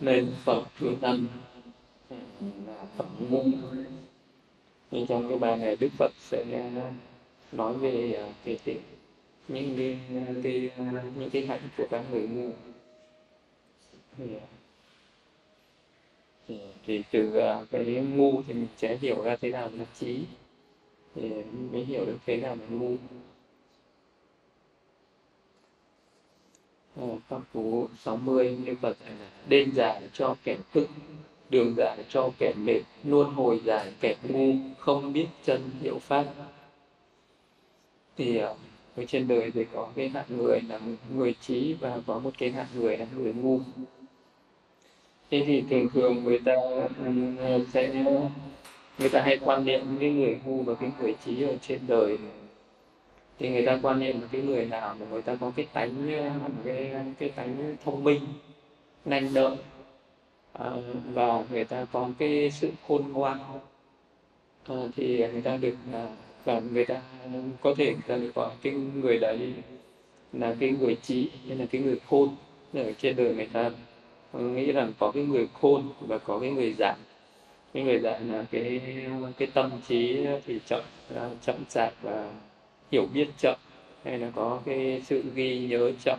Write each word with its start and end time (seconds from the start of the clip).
nên 0.00 0.34
Phật 0.44 0.64
thứ 0.78 0.94
tâm 1.00 1.28
ừ, 2.10 2.16
là 2.66 2.84
ngôn 2.98 3.20
ngu 3.30 3.42
nhưng 4.90 5.06
trong 5.06 5.28
cái 5.28 5.38
bài 5.38 5.56
này 5.56 5.76
đức 5.76 5.88
phật 5.98 6.12
sẽ 6.20 6.44
à, 6.52 6.92
nói 7.52 7.74
về 7.74 8.12
à, 8.12 8.32
cái, 8.44 8.58
cái 8.64 8.76
những 9.48 9.74
cái, 9.76 9.98
à, 10.10 10.34
cái 10.42 10.70
những 11.18 11.30
cái 11.30 11.46
hạnh 11.46 11.60
của 11.76 11.86
các 11.90 12.04
người 12.12 12.28
ngu. 12.28 12.50
Thì, 16.48 16.58
thì 16.86 17.02
từ 17.10 17.40
cái 17.70 17.84
ngu 17.84 18.42
thì 18.42 18.54
mình 18.54 18.66
sẽ 18.76 18.96
hiểu 18.96 19.22
ra 19.22 19.36
thế 19.36 19.50
nào 19.50 19.70
là 19.74 19.84
trí. 20.00 20.20
Thì 21.14 21.30
mới 21.72 21.84
hiểu 21.84 22.06
được 22.06 22.18
thế 22.26 22.36
nào 22.36 22.56
là 22.56 22.66
ngu. 22.68 22.96
Ờ, 27.00 27.06
pháp 27.28 27.40
cú 27.52 27.88
60 28.04 28.56
Như 28.64 28.76
Phật 28.82 28.96
đêm 29.48 29.70
dài 29.74 30.02
cho 30.12 30.36
kẻ 30.44 30.56
thức 30.74 30.88
đường 31.50 31.74
giải 31.76 31.98
cho 32.08 32.30
kẻ 32.38 32.52
mệt, 32.56 32.80
luôn 33.04 33.34
hồi 33.34 33.60
giải 33.64 33.92
kẻ 34.00 34.16
ngu, 34.28 34.54
không 34.78 35.12
biết 35.12 35.26
chân 35.44 35.70
hiểu 35.80 35.98
pháp. 35.98 36.24
Thì 38.16 38.36
ờ, 38.36 38.54
ở 38.96 39.04
trên 39.04 39.28
đời 39.28 39.50
thì 39.54 39.64
có 39.72 39.88
cái 39.96 40.08
hạng 40.08 40.36
người 40.36 40.60
là 40.68 40.80
người 41.14 41.34
trí 41.40 41.74
và 41.80 41.98
có 42.06 42.18
một 42.18 42.30
cái 42.38 42.50
hạng 42.50 42.66
người 42.74 42.96
là 42.96 43.06
người 43.16 43.32
ngu. 43.32 43.60
Thế 45.30 45.44
thì 45.46 45.64
thường 45.70 45.88
thường 45.94 46.24
người 46.24 46.38
ta 46.38 46.52
ừ, 47.04 47.64
sẽ, 47.72 48.04
người 48.98 49.08
ta 49.08 49.22
hay 49.22 49.38
quan 49.44 49.64
niệm 49.64 49.80
cái 50.00 50.10
người 50.10 50.38
ngu 50.44 50.62
và 50.62 50.74
cái 50.74 50.90
người 51.00 51.14
trí 51.24 51.42
ở 51.42 51.56
trên 51.68 51.80
đời 51.86 52.18
thì 53.38 53.48
người 53.48 53.66
ta 53.66 53.78
quan 53.82 54.00
niệm 54.00 54.20
là 54.20 54.28
cái 54.32 54.40
người 54.40 54.64
nào 54.64 54.96
mà 55.00 55.06
người 55.10 55.22
ta 55.22 55.36
có 55.40 55.52
cái 55.56 55.66
tánh 55.72 55.94
cái 56.64 56.92
cái 57.18 57.28
tánh 57.28 57.76
thông 57.84 58.04
minh 58.04 58.20
nhanh 59.04 59.34
đợi 59.34 59.56
à, 60.52 60.64
ờ, 60.64 60.82
và 61.12 61.44
người 61.50 61.64
ta 61.64 61.86
có 61.92 62.08
cái 62.18 62.50
sự 62.50 62.70
khôn 62.88 63.12
ngoan 63.12 63.38
à, 64.68 64.76
thì 64.96 65.28
người 65.32 65.42
ta 65.42 65.56
được 65.56 65.76
à, 65.92 66.06
và 66.44 66.60
người 66.60 66.84
ta 66.84 67.02
có 67.60 67.74
thể 67.76 67.84
người 67.84 68.02
ta 68.06 68.16
được 68.16 68.34
gọi 68.34 68.50
cái 68.62 68.72
người 68.72 69.18
đấy 69.18 69.52
là 70.32 70.54
cái 70.60 70.70
người 70.80 70.96
trí 71.02 71.30
hay 71.48 71.56
là 71.56 71.66
cái 71.70 71.80
người 71.80 72.00
khôn. 72.08 72.28
Ở 72.74 72.92
trên 72.92 73.16
đời 73.16 73.34
người 73.34 73.48
ta 73.52 73.70
nghĩ 74.32 74.72
rằng 74.72 74.92
có 74.98 75.10
cái 75.10 75.24
người 75.24 75.48
khôn 75.60 75.82
và 76.00 76.18
có 76.18 76.38
cái 76.38 76.50
người 76.50 76.74
giảng 76.78 76.98
cái 77.74 77.82
người 77.82 77.98
giảng 77.98 78.32
là 78.32 78.44
cái 78.50 78.80
cái 79.38 79.48
tâm 79.54 79.70
trí 79.88 80.26
thì 80.46 80.60
chậm 80.66 80.82
chậm 81.42 81.56
chạp 81.68 81.92
và 82.02 82.32
hiểu 82.92 83.06
biết 83.14 83.28
chậm 83.38 83.56
hay 84.04 84.18
là 84.18 84.30
có 84.34 84.60
cái 84.64 85.02
sự 85.06 85.22
ghi 85.34 85.66
nhớ 85.66 85.92
chậm 86.04 86.18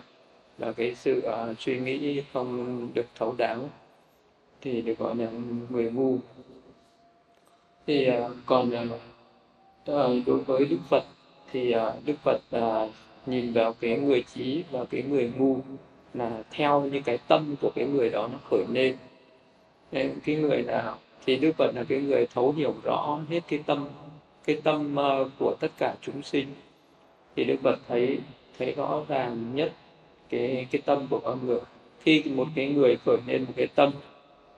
và 0.58 0.72
cái 0.72 0.96
sự 0.96 1.22
uh, 1.28 1.60
suy 1.60 1.80
nghĩ 1.80 2.22
không 2.34 2.88
được 2.94 3.06
thấu 3.16 3.36
đáo 3.38 3.70
thì 4.62 4.82
được 4.82 4.98
gọi 5.00 5.16
là 5.16 5.28
người 5.70 5.92
ngu. 5.92 6.18
Thì 7.88 8.10
uh, 8.10 8.32
còn 8.46 8.70
uh, 8.70 10.26
đối 10.26 10.40
với 10.40 10.66
đức 10.66 10.80
phật 10.90 11.04
thì 11.52 11.76
uh, 11.76 12.06
đức 12.06 12.16
phật 12.24 12.42
uh, 12.58 12.90
nhìn 13.26 13.54
vào 13.54 13.74
cái 13.74 14.00
người 14.00 14.24
trí 14.34 14.64
và 14.72 14.86
cái 14.86 15.04
người 15.10 15.32
ngu 15.38 15.60
là 16.14 16.44
theo 16.52 16.82
như 16.82 17.02
cái 17.06 17.18
tâm 17.28 17.56
của 17.62 17.72
cái 17.76 17.86
người 17.86 18.10
đó 18.10 18.30
nó 18.32 18.38
khởi 18.50 18.66
lên. 18.70 18.98
Nên 19.92 20.20
cái 20.26 20.36
người 20.36 20.62
nào 20.62 20.98
thì 21.26 21.36
đức 21.36 21.52
phật 21.58 21.72
là 21.76 21.84
cái 21.90 22.02
người 22.02 22.28
thấu 22.34 22.52
hiểu 22.52 22.74
rõ 22.84 23.20
hết 23.30 23.40
cái 23.48 23.60
tâm 23.66 23.88
cái 24.46 24.62
tâm 24.64 24.96
của 25.40 25.56
tất 25.60 25.72
cả 25.78 25.96
chúng 26.02 26.24
sinh 26.24 26.48
thì 27.36 27.44
đức 27.44 27.56
phật 27.64 27.80
thấy 27.88 28.20
thấy 28.58 28.74
rõ 28.78 29.02
ràng 29.08 29.56
nhất 29.56 29.74
cái 30.30 30.68
cái 30.72 30.82
tâm 30.86 31.08
của 31.10 31.20
con 31.20 31.48
người. 31.48 31.60
Khi 32.00 32.24
một 32.24 32.48
cái 32.56 32.70
người 32.70 32.96
khởi 33.06 33.18
lên 33.28 33.44
một 33.44 33.54
cái 33.56 33.68
tâm 33.76 33.92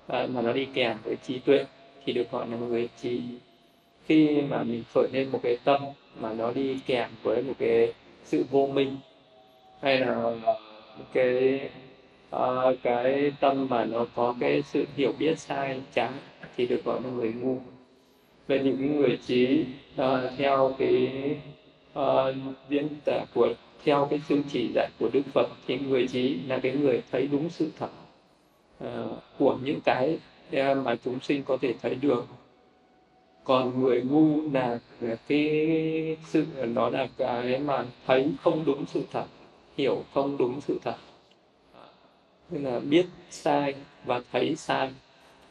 à, 0.07 0.27
mà 0.33 0.41
nó 0.41 0.53
đi 0.53 0.67
kèm 0.73 0.97
với 1.03 1.15
trí 1.15 1.39
tuệ 1.39 1.65
thì 2.05 2.13
được 2.13 2.31
gọi 2.31 2.47
là 2.47 2.57
người 2.57 2.89
trí 3.01 3.21
khi 4.05 4.41
mà 4.41 4.63
mình 4.63 4.83
khởi 4.93 5.07
lên 5.13 5.29
một 5.31 5.39
cái 5.43 5.57
tâm 5.63 5.81
mà 6.19 6.33
nó 6.33 6.51
đi 6.51 6.79
kèm 6.85 7.09
với 7.23 7.44
một 7.44 7.53
cái 7.59 7.94
sự 8.23 8.45
vô 8.51 8.67
minh 8.67 8.97
hay 9.81 10.00
là 10.00 10.35
cái 11.13 11.59
uh, 12.35 12.77
cái 12.83 13.31
tâm 13.39 13.67
mà 13.69 13.85
nó 13.85 14.06
có 14.16 14.35
cái 14.39 14.61
sự 14.61 14.85
hiểu 14.95 15.13
biết 15.19 15.39
sai 15.39 15.81
trái 15.94 16.11
thì 16.57 16.67
được 16.67 16.85
gọi 16.85 17.01
là 17.03 17.09
người 17.09 17.33
ngu 17.33 17.57
về 18.51 18.59
những 18.63 18.97
người 18.97 19.19
trí 19.28 19.66
uh, 20.01 20.07
theo 20.38 20.75
cái 20.78 21.09
uh, 22.00 22.35
diễn 22.69 22.88
tả 23.06 23.25
của 23.34 23.53
theo 23.84 24.07
cái 24.09 24.22
chương 24.29 24.44
chỉ 24.44 24.69
dạy 24.75 24.89
của 25.00 25.09
Đức 25.13 25.22
Phật 25.34 25.50
thì 25.67 25.78
người 25.78 26.07
trí 26.07 26.38
là 26.47 26.59
cái 26.59 26.72
người 26.72 27.01
thấy 27.12 27.28
đúng 27.28 27.50
sự 27.50 27.72
thật 27.79 27.89
uh, 28.84 28.89
của 29.38 29.57
những 29.63 29.79
cái 29.85 30.17
mà 30.75 30.95
chúng 31.06 31.19
sinh 31.19 31.44
có 31.44 31.57
thể 31.62 31.73
thấy 31.81 31.95
được. 31.95 32.25
Còn 33.44 33.81
người 33.81 34.01
ngu 34.01 34.50
là 34.51 34.79
cái 35.28 36.18
sự 36.28 36.45
nó 36.68 36.89
là 36.89 37.07
cái 37.18 37.59
mà 37.59 37.85
thấy 38.07 38.31
không 38.44 38.66
đúng 38.66 38.85
sự 38.85 39.03
thật 39.12 39.25
hiểu 39.78 40.03
không 40.13 40.38
đúng 40.38 40.62
sự 40.62 40.79
thật. 40.83 40.95
Nên 42.50 42.63
là 42.63 42.79
biết 42.79 43.06
sai 43.29 43.75
và 44.06 44.22
thấy 44.31 44.56
sai. 44.56 44.89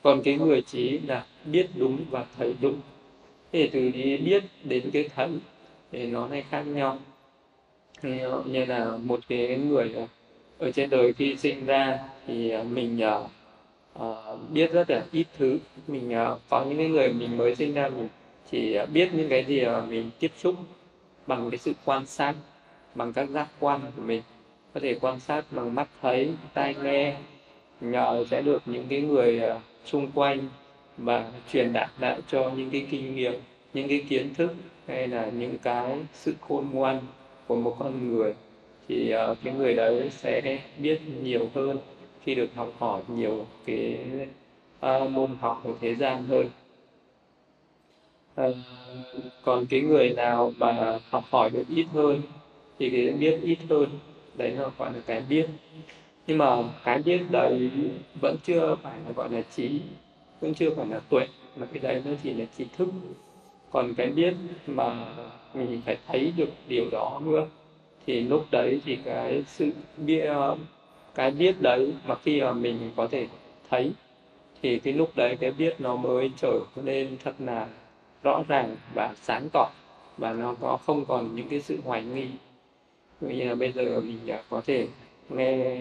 Còn 0.02 0.22
cái 0.22 0.38
người 0.38 0.62
trí 0.62 0.98
là 0.98 1.24
biết 1.44 1.66
đúng 1.74 1.98
và 2.10 2.24
thấy 2.38 2.54
đúng 2.60 2.80
thì 3.52 3.66
từ 3.66 3.90
đi 3.90 4.16
biết 4.16 4.44
đến 4.64 4.90
cái 4.92 5.08
thấm 5.16 5.38
thì 5.92 6.06
nó 6.06 6.28
lại 6.28 6.44
khác 6.50 6.62
nhau. 6.62 6.98
Ờ, 8.02 8.42
như 8.46 8.64
là 8.64 8.96
một 8.96 9.20
cái 9.28 9.56
người 9.56 9.92
ờ, 9.94 10.06
ở 10.58 10.70
trên 10.70 10.90
đời 10.90 11.12
khi 11.12 11.36
sinh 11.36 11.66
ra 11.66 11.98
thì 12.26 12.50
ờ, 12.50 12.64
mình 12.64 13.00
uh, 13.98 14.50
biết 14.50 14.72
rất 14.72 14.90
là 14.90 15.04
ít 15.12 15.26
thứ. 15.38 15.58
Mình 15.88 16.08
uh, 16.08 16.40
có 16.48 16.64
những 16.64 16.78
cái 16.78 16.88
người 16.88 17.12
mình 17.12 17.36
mới 17.36 17.54
sinh 17.54 17.74
ra 17.74 17.88
mình 17.88 18.08
chỉ 18.50 18.78
biết 18.92 19.08
những 19.14 19.28
cái 19.28 19.44
gì 19.44 19.64
mà 19.64 19.80
mình 19.80 20.10
tiếp 20.18 20.30
xúc 20.36 20.54
bằng 21.26 21.50
cái 21.50 21.58
sự 21.58 21.72
quan 21.84 22.06
sát 22.06 22.34
bằng 22.94 23.12
các 23.12 23.28
giác 23.28 23.48
quan 23.60 23.80
của 23.96 24.02
mình. 24.02 24.22
Có 24.74 24.80
thể 24.80 24.98
quan 25.00 25.20
sát 25.20 25.44
bằng 25.50 25.74
mắt 25.74 25.88
thấy 26.02 26.30
tai 26.54 26.74
nghe 26.82 27.16
nhờ 27.80 28.24
sẽ 28.30 28.42
được 28.42 28.62
những 28.66 28.86
cái 28.88 29.00
người 29.00 29.40
uh, 29.56 29.62
xung 29.84 30.10
quanh 30.14 30.48
và 31.04 31.30
truyền 31.52 31.72
đạt 31.72 31.90
lại 31.98 32.20
cho 32.28 32.50
những 32.56 32.70
cái 32.70 32.86
kinh 32.90 33.14
nghiệm 33.14 33.32
những 33.74 33.88
cái 33.88 34.04
kiến 34.08 34.34
thức 34.34 34.54
hay 34.86 35.08
là 35.08 35.26
những 35.26 35.58
cái 35.62 35.98
sự 36.12 36.34
khôn 36.40 36.66
ngoan 36.72 37.00
của 37.46 37.56
một 37.56 37.76
con 37.78 38.08
người. 38.08 38.34
Thì 38.88 39.14
uh, 39.30 39.38
cái 39.44 39.54
người 39.54 39.74
đấy 39.74 40.10
sẽ 40.10 40.58
biết 40.78 41.00
nhiều 41.22 41.50
hơn 41.54 41.78
khi 42.24 42.34
được 42.34 42.54
học 42.54 42.72
hỏi 42.78 43.02
nhiều 43.08 43.46
cái 43.66 43.98
uh, 44.86 45.10
môn 45.10 45.30
học 45.40 45.60
của 45.64 45.74
thế 45.80 45.94
gian 45.94 46.24
hơn. 46.26 46.46
Uh, 48.40 48.56
còn 49.42 49.66
cái 49.66 49.80
người 49.80 50.10
nào 50.10 50.52
mà 50.58 50.98
học 51.10 51.24
hỏi 51.30 51.50
được 51.50 51.64
ít 51.68 51.86
hơn 51.92 52.22
thì 52.78 52.90
cái 52.90 53.10
biết 53.10 53.38
ít 53.42 53.58
hơn 53.68 53.88
đấy 54.34 54.50
là 54.50 54.68
gọi 54.78 54.92
là 54.92 55.00
cái 55.06 55.22
biết. 55.28 55.46
Nhưng 56.26 56.38
mà 56.38 56.56
cái 56.84 57.02
biết 57.02 57.20
đấy 57.30 57.70
vẫn 58.20 58.36
chưa 58.44 58.76
phải 58.82 58.98
là 59.06 59.12
gọi 59.12 59.30
là 59.30 59.42
trí 59.56 59.80
cũng 60.40 60.54
chưa 60.54 60.74
phải 60.74 60.86
là 60.86 61.00
tuệ, 61.08 61.26
mà 61.56 61.66
cái 61.72 61.78
đấy 61.78 62.02
nó 62.04 62.10
chỉ 62.22 62.34
là 62.34 62.44
trí 62.58 62.64
thức. 62.76 62.88
Còn 63.70 63.94
cái 63.94 64.06
biết 64.06 64.34
mà 64.66 65.06
mình 65.54 65.82
phải 65.86 65.98
thấy 66.06 66.32
được 66.36 66.48
điều 66.68 66.90
đó 66.92 67.20
nữa, 67.24 67.46
thì 68.06 68.20
lúc 68.20 68.46
đấy 68.50 68.80
thì 68.84 68.98
cái 69.04 69.44
sự 69.46 69.70
biết 69.96 70.24
cái 71.14 71.30
biết 71.30 71.60
đấy 71.60 71.92
mà 72.06 72.14
khi 72.14 72.40
mà 72.40 72.52
mình 72.52 72.90
có 72.96 73.06
thể 73.06 73.26
thấy, 73.70 73.92
thì 74.62 74.78
cái 74.78 74.94
lúc 74.94 75.10
đấy 75.16 75.36
cái 75.40 75.50
biết 75.50 75.74
nó 75.78 75.96
mới 75.96 76.30
trở 76.36 76.60
nên 76.76 77.16
thật 77.24 77.34
là 77.38 77.68
rõ 78.22 78.42
ràng 78.48 78.76
và 78.94 79.14
sáng 79.22 79.48
tỏ, 79.52 79.70
và 80.18 80.32
nó 80.32 80.54
có, 80.60 80.76
không 80.76 81.04
còn 81.04 81.36
những 81.36 81.48
cái 81.48 81.60
sự 81.60 81.78
hoài 81.84 82.02
nghi. 82.02 82.26
Như 83.20 83.44
là 83.44 83.54
bây 83.54 83.72
giờ 83.72 84.00
mình 84.00 84.18
có 84.48 84.62
thể 84.66 84.88
nghe 85.28 85.76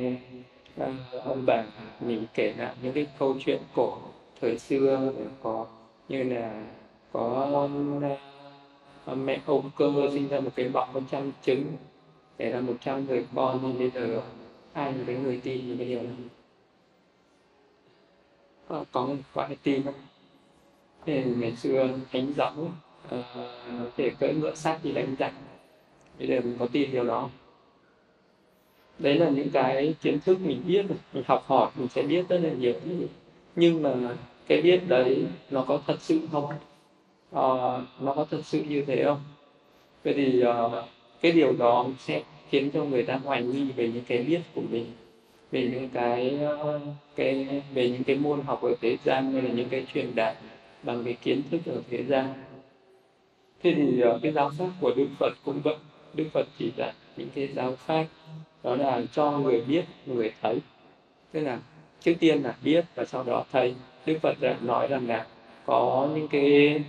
ờ, 0.78 0.94
ông 1.25 1.44
bà 1.46 1.64
mình 2.00 2.25
kể 2.34 2.53
lại 2.58 2.75
những 2.84 2.94
cái 2.94 3.08
câu 3.19 3.36
chuyện 3.46 3.59
cổ 3.75 3.98
thời 4.41 4.59
xưa 4.59 5.12
có 5.44 5.68
như 6.09 6.24
là 6.24 6.65
có 7.12 7.69
à, 9.06 9.15
mẹ 9.15 9.41
ông 9.45 9.71
cơ 9.77 9.91
sinh 10.13 10.27
ra 10.27 10.39
một 10.39 10.51
cái 10.56 10.69
bọc 10.69 10.94
một 10.94 11.01
trăm 11.12 11.31
trứng 11.45 11.63
để 12.38 12.51
ra 12.51 12.62
một 12.62 12.75
trăm 12.81 13.06
người 13.07 13.25
con 13.36 13.59
nhưng 13.63 13.80
bây 13.80 13.89
giờ 13.89 14.21
ai 14.74 14.94
là 14.94 15.03
cái 15.07 15.15
người 15.15 15.39
tin 15.44 15.62
thì 15.62 15.75
cái 15.77 15.88
điều 15.88 16.01
này 16.01 16.13
có, 18.68 18.86
có 18.91 19.07
phải 19.33 19.57
tin. 19.63 19.83
Không 19.83 19.94
thì 21.06 21.24
ngày 21.24 21.56
xưa 21.56 21.89
thánh 22.12 22.33
giáo 22.38 22.53
uh, 23.15 23.24
thể 23.97 24.09
cưỡi 24.19 24.33
ngựa 24.33 24.56
sát 24.56 24.80
đi 24.83 24.92
đánh 24.92 25.15
giặc 25.19 25.33
bây 26.19 26.27
giờ 26.27 26.39
mình 26.39 26.56
có 26.59 26.68
tin 26.71 26.92
điều 26.92 27.03
đó. 27.03 27.30
Đấy 29.00 29.15
là 29.15 29.30
những 29.30 29.50
cái 29.50 29.95
kiến 30.01 30.19
thức 30.25 30.38
mình 30.42 30.63
biết 30.68 30.85
mình 31.13 31.24
học 31.27 31.44
hỏi 31.47 31.71
mình 31.75 31.88
sẽ 31.88 32.03
biết 32.03 32.30
rất 32.30 32.38
là 32.38 32.50
nhiều 32.53 32.74
nhưng 33.59 33.83
mà 33.83 33.94
cái 34.47 34.61
biết 34.61 34.81
đấy 34.88 35.25
nó 35.50 35.61
có 35.67 35.81
thật 35.88 36.01
sự 36.01 36.19
không? 36.31 36.45
À, 37.31 37.47
nó 38.00 38.13
có 38.15 38.25
thật 38.31 38.41
sự 38.44 38.63
như 38.69 38.83
thế 38.88 39.03
không? 39.06 39.19
Vậy 40.03 40.13
thì 40.13 40.44
uh, 40.44 40.85
cái 41.21 41.31
điều 41.31 41.53
đó 41.53 41.88
sẽ 42.00 42.23
khiến 42.50 42.71
cho 42.73 42.83
người 42.83 43.03
ta 43.03 43.15
hoài 43.15 43.44
nghi 43.44 43.71
về 43.71 43.88
những 43.88 44.03
cái 44.07 44.23
biết 44.23 44.41
của 44.56 44.61
mình 44.71 44.85
về 45.51 45.69
những 45.73 45.89
cái 45.89 46.38
ờ, 46.39 46.79
cái 47.15 47.63
về 47.73 47.89
những 47.89 48.03
cái 48.03 48.15
môn 48.15 48.41
học 48.41 48.61
ở 48.61 48.73
thế 48.81 48.97
gian 49.03 49.33
hay 49.33 49.41
là 49.41 49.50
những 49.50 49.69
cái 49.69 49.85
truyền 49.94 50.15
đạt 50.15 50.38
bằng 50.83 51.03
cái 51.03 51.13
kiến 51.13 51.41
thức 51.51 51.61
ở 51.65 51.81
thế 51.89 52.03
gian. 52.03 52.25
Thế 53.63 53.73
thì 53.75 54.03
cái 54.21 54.31
giáo 54.31 54.51
pháp 54.57 54.69
của 54.81 54.94
đức 54.95 55.07
phật 55.19 55.33
cũng 55.45 55.61
vậy. 55.63 55.75
Đức 56.13 56.25
phật 56.33 56.47
chỉ 56.59 56.71
dạy 56.77 56.94
những 57.17 57.29
cái 57.35 57.50
giáo 57.56 57.75
pháp 57.75 58.06
đó 58.63 58.75
là 58.75 59.01
cho 59.13 59.31
người 59.31 59.61
biết 59.61 59.85
người 60.06 60.31
thấy. 60.41 60.59
Tức 61.31 61.39
là 61.39 61.59
trước 62.04 62.13
tiên 62.19 62.44
là 62.44 62.56
biết 62.63 62.86
và 62.96 63.06
sau 63.06 63.24
đó 63.24 63.46
thấy 63.51 63.74
đức 64.06 64.18
phật 64.22 64.42
đã 64.42 64.56
nói 64.62 64.88
rằng 64.88 65.07
là 65.07 65.25
có 65.66 66.10
những 66.16 66.28
cái 66.28 66.81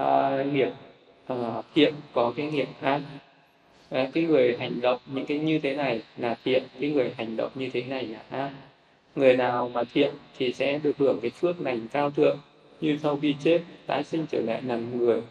uh, 0.00 0.52
nghiệp 0.52 0.70
uh, 1.32 1.64
thiện 1.74 1.94
có 2.12 2.32
cái 2.36 2.46
nghiệp 2.46 2.68
ác 2.80 3.00
à, 3.90 4.10
cái 4.12 4.24
người 4.24 4.56
hành 4.58 4.80
động 4.80 5.00
những 5.06 5.26
cái 5.26 5.38
như 5.38 5.58
thế 5.58 5.76
này 5.76 6.02
là 6.16 6.36
thiện 6.44 6.62
cái 6.80 6.90
người 6.90 7.12
hành 7.16 7.36
động 7.36 7.50
như 7.54 7.70
thế 7.72 7.82
này 7.82 8.06
là 8.06 8.22
ác. 8.30 8.50
Người 9.16 9.36
nào 9.36 9.68
mà 9.74 9.82
thiện 9.94 10.14
thì 10.38 10.52
sẽ 10.52 10.78
được 10.82 10.98
hưởng 10.98 11.20
cái 11.20 11.30
phước 11.30 11.60
lành 11.60 11.88
cao 11.88 12.10
thượng 12.10 12.38
như 12.80 12.98
sau 13.02 13.18
khi 13.22 13.34
chết 13.44 13.60
tái 13.86 14.04
sinh 14.04 14.26
trở 14.30 14.40
lại 14.40 14.62
làm 14.62 14.98
người 14.98 15.22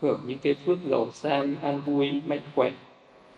hưởng 0.00 0.20
những 0.26 0.38
cái 0.38 0.54
phước 0.54 0.78
giàu 0.90 1.08
sang 1.12 1.54
an 1.62 1.80
vui 1.86 2.20
mạnh 2.26 2.40
khỏe. 2.54 2.70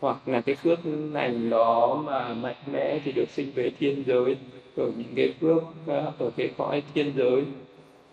Hoặc 0.00 0.28
là 0.28 0.40
cái 0.40 0.54
phước 0.54 0.78
lành 1.12 1.50
đó 1.50 2.02
mà 2.06 2.34
mạnh 2.34 2.56
mẽ 2.72 2.98
thì 3.04 3.12
được 3.12 3.28
sinh 3.28 3.52
về 3.54 3.70
thiên 3.78 4.04
giới 4.06 4.36
hưởng 4.76 4.92
những 4.96 5.14
cái 5.16 5.34
phước 5.40 5.62
ở 5.86 6.12
ờ, 6.18 6.30
cái 6.36 6.50
cõi 6.58 6.82
thiên 6.94 7.12
giới. 7.16 7.44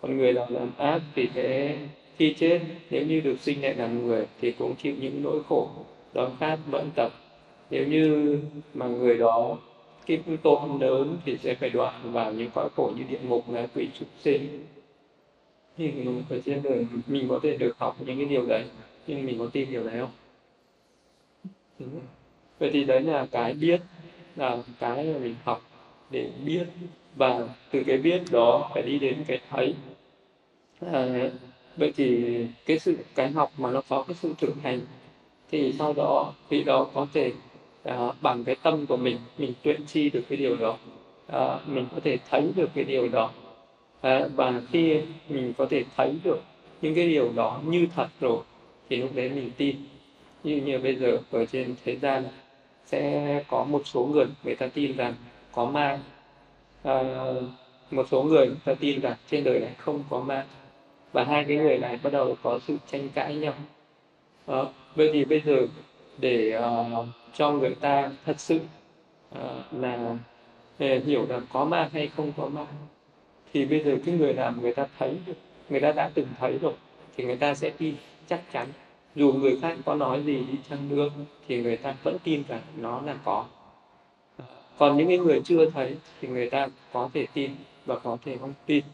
Còn 0.00 0.16
người 0.16 0.32
nào 0.32 0.46
làm 0.50 0.70
ác 0.78 1.02
thì 1.14 1.28
sẽ 1.34 1.78
khi 2.16 2.34
chết. 2.34 2.60
Nếu 2.90 3.06
như 3.06 3.20
được 3.20 3.36
sinh 3.40 3.62
lại 3.62 3.74
làm 3.74 4.06
người 4.06 4.26
thì 4.40 4.52
cũng 4.52 4.74
chịu 4.74 4.94
những 5.00 5.22
nỗi 5.22 5.42
khổ, 5.48 5.68
đói 6.12 6.30
khát, 6.40 6.58
bận 6.70 6.90
tập. 6.94 7.12
Nếu 7.70 7.86
như 7.88 8.38
mà 8.74 8.86
người 8.86 9.18
đó 9.18 9.58
cái 10.06 10.20
tội 10.42 10.58
lớn 10.80 11.18
thì 11.24 11.36
sẽ 11.42 11.54
phải 11.54 11.70
đoạn 11.70 12.12
vào 12.12 12.32
những 12.32 12.50
cõi 12.54 12.68
khổ 12.76 12.92
như 12.96 13.04
địa 13.08 13.18
ngục 13.28 13.50
là 13.50 13.66
quỷ 13.74 13.88
súc 13.98 14.08
sinh. 14.20 14.64
Thì 15.76 15.92
ở 16.30 16.40
trên 16.44 16.62
đời, 16.62 16.86
mình 17.06 17.28
có 17.28 17.40
thể 17.42 17.56
được 17.56 17.78
học 17.78 17.96
những 18.06 18.16
cái 18.16 18.26
điều 18.26 18.46
đấy. 18.46 18.64
Nhưng 19.06 19.26
mình 19.26 19.38
có 19.38 19.46
tin 19.52 19.70
điều 19.70 19.84
đấy 19.84 20.00
không? 20.00 20.10
Vậy 22.58 22.70
thì 22.72 22.84
đấy 22.84 23.00
là 23.00 23.26
cái 23.30 23.54
biết, 23.54 23.80
là 24.36 24.58
cái 24.80 25.04
mà 25.04 25.18
mình 25.18 25.34
học 25.44 25.62
để 26.14 26.28
biết. 26.44 26.66
Và 27.16 27.48
từ 27.70 27.82
cái 27.86 27.98
biết 27.98 28.22
đó 28.30 28.70
phải 28.74 28.82
đi 28.82 28.98
đến 28.98 29.24
cái 29.26 29.40
thấy. 29.50 29.74
À, 30.92 31.30
vậy 31.76 31.92
thì 31.96 32.36
cái 32.66 32.78
sự 32.78 32.96
cái 33.14 33.30
học 33.30 33.52
mà 33.58 33.70
nó 33.70 33.82
có 33.88 34.04
cái 34.08 34.16
sự 34.22 34.34
thực 34.38 34.54
hành 34.62 34.80
thì 35.50 35.74
sau 35.78 35.92
đó 35.92 36.32
khi 36.50 36.64
đó 36.64 36.86
có 36.94 37.06
thể 37.12 37.32
à, 37.82 38.08
bằng 38.20 38.44
cái 38.44 38.56
tâm 38.62 38.86
của 38.86 38.96
mình 38.96 39.18
mình 39.38 39.52
tuyển 39.62 39.80
chi 39.86 40.10
được 40.10 40.22
cái 40.28 40.38
điều 40.38 40.56
đó 40.56 40.76
à, 41.26 41.58
mình 41.66 41.86
có 41.94 42.00
thể 42.04 42.18
thấy 42.30 42.50
được 42.56 42.70
cái 42.74 42.84
điều 42.84 43.08
đó. 43.08 43.30
À, 44.00 44.28
và 44.34 44.62
khi 44.72 45.00
mình 45.28 45.52
có 45.58 45.66
thể 45.70 45.84
thấy 45.96 46.14
được 46.24 46.40
những 46.82 46.94
cái 46.94 47.08
điều 47.08 47.32
đó 47.32 47.60
như 47.66 47.86
thật 47.94 48.08
rồi 48.20 48.38
thì 48.88 48.96
lúc 48.96 49.10
đấy 49.14 49.30
mình 49.34 49.50
tin. 49.56 49.76
Như 50.44 50.56
như 50.56 50.78
bây 50.78 50.96
giờ 50.96 51.18
ở 51.30 51.46
trên 51.46 51.74
thế 51.84 51.96
gian 51.96 52.24
sẽ 52.86 53.44
có 53.48 53.64
một 53.64 53.82
số 53.84 54.08
người 54.12 54.26
người 54.44 54.54
ta 54.54 54.66
tin 54.66 54.96
rằng 54.96 55.14
có 55.54 55.64
ma. 55.64 55.98
À, 56.82 57.02
một 57.90 58.06
số 58.10 58.22
người 58.22 58.46
người 58.46 58.56
ta 58.64 58.74
tin 58.74 59.00
rằng 59.00 59.16
trên 59.30 59.44
đời 59.44 59.60
này 59.60 59.74
không 59.78 60.04
có 60.10 60.20
ma. 60.20 60.46
Và 61.12 61.24
hai 61.24 61.44
cái 61.44 61.56
người 61.56 61.78
này 61.78 61.98
bắt 62.02 62.12
đầu 62.12 62.36
có 62.42 62.58
sự 62.66 62.76
tranh 62.90 63.08
cãi 63.14 63.34
nhau. 63.34 63.54
À, 64.46 64.58
vậy 64.94 65.10
thì 65.12 65.24
bây 65.24 65.40
giờ 65.40 65.66
để 66.18 66.58
uh, 66.58 67.06
cho 67.34 67.50
người 67.50 67.74
ta 67.74 68.10
thật 68.24 68.40
sự 68.40 68.60
uh, 69.34 69.40
là 69.72 70.16
để 70.78 71.00
hiểu 71.06 71.26
là 71.28 71.40
có 71.52 71.64
ma 71.64 71.90
hay 71.92 72.10
không 72.16 72.32
có 72.36 72.48
ma 72.48 72.66
thì 73.52 73.64
bây 73.64 73.84
giờ 73.84 73.96
cái 74.06 74.14
người 74.14 74.34
làm 74.34 74.60
người 74.60 74.74
ta 74.74 74.86
thấy 74.98 75.16
được 75.26 75.36
người 75.68 75.80
ta 75.80 75.92
đã 75.92 76.10
từng 76.14 76.26
thấy 76.38 76.58
rồi 76.58 76.72
thì 77.16 77.24
người 77.24 77.36
ta 77.36 77.54
sẽ 77.54 77.70
tin 77.70 77.94
chắc 78.28 78.52
chắn. 78.52 78.66
Dù 79.14 79.32
người 79.32 79.58
khác 79.62 79.76
có 79.84 79.94
nói 79.94 80.22
gì 80.22 80.44
đi 80.52 80.58
chăng 80.70 80.88
nữa 80.88 81.08
thì 81.48 81.62
người 81.62 81.76
ta 81.76 81.94
vẫn 82.02 82.16
tin 82.24 82.42
rằng 82.48 82.60
nó 82.76 83.00
là 83.00 83.14
có 83.24 83.44
còn 84.78 84.96
những 84.96 85.08
cái 85.08 85.18
người 85.18 85.40
chưa 85.44 85.70
thấy 85.70 85.96
thì 86.20 86.28
người 86.28 86.50
ta 86.50 86.68
có 86.92 87.10
thể 87.14 87.26
tin 87.34 87.50
và 87.86 87.98
có 87.98 88.16
thể 88.24 88.36
không 88.40 88.52
tin. 88.66 88.84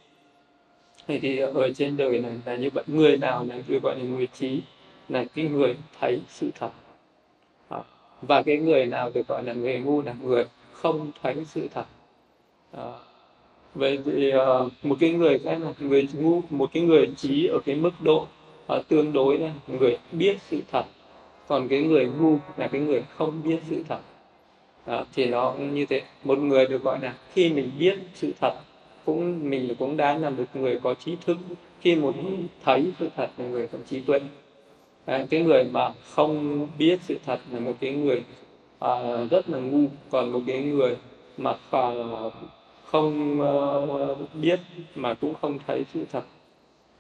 Thì 1.09 1.39
ở 1.39 1.73
trên 1.73 1.97
đời 1.97 2.19
này 2.19 2.33
là 2.45 2.57
như 2.57 2.71
vậy. 2.71 2.85
Người 2.87 3.17
nào 3.17 3.47
là 3.49 3.59
người 3.69 3.81
gọi 3.83 3.99
là 3.99 4.05
người 4.05 4.27
trí 4.27 4.61
là 5.09 5.25
cái 5.35 5.45
người 5.45 5.77
thấy 6.01 6.21
sự 6.29 6.51
thật. 6.59 6.71
Và 8.23 8.43
cái 8.43 8.57
người 8.57 8.87
nào 8.87 9.11
được 9.15 9.29
gọi 9.29 9.43
là 9.45 9.53
người 9.53 9.79
ngu 9.79 10.03
là 10.03 10.15
người 10.23 10.45
không 10.73 11.11
thấy 11.23 11.37
sự 11.45 11.69
thật. 11.75 11.85
Vậy 13.75 13.99
thì 14.05 14.33
uh, 14.37 14.73
một 14.83 14.97
cái 15.01 15.13
người 15.13 15.39
khác 15.39 15.59
là 15.61 15.73
người 15.81 16.09
ngu 16.13 16.43
một 16.51 16.71
cái 16.73 16.83
người 16.83 17.11
trí 17.17 17.47
ở 17.47 17.59
cái 17.67 17.75
mức 17.75 17.91
độ 18.01 18.27
uh, 18.77 18.89
tương 18.89 19.13
đối 19.13 19.39
là 19.39 19.53
người 19.67 19.99
biết 20.13 20.37
sự 20.49 20.61
thật. 20.73 20.85
Còn 21.49 21.69
cái 21.69 21.83
người 21.83 22.07
ngu 22.07 22.37
là 22.57 22.69
cái 22.69 22.81
người 22.81 23.05
không 23.17 23.43
biết 23.45 23.59
sự 23.71 23.85
thật 23.89 24.01
đó, 24.87 25.05
thì 25.15 25.27
nó 25.27 25.51
cũng 25.51 25.75
như 25.75 25.87
thế. 25.87 26.03
Một 26.25 26.39
người 26.39 26.67
được 26.67 26.83
gọi 26.83 26.99
là 27.03 27.15
khi 27.33 27.53
mình 27.53 27.71
biết 27.79 27.99
sự 28.15 28.33
thật 28.41 28.55
cũng 29.05 29.51
mình 29.51 29.75
cũng 29.79 29.97
đã 29.97 30.19
là 30.19 30.31
một 30.31 30.45
người 30.55 30.81
có 30.83 30.95
trí 30.95 31.17
thức. 31.27 31.37
Khi 31.81 31.95
muốn 31.95 32.47
thấy 32.65 32.93
sự 32.99 33.09
thật 33.17 33.31
là 33.39 33.47
người 33.47 33.69
có 33.69 33.79
trí 33.91 34.01
tuệ. 34.01 34.21
À, 35.05 35.27
cái 35.31 35.43
người 35.43 35.65
mà 35.65 35.93
không 36.11 36.67
biết 36.79 36.99
sự 37.03 37.19
thật 37.27 37.41
là 37.53 37.61
một 37.61 37.73
cái 37.81 37.93
người 37.93 38.25
à, 38.79 39.25
rất 39.31 39.51
là 39.51 39.59
ngu. 39.59 39.89
Còn 40.11 40.33
một 40.33 40.41
cái 40.47 40.63
người 40.63 40.97
mà 41.39 41.55
không 42.85 43.41
uh, 43.41 44.35
biết 44.35 44.61
mà 44.95 45.15
cũng 45.15 45.35
không 45.41 45.59
thấy 45.67 45.85
sự 45.95 46.05
thật. 46.13 46.25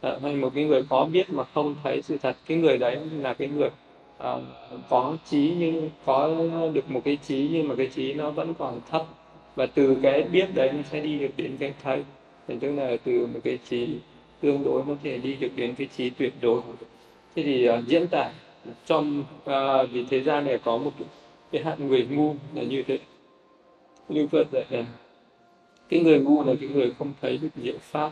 À, 0.00 0.18
hay 0.22 0.34
một 0.34 0.52
cái 0.54 0.64
người 0.64 0.82
có 0.88 1.08
biết 1.12 1.32
mà 1.32 1.44
không 1.54 1.74
thấy 1.82 2.02
sự 2.02 2.18
thật 2.22 2.36
cái 2.46 2.58
người 2.58 2.78
đấy 2.78 2.98
là 3.18 3.34
cái 3.34 3.48
người 3.48 3.70
uh, 4.20 4.42
có 4.88 5.16
trí 5.30 5.54
nhưng 5.58 5.90
có 6.04 6.36
được 6.72 6.90
một 6.90 7.00
cái 7.04 7.18
trí 7.26 7.48
nhưng 7.52 7.68
mà 7.68 7.74
cái 7.74 7.86
trí 7.94 8.14
nó 8.14 8.30
vẫn 8.30 8.54
còn 8.54 8.80
thấp. 8.90 9.06
Và 9.56 9.66
từ 9.66 9.96
cái 10.02 10.22
biết 10.22 10.54
đấy 10.54 10.70
nó 10.72 10.82
sẽ 10.90 11.00
đi 11.00 11.18
được 11.18 11.30
đến 11.36 11.56
cái 11.60 11.74
thấy. 11.82 12.04
Thì 12.48 12.54
tức 12.60 12.72
là 12.72 12.96
từ 13.04 13.26
một 13.26 13.40
cái 13.44 13.58
trí 13.68 13.88
tương 14.40 14.64
đối 14.64 14.82
có 14.82 14.94
thể 15.02 15.18
đi 15.18 15.34
được 15.34 15.50
đến 15.56 15.74
cái 15.74 15.88
trí 15.96 16.10
tuyệt 16.10 16.32
đối. 16.40 16.60
Thế 17.36 17.42
thì 17.42 17.68
uh, 17.70 17.86
diễn 17.86 18.06
tả 18.06 18.30
trong 18.86 19.24
uh, 19.44 19.90
vì 19.92 20.04
thế 20.10 20.20
gian 20.20 20.44
này 20.44 20.58
có 20.64 20.78
một 20.78 20.90
cái 21.52 21.62
hạn 21.62 21.88
người 21.88 22.06
ngu 22.10 22.34
là 22.54 22.62
như 22.62 22.82
thế. 22.82 22.98
Như 24.08 24.26
phật 24.26 24.46
dạy 24.52 24.64
là 24.70 24.84
cái 25.88 26.00
người 26.00 26.20
ngu 26.20 26.44
là 26.44 26.52
cái 26.60 26.68
người 26.68 26.92
không 26.98 27.12
thấy 27.20 27.38
được 27.42 27.48
diệu 27.56 27.78
pháp. 27.80 28.10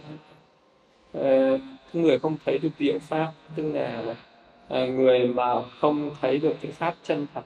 Uh, 1.19 1.61
cái 1.93 2.03
người 2.03 2.19
không 2.19 2.37
thấy 2.45 2.59
được 2.59 2.71
diệu 2.79 2.99
pháp 2.99 3.33
tức 3.57 3.73
là 3.73 4.05
uh, 4.11 4.17
Ờ, 4.69 4.87
người 4.87 5.27
mà 5.27 5.63
không 5.81 6.11
thấy 6.21 6.39
được 6.39 6.55
cái 6.63 6.73
pháp 6.73 6.95
chân 7.03 7.27
thật 7.35 7.43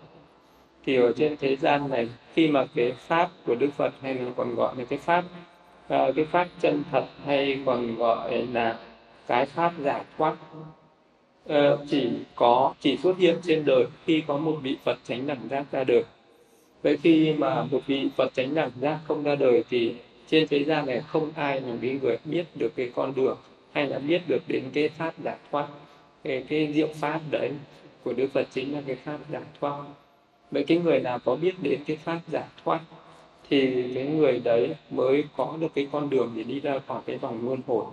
thì 0.86 0.96
ở 0.96 1.12
trên 1.16 1.36
thế 1.36 1.56
gian 1.56 1.90
này, 1.90 2.08
khi 2.34 2.48
mà 2.48 2.64
cái 2.74 2.92
pháp 2.92 3.30
của 3.46 3.54
đức 3.54 3.70
phật 3.76 3.92
hay 4.02 4.14
là 4.14 4.30
còn 4.36 4.54
gọi 4.54 4.74
là 4.78 4.84
cái 4.84 4.98
pháp 4.98 5.24
ờ, 5.88 6.12
cái 6.16 6.24
pháp 6.24 6.48
chân 6.60 6.82
thật 6.90 7.04
hay 7.26 7.62
còn 7.66 7.96
gọi 7.96 8.46
là 8.46 8.78
cái 9.26 9.46
pháp 9.46 9.72
giải 9.78 10.04
thoát 10.18 10.36
ờ, 11.48 11.78
chỉ 11.88 12.10
có, 12.34 12.74
chỉ 12.80 12.96
xuất 12.96 13.18
hiện 13.18 13.36
trên 13.42 13.64
đời 13.64 13.84
khi 14.04 14.22
có 14.26 14.36
một 14.36 14.58
vị 14.62 14.76
phật 14.84 14.98
chánh 15.04 15.26
đẳng 15.26 15.48
giác 15.50 15.64
ra 15.72 15.84
đời. 15.84 16.04
Vậy 16.82 16.98
khi 17.02 17.32
mà 17.32 17.64
một 17.70 17.80
vị 17.86 18.08
phật 18.16 18.34
chánh 18.34 18.54
đẳng 18.54 18.70
giác 18.80 18.98
không 19.08 19.22
ra 19.22 19.34
đời 19.34 19.64
thì 19.70 19.94
trên 20.26 20.48
thế 20.48 20.64
gian 20.64 20.86
này 20.86 21.02
không 21.06 21.30
ai 21.36 21.60
là 21.60 21.76
cái 21.82 21.98
người 22.02 22.16
biết 22.24 22.44
được 22.54 22.72
cái 22.76 22.90
con 22.94 23.12
đường 23.16 23.36
hay 23.72 23.86
là 23.86 23.98
biết 23.98 24.22
được 24.28 24.42
đến 24.48 24.64
cái 24.74 24.88
pháp 24.88 25.14
giải 25.24 25.36
thoát 25.50 25.68
cái, 26.24 26.44
cái 26.48 26.72
diệu 26.72 26.88
pháp 26.94 27.20
đấy 27.30 27.50
của 28.04 28.12
đức 28.12 28.28
phật 28.32 28.46
chính 28.50 28.74
là 28.74 28.82
cái 28.86 28.96
pháp 28.96 29.18
giải 29.30 29.42
thoát. 29.60 29.84
Vậy 30.50 30.64
cái 30.64 30.78
người 30.78 31.00
nào 31.00 31.18
có 31.24 31.36
biết 31.36 31.54
đến 31.62 31.80
cái 31.86 31.96
pháp 31.96 32.20
giải 32.28 32.48
thoát 32.64 32.80
thì 33.48 33.92
cái 33.94 34.06
người 34.06 34.40
đấy 34.44 34.74
mới 34.90 35.24
có 35.36 35.56
được 35.60 35.74
cái 35.74 35.88
con 35.92 36.10
đường 36.10 36.32
để 36.36 36.42
đi 36.42 36.60
ra 36.60 36.78
khỏi 36.78 37.00
cái 37.06 37.18
vòng 37.18 37.48
luân 37.48 37.60
hồi 37.66 37.84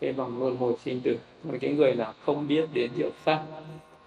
cái 0.00 0.12
vòng 0.12 0.38
luân 0.38 0.56
hồi 0.56 0.74
sinh 0.84 1.00
tử. 1.00 1.18
Còn 1.44 1.58
cái 1.58 1.72
người 1.72 1.94
nào 1.94 2.14
không 2.24 2.48
biết 2.48 2.68
đến 2.72 2.90
diệu 2.96 3.10
pháp 3.24 3.44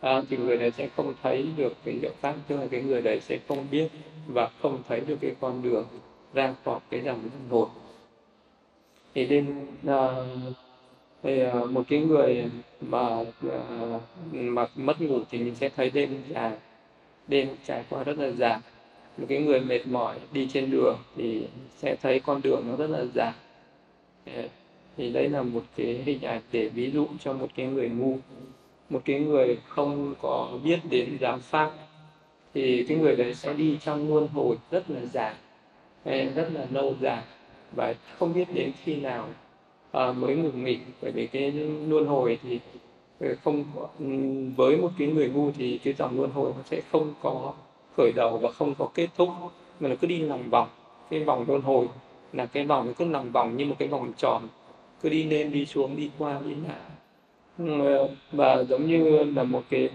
à, 0.01 0.21
thì 0.29 0.37
người 0.37 0.57
đấy 0.57 0.71
sẽ 0.77 0.89
không 0.95 1.13
thấy 1.23 1.47
được 1.57 1.73
cái 1.85 1.99
diệu 2.01 2.11
pháp 2.21 2.35
tức 2.47 2.57
là 2.57 2.67
cái 2.71 2.81
người 2.81 3.01
đấy 3.01 3.19
sẽ 3.19 3.39
không 3.47 3.65
biết 3.71 3.87
và 4.27 4.49
không 4.61 4.83
thấy 4.87 4.99
được 4.99 5.17
cái 5.21 5.35
con 5.39 5.61
đường 5.61 5.85
ra 6.33 6.55
khỏi 6.65 6.79
cái 6.89 7.01
dòng 7.01 7.19
luân 7.21 7.49
hồi. 7.49 7.67
Thì 9.15 9.27
nên 9.27 9.67
uh, 9.83 9.89
à, 9.89 9.99
thì, 11.23 11.39
ờ, 11.39 11.65
một 11.65 11.83
cái 11.89 11.99
người 11.99 12.45
mà 12.81 13.23
ờ, 13.49 13.99
mà 14.31 14.67
mất 14.75 15.01
ngủ 15.01 15.19
thì 15.31 15.37
mình 15.37 15.55
sẽ 15.55 15.69
thấy 15.69 15.89
đêm 15.89 16.23
dài 16.29 16.51
đêm 17.27 17.47
trải 17.65 17.83
qua 17.89 18.03
rất 18.03 18.17
là 18.17 18.31
dài. 18.31 18.59
Một 19.17 19.25
cái 19.29 19.41
người 19.41 19.59
mệt 19.61 19.87
mỏi 19.87 20.15
đi 20.33 20.47
trên 20.53 20.71
đường 20.71 20.97
thì 21.15 21.47
sẽ 21.77 21.95
thấy 22.01 22.19
con 22.19 22.41
đường 22.41 22.63
nó 22.67 22.75
rất 22.75 22.89
là 22.89 23.05
dài. 23.13 23.33
Thì 24.97 25.09
đây 25.11 25.29
là 25.29 25.41
một 25.41 25.63
cái 25.75 26.01
hình 26.05 26.21
ảnh 26.21 26.41
để 26.51 26.69
ví 26.69 26.91
dụ 26.91 27.07
cho 27.19 27.33
một 27.33 27.47
cái 27.55 27.65
người 27.65 27.89
ngu. 27.89 28.17
Một 28.89 29.01
cái 29.05 29.19
người 29.19 29.57
không 29.67 30.13
có 30.21 30.49
biết 30.63 30.79
đến 30.89 31.17
giáo 31.19 31.39
pháp 31.39 31.71
thì 32.53 32.85
cái 32.87 32.97
người 32.97 33.15
đấy 33.15 33.33
sẽ 33.33 33.53
đi 33.53 33.77
trong 33.85 34.09
luân 34.09 34.27
hồi 34.27 34.57
rất 34.71 34.89
là 34.89 34.99
dài 35.13 35.35
rất 36.35 36.49
là 36.53 36.65
lâu 36.71 36.95
dài 37.01 37.23
và 37.75 37.93
không 38.19 38.33
biết 38.33 38.45
đến 38.53 38.71
khi 38.83 38.95
nào 38.95 39.29
à, 39.91 40.11
mới 40.11 40.35
ngừng 40.35 40.63
nghỉ 40.63 40.79
bởi 41.01 41.11
vì 41.11 41.27
cái 41.27 41.51
luân 41.87 42.05
hồi 42.05 42.39
thì 42.43 42.59
ờ, 43.19 43.35
không 43.43 43.63
ừ, 43.99 44.05
với 44.55 44.77
một 44.77 44.89
cái 44.97 45.07
người 45.07 45.29
ngu 45.29 45.51
thì 45.57 45.77
cái 45.83 45.93
dòng 45.93 46.17
luân 46.17 46.31
hồi 46.31 46.51
nó 46.57 46.63
sẽ 46.65 46.81
không 46.91 47.13
có 47.21 47.53
khởi 47.97 48.11
đầu 48.15 48.37
và 48.37 48.51
không 48.51 48.75
có 48.75 48.89
kết 48.93 49.07
thúc 49.17 49.29
mà 49.79 49.89
nó 49.89 49.95
cứ 50.01 50.07
đi 50.07 50.19
lòng 50.19 50.49
vòng. 50.49 50.67
Cái 51.09 51.23
vòng 51.23 51.45
luân 51.47 51.61
hồi 51.61 51.87
là 52.33 52.45
cái 52.45 52.65
vòng 52.65 52.87
nó 52.87 52.93
cứ 52.97 53.05
lòng 53.05 53.31
vòng 53.31 53.57
như 53.57 53.65
một 53.65 53.75
cái 53.79 53.87
vòng 53.87 54.13
tròn 54.17 54.47
cứ 55.01 55.09
đi 55.09 55.23
lên 55.23 55.51
đi 55.51 55.65
xuống 55.65 55.95
đi 55.95 56.09
qua 56.17 56.39
đi 56.45 56.55
lại. 56.67 56.79
Ừ, 57.57 58.07
và 58.31 58.63
giống 58.63 58.87
như 58.87 59.23
là 59.23 59.43
một 59.43 59.61
cái 59.69 59.89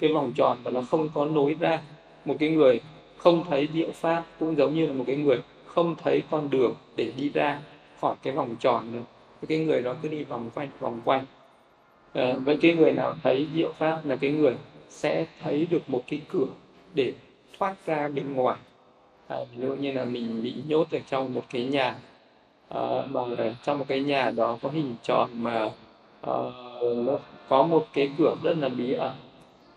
cái 0.00 0.12
vòng 0.12 0.32
tròn 0.36 0.58
và 0.62 0.70
nó 0.70 0.82
không 0.90 1.08
có 1.14 1.26
nối 1.26 1.56
ra 1.60 1.82
một 2.24 2.36
cái 2.38 2.50
người 2.50 2.80
không 3.16 3.44
thấy 3.48 3.68
diệu 3.74 3.90
pháp 3.92 4.24
cũng 4.38 4.56
giống 4.56 4.74
như 4.74 4.86
là 4.86 4.92
một 4.92 5.04
cái 5.06 5.16
người 5.16 5.42
không 5.66 5.94
thấy 6.02 6.22
con 6.30 6.50
đường 6.50 6.74
để 6.96 7.12
đi 7.16 7.30
ra 7.34 7.60
khỏi 8.00 8.14
cái 8.22 8.32
vòng 8.32 8.56
tròn 8.60 8.92
nữa 8.92 9.02
cái 9.48 9.58
người 9.58 9.82
đó 9.82 9.94
cứ 10.02 10.08
đi 10.08 10.24
vòng 10.24 10.50
quanh 10.54 10.68
vòng 10.80 11.00
quanh. 11.04 11.24
À, 12.12 12.34
vậy 12.44 12.58
cái 12.62 12.74
người 12.74 12.92
nào 12.92 13.14
thấy 13.22 13.46
diệu 13.54 13.72
pháp 13.72 14.00
là 14.04 14.16
cái 14.16 14.30
người 14.30 14.54
sẽ 14.88 15.26
thấy 15.42 15.66
được 15.70 15.90
một 15.90 16.02
cái 16.06 16.20
cửa 16.28 16.46
để 16.94 17.12
thoát 17.58 17.74
ra 17.86 18.08
bên 18.08 18.34
ngoài. 18.34 18.56
À, 19.28 19.36
ví 19.56 19.66
dụ 19.66 19.74
như 19.74 19.92
là 19.92 20.04
mình 20.04 20.42
bị 20.42 20.54
nhốt 20.68 20.90
ở 20.92 20.98
trong 21.10 21.34
một 21.34 21.42
cái 21.50 21.64
nhà 21.64 21.96
à, 22.68 22.80
mà 23.10 23.20
trong 23.64 23.78
một 23.78 23.84
cái 23.88 24.00
nhà 24.00 24.30
đó 24.30 24.58
có 24.62 24.68
hình 24.68 24.94
tròn 25.02 25.30
mà 25.32 25.70
à, 26.20 26.34
nó 26.96 27.18
có 27.48 27.62
một 27.62 27.86
cái 27.92 28.10
cửa 28.18 28.36
rất 28.42 28.58
là 28.58 28.68
bí 28.68 28.92
ẩn. 28.92 29.12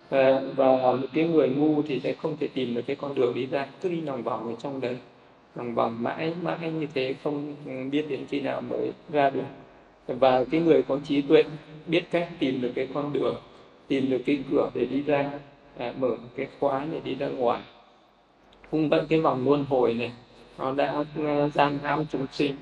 À, 0.09 0.41
và 0.55 0.65
một 0.75 1.07
cái 1.13 1.27
người 1.27 1.49
ngu 1.49 1.81
thì 1.81 1.99
sẽ 1.99 2.13
không 2.13 2.37
thể 2.37 2.47
tìm 2.47 2.75
được 2.75 2.81
cái 2.87 2.95
con 2.95 3.15
đường 3.15 3.33
đi 3.33 3.45
ra 3.45 3.67
cứ 3.81 3.89
đi 3.89 4.01
lòng 4.01 4.23
vòng 4.23 4.47
ở 4.47 4.55
trong 4.59 4.81
đấy 4.81 4.97
lòng 5.55 5.75
vòng 5.75 6.03
mãi 6.03 6.33
mãi 6.41 6.71
như 6.71 6.87
thế 6.93 7.15
không 7.23 7.55
biết 7.91 8.05
đến 8.09 8.25
khi 8.29 8.41
nào 8.41 8.61
mới 8.61 8.91
ra 9.09 9.29
được. 9.29 9.43
Và 10.07 10.43
cái 10.51 10.61
người 10.61 10.83
có 10.83 10.99
trí 11.03 11.21
tuệ 11.21 11.43
biết 11.87 12.03
cách 12.11 12.29
tìm 12.39 12.61
được 12.61 12.71
cái 12.75 12.87
con 12.93 13.13
đường 13.13 13.35
tìm 13.87 14.09
được 14.09 14.21
cái 14.25 14.39
cửa 14.51 14.69
để 14.73 14.85
đi 14.85 15.01
ra 15.01 15.31
à, 15.77 15.93
mở 15.99 16.17
cái 16.35 16.47
khóa 16.59 16.85
để 16.91 16.99
đi 17.03 17.15
ra 17.15 17.27
ngoài. 17.27 17.61
Cũng 18.71 18.89
vậy 18.89 19.01
cái 19.09 19.19
vòng 19.19 19.45
luân 19.45 19.65
hồi 19.69 19.93
này 19.93 20.11
nó 20.57 20.71
đã 20.71 21.03
à, 21.25 21.49
gian 21.53 21.79
hãm 21.83 22.05
chúng 22.11 22.25
sinh 22.31 22.55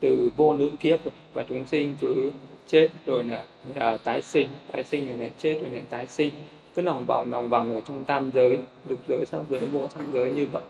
từ 0.00 0.30
vô 0.36 0.56
nữ 0.56 0.70
kiếp 0.80 1.00
và 1.34 1.44
chúng 1.48 1.66
sinh 1.66 1.96
cứ 2.00 2.30
chết 2.66 2.88
rồi 3.06 3.24
là 3.24 3.44
à, 3.74 3.96
tái 4.04 4.22
sinh 4.22 4.48
tái 4.72 4.84
sinh 4.84 5.08
rồi 5.08 5.18
lại 5.18 5.30
chết 5.38 5.58
rồi 5.62 5.70
lại 5.70 5.82
tái 5.90 6.06
sinh. 6.06 6.32
Cứ 6.74 6.82
lòng 6.82 7.04
vòng 7.06 7.30
lòng 7.30 7.48
vòng 7.48 7.74
ở 7.74 7.80
trong 7.80 8.04
tam 8.04 8.30
giới 8.34 8.58
lục 8.88 8.98
giới 9.08 9.24
sắc 9.26 9.40
giới 9.50 9.60
vô 9.60 9.88
sắc 9.94 10.04
giới 10.12 10.32
như 10.32 10.46
vậy 10.52 10.62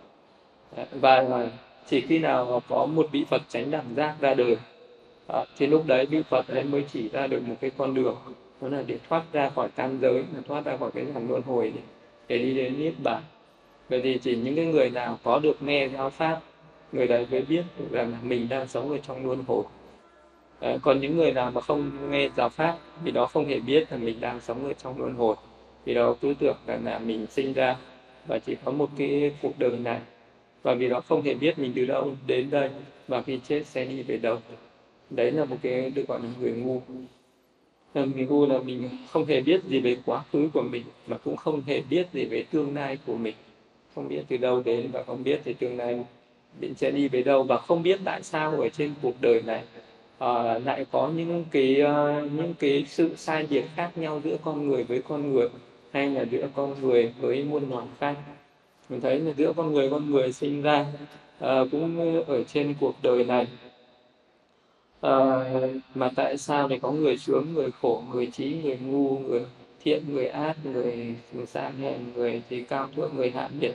và 0.93 1.27
chỉ 1.87 2.01
khi 2.01 2.19
nào 2.19 2.63
có 2.69 2.87
một 2.87 3.09
vị 3.13 3.25
Phật 3.31 3.43
tránh 3.49 3.71
đẳng 3.71 3.95
giác 3.97 4.15
ra 4.21 4.35
đời 4.35 4.57
à, 5.27 5.45
thì 5.59 5.67
lúc 5.67 5.87
đấy 5.87 6.07
vị 6.07 6.23
Phật 6.23 6.49
ấy 6.49 6.65
mới 6.65 6.85
chỉ 6.93 7.09
ra 7.09 7.27
được 7.27 7.43
một 7.49 7.55
cái 7.61 7.71
con 7.77 7.95
đường. 7.95 8.17
Đó 8.61 8.69
là 8.69 8.83
để 8.87 8.99
thoát 9.09 9.23
ra 9.33 9.51
khỏi 9.51 9.69
tam 9.69 9.99
giới 10.01 10.25
thoát 10.49 10.65
ra 10.65 10.77
khỏi 10.77 10.91
cái 10.95 11.05
dòng 11.15 11.31
luân 11.31 11.43
hồi 11.43 11.73
để, 11.75 11.81
để 12.29 12.39
đi 12.39 12.55
đến 12.55 12.79
niết 12.79 12.95
bàn. 13.03 13.23
Vậy 13.89 14.01
thì 14.03 14.19
chỉ 14.23 14.37
những 14.37 14.57
cái 14.57 14.67
người 14.67 14.91
nào 14.91 15.19
có 15.23 15.39
được 15.39 15.63
nghe 15.63 15.89
giáo 15.89 16.11
pháp 16.11 16.41
người 16.93 17.07
đấy 17.07 17.27
mới 17.31 17.43
biết 17.43 17.63
rằng 17.91 18.13
là 18.13 18.19
mình 18.23 18.49
đang 18.49 18.69
sống 18.69 18.91
ở 18.91 18.99
trong 18.99 19.27
luân 19.27 19.45
hồi. 19.49 19.65
À, 20.61 20.77
còn 20.83 21.01
những 21.01 21.17
người 21.17 21.33
nào 21.33 21.51
mà 21.51 21.61
không 21.61 22.11
nghe 22.11 22.29
giáo 22.37 22.49
pháp 22.49 22.79
thì 23.05 23.11
đó 23.11 23.27
không 23.27 23.47
hề 23.47 23.61
biết 23.61 23.93
là 23.93 23.99
mình 23.99 24.21
đang 24.21 24.41
sống 24.41 24.65
ở 24.65 24.73
trong 24.73 24.99
luân 24.99 25.15
hồi. 25.15 25.37
Vì 25.85 25.95
đó 25.95 26.15
cứ 26.21 26.35
tưởng 26.39 26.57
rằng 26.67 26.85
là 26.85 26.99
mình 26.99 27.27
sinh 27.27 27.53
ra 27.53 27.77
và 28.27 28.39
chỉ 28.39 28.57
có 28.65 28.73
một 28.73 28.89
cái 28.99 29.33
cuộc 29.43 29.59
đời 29.59 29.71
này 29.71 30.01
và 30.63 30.75
vì 30.75 30.89
đó 30.89 31.01
không 31.01 31.23
hề 31.23 31.35
biết 31.35 31.59
mình 31.59 31.73
từ 31.77 31.87
đâu 31.87 32.15
đến 32.27 32.51
đây 32.51 32.71
và 33.09 33.23
khi 33.23 33.41
chết 33.49 33.67
sẽ 33.67 33.85
đi 33.85 34.03
về 34.03 34.17
đâu. 34.17 34.39
Đấy 35.11 35.33
là 35.33 35.45
một 35.45 35.57
cái 35.63 35.91
được 35.91 36.09
gọi 36.09 36.21
là 36.21 36.29
người 36.41 36.53
ngu. 36.53 36.83
Người 37.95 38.27
ngu 38.27 38.47
là 38.47 38.59
mình 38.59 38.89
không 39.11 39.25
hề 39.25 39.41
biết 39.41 39.61
gì 39.65 39.81
về 39.81 39.97
quá 40.07 40.25
khứ 40.33 40.49
của 40.55 40.63
mình 40.63 40.85
mà 41.07 41.19
cũng 41.19 41.37
không 41.37 41.63
hề 41.67 41.83
biết 41.91 42.07
gì 42.13 42.25
về 42.25 42.45
tương 42.51 42.75
lai 42.75 42.99
của 43.07 43.17
mình. 43.17 43.35
Không 43.95 44.09
biết 44.09 44.23
từ 44.29 44.37
đâu 44.37 44.63
đến 44.65 44.91
và 44.93 45.03
không 45.03 45.25
biết 45.25 45.41
thì 45.45 45.53
tương 45.53 45.77
lai 45.77 46.05
mình 46.61 46.75
sẽ 46.75 46.91
đi 46.91 47.09
về 47.09 47.23
đâu 47.23 47.43
và 47.43 47.57
không 47.57 47.83
biết 47.83 48.01
tại 48.05 48.23
sao 48.23 48.61
ở 48.61 48.69
trên 48.69 48.95
cuộc 49.03 49.15
đời 49.21 49.43
này 49.43 49.63
uh, 50.25 50.67
lại 50.67 50.87
có 50.91 51.11
những 51.17 51.45
cái 51.51 51.83
uh, 51.83 52.33
những 52.33 52.55
cái 52.59 52.85
sự 52.89 53.17
sai 53.17 53.47
biệt 53.51 53.65
khác 53.75 53.91
nhau 53.99 54.21
giữa 54.25 54.37
con 54.45 54.69
người 54.69 54.85
với 54.85 55.03
con 55.09 55.33
người 55.33 55.49
hay 55.93 56.11
là 56.11 56.23
giữa 56.23 56.49
con 56.55 56.75
người 56.81 57.15
với 57.21 57.45
muôn 57.45 57.71
loài 57.71 57.87
khác 57.99 58.17
mình 58.91 59.01
thấy 59.01 59.19
là 59.19 59.33
giữa 59.37 59.53
con 59.57 59.73
người 59.73 59.91
con 59.91 60.11
người 60.11 60.33
sinh 60.33 60.63
ra 60.63 60.87
à, 61.39 61.65
cũng 61.71 62.23
ở 62.27 62.45
trên 62.45 62.75
cuộc 62.81 62.95
đời 63.03 63.25
này. 63.25 63.47
À, 65.01 65.45
mà 65.95 66.11
tại 66.17 66.39
sao 66.39 66.69
lại 66.69 66.79
có 66.83 66.93
người 66.93 67.17
sướng 67.19 67.55
người 67.55 67.71
khổ 67.83 68.03
người 68.13 68.27
trí 68.27 68.57
người 68.65 68.79
ngu 68.79 69.19
người 69.19 69.43
thiện 69.85 70.15
người 70.15 70.27
ác 70.29 70.57
người 70.65 71.15
sang 71.47 71.79
hèn 71.81 72.13
người 72.15 72.43
thì 72.51 72.63
cao 72.63 72.89
thượng 72.97 73.11
người 73.17 73.31
hạ 73.31 73.49
biệt 73.61 73.73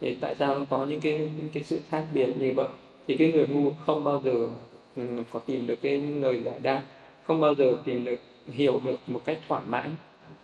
thì 0.00 0.16
tại 0.20 0.34
sao 0.38 0.58
nó 0.58 0.64
có 0.70 0.86
những 0.86 1.00
cái 1.00 1.18
những 1.18 1.48
cái 1.54 1.62
sự 1.62 1.80
khác 1.90 2.04
biệt 2.14 2.28
như 2.38 2.52
vậy? 2.56 2.68
Thì 3.08 3.16
cái 3.16 3.32
người 3.32 3.46
ngu 3.46 3.70
không 3.86 4.04
bao 4.04 4.22
giờ 4.24 4.48
ừ, 4.96 5.02
có 5.32 5.38
tìm 5.38 5.66
được 5.66 5.82
cái 5.82 5.98
lời 6.00 6.42
giải 6.44 6.58
đáp 6.62 6.82
không 7.24 7.40
bao 7.40 7.54
giờ 7.54 7.72
tìm 7.84 8.04
được 8.04 8.18
hiểu 8.52 8.80
được 8.84 8.96
một 9.06 9.20
cách 9.24 9.38
thỏa 9.48 9.60
mãn 9.60 9.90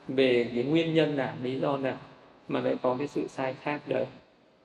về 0.08 0.50
cái 0.54 0.64
nguyên 0.64 0.94
nhân 0.94 1.16
nào 1.16 1.34
lý 1.42 1.60
do 1.60 1.76
nào 1.76 1.96
mà 2.52 2.60
lại 2.60 2.76
có 2.82 2.96
cái 2.98 3.08
sự 3.08 3.26
sai 3.28 3.54
khác 3.62 3.80
đấy. 3.86 4.06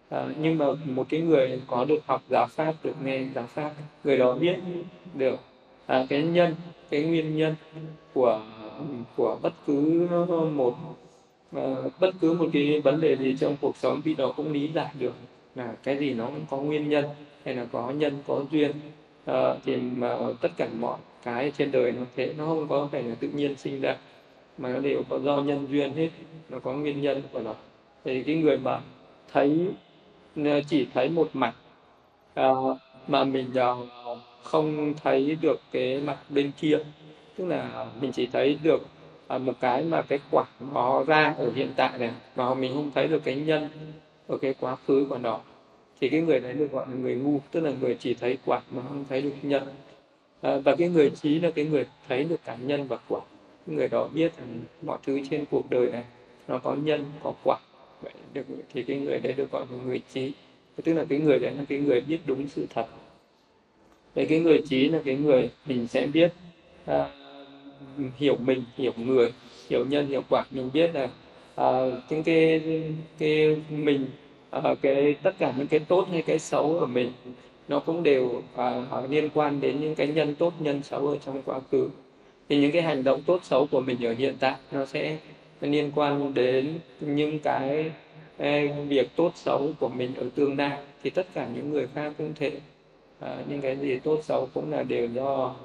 À, 0.10 0.25
nhưng 0.41 0.58
mà 0.58 0.65
một 0.86 1.06
cái 1.10 1.22
người 1.22 1.62
có 1.67 1.86
được 1.86 2.00
học 2.06 2.22
giáo 2.29 2.48
pháp 2.48 2.74
được 2.84 2.94
nghe 3.03 3.24
giáo 3.36 3.48
pháp 3.48 3.72
người 4.03 4.17
đó 4.17 4.34
biết 4.34 4.56
được 5.13 5.39
à, 5.86 6.06
cái 6.10 6.24
nhân 6.24 6.56
cái 6.89 7.03
nguyên 7.03 7.38
nhân 7.38 7.56
của 8.13 8.41
của 9.15 9.38
bất 9.41 9.53
cứ 9.67 10.08
một 10.53 10.75
uh, 11.58 12.00
bất 12.00 12.12
cứ 12.22 12.34
một 12.34 12.46
cái 12.53 12.82
vấn 12.82 13.01
đề 13.01 13.15
gì 13.17 13.36
trong 13.39 13.56
cuộc 13.62 13.77
sống 13.77 14.01
thì 14.06 14.13
đó 14.13 14.34
cũng 14.38 14.53
lý 14.53 14.67
giải 14.67 14.91
được 15.00 15.13
là 15.56 15.74
cái 15.84 15.98
gì 15.98 16.13
nó 16.13 16.25
cũng 16.25 16.46
có 16.50 16.58
nguyên 16.58 16.89
nhân 16.89 17.06
hay 17.46 17.56
là 17.56 17.65
có 17.72 17.91
nhân 17.91 18.13
có 18.27 18.44
duyên. 18.51 18.72
Uh, 19.32 19.58
thì 19.65 19.75
mà 19.75 20.17
tất 20.41 20.50
cả 20.58 20.67
mọi 20.79 20.98
cái 21.24 21.51
trên 21.58 21.72
đời 21.72 21.91
nó 21.91 22.01
thế 22.15 22.34
nó 22.38 22.46
không 22.46 22.67
có 22.67 22.89
phải 22.91 23.03
là 23.03 23.15
tự 23.20 23.27
nhiên 23.27 23.56
sinh 23.56 23.82
ra 23.82 23.98
mà 24.58 24.70
nó 24.70 24.79
đều 24.79 25.03
có 25.10 25.20
do 25.20 25.38
nhân 25.38 25.67
duyên 25.72 25.94
hết 25.94 26.10
nó 26.50 26.60
có 26.60 26.74
nguyên 26.74 27.01
nhân 27.01 27.22
của 27.32 27.39
nó 27.39 27.56
thì 28.08 28.24
cái 28.24 28.36
người 28.36 28.58
mà 28.58 28.80
thấy 29.34 29.68
ờ, 30.36 30.62
chỉ 30.70 30.88
thấy 30.94 31.10
một 31.10 31.30
mặt 31.34 31.56
uh, 32.40 32.78
mà 33.08 33.24
mình 33.24 33.48
uh, 33.52 33.88
không 34.44 34.94
thấy 35.04 35.38
được 35.42 35.62
cái 35.72 36.02
mặt 36.02 36.18
bên 36.30 36.52
kia 36.62 36.78
tức 37.38 37.46
là 37.46 37.86
mình 38.02 38.12
chỉ 38.12 38.28
thấy 38.34 38.58
được 38.64 38.82
uh, 39.36 39.42
một 39.42 39.54
cái 39.60 39.84
mà 39.84 40.02
cái 40.02 40.20
quả 40.32 40.46
nó 40.74 41.04
ra 41.04 41.36
ở 41.38 41.52
hiện 41.56 41.70
tại 41.76 42.00
này 42.00 42.12
mà 42.36 42.54
mình 42.54 42.74
không 42.74 42.92
thấy 42.96 43.08
được 43.08 43.24
cái 43.24 43.36
nhân 43.36 43.70
ở 44.28 44.38
cái 44.38 44.56
quá 44.60 44.76
khứ 44.88 45.06
của 45.10 45.18
nó. 45.18 45.40
Thì 46.02 46.10
cái 46.10 46.22
người 46.22 46.40
đấy 46.40 46.54
được 46.54 46.72
gọi 46.72 46.86
là 46.90 46.96
người 46.96 47.16
ngu 47.16 47.40
tức 47.52 47.60
là 47.60 47.72
người 47.82 47.98
chỉ 48.00 48.14
thấy 48.14 48.38
quả 48.46 48.62
mà 48.72 48.82
không 48.88 49.06
thấy 49.10 49.22
được 49.22 49.34
nhân. 49.42 49.64
À, 50.42 50.58
và 50.58 50.76
cái 50.76 50.90
người 50.90 51.10
trí 51.10 51.40
là 51.40 51.52
cái 51.52 51.66
người 51.66 51.86
thấy 52.08 52.24
được 52.24 52.40
cả 52.46 52.58
nhân 52.62 52.88
và 52.88 52.98
quả. 53.08 53.22
Người 53.66 53.88
đó 53.88 54.08
biết 54.14 54.38
rằng 54.38 54.60
mọi 54.82 54.98
thứ 55.06 55.20
trên 55.30 55.46
cuộc 55.52 55.70
đời 55.70 55.92
này 55.92 56.04
nó 56.48 56.58
có 56.58 56.76
nhân 56.76 57.06
có 57.24 57.34
quả 57.44 57.58
vậy 58.01 58.13
được 58.34 58.44
thì 58.74 58.84
cái 58.84 58.98
người 58.98 59.20
đấy 59.20 59.34
được 59.34 59.51
gọi 59.51 59.66
là 59.72 59.77
người 59.86 60.01
trí. 60.13 60.32
Tức 60.84 60.94
là 60.94 61.06
cái 61.10 61.20
người 61.20 61.39
đấy 61.39 61.54
là 61.58 61.63
cái 61.70 61.80
người 61.80 62.01
biết 62.01 62.20
đúng 62.25 62.48
sự 62.48 62.66
thật. 62.74 62.86
Vậy 64.16 64.25
cái 64.25 64.39
người 64.39 64.62
trí 64.70 64.89
là 64.89 65.00
cái 65.06 65.16
người 65.16 65.50
mình 65.66 65.88
sẽ 65.88 66.08
biết 66.08 66.34
à, 66.86 67.10
hiểu 68.18 68.38
mình 68.38 68.63
hiểu 68.77 68.94
người 68.98 69.34
hiểu 69.70 69.86
nhân 69.86 70.08
hiểu 70.08 70.22
quả. 70.30 70.46
Mình 70.51 70.70
biết 70.74 70.96
là 70.96 71.10
à, 71.56 71.68
những 72.10 72.24
cái 72.24 72.62
cái 73.18 73.58
mình 73.70 74.06
à, 74.50 74.75
cái 74.82 75.16
tất 75.24 75.36
cả 75.39 75.54
những 75.58 75.68
cái 75.68 75.80
tốt 75.80 76.08
hay 76.12 76.22
cái 76.22 76.39
xấu 76.39 76.77
của 76.80 76.86
mình 76.86 77.12
nó 77.68 77.80
cũng 77.80 78.04
đều 78.04 78.42
à, 78.56 78.84
liên 79.10 79.30
quan 79.34 79.62
đến 79.62 79.82
những 79.82 79.96
cái 79.96 80.08
nhân 80.08 80.36
tốt 80.36 80.54
nhân 80.60 80.84
xấu 80.84 81.08
ở 81.08 81.18
trong 81.25 81.42
quá 81.46 81.60
khứ. 81.72 81.89
Thì 82.50 82.58
những 82.62 82.72
cái 82.72 82.82
hành 82.82 83.04
động 83.04 83.22
tốt 83.25 83.39
xấu 83.44 83.68
của 83.72 83.82
mình 83.82 84.06
ở 84.06 84.13
hiện 84.13 84.36
tại 84.39 84.56
nó 84.72 84.86
sẽ 84.86 85.18
liên 85.62 85.92
quan 85.96 86.34
đến 86.34 86.80
những 87.00 87.40
cái 87.40 87.92
ờ, 88.38 88.48
việc 88.88 89.16
tốt 89.16 89.32
xấu 89.36 89.70
của 89.80 89.90
mình 89.90 90.16
ở 90.16 90.30
tương 90.36 90.58
lai 90.58 90.78
thì 91.04 91.10
tất 91.10 91.28
cả 91.34 91.48
những 91.56 91.70
người 91.70 91.88
khác 91.96 92.14
cũng 92.18 92.34
thể 92.36 92.52
à, 93.20 93.28
ờ, 93.28 93.44
những 93.50 93.62
cái 93.62 93.76
gì 93.76 94.00
tốt 94.00 94.20
xấu 94.24 94.48
cũng 94.54 94.72
là 94.72 94.84
đều 94.84 95.08
do 95.08 95.56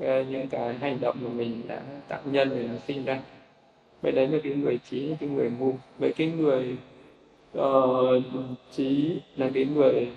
à, 0.00 0.24
những 0.30 0.48
cái 0.48 0.74
hành 0.74 0.98
động 1.00 1.16
của 1.22 1.28
mình 1.28 1.62
đã 1.68 1.82
tạo 2.08 2.20
nhân 2.24 2.50
để 2.50 2.62
nó 2.62 2.74
sinh 2.86 3.04
ra. 3.04 3.20
Vậy 4.02 4.12
đấy 4.12 4.28
là 4.28 4.38
cái 4.42 4.52
người 4.52 4.78
trí 4.90 5.14
cái 5.20 5.28
người 5.28 5.50
ngu. 5.58 5.72
Vậy 5.98 6.12
cái 6.16 6.26
người 6.26 6.76
uh, 7.58 8.22
trí 8.72 9.20
là 9.36 9.50
cái 9.54 9.64
người 9.64 10.08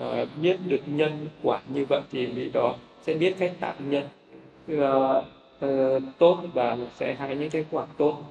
uh, 0.00 0.28
biết 0.42 0.56
được 0.66 0.80
nhân 0.86 1.28
quả 1.42 1.60
như 1.74 1.86
vậy 1.88 2.00
thì 2.12 2.26
vị 2.26 2.50
đó 2.52 2.74
sẽ 3.02 3.14
biết 3.14 3.34
cách 3.38 3.52
tạo 3.60 3.74
nhân. 3.78 4.04
Uh, 4.72 5.24
uh, 5.64 6.02
tốt 6.18 6.38
và 6.54 6.78
sẽ 6.96 7.14
hái 7.14 7.36
những 7.36 7.50
cái 7.50 7.64
quả 7.70 7.86
tốt 7.98 8.22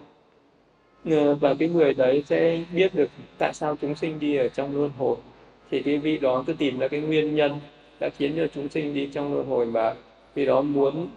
và 1.40 1.54
cái 1.60 1.70
người 1.70 1.94
đấy 1.94 2.24
sẽ 2.26 2.64
biết 2.74 2.96
được 2.96 3.10
tại 3.38 3.54
sao 3.54 3.78
chúng 3.82 3.96
sinh 3.96 4.20
đi 4.20 4.36
ở 4.36 4.48
trong 4.48 4.76
luân 4.76 4.92
hồi. 4.98 5.18
Thì 5.72 5.82
cái 5.82 5.98
vị 5.98 6.18
đó 6.18 6.44
cứ 6.48 6.54
tìm 6.54 6.80
ra 6.80 6.88
cái 6.88 7.02
nguyên 7.02 7.36
nhân 7.36 7.60
đã 8.00 8.10
khiến 8.10 8.34
cho 8.38 8.48
chúng 8.56 8.70
sinh 8.70 8.94
đi 8.94 9.10
trong 9.14 9.34
luân 9.34 9.48
hồi 9.48 9.66
mà 9.66 9.94
vì 10.36 10.46
đó 10.46 10.62
muốn 10.62 11.08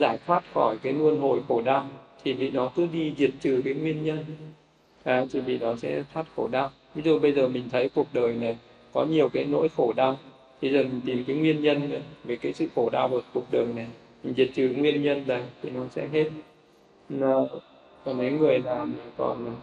giải 0.00 0.18
thoát 0.26 0.44
khỏi 0.54 0.76
cái 0.82 0.92
luân 0.92 1.20
hồi 1.20 1.40
khổ 1.48 1.62
đau 1.62 1.86
thì 2.24 2.32
vị 2.32 2.50
đó 2.50 2.72
cứ 2.76 2.88
đi 2.92 3.14
diệt 3.18 3.30
trừ 3.40 3.62
cái 3.64 3.74
nguyên 3.74 4.04
nhân. 4.04 4.18
À, 5.04 5.24
thì 5.32 5.40
vị 5.40 5.58
đó 5.58 5.76
sẽ 5.78 6.02
thoát 6.14 6.26
khổ 6.36 6.48
đau. 6.52 6.70
Ví 6.94 7.02
dụ 7.02 7.18
bây 7.18 7.32
giờ 7.32 7.48
mình 7.48 7.64
thấy 7.72 7.88
cuộc 7.94 8.06
đời 8.12 8.34
này 8.34 8.56
có 8.92 9.04
nhiều 9.04 9.28
cái 9.28 9.44
nỗi 9.44 9.68
khổ 9.76 9.92
đau 9.96 10.18
thì 10.60 10.72
giờ 10.72 10.82
mình 10.82 11.00
tìm 11.06 11.24
cái 11.26 11.36
nguyên 11.36 11.62
nhân 11.62 12.02
về 12.24 12.36
cái 12.36 12.52
sự 12.52 12.66
khổ 12.74 12.90
đau 12.90 13.08
của 13.08 13.20
cuộc 13.34 13.52
đời 13.52 13.66
này 13.76 13.86
mình 14.24 14.34
diệt 14.36 14.50
trừ 14.54 14.68
nguyên 14.76 15.02
nhân 15.02 15.24
này 15.26 15.42
thì 15.62 15.70
nó 15.70 15.80
sẽ 15.90 16.08
hết 16.12 16.30
còn 18.04 18.18
mấy 18.18 18.30
người 18.30 18.58
là 18.58 18.86
còn 19.16 19.56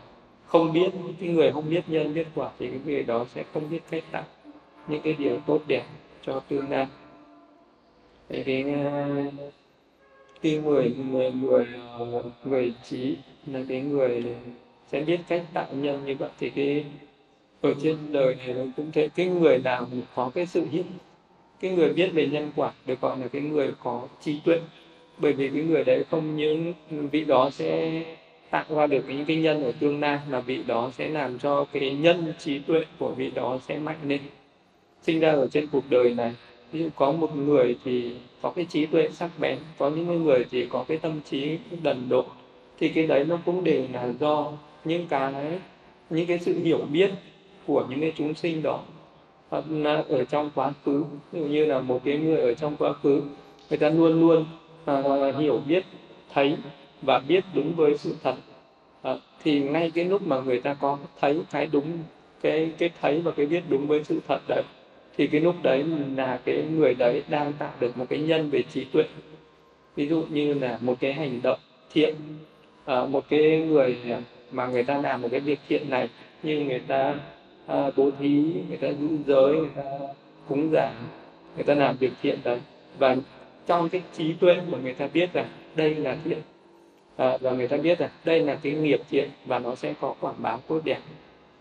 không 0.45 0.73
biết, 0.73 0.89
cái 1.19 1.29
người 1.29 1.51
không 1.51 1.69
biết 1.69 1.83
nhân 1.87 2.13
biết 2.13 2.27
quả 2.35 2.49
thì 2.59 2.67
cái 2.67 2.79
người 2.85 3.03
đó 3.03 3.25
sẽ 3.35 3.43
không 3.53 3.69
biết 3.69 3.79
cách 3.89 4.03
tạo 4.11 4.23
những 4.87 5.01
cái 5.01 5.13
điều 5.13 5.39
tốt 5.47 5.61
đẹp 5.67 5.83
cho 6.21 6.39
tương 6.39 6.69
lai. 6.69 6.87
Cái 8.29 8.65
ờ, 8.83 9.07
cái 10.41 10.57
người 10.57 10.95
người 11.11 11.31
người 11.31 11.67
người 12.43 12.73
trí 12.89 13.17
là 13.45 13.59
cái 13.69 13.81
người 13.81 14.35
sẽ 14.91 15.01
biết 15.01 15.19
cách 15.27 15.43
tạo 15.53 15.67
nhân 15.71 16.05
như 16.05 16.15
vậy 16.19 16.29
thì 16.39 16.49
cái 16.49 16.85
ở 17.61 17.73
trên 17.83 17.97
đời 18.11 18.35
này 18.35 18.53
nó 18.53 18.63
cũng 18.77 18.91
thế. 18.91 19.09
Cái 19.15 19.25
người 19.25 19.57
nào 19.63 19.87
có 20.15 20.31
cái 20.35 20.45
sự 20.45 20.65
hiện, 20.71 20.85
cái 21.59 21.71
người 21.71 21.93
biết 21.93 22.09
về 22.13 22.27
nhân 22.27 22.51
quả 22.55 22.71
được 22.85 23.01
gọi 23.01 23.17
là 23.19 23.27
cái 23.27 23.41
người 23.41 23.71
có 23.83 24.07
trí 24.21 24.39
tuệ. 24.45 24.59
Bởi 25.17 25.33
vì 25.33 25.49
cái 25.49 25.63
người 25.63 25.83
đấy 25.83 26.03
không 26.11 26.37
những 26.37 26.73
vị 27.11 27.25
đó 27.25 27.49
sẽ 27.49 28.03
tạo 28.49 28.65
ra 28.69 28.87
được 28.87 29.03
những 29.07 29.25
cái 29.25 29.37
nhân 29.37 29.63
ở 29.63 29.71
tương 29.79 29.99
lai 29.99 30.19
mà 30.29 30.39
vị 30.39 30.63
đó 30.67 30.91
sẽ 30.97 31.09
làm 31.09 31.39
cho 31.39 31.65
cái 31.71 31.91
nhân 31.91 32.33
trí 32.39 32.59
tuệ 32.59 32.85
của 32.99 33.11
vị 33.11 33.31
đó 33.35 33.59
sẽ 33.67 33.77
mạnh 33.77 33.97
lên. 34.07 34.19
Sinh 35.01 35.19
ra 35.19 35.31
ở 35.31 35.47
trên 35.47 35.67
cuộc 35.71 35.83
đời 35.89 36.13
này 36.13 36.33
ví 36.71 36.79
dụ 36.79 36.89
có 36.95 37.11
một 37.11 37.35
người 37.35 37.77
thì 37.83 38.15
có 38.41 38.51
cái 38.51 38.65
trí 38.65 38.85
tuệ 38.85 39.09
sắc 39.09 39.29
bén 39.39 39.57
có 39.77 39.89
những 39.89 40.23
người 40.23 40.45
thì 40.51 40.67
có 40.69 40.85
cái 40.87 40.97
tâm 40.97 41.21
trí 41.29 41.57
đần 41.83 42.09
độ 42.09 42.25
thì 42.79 42.89
cái 42.89 43.07
đấy 43.07 43.25
nó 43.25 43.39
cũng 43.45 43.63
đều 43.63 43.83
là 43.93 44.13
do 44.19 44.51
những 44.85 45.07
cái 45.07 45.33
những 46.09 46.25
cái 46.25 46.39
sự 46.39 46.59
hiểu 46.63 46.79
biết 46.91 47.11
của 47.67 47.85
những 47.89 48.01
cái 48.01 48.13
chúng 48.17 48.33
sinh 48.33 48.63
đó. 48.63 48.79
Ở 49.49 50.25
trong 50.29 50.49
quá 50.55 50.73
khứ 50.85 51.03
ví 51.31 51.39
dụ 51.39 51.45
như 51.45 51.65
là 51.65 51.79
một 51.79 52.01
cái 52.05 52.17
người 52.17 52.41
ở 52.41 52.53
trong 52.53 52.75
quá 52.79 52.93
khứ 52.93 53.21
người 53.69 53.79
ta 53.79 53.89
luôn 53.89 54.19
luôn 54.19 54.45
uh, 54.91 55.35
hiểu 55.35 55.61
biết 55.67 55.83
thấy 56.33 56.57
và 57.01 57.19
biết 57.19 57.43
đúng 57.53 57.75
với 57.75 57.97
sự 57.97 58.15
thật. 58.23 58.35
À, 59.01 59.15
thì 59.43 59.59
ngay 59.59 59.91
cái 59.91 60.05
lúc 60.05 60.21
mà 60.21 60.41
người 60.41 60.61
ta 60.61 60.73
có 60.73 60.97
thấy 61.21 61.41
cái 61.51 61.69
đúng 61.71 61.97
cái 62.41 62.71
cái 62.77 62.89
thấy 63.01 63.21
và 63.21 63.31
cái 63.31 63.45
biết 63.45 63.63
đúng 63.69 63.87
với 63.87 64.03
sự 64.03 64.19
thật 64.27 64.39
đấy 64.47 64.63
thì 65.17 65.27
cái 65.27 65.41
lúc 65.41 65.55
đấy 65.63 65.83
là 66.15 66.39
cái 66.45 66.63
người 66.75 66.93
đấy 66.93 67.23
đang 67.29 67.53
tạo 67.53 67.71
được 67.79 67.97
một 67.97 68.05
cái 68.09 68.19
nhân 68.19 68.49
về 68.49 68.63
trí 68.73 68.83
tuệ. 68.83 69.03
Ví 69.95 70.07
dụ 70.07 70.23
như 70.29 70.53
là 70.53 70.77
một 70.81 70.95
cái 70.99 71.13
hành 71.13 71.41
động 71.41 71.59
thiện 71.93 72.15
à, 72.85 73.05
một 73.05 73.25
cái 73.29 73.65
người 73.67 73.97
mà 74.51 74.67
người 74.67 74.83
ta 74.83 74.97
làm 74.97 75.21
một 75.21 75.27
cái 75.31 75.39
việc 75.39 75.59
thiện 75.67 75.89
này 75.89 76.09
như 76.43 76.59
người 76.59 76.79
ta 76.79 77.15
à, 77.67 77.91
bố 77.95 78.11
thí 78.19 78.53
người 78.67 78.77
ta 78.77 78.87
giữ 78.87 79.07
giới 79.27 79.55
người 79.55 79.69
ta 79.75 79.83
cúng 80.47 80.69
dường 80.71 80.93
người 81.55 81.63
ta 81.65 81.73
làm 81.73 81.97
việc 81.97 82.11
thiện 82.21 82.39
đấy. 82.43 82.59
Và 82.97 83.15
trong 83.67 83.89
cái 83.89 84.01
trí 84.17 84.33
tuệ 84.33 84.57
của 84.71 84.77
người 84.83 84.93
ta 84.93 85.07
biết 85.13 85.33
rằng 85.33 85.47
đây 85.75 85.95
là 85.95 86.17
thiện 86.25 86.39
à, 87.19 87.37
và 87.41 87.51
người 87.51 87.67
ta 87.67 87.77
biết 87.77 87.99
rằng 87.99 88.09
đây 88.25 88.39
là 88.39 88.55
cái 88.55 88.73
nghiệp 88.73 89.01
thiện 89.09 89.29
và 89.45 89.59
nó 89.59 89.75
sẽ 89.75 89.93
có 90.01 90.15
quả 90.19 90.33
báo 90.37 90.59
tốt 90.67 90.81
đẹp. 90.83 90.99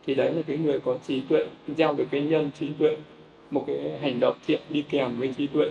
Thì 0.06 0.14
đấy 0.14 0.32
là 0.32 0.42
cái 0.46 0.56
người 0.56 0.80
có 0.80 0.96
trí 1.06 1.20
tuệ 1.20 1.46
gieo 1.76 1.94
được 1.94 2.04
cái 2.10 2.20
nhân 2.20 2.50
trí 2.58 2.68
tuệ 2.78 2.96
một 3.50 3.64
cái 3.66 3.98
hành 4.00 4.20
động 4.20 4.36
thiện 4.46 4.60
đi 4.68 4.84
kèm 4.90 5.18
với 5.18 5.34
trí 5.38 5.46
tuệ. 5.46 5.70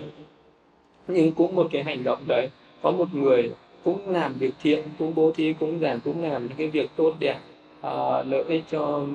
Nhưng 1.07 1.31
cũng 1.31 1.55
một 1.55 1.67
cái 1.71 1.83
hành 1.83 2.03
động 2.03 2.19
đấy 2.27 2.49
có 2.81 2.91
một 2.91 3.07
người 3.13 3.51
cũng 3.83 4.09
làm 4.09 4.33
việc 4.33 4.53
thiện 4.63 4.83
cũng 4.99 5.15
bố 5.15 5.31
thí 5.31 5.53
cũng 5.53 5.79
giảng 5.79 5.99
cũng 5.99 6.23
làm 6.23 6.47
những 6.47 6.57
cái 6.57 6.67
việc 6.67 6.89
tốt 6.95 7.13
đẹp 7.19 7.37
à, 7.81 8.23
lợi 8.23 8.43
ích 8.47 8.63
cho 8.71 9.05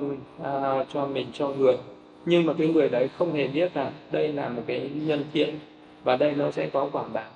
à, 0.43 0.85
cho 0.93 1.05
mình 1.05 1.27
cho 1.33 1.49
người. 1.49 1.77
Nhưng 2.25 2.45
mà 2.45 2.53
cái 2.53 2.67
người 2.67 2.89
đấy 2.89 3.09
không 3.17 3.33
hề 3.33 3.47
biết 3.47 3.71
là 3.75 3.91
đây 4.11 4.27
là 4.27 4.49
một 4.49 4.61
cái 4.67 4.89
nhân 4.93 5.23
thiện 5.33 5.59
và 6.03 6.17
đây 6.17 6.33
nó 6.37 6.51
sẽ 6.51 6.69
có 6.73 6.89
quả 6.91 7.03
báo 7.13 7.31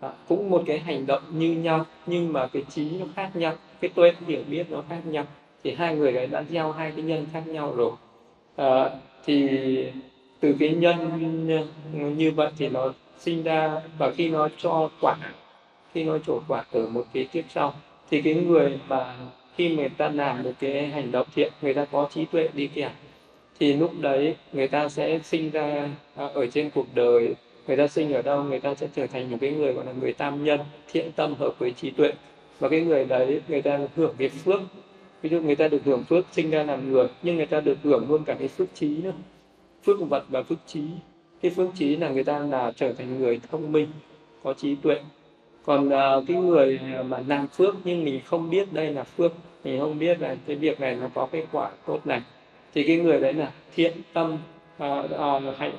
à, 0.00 0.12
cũng 0.28 0.50
một 0.50 0.62
cái 0.66 0.78
hành 0.78 1.06
động 1.06 1.22
như 1.32 1.52
nhau 1.52 1.86
nhưng 2.06 2.32
mà 2.32 2.46
cái 2.46 2.64
trí 2.70 2.90
nó 3.00 3.06
khác 3.16 3.30
nhau 3.34 3.54
cái 3.80 3.90
tuệ 3.94 4.12
hiểu 4.26 4.42
biết 4.50 4.70
nó 4.70 4.82
khác 4.88 5.00
nhau. 5.04 5.24
Thì 5.64 5.74
hai 5.74 5.96
người 5.96 6.12
đấy 6.12 6.26
đã 6.26 6.44
gieo 6.50 6.72
hai 6.72 6.92
cái 6.96 7.04
nhân 7.04 7.26
khác 7.32 7.42
nhau 7.46 7.74
rồi. 7.76 7.92
À, 8.56 8.90
thì 9.24 9.48
từ 10.40 10.56
cái 10.60 10.68
nhân 10.68 11.46
như 12.16 12.32
vậy 12.32 12.50
thì 12.58 12.68
nó 12.68 12.92
sinh 13.18 13.42
ra 13.42 13.80
và 13.98 14.10
khi 14.10 14.28
nó 14.28 14.48
cho 14.58 14.90
quả 15.00 15.16
khi 15.94 16.04
nó 16.04 16.18
trổ 16.18 16.40
quả 16.48 16.64
ở 16.72 16.86
một 16.86 17.04
cái 17.12 17.24
kiếp 17.24 17.44
sau 17.54 17.74
thì 18.10 18.22
cái 18.22 18.34
người 18.34 18.78
mà 18.88 19.16
khi 19.56 19.76
người 19.76 19.88
ta 19.88 20.08
làm 20.08 20.42
một 20.42 20.52
cái 20.60 20.86
hành 20.86 21.12
động 21.12 21.26
thiện 21.34 21.52
người 21.62 21.74
ta 21.74 21.84
có 21.84 22.08
trí 22.14 22.24
tuệ 22.24 22.48
đi 22.54 22.66
kèm 22.66 22.90
thì 23.60 23.72
lúc 23.72 23.92
đấy 24.00 24.36
người 24.52 24.68
ta 24.68 24.88
sẽ 24.88 25.18
sinh 25.24 25.50
ra 25.50 25.88
à, 26.16 26.26
ở 26.34 26.46
trên 26.46 26.70
cuộc 26.70 26.86
đời 26.94 27.34
người 27.70 27.76
ta 27.76 27.88
sinh 27.88 28.12
ở 28.12 28.22
đâu 28.22 28.44
người 28.44 28.60
ta 28.60 28.74
sẽ 28.74 28.88
trở 28.94 29.06
thành 29.06 29.30
một 29.30 29.36
cái 29.40 29.50
người 29.50 29.72
gọi 29.72 29.86
là 29.86 29.92
người 30.00 30.12
tam 30.12 30.44
nhân 30.44 30.60
thiện 30.92 31.12
tâm 31.12 31.34
hợp 31.34 31.58
với 31.58 31.72
trí 31.72 31.90
tuệ. 31.90 32.12
Và 32.58 32.68
cái 32.68 32.80
người 32.80 33.04
đấy 33.04 33.40
người 33.48 33.62
ta 33.62 33.78
hưởng 33.96 34.14
cái 34.18 34.28
phước. 34.28 34.60
Ví 35.22 35.30
dụ 35.30 35.40
người 35.40 35.56
ta 35.56 35.68
được 35.68 35.84
hưởng 35.84 36.04
phước 36.04 36.24
sinh 36.32 36.50
ra 36.50 36.62
làm 36.62 36.92
người 36.92 37.08
nhưng 37.22 37.36
người 37.36 37.46
ta 37.46 37.60
được 37.60 37.78
hưởng 37.82 38.08
luôn 38.08 38.24
cả 38.24 38.34
cái 38.38 38.48
phước 38.48 38.68
trí 38.74 38.88
nữa. 38.88 39.12
Phước 39.84 40.00
vật 40.00 40.24
và 40.28 40.42
phước 40.42 40.58
trí. 40.66 40.80
Cái 41.42 41.50
phước 41.50 41.68
trí 41.74 41.96
là 41.96 42.08
người 42.08 42.24
ta 42.24 42.38
là 42.38 42.72
trở 42.76 42.92
thành 42.92 43.18
người 43.18 43.40
thông 43.50 43.72
minh 43.72 43.88
có 44.42 44.54
trí 44.54 44.74
tuệ. 44.74 45.00
Còn 45.64 45.86
uh, 45.88 46.24
cái 46.28 46.36
người 46.36 46.80
mà 47.06 47.18
làm 47.26 47.48
phước 47.48 47.74
nhưng 47.84 48.04
mình 48.04 48.20
không 48.24 48.50
biết 48.50 48.72
đây 48.72 48.92
là 48.92 49.04
phước 49.04 49.32
mình 49.64 49.80
không 49.80 49.98
biết 49.98 50.20
là 50.20 50.36
cái 50.46 50.56
việc 50.56 50.80
này 50.80 50.96
nó 51.00 51.08
có 51.14 51.28
kết 51.32 51.44
quả 51.52 51.70
tốt 51.86 52.06
này 52.06 52.22
thì 52.74 52.86
cái 52.86 52.96
người 52.96 53.20
đấy 53.20 53.32
là 53.32 53.52
thiện 53.74 53.92
tâm 54.12 54.38
uh, 54.82 55.04
uh, 55.04 55.58
hạnh 55.58 55.72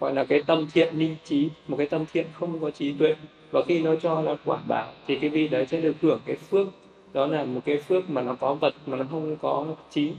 gọi 0.00 0.14
là 0.14 0.24
cái 0.24 0.42
tâm 0.46 0.66
thiện 0.72 0.98
linh 0.98 1.16
trí 1.24 1.48
một 1.68 1.76
cái 1.76 1.86
tâm 1.86 2.04
thiện 2.12 2.26
không 2.32 2.60
có 2.60 2.70
trí 2.70 2.92
tuệ. 2.92 3.14
Và 3.50 3.62
khi 3.66 3.82
nó 3.82 3.94
cho 3.96 4.20
là 4.20 4.36
quả 4.44 4.58
báo 4.68 4.92
thì 5.06 5.16
cái 5.16 5.30
vị 5.30 5.48
đấy 5.48 5.66
sẽ 5.66 5.80
được 5.80 5.94
hưởng 6.00 6.20
cái 6.26 6.36
phước. 6.36 6.66
Đó 7.12 7.26
là 7.26 7.44
một 7.44 7.60
cái 7.64 7.78
phước 7.78 8.10
mà 8.10 8.22
nó 8.22 8.34
có 8.34 8.54
vật 8.54 8.74
mà 8.86 8.96
nó 8.96 9.04
không 9.10 9.36
có 9.42 9.66
trí. 9.90 10.12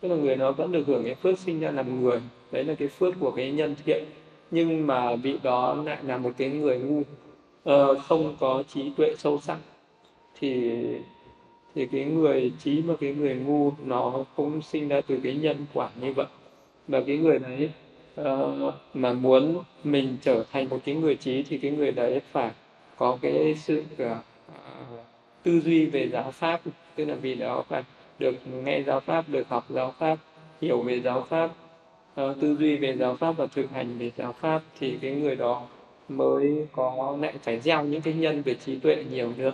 Tức 0.00 0.08
là 0.08 0.16
người 0.16 0.36
nó 0.36 0.52
vẫn 0.52 0.72
được 0.72 0.86
hưởng 0.86 1.04
cái 1.04 1.14
phước 1.14 1.38
sinh 1.38 1.60
ra 1.60 1.70
làm 1.70 2.02
người. 2.02 2.20
Đấy 2.52 2.64
là 2.64 2.74
cái 2.74 2.88
phước 2.88 3.14
của 3.20 3.30
cái 3.30 3.50
nhân 3.50 3.74
thiện. 3.84 4.04
Nhưng 4.50 4.86
mà 4.86 5.16
vị 5.16 5.38
đó 5.42 5.74
lại 5.84 5.98
là 6.02 6.18
một 6.18 6.30
cái 6.36 6.48
người 6.48 6.78
ngu 6.78 7.00
uh, 7.00 7.98
không 8.08 8.36
có 8.40 8.62
trí 8.74 8.90
tuệ 8.96 9.14
sâu 9.18 9.40
sắc. 9.40 9.58
Thì 10.40 10.72
thì 11.74 11.86
cái 11.86 12.04
người 12.04 12.52
trí 12.64 12.80
và 12.80 12.94
cái 13.00 13.14
người 13.14 13.34
ngu 13.34 13.72
nó 13.84 14.24
cũng 14.36 14.62
sinh 14.62 14.88
ra 14.88 15.00
từ 15.00 15.20
cái 15.22 15.34
nhân 15.34 15.56
quả 15.74 15.90
như 16.00 16.12
vậy. 16.12 16.26
Và 16.88 17.00
cái 17.06 17.16
người 17.16 17.38
đấy 17.38 17.70
uh, 18.20 18.74
mà 18.94 19.12
muốn 19.12 19.62
mình 19.84 20.16
trở 20.22 20.44
thành 20.52 20.68
một 20.68 20.78
cái 20.84 20.94
người 20.94 21.14
trí 21.14 21.42
thì 21.42 21.58
cái 21.58 21.70
người 21.70 21.92
đấy 21.92 22.20
phải 22.32 22.50
có 22.96 23.18
cái 23.22 23.54
sự 23.58 23.82
uh, 24.02 24.08
tư 25.42 25.60
duy 25.60 25.86
về 25.86 26.08
giáo 26.08 26.30
pháp. 26.30 26.60
Tức 26.94 27.04
là 27.04 27.14
vì 27.14 27.34
đó 27.34 27.64
phải 27.68 27.82
được 28.18 28.34
nghe 28.64 28.82
giáo 28.82 29.00
pháp 29.00 29.28
được 29.28 29.48
học 29.48 29.66
giáo 29.68 29.94
pháp 29.98 30.18
hiểu 30.60 30.82
về 30.82 31.00
giáo 31.00 31.26
pháp 31.28 31.50
uh, 32.20 32.40
tư 32.40 32.56
duy 32.56 32.76
về 32.76 32.96
giáo 32.96 33.16
pháp 33.16 33.32
và 33.32 33.46
thực 33.46 33.70
hành 33.70 33.98
về 33.98 34.10
giáo 34.16 34.32
pháp 34.32 34.62
thì 34.80 34.98
cái 35.00 35.10
người 35.10 35.36
đó 35.36 35.66
mới 36.08 36.66
có 36.72 37.16
lại 37.20 37.34
phải 37.42 37.60
gieo 37.60 37.84
những 37.84 38.02
cái 38.02 38.14
nhân 38.14 38.42
về 38.42 38.54
trí 38.54 38.78
tuệ 38.78 39.04
nhiều 39.10 39.32
nữa. 39.36 39.52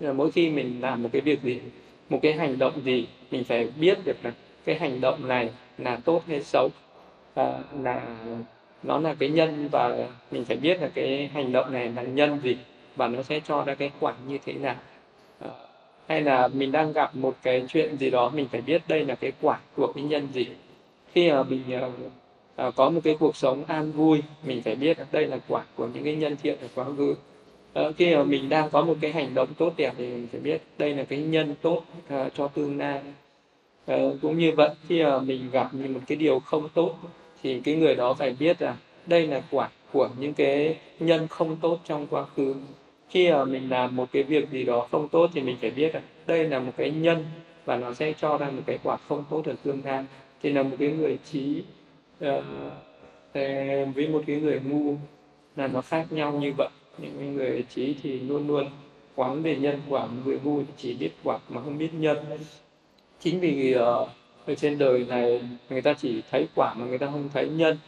Là 0.00 0.12
mỗi 0.12 0.30
khi 0.30 0.50
mình 0.50 0.80
làm 0.80 1.02
một 1.02 1.08
cái 1.12 1.22
việc 1.22 1.42
gì 1.42 1.60
một 2.08 2.18
cái 2.22 2.32
hành 2.32 2.58
động 2.58 2.80
gì 2.84 3.06
mình 3.30 3.44
phải 3.44 3.68
biết 3.80 3.98
được 4.04 4.16
là 4.22 4.32
cái 4.64 4.78
hành 4.78 5.00
động 5.00 5.28
này 5.28 5.50
là 5.78 5.96
tốt 6.04 6.22
hay 6.26 6.42
xấu 6.42 6.68
à, 7.34 7.58
là 7.82 8.02
nó 8.82 8.98
là 8.98 9.14
cái 9.18 9.28
nhân 9.28 9.68
và 9.72 10.08
mình 10.30 10.44
phải 10.44 10.56
biết 10.56 10.82
là 10.82 10.88
cái 10.94 11.30
hành 11.34 11.52
động 11.52 11.72
này 11.72 11.92
là 11.96 12.02
nhân 12.02 12.38
gì 12.42 12.56
và 12.96 13.08
nó 13.08 13.22
sẽ 13.22 13.40
cho 13.40 13.64
ra 13.64 13.74
cái 13.74 13.90
quả 14.00 14.14
như 14.28 14.38
thế 14.46 14.52
nào. 14.52 14.76
À, 15.40 15.50
hay 16.08 16.20
là 16.20 16.48
mình 16.48 16.72
đang 16.72 16.92
gặp 16.92 17.16
một 17.16 17.36
cái 17.42 17.64
chuyện 17.68 17.96
gì 17.96 18.10
đó 18.10 18.30
mình 18.34 18.48
phải 18.52 18.60
biết 18.60 18.82
đây 18.88 19.04
là 19.04 19.14
cái 19.14 19.32
quả 19.40 19.58
của 19.76 19.92
cái 19.92 20.04
nhân 20.04 20.28
gì. 20.32 20.46
Khi 21.12 21.30
mà 21.30 21.42
mình 21.42 21.62
à, 22.56 22.70
có 22.76 22.90
một 22.90 23.00
cái 23.04 23.16
cuộc 23.20 23.36
sống 23.36 23.64
an 23.64 23.92
vui 23.92 24.22
mình 24.44 24.62
phải 24.62 24.74
biết 24.74 24.98
đây 25.12 25.26
là 25.26 25.38
quả 25.48 25.62
của 25.74 25.86
những 25.86 26.04
cái 26.04 26.14
nhân 26.14 26.36
thiện 26.42 26.58
ở 26.60 26.68
quá 26.74 26.84
khứ. 26.96 27.14
À, 27.72 27.82
khi 27.96 28.16
mà 28.16 28.24
mình 28.24 28.48
đang 28.48 28.70
có 28.70 28.82
một 28.82 28.96
cái 29.00 29.12
hành 29.12 29.34
động 29.34 29.48
tốt 29.58 29.72
đẹp 29.76 29.94
thì 29.98 30.06
mình 30.06 30.28
phải 30.32 30.40
biết 30.40 30.62
đây 30.78 30.94
là 30.94 31.04
cái 31.04 31.18
nhân 31.18 31.54
tốt 31.62 31.82
à, 32.08 32.28
cho 32.34 32.48
tương 32.48 32.78
lai. 32.78 33.00
À, 33.86 33.96
cũng 34.22 34.38
như 34.38 34.52
vậy 34.56 34.70
khi 34.88 35.02
mà 35.02 35.18
mình 35.18 35.50
gặp 35.50 35.74
một 35.74 36.00
cái 36.06 36.16
điều 36.16 36.40
không 36.40 36.68
tốt 36.74 36.96
thì 37.44 37.60
cái 37.64 37.74
người 37.74 37.94
đó 37.94 38.14
phải 38.14 38.36
biết 38.38 38.62
là 38.62 38.76
đây 39.06 39.26
là 39.26 39.42
quả 39.50 39.70
của 39.92 40.08
những 40.18 40.34
cái 40.34 40.76
nhân 41.00 41.28
không 41.28 41.56
tốt 41.56 41.78
trong 41.84 42.06
quá 42.06 42.24
khứ. 42.36 42.54
Khi 43.08 43.30
mà 43.30 43.44
mình 43.44 43.70
làm 43.70 43.96
một 43.96 44.08
cái 44.12 44.22
việc 44.22 44.50
gì 44.50 44.64
đó 44.64 44.88
không 44.90 45.08
tốt 45.08 45.30
thì 45.34 45.40
mình 45.40 45.56
phải 45.60 45.70
biết 45.70 45.94
là 45.94 46.00
đây 46.26 46.48
là 46.48 46.58
một 46.58 46.72
cái 46.76 46.90
nhân 46.90 47.24
và 47.64 47.76
nó 47.76 47.94
sẽ 47.94 48.12
cho 48.20 48.38
ra 48.38 48.50
một 48.50 48.62
cái 48.66 48.78
quả 48.82 48.96
không 49.08 49.24
tốt 49.30 49.42
ở 49.46 49.54
tương 49.62 49.84
lai. 49.84 50.04
Thì 50.42 50.52
là 50.52 50.62
một 50.62 50.76
cái 50.78 50.88
người 50.88 51.18
trí 51.32 51.62
uh, 52.24 52.44
với 53.94 54.08
một 54.12 54.22
cái 54.26 54.36
người 54.36 54.60
ngu 54.64 54.94
là 55.56 55.66
nó 55.66 55.80
khác 55.80 56.06
nhau 56.10 56.32
như 56.32 56.52
vậy. 56.56 56.68
Những 56.98 57.34
người 57.34 57.64
trí 57.74 57.96
thì 58.02 58.20
luôn 58.20 58.48
luôn 58.48 58.66
quán 59.14 59.42
về 59.42 59.56
nhân 59.56 59.80
quả 59.88 60.08
người 60.24 60.38
ngu 60.44 60.58
thì 60.58 60.72
chỉ 60.76 60.94
biết 60.94 61.10
quả 61.24 61.38
mà 61.48 61.62
không 61.62 61.78
biết 61.78 61.90
nhân. 61.94 62.16
Chính 63.20 63.40
vì 63.40 63.76
uh, 63.76 64.08
ở 64.46 64.54
trên 64.54 64.78
đời 64.78 65.06
này 65.08 65.40
người 65.70 65.82
ta 65.82 65.92
chỉ 65.92 66.22
thấy 66.30 66.46
quả 66.54 66.74
mà 66.74 66.86
người 66.86 66.98
ta 66.98 67.06
không 67.06 67.28
thấy 67.32 67.48
nhân. 67.48 67.78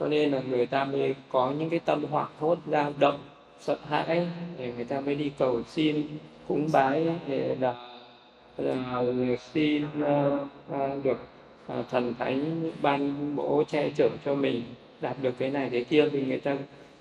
Cho 0.00 0.06
nên 0.06 0.30
là 0.30 0.40
người 0.50 0.66
ta 0.66 0.84
mới 0.84 1.14
có 1.28 1.52
những 1.58 1.70
cái 1.70 1.80
tâm 1.84 2.04
hoảng 2.04 2.30
hốt 2.38 2.58
dao 2.66 2.92
động 2.98 3.18
sợ 3.60 3.78
hãi 3.88 4.26
để 4.58 4.72
người 4.76 4.84
ta 4.84 5.00
mới 5.00 5.14
đi 5.14 5.30
cầu 5.38 5.62
xin 5.68 6.06
cúng 6.48 6.68
bái 6.72 7.06
để 7.28 7.56
là, 7.60 7.74
là 8.58 9.04
xin 9.54 9.84
uh, 9.84 11.04
được 11.04 11.18
uh, 11.78 11.88
thần 11.90 12.14
thánh 12.18 12.70
ban 12.82 13.36
bố 13.36 13.64
che 13.68 13.90
chở 13.96 14.08
cho 14.24 14.34
mình 14.34 14.62
đạt 15.00 15.16
được 15.22 15.34
cái 15.38 15.50
này 15.50 15.68
cái 15.72 15.84
kia. 15.84 16.08
Thì 16.12 16.22
người 16.22 16.40
ta 16.40 16.56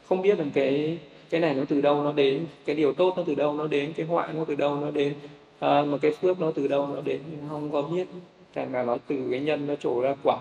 không 0.09 0.21
biết 0.21 0.37
rằng 0.37 0.51
cái 0.53 0.97
cái 1.29 1.41
này 1.41 1.53
nó 1.53 1.63
từ 1.67 1.81
đâu 1.81 2.03
nó 2.03 2.13
đến 2.13 2.45
cái 2.65 2.75
điều 2.75 2.93
tốt 2.93 3.13
nó 3.17 3.23
từ 3.27 3.35
đâu 3.35 3.53
nó 3.53 3.67
đến 3.67 3.93
cái 3.93 4.05
hoại 4.05 4.33
nó 4.33 4.45
từ 4.45 4.55
đâu 4.55 4.75
nó 4.75 4.91
đến 4.91 5.13
uh, 5.55 5.87
mà 5.87 5.97
cái 6.01 6.11
phước 6.21 6.39
nó 6.39 6.51
từ 6.51 6.67
đâu 6.67 6.87
nó 6.95 7.01
đến 7.01 7.19
không 7.49 7.71
có 7.71 7.81
biết 7.81 8.07
thành 8.55 8.73
là 8.73 8.83
nó 8.83 8.97
từ 9.07 9.27
cái 9.31 9.39
nhân 9.39 9.67
nó 9.67 9.75
trổ 9.75 10.01
ra 10.01 10.15
quả. 10.23 10.37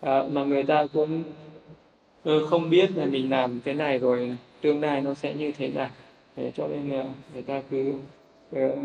À, 0.00 0.22
mà 0.30 0.44
người 0.44 0.62
ta 0.62 0.86
cũng 0.92 1.22
ờ, 2.24 2.46
không 2.46 2.70
biết 2.70 2.90
là 2.96 3.04
mình 3.04 3.30
làm 3.30 3.60
cái 3.64 3.74
này 3.74 3.98
rồi 3.98 4.36
tương 4.60 4.80
lai 4.80 5.00
nó 5.00 5.14
sẽ 5.14 5.34
như 5.34 5.52
thế 5.52 5.68
nào. 5.68 5.90
Thế 6.36 6.52
cho 6.56 6.66
nên 6.68 6.90
là 6.90 7.04
người 7.32 7.42
ta 7.42 7.62
cứ 7.70 7.92
ờ, 8.52 8.76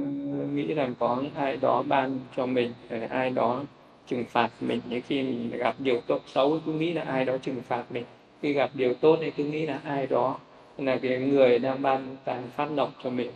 nghĩ 0.53 0.73
rằng 0.73 0.93
có 0.99 1.23
ai 1.35 1.57
đó 1.57 1.83
ban 1.87 2.19
cho 2.37 2.45
mình 2.45 2.73
ai 3.09 3.29
đó 3.29 3.63
trừng 4.07 4.23
phạt 4.29 4.49
mình. 4.61 4.81
Những 4.89 5.01
khi 5.07 5.23
mình 5.23 5.51
gặp 5.57 5.75
điều 5.79 6.01
tốt 6.01 6.21
xấu 6.27 6.59
cứ 6.65 6.73
nghĩ 6.73 6.93
là 6.93 7.01
ai 7.01 7.25
đó 7.25 7.37
trừng 7.37 7.61
phạt 7.67 7.83
mình. 7.89 8.03
Khi 8.41 8.53
gặp 8.53 8.69
điều 8.73 8.93
tốt 8.93 9.17
thì 9.21 9.31
cứ 9.31 9.43
nghĩ 9.43 9.65
là 9.65 9.79
ai 9.83 10.07
đó 10.07 10.39
là 10.77 10.97
cái 10.97 11.19
người 11.19 11.59
đang 11.59 11.81
ban 11.81 12.15
tài 12.25 12.39
phát 12.55 12.71
lộc 12.71 12.91
cho 13.03 13.09
mình. 13.09 13.31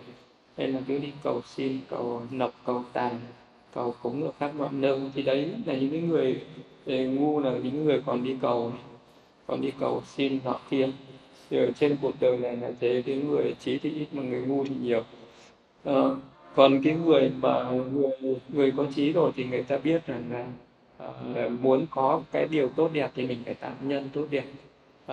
Nên 0.57 0.71
là 0.71 0.79
cứ 0.87 0.97
đi 0.97 1.11
cầu 1.23 1.41
xin 1.45 1.79
cầu 1.89 2.21
lộc 2.31 2.51
cầu 2.65 2.83
tài 2.93 3.11
cầu 3.73 3.95
cũng 4.03 4.23
là 4.23 4.31
các 4.39 4.55
mọi 4.55 4.69
nơi 4.71 4.99
thì 5.15 5.21
đấy 5.21 5.49
là 5.65 5.73
những 5.73 5.91
cái 5.91 6.01
người 6.01 6.41
ngu 6.87 7.39
là 7.39 7.51
những 7.63 7.85
người 7.85 8.01
còn 8.05 8.23
đi 8.23 8.35
cầu 8.41 8.71
còn 9.47 9.61
đi 9.61 9.71
cầu 9.79 10.01
xin 10.05 10.39
họ 10.43 10.59
kia. 10.69 10.89
Thì 11.49 11.57
ở 11.57 11.71
trên 11.79 11.97
cuộc 12.01 12.13
đời 12.19 12.37
này 12.37 12.57
là 12.57 12.71
thế 12.79 13.03
cái 13.05 13.15
người 13.15 13.55
trí 13.59 13.77
thì 13.77 13.89
ít 13.89 14.07
mà 14.11 14.23
người 14.23 14.41
ngu 14.41 14.63
thì 14.63 14.75
nhiều. 14.81 15.03
À, 15.83 16.01
còn 16.55 16.83
cái 16.83 16.95
người 17.05 17.31
mà 17.41 17.71
người 17.93 18.35
người 18.49 18.71
có 18.77 18.85
trí 18.95 19.13
rồi 19.13 19.31
thì 19.35 19.43
người 19.43 19.63
ta 19.63 19.77
biết 19.77 20.07
rằng 20.07 20.23
là 20.31 20.45
uh, 21.07 21.51
muốn 21.61 21.85
có 21.91 22.21
cái 22.31 22.47
điều 22.51 22.69
tốt 22.69 22.89
đẹp 22.93 23.11
thì 23.15 23.27
mình 23.27 23.37
phải 23.45 23.53
tạo 23.53 23.73
nhân 23.81 24.09
tốt 24.13 24.25
đẹp. 24.31 24.45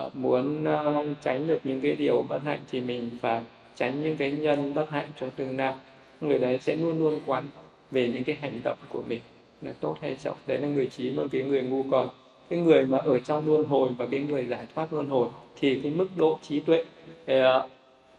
Uh, 0.07 0.17
muốn 0.17 0.65
uh, 0.65 1.07
tránh 1.23 1.47
được 1.47 1.59
những 1.65 1.81
cái 1.81 1.93
điều 1.93 2.23
bất 2.29 2.43
hạnh 2.45 2.61
thì 2.71 2.81
mình 2.81 3.11
phải 3.21 3.43
tránh 3.77 4.03
những 4.03 4.17
cái 4.17 4.33
nhân 4.33 4.75
bất 4.75 4.91
hạnh 4.91 5.09
cho 5.21 5.31
tương 5.31 5.57
lai. 5.57 5.75
Người 6.21 6.39
đấy 6.39 6.59
sẽ 6.63 6.77
luôn 6.77 6.99
luôn 6.99 7.21
quán 7.27 7.45
về 7.91 8.09
những 8.09 8.25
cái 8.25 8.37
hành 8.41 8.61
động 8.65 8.79
của 8.89 9.03
mình 9.09 9.21
là 9.63 9.73
tốt 9.81 9.97
hay 10.03 10.17
xấu. 10.17 10.35
Đấy 10.47 10.59
là 10.59 10.69
người 10.69 10.87
trí 10.87 11.11
mà 11.11 11.23
cái 11.33 11.43
người 11.43 11.63
ngu 11.63 11.83
còn. 11.91 12.09
Cái 12.49 12.59
người 12.59 12.87
mà 12.87 12.99
ở 12.99 13.19
trong 13.19 13.47
luân 13.47 13.65
hồi 13.65 13.91
và 13.99 14.07
cái 14.11 14.21
người 14.21 14.47
giải 14.47 14.67
thoát 14.75 14.93
luân 14.93 15.09
hồi 15.09 15.29
thì 15.61 15.81
cái 15.83 15.93
mức 15.93 16.09
độ 16.17 16.39
trí 16.43 16.61
tuệ 16.61 16.85
ờ, 17.27 17.69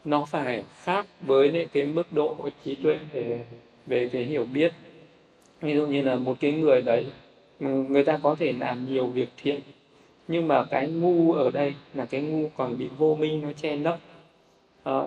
nó 0.05 0.25
phải 0.25 0.63
khác 0.83 1.05
với 1.21 1.67
cái 1.73 1.85
mức 1.85 2.13
độ 2.13 2.35
trí 2.65 2.75
tuệ 2.75 2.99
về 3.13 3.45
về 3.87 4.09
cái 4.13 4.23
hiểu 4.23 4.45
biết. 4.53 4.73
Ví 5.61 5.75
dụ 5.75 5.87
như 5.87 6.01
là 6.01 6.15
một 6.15 6.37
cái 6.39 6.51
người 6.51 6.81
đấy 6.81 7.05
ừ, 7.59 7.67
người 7.67 8.03
ta 8.03 8.19
có 8.23 8.35
thể 8.35 8.53
làm 8.53 8.93
nhiều 8.93 9.07
việc 9.07 9.29
thiện 9.37 9.59
nhưng 10.27 10.47
mà 10.47 10.63
cái 10.63 10.87
ngu 10.87 11.33
ở 11.33 11.51
đây 11.51 11.73
là 11.93 12.05
cái 12.05 12.21
ngu 12.21 12.49
còn 12.57 12.77
bị 12.77 12.87
vô 12.97 13.15
minh 13.15 13.41
nó 13.41 13.53
che 13.53 13.75
lấp. 13.75 13.99
À, 14.83 15.01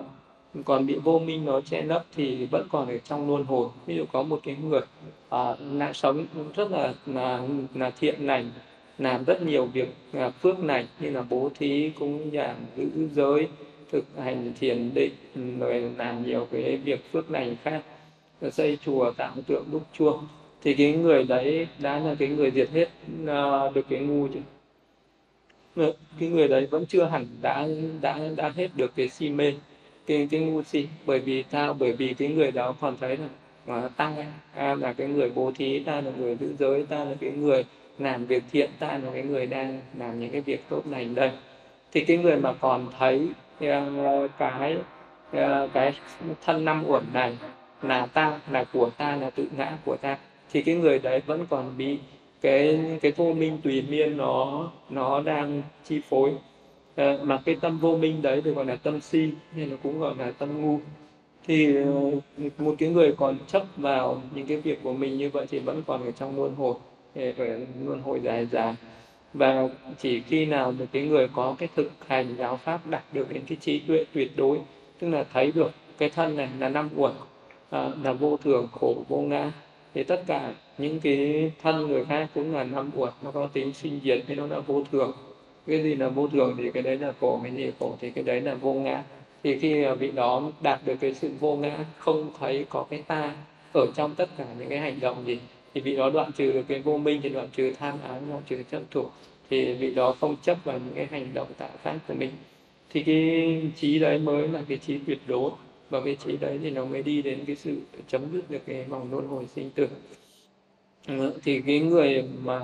còn 0.65 0.85
bị 0.85 0.95
vô 0.95 1.19
minh 1.19 1.45
nó 1.45 1.61
che 1.61 1.81
lấp 1.81 2.05
thì 2.15 2.45
vẫn 2.45 2.67
còn 2.71 2.87
ở 2.87 2.97
trong 2.97 3.27
luân 3.27 3.43
hồi. 3.43 3.69
Ví 3.85 3.95
dụ 3.95 4.05
có 4.11 4.23
một 4.23 4.39
cái 4.43 4.55
người 4.55 4.81
à, 5.29 5.55
nạn 5.59 5.93
sống 5.93 6.25
rất 6.55 6.71
là 6.71 6.93
là, 7.05 7.41
là 7.75 7.91
thiện 7.99 8.27
lành 8.27 8.51
làm 8.97 9.23
rất 9.23 9.41
nhiều 9.41 9.65
việc 9.65 9.89
à, 10.13 10.29
phước 10.29 10.59
này 10.59 10.87
như 10.99 11.09
là 11.09 11.21
bố 11.29 11.49
thí 11.59 11.91
cũng 11.99 12.33
dường 12.33 12.55
giữ 12.77 13.07
giới 13.13 13.47
thực 13.91 14.05
hành 14.19 14.53
thiền 14.59 14.93
định 14.93 15.13
rồi 15.59 15.91
làm 15.97 16.25
nhiều 16.25 16.47
cái 16.51 16.77
việc 16.77 17.11
phước 17.11 17.31
lành 17.31 17.55
khác. 17.63 17.81
Xây 18.51 18.77
chùa 18.85 19.11
tạo 19.11 19.35
tượng 19.47 19.65
đúc 19.71 19.83
chuông. 19.97 20.27
Thì 20.63 20.73
cái 20.73 20.93
người 20.93 21.23
đấy 21.23 21.67
đã 21.79 21.99
là 21.99 22.15
cái 22.19 22.27
người 22.27 22.51
diệt 22.51 22.69
hết 22.69 22.87
uh, 23.23 23.75
được 23.75 23.85
cái 23.89 23.99
ngu 23.99 24.27
chứ 24.27 24.39
ờ, 25.75 25.93
cái 26.19 26.29
người 26.29 26.47
đấy 26.47 26.67
vẫn 26.71 26.85
chưa 26.85 27.05
hẳn 27.05 27.25
đã 27.41 27.67
đã 28.01 28.19
đã 28.35 28.49
hết 28.55 28.67
được 28.75 28.91
cái 28.95 29.09
si 29.09 29.29
mê 29.29 29.53
cái 30.07 30.27
cái 30.31 30.39
ngu 30.39 30.63
si. 30.63 30.87
Bởi 31.05 31.19
vì 31.19 31.43
sao? 31.51 31.73
Bởi 31.73 31.93
vì 31.93 32.13
cái 32.13 32.27
người 32.27 32.51
đó 32.51 32.75
còn 32.81 32.97
thấy 32.99 33.17
là 33.17 33.27
mà 33.67 33.87
ta 33.97 34.13
ta 34.55 34.75
là 34.75 34.93
cái 34.93 35.07
người 35.07 35.31
bố 35.35 35.51
thí, 35.55 35.79
ta 35.79 36.01
là 36.01 36.11
người 36.17 36.35
giữ 36.35 36.53
giới, 36.59 36.85
ta 36.85 37.03
là 37.05 37.15
cái 37.21 37.31
người 37.31 37.65
làm 37.99 38.25
việc 38.25 38.43
thiện, 38.51 38.69
ta 38.79 38.87
là 39.03 39.11
cái 39.13 39.23
người 39.23 39.45
đang 39.45 39.81
làm 39.97 40.19
những 40.19 40.29
cái 40.31 40.41
việc 40.41 40.63
tốt 40.69 40.81
lành 40.89 41.15
đây. 41.15 41.31
Thì 41.91 42.05
cái 42.05 42.17
người 42.17 42.37
mà 42.37 42.53
còn 42.53 42.87
thấy 42.99 43.27
ờ, 43.59 44.27
cái 44.37 44.77
ờ, 45.31 45.69
cái 45.73 45.93
thân 46.45 46.65
năm 46.65 46.83
uẩn 46.87 47.03
này 47.13 47.37
là 47.81 48.05
ta, 48.05 48.39
là 48.51 48.63
của 48.63 48.89
ta, 48.97 49.15
là 49.15 49.29
tự 49.29 49.47
ngã 49.57 49.77
của 49.85 49.97
ta, 49.97 50.17
thì 50.51 50.61
cái 50.61 50.75
người 50.75 50.99
đấy 50.99 51.21
vẫn 51.25 51.45
còn 51.49 51.77
bị 51.77 51.99
cái 52.41 52.79
cái 53.01 53.11
vô 53.11 53.33
minh 53.33 53.57
tùy 53.63 53.85
miên 53.89 54.17
nó 54.17 54.71
nó 54.89 55.21
đang 55.21 55.61
chi 55.85 56.01
phối 56.09 56.31
à, 56.95 57.17
mà 57.23 57.41
cái 57.45 57.55
tâm 57.61 57.79
vô 57.79 57.97
minh 57.97 58.21
đấy 58.21 58.41
thì 58.45 58.51
gọi 58.51 58.65
là 58.65 58.75
tâm 58.75 59.01
si 59.01 59.29
nên 59.55 59.69
nó 59.69 59.75
cũng 59.83 59.99
gọi 59.99 60.15
là 60.17 60.31
tâm 60.31 60.61
ngu. 60.61 60.79
Thì 61.47 61.75
ờ, 61.75 62.11
một 62.57 62.75
cái 62.77 62.89
người 62.89 63.13
còn 63.17 63.37
chấp 63.47 63.63
vào 63.77 64.21
những 64.35 64.47
cái 64.47 64.57
việc 64.57 64.79
của 64.83 64.93
mình 64.93 65.17
như 65.17 65.29
vậy 65.29 65.45
thì 65.49 65.59
vẫn 65.59 65.83
còn 65.87 66.05
ở 66.05 66.11
trong 66.11 66.35
luân 66.35 66.55
hồi 66.55 66.75
ờ, 67.15 67.23
ở 67.37 67.59
luân 67.85 68.01
hồi 68.01 68.19
dài 68.23 68.45
dài 68.45 68.75
và 69.33 69.69
chỉ 69.99 70.21
khi 70.21 70.45
nào 70.45 70.71
một 70.71 70.85
cái 70.91 71.03
người 71.07 71.27
có 71.33 71.55
cái 71.59 71.69
thực 71.75 71.91
hành 72.07 72.35
giáo 72.37 72.57
pháp 72.57 72.87
đạt 72.87 73.03
được 73.13 73.33
đến 73.33 73.43
cái 73.47 73.57
trí 73.61 73.79
tuệ 73.79 74.05
tuyệt 74.13 74.31
đối 74.35 74.59
tức 74.99 75.09
là 75.09 75.25
thấy 75.33 75.51
được 75.51 75.71
cái 75.97 76.09
thân 76.09 76.35
này 76.35 76.49
là 76.59 76.69
năm 76.69 76.89
uẩn 76.95 77.11
à, 77.69 77.89
là 78.03 78.13
vô 78.13 78.37
thường 78.37 78.67
khổ 78.71 78.95
vô 79.07 79.17
ngã 79.17 79.51
thì 79.93 80.03
tất 80.03 80.23
cả 80.27 80.53
những 80.77 80.99
cái 80.99 81.51
thân 81.61 81.87
người 81.87 82.05
khác 82.05 82.29
cũng 82.35 82.55
là 82.55 82.63
năm 82.63 82.89
uẩn 82.95 83.13
nó 83.23 83.31
có 83.31 83.47
tính 83.53 83.73
sinh 83.73 83.99
diệt 84.03 84.23
thì 84.27 84.35
nó 84.35 84.47
là 84.47 84.59
vô 84.59 84.83
thường 84.91 85.11
cái 85.67 85.83
gì 85.83 85.95
là 85.95 86.09
vô 86.09 86.27
thường 86.27 86.55
thì 86.57 86.71
cái 86.73 86.83
đấy 86.83 86.97
là 86.97 87.13
khổ, 87.19 87.39
cái 87.43 87.51
gì 87.51 87.71
khổ 87.79 87.97
thì 88.01 88.11
cái 88.11 88.23
đấy 88.23 88.41
là 88.41 88.55
vô 88.55 88.73
ngã. 88.73 89.03
Thì 89.43 89.59
khi 89.59 89.85
vị 89.99 90.11
đó 90.11 90.51
đạt 90.61 90.79
được 90.85 90.95
cái 91.01 91.13
sự 91.13 91.29
vô 91.39 91.55
ngã, 91.55 91.85
không 91.97 92.31
thấy 92.39 92.65
có 92.69 92.85
cái 92.89 93.03
ta 93.07 93.35
ở 93.73 93.87
trong 93.95 94.15
tất 94.15 94.29
cả 94.37 94.45
những 94.59 94.69
cái 94.69 94.79
hành 94.79 94.99
động 94.99 95.23
gì, 95.25 95.39
thì 95.73 95.81
vị 95.81 95.95
đó 95.95 96.09
đoạn 96.09 96.31
trừ 96.37 96.51
được 96.51 96.63
cái 96.67 96.79
vô 96.79 96.97
minh, 96.97 97.19
thì 97.23 97.29
đoạn 97.29 97.47
trừ 97.55 97.73
tham 97.79 97.97
ái, 98.09 98.19
đoạn 98.29 98.41
trừ 98.49 98.63
chấp 98.71 98.81
thủ, 98.91 99.05
thì 99.49 99.73
vị 99.73 99.93
đó 99.93 100.15
không 100.19 100.35
chấp 100.43 100.57
vào 100.63 100.79
những 100.79 100.95
cái 100.95 101.05
hành 101.11 101.33
động 101.33 101.47
tạo 101.57 101.69
pháp 101.83 101.99
của 102.07 102.13
mình. 102.13 102.31
Thì 102.93 103.03
cái 103.03 103.61
trí 103.75 103.99
đấy 103.99 104.19
mới 104.19 104.47
là 104.47 104.61
cái 104.67 104.77
trí 104.77 104.97
tuyệt 105.07 105.19
đối, 105.27 105.51
và 105.89 106.01
cái 106.05 106.17
trí 106.25 106.37
đấy 106.37 106.59
thì 106.63 106.69
nó 106.69 106.85
mới 106.85 107.03
đi 107.03 107.21
đến 107.21 107.39
cái 107.47 107.55
sự 107.55 107.77
chấm 108.07 108.21
dứt 108.33 108.51
được 108.51 108.61
cái 108.65 108.83
vòng 108.83 109.07
luân 109.11 109.27
hồi 109.27 109.45
sinh 109.55 109.69
tử. 109.69 109.87
Thì 111.43 111.61
cái 111.61 111.79
người 111.79 112.23
mà 112.43 112.59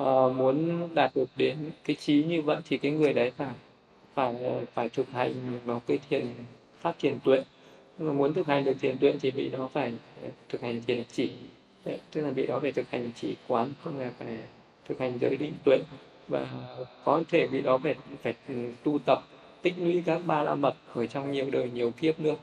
uh, 0.00 0.36
muốn 0.36 0.88
đạt 0.94 1.10
được 1.14 1.28
đến 1.36 1.56
cái 1.84 1.96
trí 1.96 2.24
như 2.24 2.42
vậy 2.42 2.56
thì 2.68 2.78
cái 2.78 2.92
người 2.92 3.12
đấy 3.12 3.32
phải 3.36 3.54
phải 4.14 4.34
phải 4.74 4.88
thực 4.88 5.10
hành 5.10 5.32
vào 5.64 5.82
cái 5.86 5.98
thiền 6.08 6.26
phát 6.80 6.98
thiền 6.98 7.18
tuệ. 7.24 7.44
Mà 7.98 8.12
muốn 8.12 8.34
thực 8.34 8.46
hành 8.46 8.64
được 8.64 8.76
thiền 8.80 8.98
tuệ 8.98 9.14
thì 9.20 9.30
vị 9.30 9.48
đó 9.48 9.68
phải 9.72 9.92
thực 10.48 10.60
hành 10.60 10.82
thiền 10.86 11.02
chỉ. 11.12 11.30
Tức 11.84 12.20
là 12.22 12.30
vị 12.30 12.46
đó 12.46 12.58
phải 12.60 12.72
thực 12.72 12.90
hành 12.90 13.10
chỉ 13.20 13.36
quán 13.48 13.68
không 13.84 13.98
là 13.98 14.10
phải 14.18 14.38
thực 14.88 15.00
hành 15.00 15.18
giới 15.20 15.36
định 15.36 15.52
tuệ. 15.64 15.78
Và 16.28 16.46
có 17.04 17.22
thể 17.30 17.46
vị 17.46 17.60
đó 17.60 17.78
phải 17.78 17.94
phải 18.22 18.34
tu 18.84 18.98
tập 18.98 19.22
tích 19.62 19.74
lũy 19.78 20.02
các 20.06 20.20
ba 20.26 20.42
la 20.42 20.54
mật 20.54 20.74
ở 20.94 21.06
trong 21.06 21.32
nhiều 21.32 21.50
đời 21.50 21.70
nhiều 21.70 21.90
kiếp 21.90 22.20
nữa. 22.20 22.36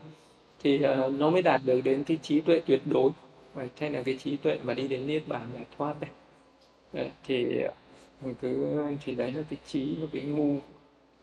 Thì 0.63 0.75
uh, 0.75 1.11
nó 1.11 1.29
mới 1.29 1.41
đạt 1.41 1.61
được 1.65 1.81
đến 1.81 2.03
cái 2.03 2.17
trí 2.21 2.41
tuệ 2.41 2.61
tuyệt 2.65 2.81
đối. 2.85 3.09
Và 3.53 3.67
hay 3.79 3.89
là 3.89 4.03
cái 4.03 4.17
trí 4.23 4.37
tuệ 4.37 4.57
mà 4.63 4.73
đi 4.73 4.87
đến 4.87 5.07
niết 5.07 5.27
bàn 5.27 5.41
giải 5.53 5.65
thoát 5.77 6.01
này 6.01 6.09
đấy 6.09 6.22
thì 7.23 7.45
mình 8.21 8.35
cứ 8.41 8.81
thì 9.05 9.15
đấy 9.15 9.31
là 9.31 9.43
cái 9.49 9.59
trí 9.67 9.95
và 9.95 10.07
cái 10.11 10.21
ngu 10.21 10.57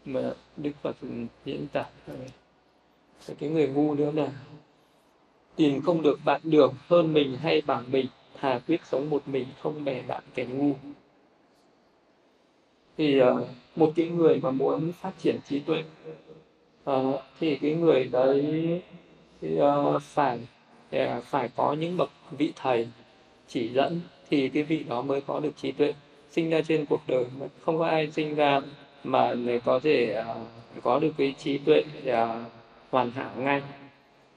mà 0.04 0.33
đức 0.56 0.70
phật 0.83 0.96
diễn 1.44 1.66
tả. 1.72 1.85
Cái 3.38 3.50
người 3.50 3.68
ngu 3.68 3.94
nữa 3.94 4.12
là 4.14 4.33
tìm 5.56 5.83
không 5.83 6.02
được 6.02 6.18
bạn 6.24 6.40
đường 6.44 6.74
hơn 6.88 7.12
mình 7.12 7.37
hay 7.37 7.62
bằng 7.66 7.85
mình 7.90 8.06
thà 8.40 8.61
quyết 8.66 8.80
sống 8.85 9.11
một 9.11 9.28
mình 9.28 9.46
không 9.62 9.85
bè 9.85 10.02
bạn 10.02 10.22
kẻ 10.35 10.44
ngu. 10.44 10.74
Thì 12.98 13.22
uh, 13.22 13.48
một 13.76 13.92
cái 13.96 14.09
người 14.09 14.40
mà 14.42 14.50
muốn 14.50 14.92
phát 14.92 15.12
triển 15.18 15.38
trí 15.48 15.61
tuệ 15.61 15.85
uh, 16.90 17.20
thì 17.40 17.56
cái 17.56 17.74
người 17.74 18.04
đấy 18.04 18.83
uh, 19.46 20.02
phải 20.02 20.38
uh, 20.96 21.24
phải 21.24 21.48
có 21.56 21.72
những 21.72 21.96
bậc 21.96 22.11
vị 22.30 22.52
thầy 22.56 22.88
chỉ 23.48 23.68
dẫn 23.68 24.00
thì 24.30 24.48
cái 24.48 24.62
vị 24.62 24.84
đó 24.88 25.02
mới 25.02 25.20
có 25.20 25.40
được 25.40 25.52
trí 25.56 25.72
tuệ 25.72 25.94
sinh 26.30 26.50
ra 26.50 26.60
trên 26.68 26.86
cuộc 26.86 27.00
đời. 27.06 27.24
Không 27.64 27.78
có 27.78 27.86
ai 27.86 28.10
sinh 28.10 28.34
ra 28.34 28.60
mà 29.04 29.34
người 29.34 29.60
có 29.60 29.80
thể 29.80 30.24
uh, 30.30 30.82
có 30.82 30.98
được 30.98 31.12
cái 31.18 31.34
trí 31.38 31.58
tuệ 31.58 31.82
uh, 32.08 32.14
hoàn 32.90 33.10
hảo 33.10 33.30
ngay. 33.36 33.62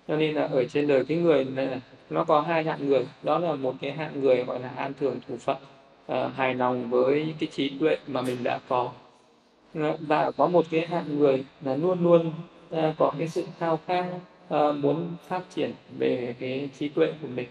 Cho 0.08 0.18
nên 0.18 0.36
là 0.36 0.48
ở 0.48 0.66
trên 0.66 0.88
đời 0.88 1.06
cái 1.06 1.18
người 1.18 1.46
này, 1.46 1.82
nó 2.10 2.24
có 2.24 2.42
hai 2.42 2.64
hạng 2.64 2.90
người. 2.90 3.06
Đó 3.24 3.40
là 3.40 3.56
một 3.56 3.76
cái 3.82 3.92
hạng 3.92 4.22
người 4.22 4.44
gọi 4.44 4.60
là 4.60 4.70
an 4.76 4.94
thường 5.00 5.20
thủ 5.28 5.38
phận 5.38 5.58
uh, 5.58 6.12
à, 6.12 6.32
hài 6.36 6.56
lòng 6.56 6.90
với 6.90 7.34
cái 7.40 7.50
trí 7.52 7.70
tuệ 7.80 7.98
mà 8.08 8.22
mình 8.22 8.38
đã 8.44 8.60
có. 8.68 8.92
Và 10.00 10.32
có 10.32 10.48
một 10.48 10.66
cái 10.72 10.88
hạng 10.88 11.20
người 11.20 11.46
là 11.62 11.76
luôn 11.76 12.04
luôn 12.04 12.32
uh, 12.76 12.80
có 12.98 13.12
cái 13.20 13.28
sự 13.28 13.44
khao 13.60 13.80
khát 13.88 14.06
uh, 14.54 14.76
muốn 14.76 15.08
phát 15.28 15.42
triển 15.56 15.72
về 15.98 16.36
cái 16.40 16.70
trí 16.80 16.90
tuệ 16.90 17.14
của 17.22 17.28
mình 17.36 17.48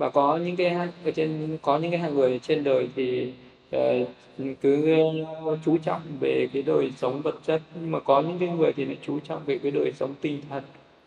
và 0.00 0.10
có 0.10 0.36
những 0.36 0.56
cái 0.56 0.76
ở 1.04 1.10
trên 1.14 1.58
có 1.62 1.78
những 1.78 1.90
cái 1.90 2.00
hàng 2.00 2.14
người 2.14 2.38
trên 2.38 2.64
đời 2.64 2.88
thì 2.96 3.32
uh, 3.76 4.08
cứ 4.60 4.96
ờ, 5.44 5.58
chú 5.64 5.78
trọng 5.78 6.00
về 6.20 6.48
cái 6.52 6.62
đời 6.62 6.92
sống 6.96 7.22
vật 7.22 7.38
chất. 7.46 7.62
Nhưng 7.80 7.90
mà 7.90 8.00
có 8.00 8.20
những 8.20 8.38
cái 8.38 8.48
người 8.48 8.72
thì 8.72 8.84
lại 8.84 8.96
chú 9.06 9.18
trọng 9.20 9.42
về 9.46 9.58
cái 9.58 9.72
đời 9.72 9.92
sống 9.92 10.14
tinh 10.20 10.40
thần 10.48 10.62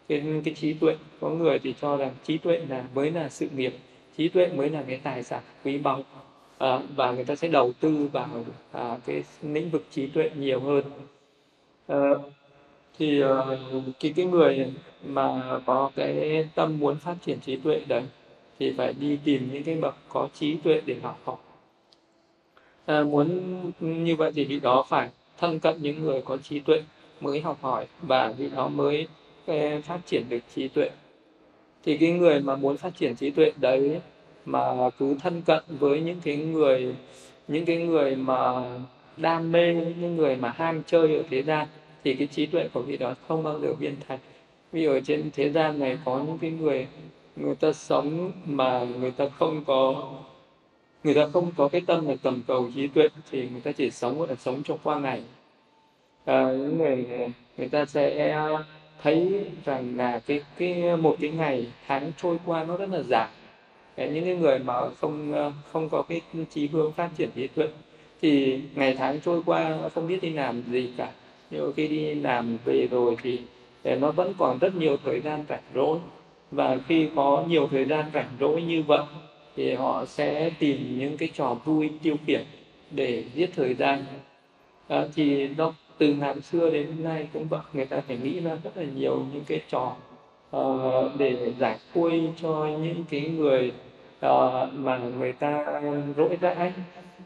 cái 0.07 0.23
cái 0.45 0.53
trí 0.53 0.73
tuệ. 0.73 0.95
Có 1.19 1.29
người 1.29 1.59
thì 1.59 1.73
cho 1.81 1.97
rằng 1.97 2.11
trí 2.23 2.37
tuệ 2.37 2.61
là 2.69 2.83
mới 2.95 3.11
là 3.11 3.29
sự 3.29 3.47
nghiệp 3.55 3.73
trí 4.17 4.27
tuệ 4.27 4.47
mới 4.47 4.69
là 4.69 4.83
cái 4.87 4.99
tài 5.03 5.23
sản 5.23 5.41
quý 5.63 5.77
báu. 5.77 6.03
À, 6.57 6.79
và 6.95 7.11
người 7.11 7.25
ta 7.25 7.35
sẽ 7.35 7.47
đầu 7.47 7.71
tư 7.79 8.09
vào 8.11 8.45
à, 8.71 8.97
cái 9.05 9.23
lĩnh 9.41 9.69
vực 9.69 9.85
trí 9.91 10.07
tuệ 10.07 10.29
nhiều 10.35 10.59
hơn. 10.59 10.83
À, 11.87 12.09
thì 12.99 13.23
uh, 13.23 13.29
cái 13.99 14.13
cái 14.15 14.25
người 14.25 14.73
mà 15.05 15.59
có 15.65 15.91
cái 15.95 16.47
tâm 16.55 16.79
muốn 16.79 16.95
phát 16.95 17.15
triển 17.25 17.39
trí 17.39 17.55
tuệ 17.55 17.81
đấy 17.87 18.03
thì 18.59 18.73
phải 18.77 18.93
đi 18.99 19.17
tìm 19.23 19.49
những 19.53 19.63
cái 19.63 19.75
bậc 19.75 19.95
có 20.09 20.29
trí 20.33 20.57
tuệ 20.57 20.81
để 20.85 20.95
học 21.03 21.19
học. 21.23 21.43
À, 22.85 23.03
muốn 23.03 23.41
như 23.79 24.15
vậy 24.15 24.31
thì 24.35 24.45
vị 24.45 24.59
đó 24.59 24.85
phải 24.89 25.09
thân 25.37 25.59
cận 25.59 25.75
những 25.81 26.03
người 26.03 26.21
có 26.21 26.37
trí 26.37 26.59
tuệ 26.59 26.83
mới 27.21 27.41
học 27.41 27.57
hỏi 27.61 27.87
và 28.01 28.33
vị 28.37 28.49
đó 28.55 28.67
mới 28.67 29.07
ờ, 29.45 29.81
phát 29.81 29.99
triển 30.05 30.23
được 30.29 30.39
trí 30.55 30.67
tuệ. 30.67 30.89
Thì 31.85 31.97
cái 31.97 32.11
người 32.11 32.39
mà 32.39 32.55
muốn 32.55 32.77
phát 32.77 32.95
triển 32.97 33.15
trí 33.15 33.29
tuệ 33.29 33.51
đấy 33.57 34.01
mà 34.45 34.89
cứ 34.99 35.15
thân 35.19 35.41
cận 35.41 35.63
với 35.67 36.01
những 36.01 36.21
cái 36.23 36.37
người 36.37 36.95
những 37.47 37.65
cái 37.65 37.77
người 37.77 38.15
mà 38.15 38.63
đam 39.17 39.51
mê 39.51 39.73
những 39.73 40.15
người 40.15 40.35
mà 40.35 40.53
ham 40.57 40.81
chơi 40.87 41.15
ở 41.17 41.23
thế 41.29 41.43
gian 41.43 41.67
thì 42.03 42.13
cái 42.13 42.27
trí 42.27 42.45
tuệ 42.45 42.67
của 42.73 42.81
vị 42.81 42.97
đó 42.97 43.15
không 43.27 43.43
bao 43.43 43.59
giờ 43.59 43.73
viên 43.73 43.95
thành. 44.07 44.19
Vì 44.71 44.85
ở 44.85 44.99
trên 45.01 45.29
thế 45.33 45.49
gian 45.49 45.79
này 45.79 45.97
có 46.05 46.23
những 46.27 46.37
cái 46.37 46.51
người 46.51 46.87
người 47.35 47.55
ta 47.55 47.73
sống 47.73 48.31
mà 48.45 48.85
người 48.99 49.11
ta 49.11 49.25
không 49.39 49.63
có 49.65 50.09
người 51.03 51.13
ta 51.13 51.27
không 51.33 51.51
có 51.57 51.67
cái 51.67 51.81
tâm 51.87 52.07
là 52.07 52.15
tầm 52.23 52.41
cầu 52.47 52.69
trí 52.75 52.87
tuệ 52.87 53.07
thì 53.31 53.49
người 53.49 53.61
ta 53.61 53.71
chỉ 53.71 53.91
sống 53.91 54.19
gọi 54.19 54.27
là 54.27 54.35
sống 54.35 54.61
cho 54.65 54.77
qua 54.83 54.99
ngày. 54.99 55.23
À, 56.25 56.51
những 56.51 56.77
người 56.77 57.07
người 57.57 57.69
ta 57.69 57.85
sẽ 57.85 58.31
à, 58.31 58.47
thấy 59.03 59.45
rằng 59.65 59.97
là 59.97 60.19
cái 60.19 60.41
cái 60.57 60.97
một 60.97 61.15
cái 61.21 61.29
ngày 61.29 61.67
tháng 61.87 62.11
trôi 62.17 62.37
qua 62.45 62.63
nó 62.63 62.77
rất 62.77 62.89
là 62.89 63.01
dài. 63.01 63.29
Những 63.97 64.25
cái 64.25 64.35
người 64.35 64.59
mà 64.59 64.89
không 65.01 65.33
à, 65.33 65.51
không 65.71 65.89
có 65.89 66.01
cái 66.01 66.21
trí 66.53 66.67
hướng 66.67 66.91
phát 66.91 67.09
triển 67.17 67.29
trí 67.35 67.47
tuệ 67.47 67.67
thì 68.21 68.61
ngày 68.75 68.95
tháng 68.97 69.19
trôi 69.21 69.41
qua 69.45 69.77
không 69.95 70.07
biết 70.07 70.21
đi 70.21 70.29
làm 70.29 70.63
gì 70.71 70.93
cả. 70.97 71.11
Nhưng 71.51 71.73
khi 71.75 71.87
đi 71.87 72.15
làm 72.15 72.57
về 72.65 72.87
rồi 72.91 73.17
thì 73.23 73.41
à, 73.83 73.95
nó 73.95 74.11
vẫn 74.11 74.33
còn 74.37 74.59
rất 74.59 74.75
nhiều 74.75 74.97
thời 75.05 75.21
gian 75.21 75.45
rảnh 75.49 75.63
rỗi 75.75 75.99
và 76.55 76.77
khi 76.87 77.09
có 77.15 77.43
nhiều 77.47 77.67
thời 77.71 77.85
gian 77.85 78.05
rảnh 78.13 78.29
rỗi 78.39 78.61
như 78.61 78.83
vậy 78.83 79.03
thì 79.55 79.73
họ 79.73 80.05
sẽ 80.05 80.49
tìm 80.59 80.99
những 80.99 81.17
cái 81.17 81.29
trò 81.33 81.53
vui 81.65 81.91
tiêu 82.03 82.15
khiển 82.27 82.43
để 82.91 83.23
giết 83.33 83.49
thời 83.55 83.73
gian. 83.73 84.03
À, 84.87 85.03
thì 85.15 85.47
nó 85.47 85.73
từ 85.97 86.13
ngàn 86.13 86.41
xưa 86.41 86.69
đến 86.69 86.87
nay 87.03 87.27
cũng 87.33 87.47
vậy 87.47 87.61
người 87.73 87.85
ta 87.85 88.01
phải 88.07 88.17
nghĩ 88.17 88.39
ra 88.39 88.57
rất 88.63 88.77
là 88.77 88.83
nhiều 88.95 89.25
những 89.33 89.43
cái 89.47 89.61
trò 89.69 89.95
uh, 90.57 91.11
để 91.17 91.53
giải 91.59 91.77
khuây 91.93 92.29
cho 92.41 92.67
những 92.81 93.03
cái 93.09 93.21
người 93.21 93.71
uh, 94.25 94.73
mà 94.73 94.97
người 94.97 95.33
ta 95.33 95.81
rỗi 96.17 96.37
rãi. 96.41 96.73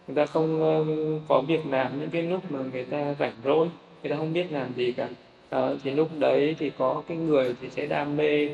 Người 0.08 0.16
ta 0.16 0.26
không 0.26 0.62
uh, 0.62 1.22
có 1.28 1.42
việc 1.42 1.66
làm 1.70 2.00
những 2.00 2.10
cái 2.10 2.22
lúc 2.22 2.52
mà 2.52 2.60
người 2.72 2.86
ta 2.86 3.16
rảnh 3.20 3.36
rỗi 3.44 3.68
người 4.04 4.10
ta 4.10 4.16
không 4.16 4.34
biết 4.34 4.52
làm 4.52 4.74
gì 4.76 4.92
cả. 4.92 5.10
Uh, 5.56 5.80
thì 5.84 5.92
lúc 5.92 6.10
đấy 6.20 6.56
thì 6.60 6.72
có 6.78 7.04
cái 7.08 7.18
người 7.18 7.56
thì 7.62 7.70
sẽ 7.70 7.86
đam 7.86 8.18
mê 8.18 8.50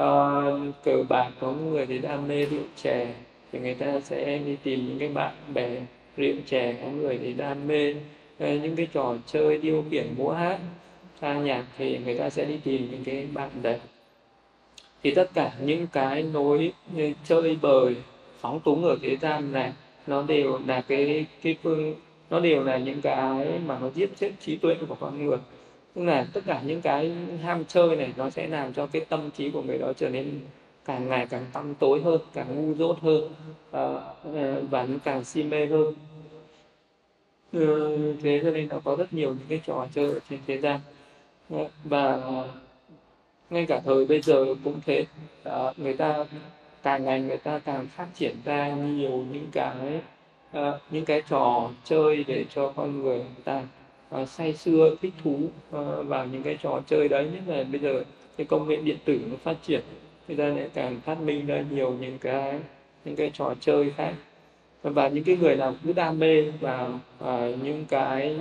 uh, 0.00 0.84
cờ 0.84 1.02
bạc 1.08 1.30
có 1.40 1.52
người 1.52 1.86
thì 1.86 1.98
đam 1.98 2.28
mê 2.28 2.46
rượu 2.46 2.64
chè 2.82 3.14
thì 3.52 3.58
người 3.58 3.74
ta 3.74 4.00
sẽ 4.00 4.38
đi 4.38 4.56
tìm 4.62 4.88
những 4.88 4.98
cái 4.98 5.08
bạn 5.08 5.34
bè 5.54 5.70
rượu 6.16 6.34
chè 6.46 6.72
có 6.82 6.88
người 6.88 7.18
thì 7.18 7.32
đam 7.32 7.68
mê. 7.68 7.94
Ờ, 8.38 8.54
những 8.54 8.76
cái 8.76 8.88
trò 8.92 9.14
chơi 9.26 9.58
điêu 9.58 9.84
khiển 9.90 10.06
múa 10.16 10.32
hát 10.32 10.58
ca 11.20 11.34
nhạc 11.34 11.64
thì 11.78 11.98
người 11.98 12.18
ta 12.18 12.30
sẽ 12.30 12.44
đi 12.44 12.58
tìm 12.64 12.88
những 12.90 13.04
cái 13.04 13.26
bạn 13.34 13.50
đấy 13.62 13.78
thì 15.02 15.14
tất 15.14 15.30
cả 15.34 15.52
những 15.60 15.86
cái 15.92 16.22
nối 16.22 16.72
chơi 17.24 17.58
bời 17.62 17.96
phóng 18.40 18.60
túng 18.60 18.84
ở 18.84 18.96
thế 19.02 19.16
gian 19.16 19.52
này 19.52 19.72
nó 20.06 20.22
đều 20.22 20.60
là 20.66 20.80
cái 20.80 21.26
cái 21.42 21.56
phương 21.62 21.94
nó 22.30 22.40
đều 22.40 22.64
là 22.64 22.76
những 22.76 23.00
cái 23.00 23.46
mà 23.66 23.78
nó 23.78 23.90
giết 23.94 24.10
chết 24.20 24.30
trí 24.40 24.56
tuệ 24.56 24.74
của 24.88 24.96
con 25.00 25.26
người 25.26 25.38
tức 25.96 26.04
là 26.04 26.26
tất 26.32 26.40
cả 26.46 26.62
những 26.66 26.82
cái 26.82 27.12
ham 27.42 27.64
chơi 27.64 27.96
này 27.96 28.12
nó 28.16 28.30
sẽ 28.30 28.46
làm 28.46 28.72
cho 28.72 28.86
cái 28.86 29.04
tâm 29.08 29.30
trí 29.30 29.50
của 29.50 29.62
người 29.62 29.78
đó 29.78 29.92
trở 29.96 30.08
nên 30.08 30.40
càng 30.84 31.08
ngày 31.08 31.26
càng 31.30 31.46
tăm 31.52 31.74
tối 31.74 32.02
hơn 32.04 32.20
càng 32.34 32.46
ngu 32.56 32.74
dốt 32.74 32.98
hơn 33.00 33.32
ờ, 33.70 34.14
ờ, 34.34 34.62
và 34.70 34.86
càng 35.04 35.24
si 35.24 35.42
mê 35.42 35.66
hơn. 35.66 35.94
Ờ, 37.52 37.96
thế 38.22 38.40
cho 38.42 38.50
nên 38.50 38.68
nó 38.68 38.80
có 38.84 38.96
rất 38.96 39.12
nhiều 39.12 39.28
những 39.28 39.46
cái 39.48 39.60
trò 39.66 39.86
chơi 39.94 40.12
ở 40.12 40.18
trên 40.30 40.38
thế 40.46 40.58
gian. 40.58 40.80
Và 41.84 42.20
ngay 43.50 43.66
cả 43.66 43.80
thời 43.84 44.06
bây 44.06 44.20
giờ 44.20 44.44
cũng 44.64 44.80
thế. 44.86 45.04
À, 45.44 45.72
người 45.76 45.96
ta 45.96 46.24
càng 46.82 47.04
ngày 47.04 47.20
người 47.20 47.38
ta 47.38 47.58
càng 47.58 47.86
phát 47.86 48.06
triển 48.14 48.36
ra 48.44 48.74
nhiều 48.74 49.24
những 49.32 49.48
cái 49.52 50.00
uh, 50.58 50.80
những 50.90 51.04
cái 51.04 51.22
trò 51.28 51.70
chơi 51.84 52.24
để 52.28 52.44
cho 52.54 52.72
con 52.76 53.02
người 53.02 53.18
người 53.18 53.44
ta 53.44 53.62
uh, 54.22 54.28
say 54.28 54.52
sưa 54.54 54.96
thích 55.02 55.12
thú 55.22 55.38
uh, 55.40 56.06
vào 56.06 56.26
những 56.26 56.42
cái 56.42 56.58
trò 56.62 56.82
chơi 56.86 57.08
đấy. 57.08 57.28
Nhất 57.32 57.42
là 57.46 57.64
bây 57.64 57.80
giờ 57.80 58.04
cái 58.36 58.46
công 58.46 58.68
nghệ 58.68 58.76
điện 58.76 58.96
tử 59.04 59.20
nó 59.30 59.36
phát 59.42 59.56
triển 59.62 59.80
người 60.28 60.36
ta 60.36 60.44
lại 60.44 60.68
càng 60.74 61.00
phát 61.00 61.20
minh 61.20 61.46
ra 61.46 61.64
nhiều 61.70 61.92
những 62.00 62.18
cái 62.18 62.58
những 63.04 63.16
cái 63.16 63.30
trò 63.34 63.54
chơi 63.60 63.92
khác. 63.96 64.14
Và 64.82 65.08
những 65.08 65.24
cái 65.24 65.36
người 65.36 65.56
nào 65.56 65.74
cứ 65.84 65.92
đam 65.92 66.18
mê 66.18 66.50
vào 66.60 67.00
uh, 67.24 67.62
những 67.62 67.84
cái 67.88 68.36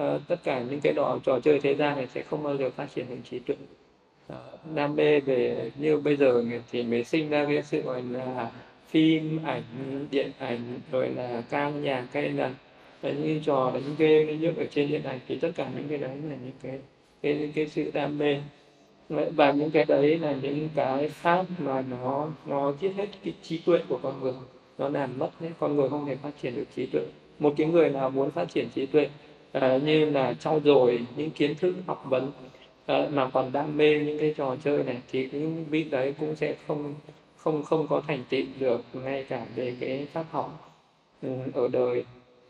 uh, 0.00 0.20
tất 0.28 0.44
cả 0.44 0.62
những 0.70 0.80
cái 0.80 0.92
đó 0.92 1.18
trò 1.24 1.40
chơi 1.40 1.60
thế 1.60 1.74
gian 1.74 1.96
này 1.96 2.06
sẽ 2.14 2.22
không 2.22 2.42
bao 2.42 2.56
giờ 2.56 2.70
phát 2.70 2.86
triển 2.94 3.06
thành 3.08 3.22
trí 3.30 3.38
tuệ. 3.38 3.56
Uh, 4.32 4.36
đam 4.74 4.96
mê 4.96 5.20
về 5.20 5.70
như 5.76 5.96
bây 5.96 6.16
giờ 6.16 6.44
thì 6.72 6.82
mới 6.82 7.04
sinh 7.04 7.30
ra 7.30 7.44
cái 7.44 7.62
sự 7.62 7.82
gọi 7.82 8.02
là 8.02 8.50
phim 8.88 9.40
ảnh 9.44 9.62
điện 10.10 10.30
ảnh 10.38 10.80
rồi 10.92 11.08
là 11.08 11.42
ca 11.50 11.70
nhạc 11.70 12.06
hay 12.12 12.28
là 12.28 12.50
những 13.12 13.40
trò 13.40 13.70
đánh 13.74 13.94
game 13.98 14.36
những 14.36 14.56
ở 14.56 14.64
trên 14.70 14.88
điện 14.88 15.02
ảnh 15.02 15.20
thì 15.28 15.38
tất 15.38 15.50
cả 15.56 15.70
những 15.76 15.88
cái 15.88 15.98
đấy 15.98 16.16
là 16.30 16.36
những 16.44 16.52
cái 16.62 16.78
cái 17.22 17.52
cái 17.54 17.66
sự 17.66 17.90
đam 17.94 18.18
mê. 18.18 18.40
Và 19.08 19.52
những 19.52 19.70
cái 19.70 19.84
đấy 19.84 20.18
là 20.18 20.34
những 20.42 20.68
cái 20.74 21.08
pháp 21.08 21.46
mà 21.58 21.84
nó 21.90 22.28
nó 22.46 22.72
giết 22.80 22.92
hết 22.96 23.06
cái 23.24 23.34
trí 23.42 23.58
tuệ 23.58 23.78
của 23.88 23.98
con 24.02 24.20
người. 24.20 24.32
Nó 24.78 24.88
làm 24.88 25.18
mất 25.18 25.30
hết 25.40 25.50
con 25.58 25.76
người 25.76 25.88
không 25.88 26.06
thể 26.06 26.16
phát 26.16 26.30
triển 26.42 26.56
được 26.56 26.64
trí 26.76 26.86
tuệ. 26.86 27.02
Một 27.38 27.54
cái 27.56 27.66
người 27.66 27.88
nào 27.88 28.10
muốn 28.10 28.30
phát 28.30 28.48
triển 28.48 28.68
trí 28.74 28.86
tuệ 28.86 29.08
uh, 29.58 29.82
như 29.82 30.10
là 30.10 30.34
trau 30.34 30.60
dồi 30.64 31.06
những 31.16 31.30
kiến 31.30 31.54
thức 31.54 31.74
học 31.86 32.04
vấn 32.08 32.32
uh, 32.92 33.10
mà 33.12 33.30
còn 33.32 33.52
đam 33.52 33.76
mê 33.76 33.98
những 33.98 34.18
cái 34.18 34.34
trò 34.36 34.56
chơi 34.64 34.84
này 34.84 34.98
thì 35.12 35.28
những 35.32 35.64
vị 35.70 35.84
đấy 35.84 36.14
cũng 36.20 36.36
sẽ 36.36 36.54
không 36.66 36.94
không 37.36 37.62
không 37.62 37.86
có 37.88 38.02
thành 38.06 38.24
tựu 38.28 38.44
được 38.58 38.84
ngay 38.92 39.24
cả 39.28 39.46
về 39.54 39.74
cái 39.80 40.06
pháp 40.12 40.24
học 40.30 40.80
ừ, 41.22 41.28
ở 41.54 41.68
đời 41.68 42.04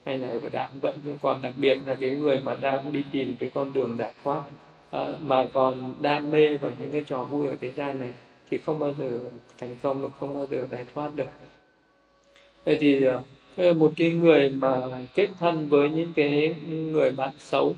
hay 0.05 0.19
là 0.19 0.29
ở 0.29 0.41
đạo 0.53 0.69
vẫn 0.81 0.99
còn 1.23 1.43
đặc 1.43 1.53
biệt 1.57 1.79
là 1.87 1.95
cái 1.95 2.11
người 2.11 2.41
mà 2.41 2.57
đang 2.61 2.93
đi 2.93 3.05
tìm 3.13 3.37
cái 3.41 3.51
con 3.55 3.73
đường 3.73 3.97
giải 3.99 4.13
thoát 4.25 4.43
à, 4.91 5.13
mà 5.21 5.47
còn 5.53 5.95
đam 6.01 6.31
mê 6.31 6.57
vào 6.57 6.71
những 6.79 6.91
cái 6.93 7.05
trò 7.07 7.25
vui 7.25 7.49
ở 7.49 7.57
thế 7.61 7.73
gian 7.77 8.01
này 8.01 8.11
thì 8.51 8.59
không 8.59 8.79
bao 8.79 8.95
giờ 8.99 9.19
thành 9.59 9.77
công 9.83 10.03
được 10.03 10.11
không 10.21 10.35
bao 10.35 10.47
giờ 10.51 10.67
giải 10.71 10.85
thoát 10.95 11.11
được. 11.15 11.29
Vậy 12.65 12.77
thì 12.81 13.05
ờ, 13.57 13.73
một 13.75 13.93
cái 13.97 14.11
người 14.11 14.51
mà 14.51 14.81
kết 15.15 15.29
thân 15.41 15.69
với 15.69 15.91
những 15.91 16.13
cái 16.17 16.55
người 16.69 17.11
bạn 17.11 17.31
xấu 17.39 17.75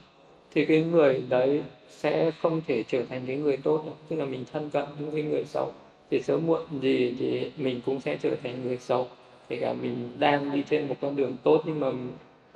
thì 0.54 0.64
cái 0.64 0.82
người 0.82 1.22
đấy 1.28 1.62
sẽ 1.90 2.30
không 2.42 2.60
thể 2.66 2.82
trở 2.88 3.02
thành 3.04 3.22
cái 3.26 3.36
người 3.36 3.56
tốt 3.56 3.82
được. 3.86 3.92
Tức 4.08 4.16
là 4.16 4.24
mình 4.24 4.44
thân 4.52 4.70
cận 4.70 4.84
những 4.98 5.10
cái 5.12 5.22
người 5.22 5.44
xấu 5.44 5.72
thì 6.10 6.20
sớm 6.22 6.46
muộn 6.46 6.60
gì 6.82 7.14
thì 7.18 7.50
mình 7.56 7.80
cũng 7.86 8.00
sẽ 8.00 8.18
trở 8.22 8.36
thành 8.42 8.64
người 8.64 8.76
xấu 8.76 9.08
kể 9.48 9.56
cả 9.56 9.72
mình 9.72 10.08
đang 10.18 10.52
đi 10.52 10.62
trên 10.70 10.88
một 10.88 10.94
con 11.00 11.16
đường 11.16 11.36
tốt 11.42 11.62
nhưng 11.64 11.80
mà 11.80 11.88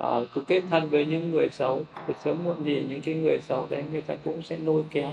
uh, 0.07 0.27
cứ 0.33 0.41
kết 0.41 0.63
thân 0.69 0.89
với 0.89 1.05
những 1.05 1.31
người 1.31 1.49
xấu 1.51 1.81
thì 2.07 2.13
sớm 2.23 2.43
muộn 2.43 2.55
gì 2.63 2.83
những 2.89 3.01
cái 3.01 3.15
người 3.15 3.37
xấu 3.47 3.67
đấy 3.69 3.83
người 3.91 4.01
ta 4.01 4.15
cũng 4.23 4.41
sẽ 4.41 4.57
lôi 4.57 4.83
kéo. 4.91 5.11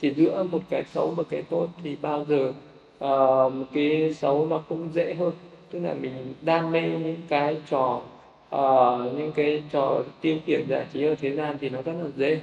Thì 0.00 0.10
giữa 0.10 0.42
một 0.50 0.60
cái 0.70 0.84
xấu 0.84 1.10
và 1.10 1.22
cái 1.30 1.42
tốt 1.42 1.68
thì 1.82 1.96
bao 2.02 2.24
giờ 2.28 2.48
uh, 3.04 3.52
một 3.52 3.66
cái 3.74 4.14
xấu 4.14 4.46
nó 4.46 4.58
cũng 4.68 4.88
dễ 4.92 5.14
hơn. 5.14 5.32
Tức 5.70 5.78
là 5.78 5.94
mình 5.94 6.34
đam 6.42 6.72
mê 6.72 6.80
những 6.80 7.16
cái 7.28 7.56
trò 7.70 8.00
uh, 8.54 9.14
những 9.16 9.32
cái 9.32 9.62
trò 9.72 10.02
tiêu 10.20 10.36
khiển 10.46 10.64
giải 10.68 10.86
trí 10.92 11.04
ở 11.04 11.14
thế 11.14 11.36
gian 11.36 11.56
thì 11.60 11.68
nó 11.68 11.82
rất 11.82 11.92
là 12.02 12.10
dễ. 12.16 12.40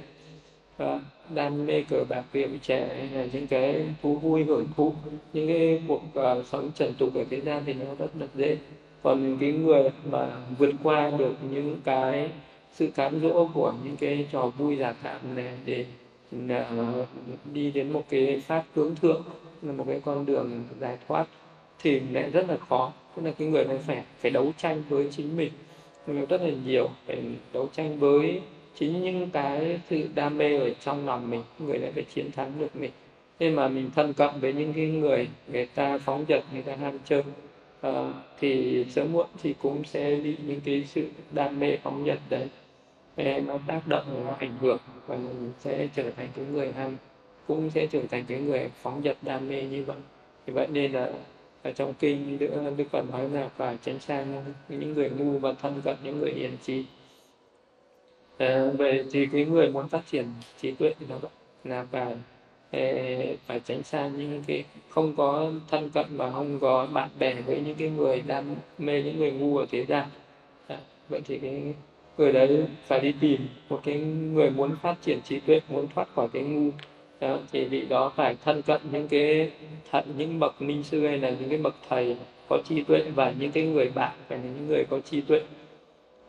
Vâng, 0.78 1.00
đam 1.34 1.66
mê 1.66 1.82
cờ 1.82 2.04
bạc 2.08 2.22
rượu 2.32 2.48
trẻ 2.62 2.88
hay 2.98 3.08
là 3.10 3.26
những 3.32 3.46
cái 3.46 3.86
thú 4.02 4.14
vui 4.14 4.44
hưởng 4.44 4.66
thụ. 4.76 4.92
Những 5.32 5.48
cái 5.48 5.82
cuộc 5.88 6.02
uh, 6.18 6.46
sống 6.46 6.70
trần 6.74 6.94
tục 6.98 7.14
ở 7.14 7.24
thế 7.30 7.40
gian 7.40 7.62
thì 7.66 7.74
nó 7.74 7.94
rất 7.98 8.10
là 8.18 8.26
dễ. 8.34 8.58
Còn 9.02 9.36
cái 9.40 9.52
người 9.52 9.90
mà 10.10 10.28
vượt 10.58 10.74
qua 10.82 11.10
được 11.18 11.34
những 11.50 11.80
cái 11.84 12.30
sự 12.72 12.86
cám 12.86 13.20
dỗ 13.20 13.48
của 13.54 13.74
những 13.84 13.96
cái 13.96 14.26
trò 14.32 14.46
vui 14.46 14.76
giả 14.76 14.94
tạm 15.02 15.36
này 15.36 15.52
để 15.64 15.84
uh, 16.54 17.06
đi 17.52 17.70
đến 17.70 17.92
một 17.92 18.02
cái 18.08 18.42
pháp 18.46 18.64
hướng 18.74 18.94
thượng 18.94 19.22
là 19.62 19.72
một 19.72 19.84
cái 19.88 20.00
con 20.04 20.26
đường 20.26 20.64
giải 20.80 20.98
thoát 21.08 21.26
thì 21.82 22.00
lại 22.00 22.30
rất 22.30 22.48
là 22.48 22.56
khó. 22.68 22.92
Tức 23.16 23.22
là 23.24 23.32
cái 23.38 23.48
người 23.48 23.64
này 23.64 23.78
phải 23.86 24.02
phải 24.20 24.30
đấu 24.30 24.52
tranh 24.58 24.82
với 24.88 25.08
chính 25.16 25.36
mình. 25.36 25.52
Rất 26.28 26.40
là 26.42 26.50
nhiều 26.66 26.88
phải 27.06 27.22
đấu 27.52 27.68
tranh 27.72 27.98
với 27.98 28.40
chính 28.78 29.02
những 29.02 29.30
cái 29.30 29.80
sự 29.90 30.08
đam 30.14 30.38
mê 30.38 30.58
ở 30.58 30.70
trong 30.84 31.06
lòng 31.06 31.30
mình 31.30 31.42
người 31.58 31.78
lại 31.78 31.92
phải 31.94 32.04
chiến 32.14 32.32
thắng 32.32 32.52
được 32.58 32.76
mình. 32.76 32.90
Nên 33.40 33.54
mà 33.54 33.68
mình 33.68 33.90
thân 33.94 34.12
cận 34.12 34.30
với 34.40 34.52
những 34.52 34.72
cái 34.72 34.86
người 34.86 35.28
người 35.52 35.66
ta 35.66 35.98
phóng 35.98 36.24
dật 36.28 36.44
người 36.52 36.62
ta 36.62 36.76
ham 36.76 36.98
chơi 37.04 37.22
uh, 37.88 37.94
thì 38.40 38.84
sớm 38.90 39.12
muộn 39.12 39.26
thì 39.42 39.54
cũng 39.62 39.84
sẽ 39.84 40.20
bị 40.24 40.36
những 40.46 40.60
cái 40.64 40.84
sự 40.88 41.08
đam 41.32 41.60
mê 41.60 41.76
phóng 41.76 42.04
dật 42.06 42.18
đấy 42.30 42.48
ờ, 43.16 43.40
nó 43.40 43.58
tác 43.66 43.86
động 43.86 44.24
nó 44.24 44.34
ảnh 44.38 44.58
hưởng 44.60 44.78
và 45.06 45.16
mình 45.16 45.52
sẽ 45.58 45.88
trở 45.94 46.10
thành 46.10 46.28
cái 46.36 46.44
người 46.52 46.72
ham 46.72 46.96
cũng 47.46 47.70
sẽ 47.70 47.86
trở 47.86 48.00
thành 48.10 48.24
cái 48.28 48.40
người 48.40 48.70
phóng 48.82 49.02
dật 49.04 49.16
đam 49.22 49.48
mê 49.48 49.62
như 49.62 49.84
vậy. 49.84 49.96
Thì 50.46 50.52
vậy 50.52 50.66
nên 50.66 50.92
là 50.92 51.10
ở 51.62 51.72
trong 51.72 51.94
kinh 51.94 52.38
đức, 52.38 52.72
đức 52.76 52.84
phật 52.90 53.10
nói 53.10 53.28
là 53.28 53.48
phải 53.56 53.78
tránh 53.84 53.98
xa 54.00 54.24
những 54.68 54.92
người 54.92 55.10
ngu 55.10 55.38
và 55.38 55.52
thân 55.52 55.80
cận 55.84 55.96
những 56.04 56.18
người 56.18 56.32
hiền 56.32 56.56
trí. 56.62 56.84
Ờ, 58.38 58.46
à, 58.46 58.70
về 58.78 59.04
thì 59.12 59.26
cái 59.26 59.44
người 59.44 59.70
muốn 59.70 59.88
phát 59.88 60.02
triển 60.10 60.26
trí 60.60 60.72
tuệ 60.72 60.94
thì 61.00 61.06
nó 61.08 61.16
là 61.64 61.86
phải 61.90 62.16
ờ, 62.72 62.80
phải 63.46 63.60
tránh 63.60 63.82
xa 63.82 64.08
những 64.08 64.42
cái 64.46 64.64
không 64.88 65.16
có 65.16 65.50
thân 65.70 65.90
cận 65.90 66.06
và 66.10 66.30
không 66.30 66.58
có 66.60 66.86
bạn 66.92 67.08
bè 67.18 67.34
với 67.34 67.60
những 67.66 67.74
cái 67.78 67.90
người 67.90 68.22
đam 68.26 68.44
mê 68.78 69.02
những 69.02 69.18
người 69.18 69.30
ngu 69.30 69.56
ở 69.56 69.66
thế 69.70 69.84
gian. 69.84 70.08
À, 70.66 70.78
vậy 71.08 71.20
thì 71.24 71.38
cái 71.38 71.74
người 72.18 72.32
đấy 72.32 72.64
phải 72.86 73.00
đi 73.00 73.14
tìm 73.20 73.40
một 73.68 73.80
cái 73.84 73.98
người 73.98 74.50
muốn 74.50 74.76
phát 74.82 74.96
triển 75.02 75.20
trí 75.24 75.40
tuệ 75.40 75.60
muốn 75.68 75.86
thoát 75.94 76.08
khỏi 76.14 76.28
cái 76.32 76.42
ngu. 76.42 76.70
Đó, 77.20 77.38
thì 77.52 77.64
vị 77.64 77.86
đó 77.88 78.12
phải 78.16 78.36
thân 78.44 78.62
cận 78.62 78.80
những 78.92 79.08
cái 79.08 79.50
thận 79.90 80.04
những 80.16 80.40
bậc 80.40 80.62
minh 80.62 80.82
sư 80.82 81.06
hay 81.06 81.18
là 81.18 81.30
những 81.30 81.48
cái 81.48 81.58
bậc 81.58 81.74
thầy 81.88 82.16
có 82.48 82.58
trí 82.68 82.82
tuệ 82.82 83.02
và 83.14 83.34
những 83.38 83.52
cái 83.52 83.66
người 83.66 83.88
bạn 83.94 84.12
phải 84.28 84.38
là 84.38 84.44
những 84.44 84.68
người 84.68 84.84
có 84.90 85.00
trí 85.00 85.20
tuệ. 85.20 85.40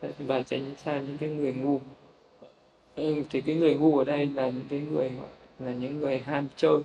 Dạ, 0.02 0.08
và 0.18 0.42
tránh 0.42 0.74
xa 0.76 1.00
những 1.00 1.18
cái 1.18 1.28
người 1.28 1.52
ngu. 1.52 1.80
Ờ, 2.98 3.04
thì 3.30 3.40
cái 3.40 3.54
người 3.54 3.74
ngu 3.74 3.98
ở 3.98 4.04
đây 4.04 4.26
là 4.34 4.46
những 4.50 4.66
cái 4.70 4.80
người 4.92 5.10
là 5.58 5.72
những 5.72 6.00
người 6.00 6.18
ham 6.18 6.48
chơi 6.56 6.80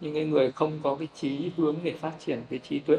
những 0.00 0.14
cái 0.14 0.24
người 0.24 0.50
không 0.50 0.80
có 0.82 0.94
cái 0.94 1.08
trí 1.14 1.50
hướng 1.56 1.76
để 1.82 1.92
phát 1.92 2.12
triển 2.18 2.42
cái 2.50 2.58
trí 2.58 2.78
tuệ. 2.78 2.96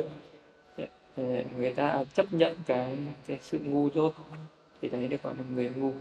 Ờ, 1.16 1.24
người 1.58 1.74
ta 1.74 2.04
chấp 2.14 2.34
nhận 2.34 2.56
cái 2.66 2.98
cái 3.28 3.38
sự 3.42 3.60
ngu 3.60 3.90
dốt. 3.94 4.14
Thì 4.82 4.90
đấy 4.90 5.08
được 5.08 5.24
gọi 5.24 5.34
là 5.38 5.44
người 5.56 5.72
ngu. 5.76 5.92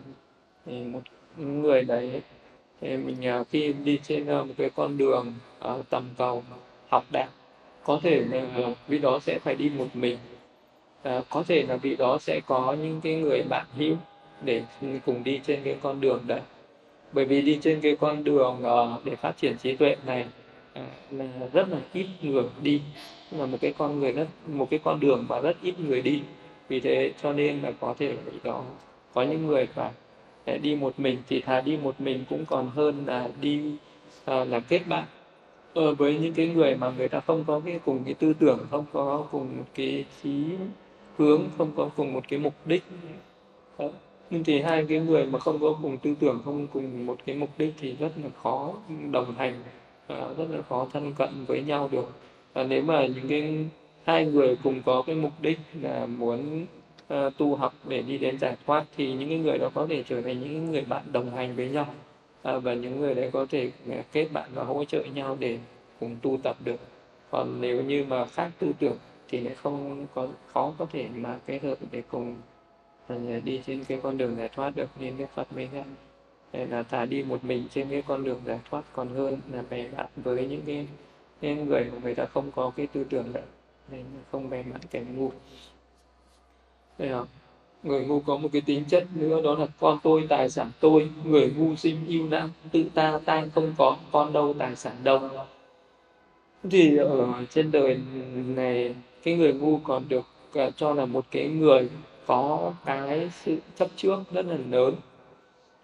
Thì 0.67 0.85
một 0.85 1.01
người 1.39 1.83
đấy 1.83 2.23
thì 2.81 2.97
mình 2.97 3.45
khi 3.51 3.73
đi 3.73 4.01
trên 4.03 4.27
ờ, 4.27 4.45
một 4.45 4.55
cái 4.57 4.71
con 4.71 4.99
đường 4.99 5.35
ở 5.59 5.83
tầm 5.91 6.09
cầu 6.19 6.43
học 6.89 7.05
đạo 7.13 7.29
có 7.85 8.01
thể 8.03 8.25
là 8.25 8.75
vị 8.89 8.99
đó 8.99 9.19
sẽ 9.23 9.39
phải 9.39 9.55
đi 9.55 9.71
một 9.79 9.87
mình. 9.95 10.19
À, 11.03 11.23
có 11.31 11.45
thể 11.49 11.63
là 11.63 11.77
vị 11.77 11.97
đó 11.97 12.19
sẽ 12.21 12.41
có 12.47 12.77
những 12.83 13.01
cái 13.01 13.15
người 13.15 13.43
bạn 13.49 13.67
hữu 13.77 13.97
để 14.45 14.63
cùng 15.07 15.25
đi 15.25 15.41
trên 15.47 15.61
cái 15.65 15.77
con 15.83 16.01
đường 16.01 16.25
đấy 16.27 16.41
bởi 17.13 17.25
vì 17.25 17.43
đi 17.43 17.59
trên 17.63 17.81
cái 17.81 17.97
con 17.97 18.25
đường 18.25 18.63
uh, 18.63 19.05
để 19.05 19.17
phát 19.17 19.37
triển 19.37 19.57
trí 19.57 19.77
tuệ 19.77 19.97
này 20.07 20.27
uh, 20.79 20.83
là 21.11 21.27
rất 21.53 21.69
là 21.69 21.79
ít 21.93 22.07
người 22.23 22.45
đi. 22.63 22.83
Là 23.31 23.47
một 23.47 23.59
cái 23.61 23.75
con 23.79 24.01
người 24.01 24.13
rất 24.13 24.27
một 24.47 24.71
cái 24.71 24.81
con 24.85 25.01
đường 25.01 25.27
mà 25.29 25.41
rất 25.41 25.57
ít 25.63 25.81
người 25.81 26.03
đi. 26.03 26.23
Vì 26.69 26.81
thế 26.81 27.13
cho 27.23 27.33
nên 27.33 27.63
là 27.63 27.73
có 27.81 27.95
thể 27.99 28.17
đó 28.45 28.65
có 29.15 29.23
những 29.23 29.47
người 29.47 29.67
phải 29.67 29.91
ờ, 30.45 30.59
đi 30.59 30.77
một 30.77 31.01
mình 31.01 31.19
thì 31.29 31.41
thà 31.41 31.61
đi 31.61 31.77
một 31.77 32.01
mình 32.01 32.25
cũng 32.31 32.45
còn 32.47 32.71
hơn 32.71 33.07
là 33.07 33.29
đi 33.41 33.73
uh, 34.31 34.49
là 34.49 34.61
kết 34.61 34.81
bạn. 34.87 35.05
Ờ, 35.75 35.95
với 35.95 36.19
những 36.19 36.35
cái 36.35 36.49
người 36.49 36.77
mà 36.77 36.93
người 36.99 37.09
ta 37.09 37.21
không 37.21 37.45
có 37.47 37.61
cái 37.65 37.81
cùng 37.85 38.05
cái 38.05 38.15
tư 38.15 38.33
tưởng 38.39 38.59
không 38.71 38.85
có 38.93 39.27
cùng 39.31 39.49
cái 39.75 40.05
trí 40.23 40.45
hướng 41.17 41.43
không 41.59 41.73
có 41.77 41.91
cùng 41.97 42.13
một 42.13 42.29
cái 42.29 42.39
mục 42.39 42.55
đích. 42.67 42.83
Đó 43.79 43.89
nhưng 44.31 44.45
thì 44.45 44.61
hai 44.61 44.87
cái 44.89 44.99
người 44.99 45.27
mà 45.27 45.39
không 45.39 45.59
có 45.61 45.79
cùng 45.83 45.99
tư 45.99 46.15
tưởng 46.21 46.41
không 46.45 46.67
cùng 46.73 47.07
một 47.07 47.17
cái 47.27 47.37
mục 47.37 47.51
đích 47.59 47.75
thì 47.81 47.97
rất 48.01 48.13
là 48.23 48.29
khó 48.43 48.75
đồng 49.11 49.35
hành 49.35 49.63
ờ, 50.07 50.35
rất 50.39 50.45
là 50.51 50.63
khó 50.63 50.87
thân 50.93 51.13
cận 51.19 51.45
với 51.47 51.63
nhau 51.63 51.89
được. 51.93 52.13
Và 52.53 52.65
nếu 52.65 52.83
mà 52.83 53.07
những 53.07 53.29
cái 53.29 53.67
hai 54.05 54.27
người 54.27 54.57
cùng 54.63 54.83
có 54.87 55.03
cái 55.07 55.17
mục 55.17 55.33
đích 55.41 55.59
là 55.83 56.07
muốn 56.07 56.67
uh, 57.15 57.37
tu 57.39 57.57
học 57.57 57.75
để 57.89 58.03
đi 58.03 58.19
đến 58.19 58.39
giải 58.39 58.57
thoát 58.67 58.85
thì 58.97 59.13
những 59.13 59.29
cái 59.29 59.39
người 59.39 59.59
đó 59.59 59.71
có 59.75 59.87
thể 59.87 60.03
trở 60.09 60.23
thành 60.23 60.41
những 60.41 60.73
người 60.73 60.85
bạn 60.89 61.03
đồng 61.13 61.31
hành 61.31 61.57
với 61.57 61.69
nhau. 61.69 61.87
Uh, 62.57 62.63
và 62.63 62.75
những 62.75 63.01
người 63.01 63.15
đấy 63.15 63.31
có 63.33 63.47
thể 63.51 63.71
kết 64.13 64.29
bạn 64.33 64.51
và 64.55 64.65
hỗ 64.65 64.85
trợ 64.85 65.03
nhau 65.15 65.37
để 65.41 65.59
cùng 66.01 66.17
tu 66.23 66.39
tập 66.43 66.57
được. 66.65 66.81
Còn 67.31 67.61
nếu 67.61 67.83
như 67.83 68.05
mà 68.09 68.25
khác 68.25 68.51
tư 68.59 68.73
tưởng 68.79 68.97
thì 69.29 69.41
lại 69.41 69.55
không 69.55 70.07
có 70.15 70.29
khó 70.53 70.73
có 70.79 70.87
thể 70.93 71.07
mà 71.17 71.39
kết 71.47 71.63
hợp 71.63 71.79
để 71.91 72.03
cùng 72.11 72.37
Vâng, 73.09 73.33
ờ, 73.33 73.41
đi 73.41 73.61
trên 73.67 73.85
cái 73.85 74.01
con 74.03 74.19
đường 74.19 74.37
giải 74.37 74.49
thoát 74.49 74.77
được 74.77 74.89
nên 75.01 75.19
Đức 75.19 75.27
Phật 75.35 75.53
mới 75.53 75.69
dạy 76.53 76.67
là 76.67 76.83
thà 76.83 77.05
đi 77.05 77.23
một 77.23 77.45
mình 77.45 77.65
trên 77.71 77.91
cái 77.91 78.03
con 78.07 78.25
đường 78.25 78.41
giải 78.45 78.61
thoát 78.71 78.83
còn 78.93 79.09
hơn 79.09 79.41
là 79.53 79.63
bè 79.71 79.89
bạn 79.89 80.07
với 80.17 80.47
những 80.47 80.63
cái, 80.67 80.87
những 81.41 81.67
người 81.67 81.85
mà 81.85 81.99
người 82.03 82.15
ta 82.15 82.25
không 82.25 82.51
có 82.53 82.73
cái 82.77 82.87
tư 82.87 83.05
tưởng 83.11 83.33
đấy 83.33 83.43
nên 83.91 84.05
không 84.33 84.51
bè 84.51 84.63
bạn 84.63 84.81
kẻ 84.91 85.05
ngu 85.17 85.31
đây 86.99 87.09
không? 87.09 87.27
người 87.83 88.05
ngu 88.07 88.21
có 88.21 88.37
một 88.37 88.49
cái 88.53 88.63
tính 88.67 88.85
chất 88.89 89.07
nữa 89.15 89.43
đó 89.43 89.55
là 89.55 89.67
con 89.81 89.99
tôi 90.03 90.27
tài 90.29 90.51
sản 90.51 90.71
tôi 90.81 91.11
người 91.25 91.53
ngu 91.57 91.77
sinh 91.77 92.07
yêu 92.07 92.29
não 92.29 92.49
tự 92.73 92.85
ta 92.95 93.21
ta 93.25 93.47
không 93.55 93.75
có 93.79 93.97
con 94.13 94.33
đâu 94.33 94.55
tài 94.59 94.77
sản 94.77 94.97
đâu 95.05 95.29
thì 96.71 96.97
ở 96.97 97.45
trên 97.51 97.71
đời 97.71 98.01
này 98.47 98.95
cái 99.23 99.37
người 99.37 99.53
ngu 99.53 99.79
còn 99.79 100.09
được 100.09 100.25
ờ, 100.55 100.71
cho 100.71 100.95
là 100.95 101.07
một 101.07 101.25
cái 101.31 101.49
người 101.49 101.89
có 102.29 102.73
cái 102.85 103.31
sự 103.45 103.57
chấp 103.77 103.89
trước 103.97 104.19
rất 104.31 104.47
là 104.47 104.57
lớn. 104.71 104.95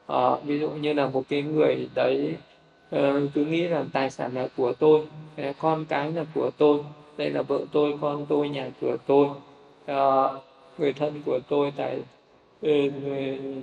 À, 0.07 0.37
ví 0.45 0.59
dụ 0.59 0.71
như 0.71 0.93
là 0.93 1.07
một 1.07 1.23
cái 1.29 1.43
người 1.43 1.89
đấy 1.95 2.37
uh, 2.97 3.01
cứ 3.35 3.45
nghĩ 3.45 3.69
là 3.69 3.85
tài 3.93 4.11
sản 4.11 4.35
là 4.35 4.49
của 4.57 4.73
tôi 4.73 5.07
con 5.59 5.85
cái 5.85 6.13
là 6.13 6.25
của 6.35 6.51
tôi 6.59 6.81
đây 7.17 7.31
là 7.31 7.43
vợ 7.43 7.61
tôi 7.73 7.99
con 8.01 8.27
tôi 8.29 8.49
nhà 8.49 8.71
cửa 8.81 8.97
tôi 9.07 9.29
uh, 9.93 10.43
người 10.79 10.93
thân 10.93 11.23
của 11.27 11.39
tôi 11.49 11.73
tài 11.77 12.01
ừ, 12.61 12.91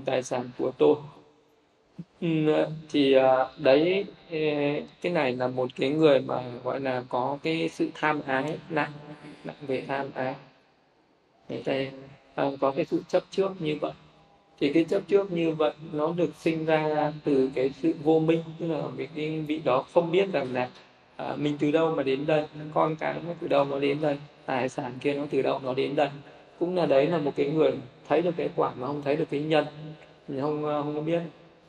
tài 0.05 0.23
sản 0.23 0.49
của 0.57 0.71
tôi. 0.77 0.95
Ừ, 2.21 2.27
thì 2.89 3.15
đấy 3.57 4.05
ừ, 4.31 4.37
cái 5.01 5.11
này 5.11 5.35
là 5.35 5.47
một 5.47 5.69
cái 5.75 5.89
người 5.89 6.21
mà 6.21 6.43
gọi 6.63 6.79
là 6.79 7.03
có 7.09 7.37
cái 7.43 7.69
sự 7.69 7.89
tham 7.93 8.21
ái 8.25 8.57
nặng 8.69 8.91
nặng 9.43 9.55
về 9.67 9.83
tham 9.87 10.07
ái. 10.15 10.35
Người 11.49 11.61
à, 12.35 12.45
có 12.59 12.71
cái 12.71 12.85
sự 12.85 13.03
chấp 13.07 13.23
trước 13.31 13.61
như 13.61 13.77
vậy. 13.81 13.91
Thì 14.59 14.73
cái 14.73 14.83
chấp 14.83 15.01
trước 15.07 15.31
như 15.31 15.51
vậy 15.51 15.71
nó 15.93 16.13
được 16.17 16.29
sinh 16.35 16.65
ra 16.65 17.13
từ 17.23 17.49
cái 17.55 17.71
sự 17.81 17.93
vô 18.03 18.19
minh. 18.19 18.43
Tức 18.59 18.67
là 18.67 18.81
cái 19.15 19.39
vị 19.47 19.61
đó 19.63 19.85
không 19.93 20.11
biết 20.11 20.31
rằng 20.31 20.53
là 20.53 20.69
à, 21.15 21.35
mình 21.35 21.57
từ 21.59 21.71
đâu 21.71 21.95
mà 21.95 22.03
đến 22.03 22.25
đây 22.25 22.45
con 22.73 22.95
cái 22.95 23.13
nó 23.27 23.33
từ 23.41 23.47
đâu 23.47 23.65
nó 23.65 23.79
đến 23.79 24.01
đây 24.01 24.17
tài 24.45 24.69
sản 24.69 24.93
kia 25.01 25.13
nó 25.13 25.23
từ 25.29 25.41
đâu 25.41 25.59
nó 25.63 25.73
đến 25.73 25.95
đây. 25.95 26.09
Cũng 26.59 26.75
là 26.75 26.85
đấy 26.85 27.07
là 27.07 27.17
một 27.17 27.31
cái 27.35 27.45
người 27.45 27.71
thấy 28.09 28.21
được 28.21 28.33
cái 28.37 28.49
quả 28.55 28.71
mà 28.79 28.87
không 28.87 29.01
thấy 29.01 29.15
được 29.15 29.25
cái 29.31 29.39
nhân. 29.39 29.65
Mình 30.27 30.41
không 30.41 30.65
à, 30.65 30.81
không 30.83 30.95
có 30.95 31.01
biết. 31.01 31.21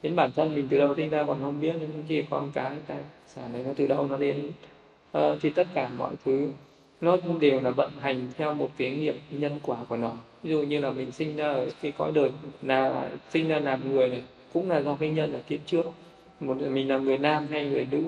Đến 0.03 0.16
bản 0.16 0.30
thân 0.37 0.55
mình 0.55 0.68
từ 0.70 0.78
đâu 0.78 0.95
sinh 0.97 1.11
ra 1.11 1.24
còn 1.24 1.39
không 1.43 1.61
biết 1.61 1.72
nên 1.80 1.91
chỉ 2.09 2.22
con 2.30 2.51
cái 2.55 2.76
tài 2.87 2.99
sản 3.26 3.53
này 3.53 3.62
nó 3.62 3.70
từ 3.76 3.87
đâu 3.87 4.07
nó 4.07 4.16
đến. 4.16 4.51
À, 5.12 5.30
thì 5.43 5.51
tất 5.51 5.66
cả 5.74 5.91
mọi 5.99 6.14
thứ 6.24 6.49
nó 7.03 7.16
đều 7.40 7.61
là 7.61 7.70
vận 7.70 7.90
hành 8.00 8.28
theo 8.36 8.55
một 8.55 8.70
cái 8.76 8.90
nghiệp 8.90 9.16
nhân 9.30 9.61
quả 9.62 9.76
của 9.88 9.96
nó. 9.96 10.12
Ví 10.42 10.50
dụ 10.50 10.62
như 10.62 10.80
là 10.80 10.90
mình 10.90 11.12
sinh 11.12 11.36
ra 11.36 11.53
ở 11.53 11.70
cái 11.82 11.92
cõi 11.92 12.12
đời 12.14 12.30
là 12.62 13.11
sinh 13.30 13.48
ra 13.48 13.59
làm 13.59 13.92
người 13.92 14.09
này 14.09 14.22
cũng 14.53 14.70
là 14.70 14.78
do 14.82 14.96
cái 15.00 15.11
nhân 15.11 15.32
ở 15.32 15.40
kiếp 15.48 15.61
trước. 15.66 15.86
Một 16.40 16.57
mình 16.61 16.88
là 16.88 16.98
người 16.98 17.18
nam 17.18 17.46
hay 17.50 17.66
người 17.66 17.86
nữ 17.90 18.03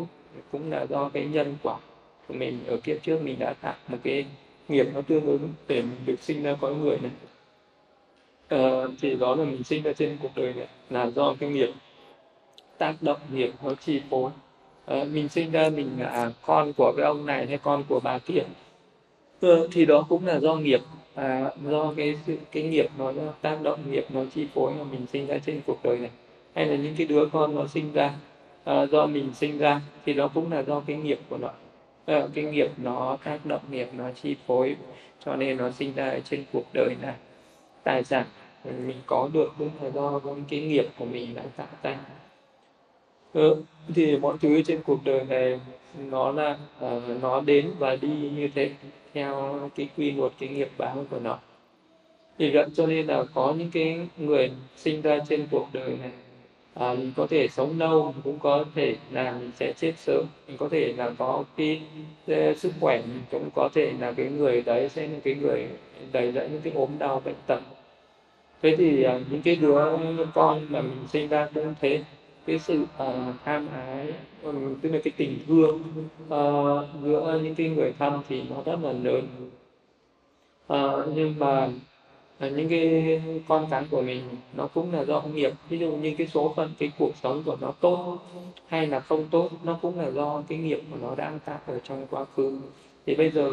cũng 0.52 0.70
là 0.70 0.86
do 0.86 1.08
cái 1.08 1.24
nhân 1.24 1.56
quả 1.62 1.76
của 2.28 2.34
mình 2.34 2.58
ở 2.66 2.76
kiếp 2.76 3.02
trước 3.02 3.22
mình 3.22 3.38
đã 3.38 3.54
tạo 3.60 3.74
một 3.88 3.98
cái 4.02 4.26
nghiệp 4.68 4.86
nó 4.94 5.00
tương 5.00 5.26
ứng 5.26 5.48
để 5.68 5.82
mình 5.82 5.98
được 6.06 6.20
sinh 6.20 6.42
ra 6.42 6.56
cõi 6.60 6.74
người 6.74 6.98
này. 7.02 7.12
Ờ, 8.48 8.90
thì 9.00 9.14
đó 9.14 9.34
là 9.34 9.44
mình 9.44 9.64
sinh 9.64 9.82
ra 9.82 9.92
trên 9.92 10.18
cuộc 10.22 10.30
đời 10.36 10.52
này 10.52 10.68
là 10.90 11.10
do 11.10 11.34
cái 11.40 11.50
nghiệp 11.50 11.70
tác 12.78 12.94
động 13.00 13.20
nghiệp 13.32 13.52
nó 13.64 13.74
chi 13.74 14.00
phối. 14.10 14.30
Ờ, 14.86 15.04
mình 15.04 15.28
sinh 15.28 15.50
ra 15.50 15.70
mình 15.70 15.88
là 15.98 16.32
con 16.42 16.72
của 16.76 16.92
cái 16.96 17.06
ông 17.06 17.26
này 17.26 17.46
hay 17.46 17.58
con 17.58 17.84
của 17.88 18.00
bà 18.00 18.18
kia 18.18 18.42
thì 19.72 19.84
đó 19.84 20.06
cũng 20.08 20.26
là 20.26 20.40
do 20.40 20.54
nghiệp. 20.54 20.80
À, 21.14 21.50
do 21.70 21.92
cái 21.96 22.18
sự 22.26 22.36
cái 22.52 22.62
nghiệp 22.62 22.86
nó 22.98 23.12
tác 23.42 23.62
động 23.62 23.78
nghiệp 23.90 24.06
nó 24.10 24.20
chi 24.34 24.46
phối 24.54 24.72
mà 24.78 24.84
mình 24.84 25.06
sinh 25.12 25.26
ra 25.26 25.38
trên 25.46 25.60
cuộc 25.66 25.78
đời 25.84 25.98
này. 25.98 26.10
Hay 26.54 26.66
là 26.66 26.76
những 26.76 26.94
cái 26.96 27.06
đứa 27.06 27.26
con 27.26 27.54
nó 27.54 27.66
sinh 27.66 27.92
ra 27.92 28.14
à, 28.64 28.86
do 28.86 29.06
mình 29.06 29.34
sinh 29.34 29.58
ra 29.58 29.80
thì 30.06 30.12
đó 30.12 30.30
cũng 30.34 30.52
là 30.52 30.62
do 30.62 30.80
cái 30.86 30.96
nghiệp 30.96 31.18
của 31.28 31.36
nó. 31.36 31.50
À, 32.06 32.26
cái 32.34 32.44
nghiệp 32.44 32.70
nó 32.76 33.16
tác 33.24 33.46
động 33.46 33.60
nghiệp 33.70 33.88
nó 33.96 34.04
chi 34.22 34.36
phối 34.46 34.76
cho 35.24 35.36
nên 35.36 35.56
nó 35.56 35.70
sinh 35.70 35.92
ra 35.94 36.18
trên 36.30 36.44
cuộc 36.52 36.64
đời 36.74 36.96
này. 37.02 37.14
Tài 37.82 38.04
sản 38.04 38.26
mình 38.64 38.96
có 39.06 39.28
được 39.32 39.52
cũng 39.58 39.70
là 39.82 39.90
do 39.90 40.20
cái 40.48 40.60
nghiệp 40.60 40.86
của 40.98 41.04
mình 41.04 41.34
đã 41.34 41.42
tạo 41.56 41.66
ra 41.82 41.98
ừ, 43.34 43.56
thì 43.94 44.16
mọi 44.16 44.36
thứ 44.40 44.62
trên 44.62 44.82
cuộc 44.82 45.04
đời 45.04 45.24
này 45.28 45.60
nó 46.10 46.32
là 46.32 46.58
uh, 46.84 47.02
nó 47.22 47.40
đến 47.40 47.70
và 47.78 47.96
đi 47.96 48.30
như 48.36 48.48
thế 48.54 48.70
theo 49.14 49.60
cái 49.76 49.88
quy 49.96 50.12
luật 50.12 50.32
cái 50.38 50.48
nghiệp 50.48 50.68
báo 50.78 51.06
của 51.10 51.18
nó. 51.18 51.38
Vì 52.38 52.50
vậy 52.50 52.66
cho 52.74 52.86
nên 52.86 53.06
là 53.06 53.24
có 53.34 53.54
những 53.58 53.70
cái 53.70 54.08
người 54.16 54.50
sinh 54.76 55.02
ra 55.02 55.18
trên 55.28 55.46
cuộc 55.50 55.66
đời 55.72 55.96
này 56.02 56.10
à, 56.74 56.94
mình 56.94 57.12
có 57.16 57.26
thể 57.30 57.48
sống 57.48 57.78
lâu 57.78 58.14
cũng 58.24 58.38
có 58.38 58.64
thể 58.74 58.96
là 59.10 59.32
mình 59.32 59.50
sẽ 59.56 59.72
chết 59.72 59.92
sớm. 59.96 60.24
Mình 60.48 60.56
có 60.56 60.68
thể 60.68 60.92
là 60.96 61.10
có 61.18 61.44
cái, 61.56 61.82
cái 62.26 62.54
sức 62.54 62.72
khỏe 62.80 63.02
mình 63.06 63.22
cũng 63.30 63.50
có 63.54 63.68
thể 63.74 63.92
là 64.00 64.12
cái 64.12 64.26
người 64.26 64.62
đấy 64.62 64.88
sẽ 64.88 65.06
là 65.06 65.18
cái 65.24 65.34
người 65.34 65.68
đầy 66.12 66.32
dẫn 66.32 66.52
những 66.52 66.60
cái 66.60 66.72
ốm 66.72 66.90
đau 66.98 67.22
bệnh 67.24 67.34
tật. 67.46 67.60
Thế 68.62 68.76
thì 68.76 69.02
à, 69.02 69.20
những 69.30 69.42
cái 69.42 69.56
đứa 69.56 69.84
con 70.34 70.66
mà 70.68 70.80
mình 70.80 71.08
sinh 71.08 71.28
ra 71.28 71.48
cũng 71.54 71.74
thế 71.80 72.02
cái 72.46 72.58
sự 72.58 72.82
uh, 72.82 73.34
tham 73.44 73.68
ái 73.68 74.12
um, 74.42 74.74
tức 74.80 74.92
là 74.92 74.98
cái 75.04 75.12
tình 75.16 75.38
thương 75.46 75.82
uh, 76.24 77.02
giữa 77.02 77.40
những 77.42 77.54
cái 77.54 77.68
người 77.68 77.92
thân 77.98 78.20
thì 78.28 78.42
nó 78.50 78.56
rất 78.64 78.78
là 78.82 78.92
lớn. 78.92 79.26
Uh, 80.72 81.16
nhưng 81.16 81.34
mà 81.38 81.64
uh, 82.46 82.52
những 82.52 82.68
cái 82.68 83.22
con 83.48 83.66
cái 83.70 83.84
của 83.90 84.02
mình 84.02 84.22
nó 84.56 84.66
cũng 84.66 84.92
là 84.92 85.04
do 85.04 85.22
nghiệp. 85.22 85.52
Ví 85.68 85.78
dụ 85.78 85.92
như 85.92 86.14
cái 86.18 86.26
số 86.26 86.52
phận 86.56 86.70
cái 86.78 86.92
cuộc 86.98 87.16
sống 87.22 87.42
của 87.46 87.56
nó 87.60 87.72
tốt 87.80 88.18
hay 88.66 88.86
là 88.86 89.00
không 89.00 89.26
tốt 89.30 89.50
nó 89.64 89.78
cũng 89.82 89.98
là 89.98 90.10
do 90.10 90.42
cái 90.48 90.58
nghiệp 90.58 90.80
của 90.90 90.96
nó 91.02 91.14
đang 91.14 91.38
tạo 91.44 91.58
ở 91.66 91.80
trong 91.84 92.06
quá 92.10 92.24
khứ. 92.36 92.58
Thì 93.06 93.14
bây 93.14 93.30
giờ 93.30 93.50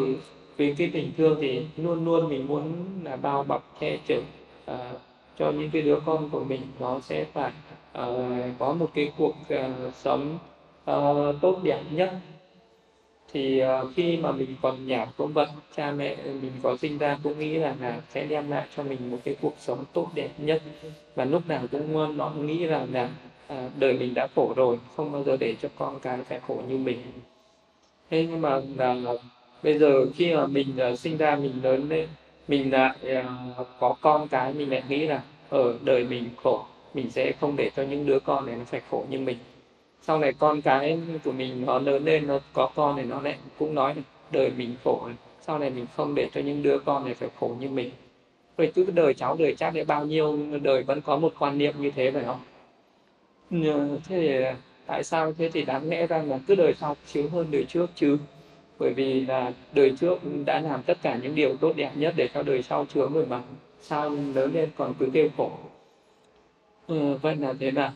vì 0.57 0.73
cái 0.73 0.89
tình 0.93 1.11
thương 1.17 1.37
thì 1.41 1.65
luôn 1.77 2.05
luôn 2.05 2.29
mình 2.29 2.47
muốn 2.47 2.73
là 3.03 3.15
bao 3.15 3.43
bọc 3.43 3.75
che 3.79 3.97
chở 4.07 4.19
uh, 4.71 4.77
cho 5.39 5.51
những 5.51 5.69
cái 5.69 5.81
đứa 5.81 5.99
con 6.05 6.29
của 6.29 6.43
mình 6.43 6.61
nó 6.79 6.99
sẽ 6.99 7.25
phải 7.33 7.51
uh, 7.70 7.70
Ờ, 7.93 8.27
có 8.59 8.73
một 8.73 8.89
cái 8.93 9.11
cuộc 9.17 9.35
ờ, 9.49 9.91
sống 9.93 10.37
ờ, 10.85 11.33
tốt 11.41 11.59
đẹp 11.63 11.81
nhất. 11.91 12.13
Thì 13.33 13.61
khi 13.95 14.17
mà 14.17 14.31
mình 14.31 14.55
còn 14.61 14.87
nhỏ 14.87 15.05
cũng 15.17 15.33
vậy 15.33 15.47
cha 15.75 15.91
mẹ 15.91 16.15
mình 16.25 16.51
có 16.63 16.77
sinh 16.77 16.97
ra 16.97 17.17
cũng 17.23 17.39
nghĩ 17.39 17.53
là, 17.53 17.75
là 17.81 17.99
sẽ 18.09 18.25
đem 18.25 18.51
lại 18.51 18.67
cho 18.75 18.83
mình 18.83 19.11
một 19.11 19.17
cái 19.23 19.35
cuộc 19.41 19.53
sống 19.59 19.85
tốt 19.93 20.07
đẹp 20.15 20.29
nhất. 20.37 20.61
Và 21.15 21.25
lúc 21.25 21.47
nào 21.47 21.63
cũng 21.71 22.17
nó 22.17 22.29
nghĩ 22.29 22.65
rằng 22.65 22.87
là 22.91 23.09
à, 23.47 23.69
đời 23.79 23.93
mình 23.93 24.13
đã 24.13 24.27
khổ 24.35 24.53
rồi 24.55 24.79
không 24.95 25.11
bao 25.11 25.23
giờ 25.23 25.37
để 25.39 25.55
cho 25.61 25.69
con 25.77 25.99
cái 25.99 26.17
phải 26.29 26.39
khổ 26.47 26.61
như 26.67 26.77
mình. 26.77 27.01
Thế 28.09 28.27
nhưng 28.29 28.41
mà 28.41 28.61
là 28.77 28.95
bây 29.63 29.79
giờ 29.79 30.05
khi 30.15 30.35
mà 30.35 30.47
mình 30.47 30.67
uh, 30.91 30.99
sinh 30.99 31.17
ra 31.17 31.35
mình 31.35 31.53
lớn 31.63 31.89
lên 31.89 32.07
mình 32.47 32.71
lại 32.71 32.95
uh, 33.19 33.67
có 33.79 33.95
con 34.01 34.27
cái 34.27 34.53
mình 34.53 34.69
lại 34.69 34.83
nghĩ 34.89 35.07
là 35.07 35.21
ở 35.49 35.73
đời 35.81 36.03
mình 36.03 36.29
khổ 36.43 36.65
mình 36.93 37.11
sẽ 37.11 37.31
không 37.41 37.55
để 37.55 37.71
cho 37.75 37.83
những 37.83 38.05
đứa 38.05 38.19
con 38.19 38.45
này 38.45 38.55
nó 38.55 38.63
phải 38.65 38.81
khổ 38.89 39.05
như 39.09 39.19
mình. 39.19 39.37
Sau 40.01 40.19
này 40.19 40.33
con 40.33 40.61
cái 40.61 40.99
của 41.23 41.31
mình 41.31 41.65
nó 41.65 41.79
lớn 41.79 42.05
lên, 42.05 42.27
nó 42.27 42.39
có 42.53 42.71
con 42.75 42.97
thì 42.97 43.03
nó 43.03 43.21
lại 43.21 43.37
cũng 43.59 43.75
nói 43.75 43.95
đời 44.31 44.51
mình 44.57 44.75
khổ. 44.83 45.09
Sau 45.41 45.59
này 45.59 45.69
mình 45.69 45.85
không 45.95 46.15
để 46.15 46.29
cho 46.33 46.41
những 46.41 46.63
đứa 46.63 46.79
con 46.79 47.05
này 47.05 47.13
phải 47.13 47.29
khổ 47.39 47.55
như 47.59 47.69
mình. 47.69 47.91
Rồi 48.57 48.71
cứ 48.75 48.85
đời 48.93 49.13
cháu, 49.13 49.35
đời 49.39 49.55
chắc 49.55 49.73
để 49.73 49.83
bao 49.83 50.05
nhiêu 50.05 50.39
đời 50.61 50.83
vẫn 50.83 51.01
có 51.01 51.17
một 51.17 51.33
quan 51.39 51.57
niệm 51.57 51.73
như 51.79 51.91
thế 51.91 52.11
phải 52.11 52.23
không? 52.23 52.39
Thế 53.49 53.99
thì 54.07 54.57
tại 54.85 55.03
sao 55.03 55.33
thế 55.37 55.49
thì 55.53 55.61
đáng 55.61 55.89
lẽ 55.89 56.07
ra 56.07 56.21
là 56.21 56.39
cứ 56.47 56.55
đời 56.55 56.73
sau 56.79 56.95
chiếu 57.07 57.29
hơn 57.29 57.47
đời 57.51 57.65
trước 57.69 57.89
chứ? 57.95 58.17
Bởi 58.79 58.93
vì 58.93 59.25
là 59.25 59.53
đời 59.73 59.93
trước 59.99 60.19
đã 60.45 60.59
làm 60.59 60.83
tất 60.83 60.97
cả 61.01 61.19
những 61.23 61.35
điều 61.35 61.55
tốt 61.57 61.73
đẹp 61.75 61.91
nhất 61.95 62.13
để 62.17 62.29
cho 62.33 62.43
đời 62.43 62.63
sau 62.63 62.85
chứa 62.93 63.07
rồi 63.13 63.25
mà. 63.25 63.41
Sao 63.81 64.09
lớn 64.09 64.51
lên 64.53 64.69
còn 64.77 64.93
cứ 64.99 65.09
kêu 65.13 65.29
khổ? 65.37 65.51
Ừ, 66.87 67.17
vậy 67.21 67.35
là 67.35 67.53
thế 67.59 67.71
nào? 67.71 67.91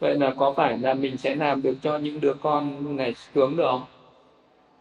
Vậy 0.00 0.14
là 0.18 0.34
có 0.38 0.52
phải 0.56 0.78
là 0.78 0.94
mình 0.94 1.16
sẽ 1.16 1.34
làm 1.34 1.62
được 1.62 1.76
cho 1.82 1.98
những 1.98 2.20
đứa 2.20 2.34
con 2.42 2.96
này 2.96 3.14
sướng 3.34 3.56
được 3.56 3.66
không? 3.70 3.84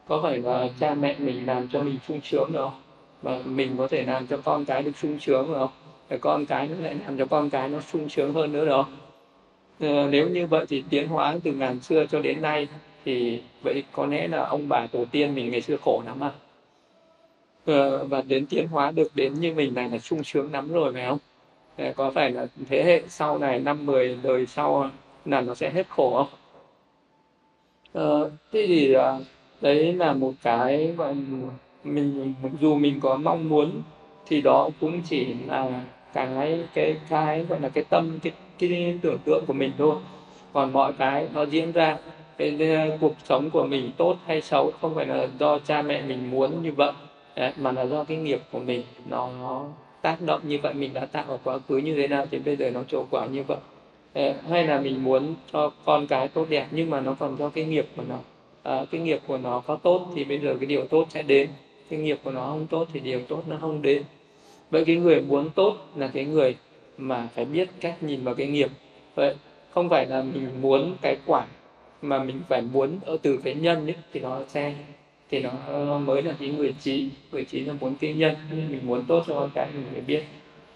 Có 0.08 0.20
phải 0.24 0.38
là 0.38 0.68
cha 0.80 0.94
mẹ 0.94 1.16
mình 1.20 1.46
làm 1.46 1.68
cho 1.68 1.84
mình 1.84 2.00
sung 2.08 2.20
sướng 2.24 2.52
được 2.52 2.60
không? 2.64 2.82
Và 3.22 3.40
mình 3.46 3.76
có 3.78 3.88
thể 3.88 4.04
làm 4.04 4.28
cho 4.28 4.38
con 4.38 4.66
cái 4.66 4.84
được 4.84 4.98
sung 4.98 5.20
sướng 5.20 5.48
được 5.48 5.54
không? 5.58 5.72
Để 6.10 6.18
con 6.18 6.46
cái 6.46 6.68
nó 6.68 6.76
lại 6.80 6.96
làm 7.06 7.18
cho 7.18 7.26
con 7.26 7.50
cái 7.50 7.70
nó 7.70 7.80
sung 7.82 8.10
sướng 8.10 8.34
hơn 8.34 8.52
nữa 8.52 8.66
được 8.66 8.72
không? 8.84 8.98
Ừ, 9.80 10.08
nếu 10.12 10.30
như 10.30 10.48
vậy 10.48 10.66
thì 10.70 10.84
tiến 10.90 11.08
hóa 11.08 11.36
từ 11.44 11.54
ngàn 11.54 11.80
xưa 11.80 12.06
cho 12.06 12.20
đến 12.20 12.42
nay 12.42 12.68
thì 13.06 13.42
vậy 13.64 13.84
có 13.92 14.06
lẽ 14.06 14.28
là 14.28 14.46
ông 14.46 14.66
bà 14.70 14.88
tổ 14.92 15.06
tiên 15.12 15.36
mình 15.36 15.52
ngày 15.52 15.62
xưa 15.62 15.78
khổ 15.78 16.04
lắm 16.06 16.24
à? 16.24 16.32
Ừ, 17.66 18.06
và 18.10 18.22
đến 18.22 18.46
tiến 18.50 18.68
hóa 18.68 18.92
được 18.92 19.08
đến 19.16 19.34
như 19.34 19.54
mình 19.54 19.74
này 19.74 19.90
là 19.90 20.00
sung 20.00 20.24
sướng 20.24 20.52
lắm 20.52 20.74
rồi 20.74 20.94
phải 20.94 21.06
không? 21.06 21.18
Có 21.96 22.12
phải 22.12 22.32
là 22.32 22.48
thế 22.70 22.84
hệ 22.84 23.02
sau 23.08 23.38
này 23.38 23.60
năm 23.60 23.86
mười 23.86 24.18
đời 24.24 24.46
sau 24.46 24.90
là 25.26 25.42
nó 25.42 25.56
sẽ 25.56 25.70
hết 25.70 25.90
khổ 25.90 26.14
không? 26.18 26.40
Ờ, 27.94 28.32
thế 28.52 28.66
thì 28.68 28.94
à, 28.94 29.20
đấy 29.62 29.94
là 29.94 30.14
một 30.14 30.34
cái 30.44 30.94
mà 30.98 31.14
mình 31.84 32.34
dù 32.60 32.76
mình 32.76 33.00
có 33.00 33.18
mong 33.18 33.50
muốn 33.50 33.82
thì 34.26 34.42
đó 34.42 34.70
cũng 34.82 35.02
chỉ 35.02 35.28
là 35.48 35.70
cái 36.14 36.60
cái 36.74 36.98
cái 37.10 37.46
gọi 37.50 37.60
là 37.60 37.70
cái 37.70 37.84
tâm 37.90 38.20
cái, 38.24 38.34
cái 38.60 39.00
tưởng 39.02 39.18
tượng 39.26 39.46
của 39.46 39.54
mình 39.54 39.72
thôi. 39.78 39.96
Còn 40.54 40.74
mọi 40.74 40.94
cái 40.94 41.28
nó 41.34 41.44
diễn 41.44 41.72
ra 41.72 41.98
cái, 42.38 42.56
cái 42.60 42.98
cuộc 43.02 43.14
sống 43.24 43.50
của 43.50 43.64
mình 43.64 43.92
tốt 43.98 44.18
hay 44.26 44.42
xấu 44.42 44.72
không 44.82 44.96
phải 44.96 45.06
là 45.06 45.28
do 45.40 45.60
cha 45.60 45.82
mẹ 45.82 46.02
mình 46.02 46.32
muốn 46.32 46.64
như 46.64 46.72
vậy. 46.72 46.92
Đấy, 47.36 47.54
mà 47.58 47.72
là 47.72 47.86
do 47.86 48.04
cái 48.04 48.18
nghiệp 48.18 48.42
của 48.52 48.60
mình 48.60 48.82
nó 49.10 49.30
tác 50.02 50.22
động 50.22 50.42
như 50.44 50.60
vậy 50.64 50.74
mình 50.74 50.94
đã 50.94 51.06
tạo 51.06 51.26
ở 51.28 51.38
quá 51.44 51.60
khứ 51.68 51.78
như 51.78 51.96
thế 51.96 52.08
nào 52.08 52.26
thì 52.32 52.40
bây 52.40 52.56
giờ 52.56 52.72
nó 52.72 52.84
trổ 52.84 53.06
quả 53.12 53.26
như 53.26 53.44
vậy? 53.44 53.58
Ờ, 54.14 54.34
hay 54.50 54.68
là 54.68 54.82
mình 54.82 55.04
muốn 55.04 55.36
cho 55.54 55.72
con 55.86 56.08
cái 56.08 56.28
tốt 56.28 56.46
đẹp 56.50 56.68
nhưng 56.72 56.90
mà 56.90 57.02
nó 57.02 57.16
còn 57.20 57.38
do 57.38 57.50
cái 57.50 57.66
nghiệp 57.66 57.88
của 57.96 58.04
nó? 58.10 58.18
À, 58.64 58.86
cái 58.92 59.02
nghiệp 59.02 59.20
của 59.28 59.38
nó 59.38 59.60
có 59.60 59.76
tốt 59.76 60.08
thì 60.16 60.24
bây 60.24 60.40
giờ 60.40 60.56
cái 60.60 60.66
điều 60.66 60.86
tốt 60.86 61.08
sẽ 61.10 61.22
đến. 61.22 61.50
Cái 61.90 62.00
nghiệp 62.00 62.20
của 62.24 62.32
nó 62.32 62.46
không 62.46 62.68
tốt 62.68 62.88
thì 62.94 63.00
điều 63.00 63.22
tốt 63.22 63.44
nó 63.48 63.58
không 63.62 63.82
đến. 63.82 64.04
Vậy 64.72 64.86
cái 64.86 64.96
người 64.96 65.22
muốn 65.22 65.50
tốt 65.50 65.76
là 65.96 66.08
cái 66.08 66.26
người 66.26 66.56
mà 66.98 67.28
phải 67.36 67.46
biết 67.46 67.70
cách 67.80 68.04
nhìn 68.04 68.24
vào 68.24 68.36
cái 68.36 68.48
nghiệp. 68.48 68.70
Vậy 69.16 69.36
không 69.70 69.90
phải 69.90 70.06
là 70.06 70.22
mình 70.22 70.50
muốn 70.62 70.96
cái 71.02 71.18
quả 71.26 71.46
mà 72.02 72.24
mình 72.24 72.42
phải 72.50 72.62
muốn 72.62 73.00
ở 73.06 73.18
từ 73.22 73.38
cái 73.44 73.56
nhân 73.56 73.88
ấy, 73.88 73.96
thì 74.14 74.20
nó 74.20 74.40
sẽ 74.48 74.74
thì 75.30 75.40
nó 75.40 75.98
mới 76.00 76.22
là 76.22 76.34
cái 76.40 76.50
người 76.50 76.76
trí 76.80 77.10
người 77.32 77.46
trí 77.46 77.60
là 77.60 77.74
muốn 77.82 77.96
kinh 77.96 78.20
nhân 78.20 78.36
mình 78.52 78.82
muốn 78.84 79.06
tốt 79.08 79.24
cho 79.28 79.34
con 79.40 79.50
cái 79.54 79.68
mình 79.74 79.86
phải 79.92 80.02
biết 80.02 80.24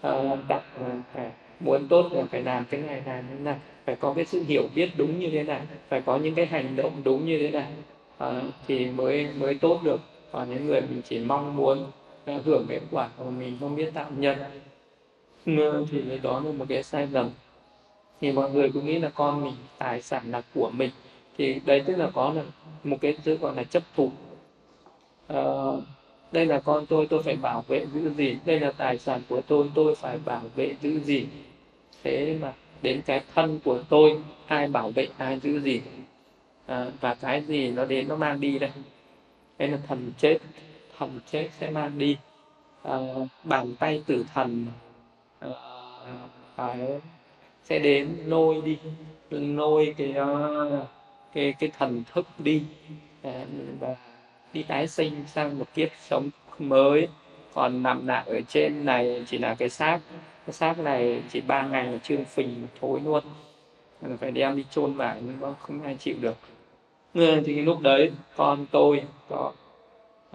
uh, 0.08 0.38
đặt 0.48 0.62
ờ, 0.78 0.90
phải 1.14 1.30
muốn 1.60 1.88
tốt 1.88 2.12
là 2.12 2.22
phải 2.30 2.42
làm 2.42 2.64
cái 2.70 2.80
này 2.80 3.02
làm 3.06 3.24
thế 3.30 3.38
này 3.38 3.56
phải 3.84 3.96
có 3.96 4.12
cái 4.14 4.24
sự 4.24 4.42
hiểu 4.48 4.68
biết 4.74 4.90
đúng 4.96 5.18
như 5.18 5.30
thế 5.30 5.42
này 5.42 5.60
phải 5.88 6.00
có 6.00 6.16
những 6.16 6.34
cái 6.34 6.46
hành 6.46 6.76
động 6.76 6.92
đúng 7.04 7.26
như 7.26 7.38
thế 7.38 7.50
này. 7.50 7.66
Uh, 8.28 8.54
thì 8.68 8.86
mới 8.86 9.28
mới 9.38 9.54
tốt 9.54 9.80
được. 9.84 10.00
Còn 10.32 10.50
những 10.50 10.66
người 10.66 10.80
mình 10.80 11.02
chỉ 11.08 11.18
mong 11.18 11.56
muốn 11.56 11.86
uh, 12.34 12.44
hưởng 12.44 12.66
kết 12.68 12.80
quả 12.90 13.08
mà 13.18 13.30
mình 13.30 13.56
không 13.60 13.76
biết 13.76 13.94
tạo 13.94 14.10
nhân. 14.16 14.38
Uh, 15.50 15.88
thì 15.90 16.18
đó 16.22 16.42
là 16.44 16.52
một 16.52 16.64
cái 16.68 16.82
sai 16.82 17.08
lầm. 17.12 17.30
Thì 18.20 18.32
mọi 18.32 18.50
người 18.50 18.70
cũng 18.70 18.86
nghĩ 18.86 18.98
là 18.98 19.10
con 19.14 19.44
mình 19.44 19.54
tài 19.78 20.02
sản 20.02 20.22
là 20.30 20.42
của 20.54 20.70
mình. 20.70 20.90
Thì 21.38 21.60
đấy 21.64 21.82
tức 21.86 21.96
là 21.96 22.10
có 22.14 22.32
là 22.32 22.42
một 22.84 22.96
cái 23.00 23.16
thứ 23.24 23.36
gọi 23.36 23.56
là 23.56 23.64
chấp 23.64 23.82
thủ 23.96 24.10
uh, 25.32 25.82
đây 26.32 26.46
là 26.46 26.60
con 26.60 26.86
tôi 26.86 27.06
tôi 27.06 27.22
phải 27.22 27.36
bảo 27.36 27.64
vệ 27.68 27.86
giữ 27.94 28.10
gì 28.10 28.38
đây 28.44 28.60
là 28.60 28.72
tài 28.76 28.98
sản 28.98 29.20
của 29.28 29.40
tôi 29.40 29.70
tôi 29.74 29.94
phải 29.94 30.18
bảo 30.24 30.42
vệ 30.56 30.74
giữ 30.80 31.00
gì 31.00 31.26
thế 32.02 32.38
mà 32.40 32.52
đến 32.82 33.02
cái 33.06 33.22
thân 33.34 33.60
của 33.64 33.82
tôi 33.88 34.22
ai 34.46 34.68
bảo 34.68 34.90
vệ 34.90 35.08
ai 35.18 35.40
giữ 35.40 35.60
gì 35.60 35.80
à, 36.66 36.76
ờ, 36.76 36.92
và 37.00 37.14
cái 37.14 37.42
gì 37.42 37.70
nó 37.70 37.84
đến 37.84 38.08
nó 38.08 38.16
mang 38.16 38.40
đi 38.40 38.58
đây? 38.58 38.70
Đây 39.58 39.68
là 39.68 39.78
thần 39.88 40.12
chết 40.18 40.38
thần 40.98 41.20
chết 41.30 41.48
sẽ 41.58 41.70
mang 41.70 41.98
đi. 41.98 42.16
À, 42.82 42.98
bàn 43.44 43.74
tay 43.78 44.02
tử 44.06 44.24
thần 44.34 44.66
à, 45.38 45.48
phải 46.54 47.00
sẽ 47.64 47.78
đến 47.78 48.16
lôi 48.26 48.60
đi 48.64 48.78
lôi 49.30 49.94
cái 49.98 50.14
cái 51.34 51.54
cái 51.58 51.70
thần 51.78 52.02
thức 52.12 52.26
đi. 52.38 52.62
À, 53.22 53.44
và 53.80 53.96
đi 54.52 54.62
tái 54.62 54.88
sinh 54.88 55.24
sang 55.26 55.58
một 55.58 55.66
kiếp 55.74 55.88
sống 56.08 56.30
mới. 56.58 57.08
Còn 57.54 57.82
nằm 57.82 58.06
lại 58.06 58.24
ở 58.26 58.40
trên 58.48 58.84
này 58.84 59.24
chỉ 59.28 59.38
là 59.38 59.54
cái 59.54 59.68
xác. 59.68 60.00
Cái 60.46 60.52
xác 60.52 60.78
này 60.78 61.22
chỉ 61.32 61.40
ba 61.40 61.62
ngày 61.66 61.84
là 61.84 61.98
trương 61.98 62.24
phình 62.24 62.66
thối 62.80 63.00
luôn. 63.04 63.24
Phải 64.20 64.30
đem 64.30 64.56
đi 64.56 64.64
chôn 64.70 64.94
vải 64.94 65.22
nhưng 65.26 65.40
mà 65.40 65.54
không 65.60 65.82
ai 65.82 65.96
chịu 66.00 66.16
được. 66.20 66.36
Thì 67.14 67.62
lúc 67.62 67.80
đấy 67.80 68.12
con 68.36 68.66
tôi 68.70 69.02
có 69.28 69.52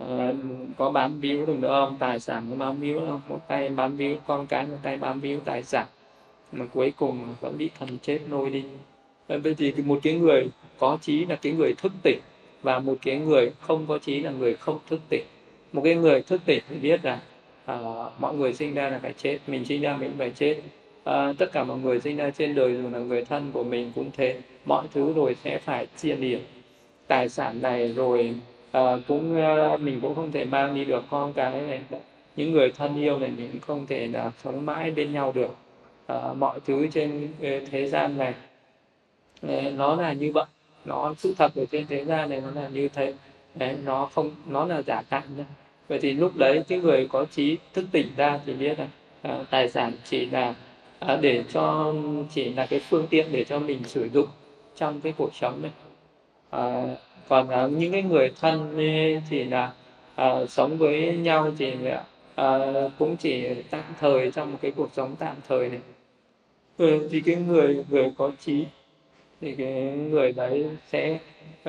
uh, 0.01 0.35
có 0.77 0.91
bám 0.91 1.19
víu 1.19 1.45
được 1.45 1.55
nữa 1.59 1.85
không? 1.85 1.97
Tài 1.99 2.19
sản 2.19 2.47
có 2.49 2.55
bám 2.55 2.79
víu 2.79 2.99
không? 2.99 3.21
Một 3.27 3.39
tay 3.47 3.69
bám 3.69 3.97
víu 3.97 4.15
con 4.27 4.47
cái 4.47 4.65
một 4.65 4.77
tay 4.83 4.97
bám 4.97 5.19
víu 5.19 5.39
tài 5.45 5.63
sản. 5.63 5.85
Mà 6.51 6.65
cuối 6.73 6.93
cùng 6.97 7.35
vẫn 7.41 7.57
bị 7.57 7.69
thần 7.79 7.97
chết 8.01 8.19
nôi 8.29 8.49
đi. 8.49 8.63
Vậy 9.27 9.55
thì 9.57 9.73
một 9.85 9.99
cái 10.03 10.13
người 10.13 10.47
có 10.77 10.97
trí 11.01 11.25
là 11.25 11.35
cái 11.35 11.53
người 11.53 11.73
thức 11.77 11.91
tỉnh 12.03 12.19
và 12.61 12.79
một 12.79 12.95
cái 13.01 13.17
người 13.17 13.51
không 13.59 13.85
có 13.87 13.97
trí 13.97 14.19
là 14.19 14.31
người 14.31 14.53
không 14.53 14.79
thức 14.89 15.01
tỉnh. 15.09 15.23
Một 15.73 15.81
cái 15.83 15.95
người 15.95 16.21
thức 16.21 16.41
tỉnh 16.45 16.63
thì 16.69 16.75
biết 16.75 17.05
là 17.05 17.19
à, 17.65 17.77
mọi 18.19 18.35
người 18.35 18.53
sinh 18.53 18.73
ra 18.73 18.89
là 18.89 18.99
phải 18.99 19.13
chết 19.17 19.39
mình 19.47 19.65
sinh 19.65 19.81
ra 19.81 19.97
mình 19.97 20.11
phải 20.17 20.31
chết. 20.31 20.61
À, 21.03 21.33
tất 21.37 21.51
cả 21.53 21.63
mọi 21.63 21.77
người 21.77 21.99
sinh 21.99 22.17
ra 22.17 22.29
trên 22.29 22.55
đời 22.55 22.75
dù 22.75 22.89
là 22.89 22.99
người 22.99 23.25
thân 23.25 23.51
của 23.53 23.63
mình 23.63 23.91
cũng 23.95 24.11
thế. 24.17 24.39
Mọi 24.65 24.87
thứ 24.93 25.13
rồi 25.13 25.35
sẽ 25.43 25.57
phải 25.57 25.87
chia 25.97 26.15
điểm. 26.15 26.39
Tài 27.07 27.29
sản 27.29 27.61
này 27.61 27.93
rồi 27.93 28.35
à, 28.71 28.81
cũng 29.07 29.35
à, 29.41 29.77
mình 29.77 29.99
cũng 30.01 30.15
không 30.15 30.31
thể 30.31 30.45
mang 30.45 30.75
đi 30.75 30.85
được 30.85 31.03
con 31.09 31.33
cái 31.33 31.61
này. 31.61 31.81
Những 32.35 32.51
người 32.51 32.71
thân 32.71 32.95
yêu 32.95 33.19
này 33.19 33.31
mình 33.37 33.49
cũng 33.51 33.61
không 33.61 33.85
thể 33.87 34.07
là 34.07 34.31
sống 34.43 34.65
mãi 34.65 34.91
bên 34.91 35.13
nhau 35.13 35.31
được. 35.35 35.55
À, 36.07 36.33
mọi 36.33 36.59
thứ 36.65 36.87
trên 36.93 37.27
à, 37.41 37.59
thế 37.71 37.87
gian 37.87 38.17
này. 38.17 38.33
Ờ, 39.41 39.61
nó 39.61 39.95
là 39.95 40.13
như 40.13 40.31
vậy 40.33 40.45
nó 40.87 41.13
sự 41.17 41.35
thật 41.37 41.51
ở 41.55 41.65
trên 41.71 41.87
thế 41.87 42.05
gian 42.05 42.29
này 42.29 42.41
nó 42.41 42.61
là 42.61 42.67
như 42.67 42.89
thế. 42.89 43.13
Đấy, 43.55 43.75
nó 43.83 44.09
không 44.13 44.31
nó 44.47 44.65
là 44.65 44.81
giả 44.81 45.03
tạm 45.09 45.23
nhá. 45.37 45.45
vậy 45.87 45.99
thì 46.01 46.13
lúc 46.13 46.31
đấy 46.35 46.63
cái 46.67 46.79
người 46.79 47.07
có 47.11 47.25
trí 47.25 47.57
thức 47.73 47.85
tỉnh 47.91 48.07
ra 48.17 48.39
thì 48.45 48.53
biết 48.53 48.79
là 48.79 48.87
à, 49.21 49.43
tài 49.49 49.69
sản 49.69 49.93
chỉ 50.09 50.25
là 50.25 50.55
à, 50.99 51.17
để 51.21 51.43
cho 51.53 51.93
chỉ 52.33 52.53
là 52.53 52.65
cái 52.65 52.79
phương 52.79 53.07
tiện 53.09 53.31
để 53.31 53.43
cho 53.43 53.59
mình 53.59 53.83
sử 53.83 54.09
dụng 54.13 54.27
trong 54.75 55.01
cái 55.01 55.13
cuộc 55.17 55.35
sống 55.35 55.61
này 55.61 55.71
à, 56.49 56.83
còn 57.27 57.49
à, 57.49 57.67
những 57.67 57.91
cái 57.91 58.03
người 58.03 58.31
thân 58.41 58.77
thì 59.29 59.43
là 59.43 59.73
à, 60.15 60.45
sống 60.49 60.77
với 60.77 61.17
nhau 61.17 61.51
thì 61.57 61.73
à, 62.35 62.59
cũng 62.99 63.17
chỉ 63.17 63.47
tạm 63.69 63.83
thời 63.99 64.31
trong 64.31 64.51
một 64.51 64.57
cái 64.61 64.71
cuộc 64.71 64.89
sống 64.93 65.15
tạm 65.19 65.35
thời 65.47 65.69
này. 65.69 65.79
Ừ, 66.77 67.07
thì 67.11 67.21
cái 67.21 67.35
người 67.35 67.85
người 67.89 68.11
có 68.17 68.31
trí 68.39 68.65
thì 69.41 69.55
cái 69.55 69.73
người 70.11 70.31
đấy 70.31 70.65
sẽ 70.91 71.19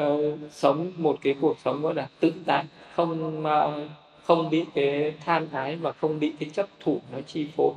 uh, 0.01 0.39
sống 0.51 0.93
một 0.97 1.19
cái 1.23 1.35
cuộc 1.41 1.57
sống 1.65 1.83
gọi 1.83 1.95
là 1.95 2.09
tự 2.21 2.33
tại 2.47 2.65
không 2.95 3.45
uh, 3.47 3.91
không 4.25 4.51
bị 4.51 4.65
cái 4.75 5.15
tham 5.25 5.47
ái 5.53 5.77
và 5.77 5.93
không 5.93 6.21
bị 6.21 6.33
cái 6.41 6.51
chấp 6.53 6.67
thủ 6.81 7.01
nó 7.13 7.19
chi 7.27 7.47
phối. 7.57 7.73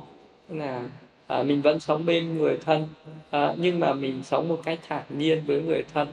Là 0.48 0.82
à, 1.26 1.42
mình 1.42 1.62
vẫn 1.62 1.80
sống 1.80 2.06
bên 2.06 2.38
người 2.38 2.58
thân 2.64 2.88
à, 3.30 3.54
nhưng 3.56 3.80
mà 3.80 3.92
mình 3.92 4.22
sống 4.22 4.48
một 4.48 4.60
cách 4.64 4.78
thản 4.88 5.02
nhiên 5.08 5.42
với 5.46 5.62
người 5.62 5.84
thân. 5.94 6.08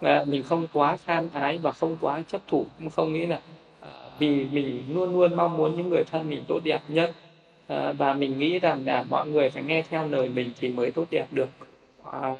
À, 0.00 0.24
mình 0.26 0.42
không 0.42 0.66
quá 0.72 0.96
tham 1.06 1.28
ái 1.32 1.58
và 1.58 1.72
không 1.72 1.96
quá 2.00 2.22
chấp 2.28 2.40
thủ 2.48 2.66
không 2.96 3.12
nghĩ 3.12 3.26
là 3.26 3.40
à, 3.80 3.88
vì 4.18 4.44
mình 4.52 4.82
luôn 4.88 5.12
luôn 5.12 5.36
mong 5.36 5.56
muốn 5.56 5.76
những 5.76 5.88
người 5.88 6.04
thân 6.04 6.30
mình 6.30 6.44
tốt 6.48 6.60
đẹp 6.64 6.80
nhất. 6.88 7.12
À, 7.68 7.92
và 7.92 8.14
mình 8.14 8.38
nghĩ 8.38 8.58
rằng 8.58 8.86
là 8.86 9.04
mọi 9.10 9.26
người 9.26 9.50
phải 9.50 9.62
nghe 9.62 9.82
theo 9.82 10.08
lời 10.08 10.28
mình 10.28 10.50
thì 10.60 10.68
mới 10.68 10.90
tốt 10.90 11.04
đẹp 11.10 11.26
được. 11.30 11.48
À, 12.12 12.34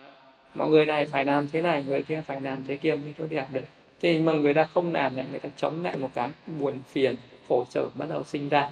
mọi 0.54 0.68
người 0.68 0.86
này 0.86 1.06
phải 1.06 1.24
làm 1.24 1.48
thế 1.52 1.62
này 1.62 1.84
người 1.86 2.02
kia 2.02 2.22
phải 2.26 2.40
làm 2.40 2.64
thế 2.66 2.76
kia 2.76 2.94
mới 2.94 3.14
tốt 3.18 3.26
đẹp 3.30 3.46
được. 3.52 3.64
Thì 4.00 4.18
mà 4.18 4.32
người 4.32 4.54
ta 4.54 4.64
không 4.64 4.92
làm 4.92 5.16
lại 5.16 5.26
người 5.30 5.40
ta 5.40 5.48
chống 5.56 5.84
lại 5.84 5.96
một 5.96 6.08
cái 6.14 6.30
buồn 6.60 6.74
phiền 6.88 7.16
khổ 7.48 7.64
sở 7.70 7.88
bắt 7.94 8.06
đầu 8.08 8.24
sinh 8.24 8.48
ra. 8.48 8.70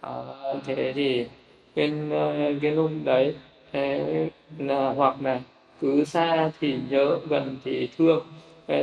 À, 0.00 0.12
thế 0.66 0.92
thì 0.94 1.20
ờ, 1.20 1.26
cái 1.74 2.58
cái 2.62 2.70
lúc 2.70 2.90
đấy 3.04 3.34
là 4.58 4.92
hoặc 4.92 5.22
là 5.22 5.40
cứ 5.80 6.04
xa 6.04 6.50
thì 6.60 6.78
nhớ 6.90 7.18
gần 7.28 7.56
thì 7.64 7.88
thương. 7.98 8.26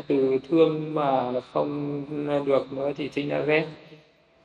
Từ 0.07 0.39
thương 0.49 0.93
mà 0.93 1.31
không 1.53 2.05
được 2.45 2.73
nữa 2.73 2.91
thì 2.97 3.09
sinh 3.09 3.29
ra 3.29 3.39
ghét. 3.39 3.67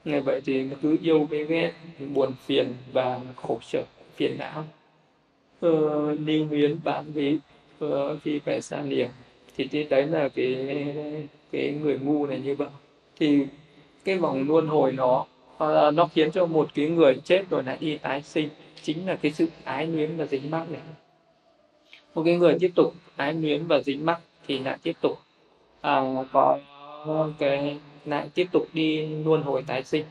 Như 0.04 0.20
vậy 0.20 0.40
thì 0.44 0.66
cứ 0.82 0.96
yêu 1.02 1.28
cái 1.30 1.44
ghét 1.44 1.72
buồn 2.14 2.32
phiền 2.46 2.74
và 2.92 3.20
khổ 3.36 3.58
sở 3.62 3.82
phiền 4.16 4.38
não. 4.38 4.64
Ờ, 5.60 6.16
đi 6.16 6.44
huyến 6.44 6.78
bạn 6.84 7.04
ví 7.12 7.38
khi 8.24 8.38
phải 8.38 8.62
xa 8.62 8.82
lìa 8.82 9.08
thì 9.56 9.86
đấy 9.90 10.06
là 10.06 10.28
cái 10.28 10.56
cái 11.52 11.74
người 11.82 11.98
ngu 11.98 12.26
này 12.26 12.38
như 12.38 12.54
vậy. 12.54 12.68
Thì 13.18 13.46
cái 14.04 14.18
vòng 14.18 14.44
luân 14.48 14.66
hồi 14.66 14.92
nó 14.92 15.26
à, 15.58 15.90
nó 15.90 16.08
khiến 16.14 16.30
cho 16.30 16.46
một 16.46 16.68
cái 16.74 16.88
người 16.88 17.14
chết 17.24 17.50
rồi 17.50 17.62
lại 17.62 17.76
đi 17.80 17.98
tái 17.98 18.22
sinh 18.22 18.48
chính 18.82 19.06
là 19.06 19.16
cái 19.16 19.32
sự 19.32 19.46
ái 19.64 19.86
luyến 19.86 20.16
và 20.16 20.26
dính 20.26 20.50
mắc 20.50 20.70
này. 20.70 20.80
Một 22.14 22.22
cái 22.24 22.36
người 22.36 22.56
tiếp 22.60 22.70
tục 22.74 22.94
ái 23.16 23.34
luyến 23.34 23.66
và 23.66 23.80
dính 23.80 24.06
mắc 24.06 24.20
thì 24.46 24.58
lại 24.58 24.78
tiếp 24.82 24.96
tục 25.00 25.18
à, 25.80 26.02
có 26.32 26.58
cái 27.38 27.78
lại 28.04 28.28
tiếp 28.34 28.46
tục 28.52 28.66
đi 28.72 29.06
luân 29.06 29.42
hồi 29.42 29.64
tái 29.66 29.84
sinh. 29.84 30.04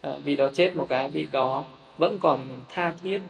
À, 0.00 0.12
vì 0.24 0.36
đó 0.36 0.50
chết 0.54 0.76
một 0.76 0.86
cái 0.88 1.10
bị 1.10 1.26
đó 1.32 1.64
vẫn 1.98 2.18
còn 2.20 2.40
tha 2.68 2.94
thiết 3.02 3.20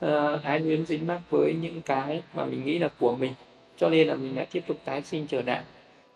Ờ, 0.00 0.34
uh, 0.34 0.42
ái 0.42 0.60
luyến 0.60 0.86
dính 0.86 1.06
mắc 1.06 1.20
với 1.30 1.54
những 1.60 1.82
cái 1.82 2.22
mà 2.34 2.44
mình 2.44 2.64
nghĩ 2.64 2.78
là 2.78 2.88
của 2.98 3.16
mình 3.16 3.32
cho 3.76 3.88
nên 3.88 4.08
là 4.08 4.14
mình 4.14 4.36
lại 4.36 4.46
tiếp 4.52 4.62
tục 4.66 4.76
tái 4.84 5.02
sinh 5.02 5.26
trở 5.26 5.42
lại. 5.42 5.62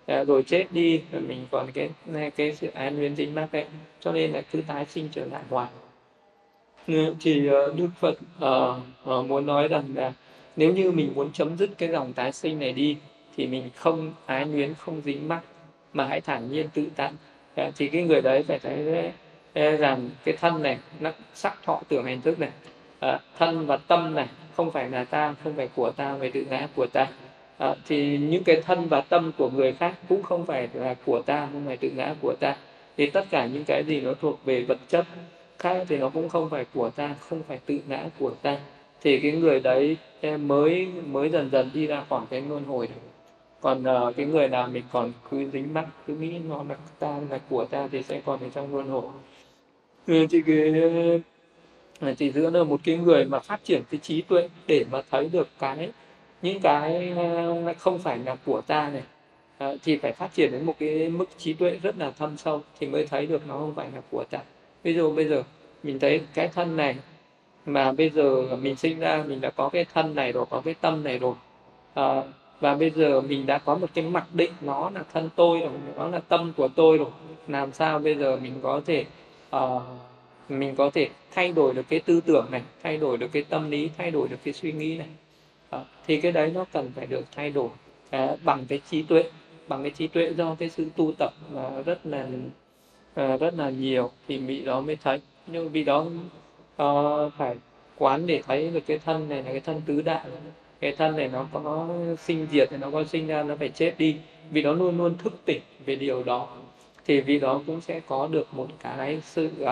À, 0.06 0.24
rồi 0.24 0.42
chết 0.42 0.66
đi 0.70 1.02
rồi 1.12 1.22
mình 1.22 1.46
còn 1.50 1.66
cái 1.74 1.90
cái 2.36 2.54
sự 2.54 2.70
ái 2.74 2.90
luyến 2.90 3.16
dính 3.16 3.34
mắc 3.34 3.48
đấy 3.52 3.64
cho 4.00 4.12
nên 4.12 4.32
là 4.32 4.42
cứ 4.52 4.62
tái 4.66 4.86
sinh 4.88 5.08
trở 5.12 5.24
lại 5.24 5.42
hoài. 5.50 5.68
Thì 7.20 7.50
uh, 7.50 7.76
đức 7.76 7.88
phật 8.00 8.14
uh, 8.44 8.76
uh, 9.20 9.26
muốn 9.26 9.46
nói 9.46 9.68
rằng 9.68 9.84
là 9.94 10.12
nếu 10.56 10.72
như 10.72 10.92
mình 10.92 11.12
muốn 11.14 11.32
chấm 11.32 11.56
dứt 11.56 11.70
cái 11.78 11.88
dòng 11.88 12.12
tái 12.12 12.32
sinh 12.32 12.58
này 12.58 12.72
đi 12.72 12.96
thì 13.36 13.46
mình 13.46 13.70
không 13.76 14.12
ái 14.26 14.46
luyến 14.46 14.74
không 14.74 15.00
dính 15.04 15.28
mắc 15.28 15.40
mà 15.92 16.06
hãy 16.06 16.20
thản 16.20 16.52
nhiên 16.52 16.68
tự 16.74 16.86
tại 16.96 17.12
thì 17.76 17.88
cái 17.88 18.02
người 18.02 18.20
đấy 18.22 18.44
phải 18.48 18.58
thấy 18.58 19.12
rằng 19.76 20.10
cái 20.24 20.36
thân 20.40 20.62
này 20.62 20.78
nó 21.00 21.12
sắc 21.34 21.62
thọ 21.62 21.80
tưởng 21.88 22.04
hành 22.04 22.20
thức 22.20 22.38
này 22.40 22.50
à, 23.02 23.20
thân 23.38 23.66
và 23.66 23.76
tâm 23.76 24.14
này 24.14 24.28
không 24.56 24.70
phải 24.70 24.90
là 24.90 25.04
ta 25.04 25.34
không 25.44 25.54
phải 25.56 25.68
của 25.76 25.90
ta 25.90 26.14
về 26.14 26.30
tự 26.30 26.44
ngã 26.50 26.68
của 26.76 26.86
ta. 26.92 27.08
À, 27.58 27.74
thì 27.86 28.18
những 28.18 28.44
cái 28.44 28.62
thân 28.66 28.88
và 28.88 29.00
tâm 29.00 29.32
của 29.38 29.50
người 29.50 29.72
khác 29.72 29.94
cũng 30.08 30.22
không 30.22 30.46
phải 30.46 30.68
là 30.74 30.94
của 31.04 31.22
ta 31.22 31.48
không 31.52 31.62
phải 31.66 31.76
tự 31.76 31.90
ngã 31.96 32.14
của 32.20 32.34
ta. 32.40 32.56
Thì 32.96 33.10
tất 33.10 33.24
cả 33.30 33.46
những 33.46 33.64
cái 33.64 33.84
gì 33.86 34.00
nó 34.00 34.14
thuộc 34.20 34.44
về 34.44 34.62
vật 34.62 34.78
chất 34.88 35.06
khác 35.58 35.84
thì 35.88 35.98
nó 35.98 36.08
cũng 36.08 36.28
không 36.28 36.50
phải 36.50 36.64
của 36.74 36.90
ta 36.90 37.14
không 37.20 37.42
phải 37.48 37.58
tự 37.66 37.78
ngã 37.88 38.04
của 38.18 38.30
ta. 38.42 38.58
Thì 39.02 39.18
cái 39.18 39.32
người 39.32 39.60
đấy 39.60 39.96
mới 40.38 40.86
mới 41.06 41.28
dần 41.28 41.50
dần 41.52 41.70
đi 41.74 41.86
ra 41.86 42.02
khỏi 42.08 42.20
cái 42.30 42.42
luân 42.48 42.64
hồi 42.64 42.86
được 42.86 43.12
còn 43.62 43.82
uh, 44.08 44.16
cái 44.16 44.26
người 44.26 44.48
nào 44.48 44.68
mình 44.72 44.82
còn 44.92 45.12
cứ 45.30 45.50
dính 45.52 45.74
mắc 45.74 45.86
cứ 46.06 46.16
nghĩ 46.16 46.38
nó 46.48 46.64
là 46.68 46.76
ta 46.98 47.20
là 47.30 47.38
của 47.50 47.64
ta 47.64 47.88
thì 47.92 48.02
sẽ 48.02 48.20
còn 48.24 48.40
ở 48.40 48.46
trong 48.54 48.74
luân 48.74 48.88
hồi. 48.88 49.04
Ừ, 50.06 50.26
thì 50.30 50.42
cái 50.46 50.72
thì 52.18 52.32
giữa 52.32 52.50
là 52.50 52.64
một 52.64 52.80
cái 52.84 52.96
người 52.96 53.24
mà 53.24 53.38
phát 53.38 53.64
triển 53.64 53.82
cái 53.90 54.00
trí 54.02 54.22
tuệ 54.22 54.48
để 54.66 54.84
mà 54.90 55.02
thấy 55.10 55.28
được 55.32 55.48
cái 55.58 55.90
những 56.42 56.60
cái 56.60 57.12
ờ, 57.16 57.74
không 57.78 57.98
phải 57.98 58.18
là 58.18 58.36
của 58.46 58.60
ta 58.60 58.88
này. 58.88 59.02
Ờ, 59.58 59.76
thì 59.84 59.96
phải 59.96 60.12
phát 60.12 60.34
triển 60.34 60.52
đến 60.52 60.64
một 60.64 60.74
cái 60.78 61.08
mức 61.08 61.24
trí 61.38 61.52
tuệ 61.52 61.78
rất 61.82 61.98
là 61.98 62.10
thâm 62.10 62.36
sâu 62.36 62.60
thì 62.80 62.86
mới 62.86 63.06
thấy 63.06 63.26
được 63.26 63.48
nó 63.48 63.54
không 63.54 63.74
phải 63.74 63.88
là 63.94 64.00
của 64.10 64.24
ta. 64.30 64.38
Ví 64.82 64.94
dụ 64.94 65.14
bây 65.14 65.24
giờ 65.28 65.42
mình 65.82 65.98
thấy 65.98 66.20
cái 66.34 66.48
thân 66.48 66.76
này 66.76 66.96
mà 67.66 67.92
bây 67.92 68.10
giờ 68.10 68.56
mình 68.56 68.76
sinh 68.76 68.98
ra 68.98 69.24
mình 69.26 69.40
đã 69.40 69.50
có 69.50 69.68
cái 69.68 69.86
thân 69.94 70.14
này 70.14 70.32
rồi 70.32 70.46
có 70.50 70.60
cái 70.64 70.74
tâm 70.80 71.04
này 71.04 71.18
rồi. 71.18 71.34
À, 71.94 72.22
và 72.60 72.74
bây 72.74 72.90
giờ 72.90 73.20
mình 73.20 73.46
đã 73.46 73.58
có 73.58 73.74
một 73.74 73.86
cái 73.94 74.04
mặc 74.04 74.26
định 74.32 74.52
nó 74.60 74.90
là 74.90 75.02
thân 75.12 75.30
tôi 75.36 75.60
rồi 75.60 75.70
nó 75.96 76.08
là 76.08 76.20
tâm 76.28 76.52
của 76.56 76.68
tôi 76.68 76.98
rồi. 76.98 77.10
Làm 77.48 77.72
sao 77.72 77.98
bây 77.98 78.14
giờ 78.14 78.38
mình 78.42 78.54
có 78.62 78.80
thể 78.86 79.04
uh, 79.56 79.82
mình 80.58 80.74
có 80.76 80.90
thể 80.90 81.08
thay 81.30 81.52
đổi 81.52 81.74
được 81.74 81.88
cái 81.88 82.00
tư 82.00 82.20
tưởng 82.26 82.46
này 82.50 82.62
thay 82.82 82.96
đổi 82.96 83.18
được 83.18 83.28
cái 83.32 83.44
tâm 83.48 83.70
lý 83.70 83.90
thay 83.98 84.10
đổi 84.10 84.28
được 84.28 84.38
cái 84.44 84.54
suy 84.54 84.72
nghĩ 84.72 84.98
này. 84.98 85.08
Đó. 85.70 85.84
thì 86.06 86.20
cái 86.20 86.32
đấy 86.32 86.50
nó 86.54 86.64
cần 86.72 86.90
phải 86.96 87.06
được 87.06 87.24
thay 87.36 87.50
đổi 87.50 87.68
à, 88.10 88.36
bằng 88.44 88.64
cái 88.68 88.80
trí 88.90 89.02
tuệ 89.02 89.24
bằng 89.68 89.82
cái 89.82 89.90
trí 89.90 90.06
tuệ 90.06 90.32
do 90.36 90.54
cái 90.54 90.70
sự 90.70 90.86
tu 90.96 91.12
tập 91.18 91.32
à, 91.56 91.82
rất 91.86 92.06
là 92.06 92.26
à, 93.14 93.36
rất 93.36 93.54
là 93.54 93.70
nhiều 93.70 94.10
thì 94.28 94.38
bị 94.38 94.64
đó 94.64 94.80
mới 94.80 94.96
thấy. 94.96 95.20
Nhưng 95.46 95.68
vì 95.68 95.84
đó 95.84 96.06
à, 96.76 96.86
phải 97.38 97.56
quán 97.98 98.26
để 98.26 98.42
thấy 98.46 98.70
được 98.70 98.86
cái 98.86 98.98
thân 98.98 99.28
này 99.28 99.42
là 99.42 99.50
cái 99.50 99.60
thân 99.60 99.82
tứ 99.86 100.02
đại. 100.02 100.24
Cái 100.80 100.92
thân 100.92 101.16
này 101.16 101.28
nó 101.28 101.46
có 101.52 101.88
sinh 102.18 102.46
diệt 102.52 102.68
thì 102.70 102.76
nó 102.76 102.90
có 102.90 103.04
sinh 103.04 103.26
ra 103.26 103.42
nó 103.42 103.56
phải 103.56 103.68
chết 103.68 103.94
đi. 103.98 104.16
Vì 104.50 104.62
nó 104.62 104.72
luôn 104.72 104.98
luôn 104.98 105.14
thức 105.18 105.32
tỉnh 105.44 105.60
về 105.86 105.96
điều 105.96 106.22
đó. 106.22 106.48
Thì 107.06 107.20
vì 107.20 107.38
đó 107.38 107.60
cũng 107.66 107.80
sẽ 107.80 108.00
có 108.00 108.26
được 108.26 108.54
một 108.54 108.66
cái 108.82 109.20
sự 109.24 109.50
uh, 109.62 109.68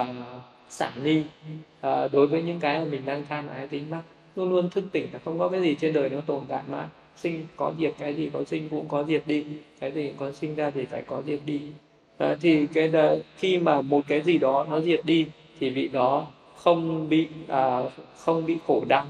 sản 0.71 0.93
ly. 1.03 1.23
Uh, 1.87 2.13
đối 2.13 2.27
với 2.27 2.43
những 2.43 2.61
cái 2.61 2.79
mà 2.79 2.85
mình 2.85 3.03
đang 3.05 3.25
tham 3.29 3.49
ái 3.49 3.69
tính 3.69 3.91
mắc 3.91 4.03
luôn 4.37 4.51
luôn 4.51 4.71
thức 4.71 4.85
tỉnh 4.93 5.07
là 5.13 5.19
không 5.25 5.39
có 5.39 5.49
cái 5.49 5.61
gì 5.61 5.77
trên 5.81 5.93
đời 5.93 6.11
nó 6.11 6.21
tồn 6.21 6.41
tại 6.49 6.63
mà. 6.69 6.89
Sinh 7.17 7.47
có 7.57 7.73
diệt 7.79 7.95
cái 7.99 8.15
gì 8.15 8.31
có 8.33 8.45
sinh 8.45 8.69
cũng 8.69 8.89
có 8.89 9.05
diệt 9.05 9.23
đi 9.27 9.45
cái 9.81 9.93
gì 9.93 10.13
có 10.19 10.33
sinh 10.33 10.55
ra 10.55 10.71
thì 10.71 10.85
phải 10.85 11.03
có 11.07 11.23
diệt 11.27 11.41
đi. 11.45 11.61
À, 12.19 12.37
thì 12.41 12.67
cái 12.67 12.89
đó, 12.89 13.15
khi 13.37 13.59
mà 13.59 13.81
một 13.81 14.01
cái 14.09 14.23
gì 14.23 14.39
đó 14.39 14.67
nó 14.71 14.81
diệt 14.81 15.01
đi 15.05 15.27
thì 15.61 15.71
vị 15.71 15.89
đó 15.89 16.27
không 16.57 17.09
bị 17.09 17.29
à, 17.49 17.81
không 18.17 18.47
bị 18.47 18.57
khổ 18.67 18.85
đau 18.89 19.07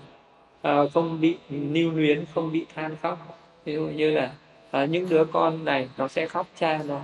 à, 0.62 0.78
không 0.94 1.20
bị 1.20 1.36
lưu 1.50 1.90
luyến 1.90 2.24
không 2.34 2.52
bị 2.52 2.66
than 2.74 2.96
khóc. 3.02 3.38
Ví 3.64 3.74
dụ 3.74 3.86
như 3.86 4.10
là 4.10 4.32
à, 4.70 4.84
những 4.84 5.08
đứa 5.08 5.24
con 5.24 5.64
này 5.64 5.88
nó 5.98 6.08
sẽ 6.08 6.26
khóc 6.26 6.46
cha 6.58 6.82
nó. 6.88 7.00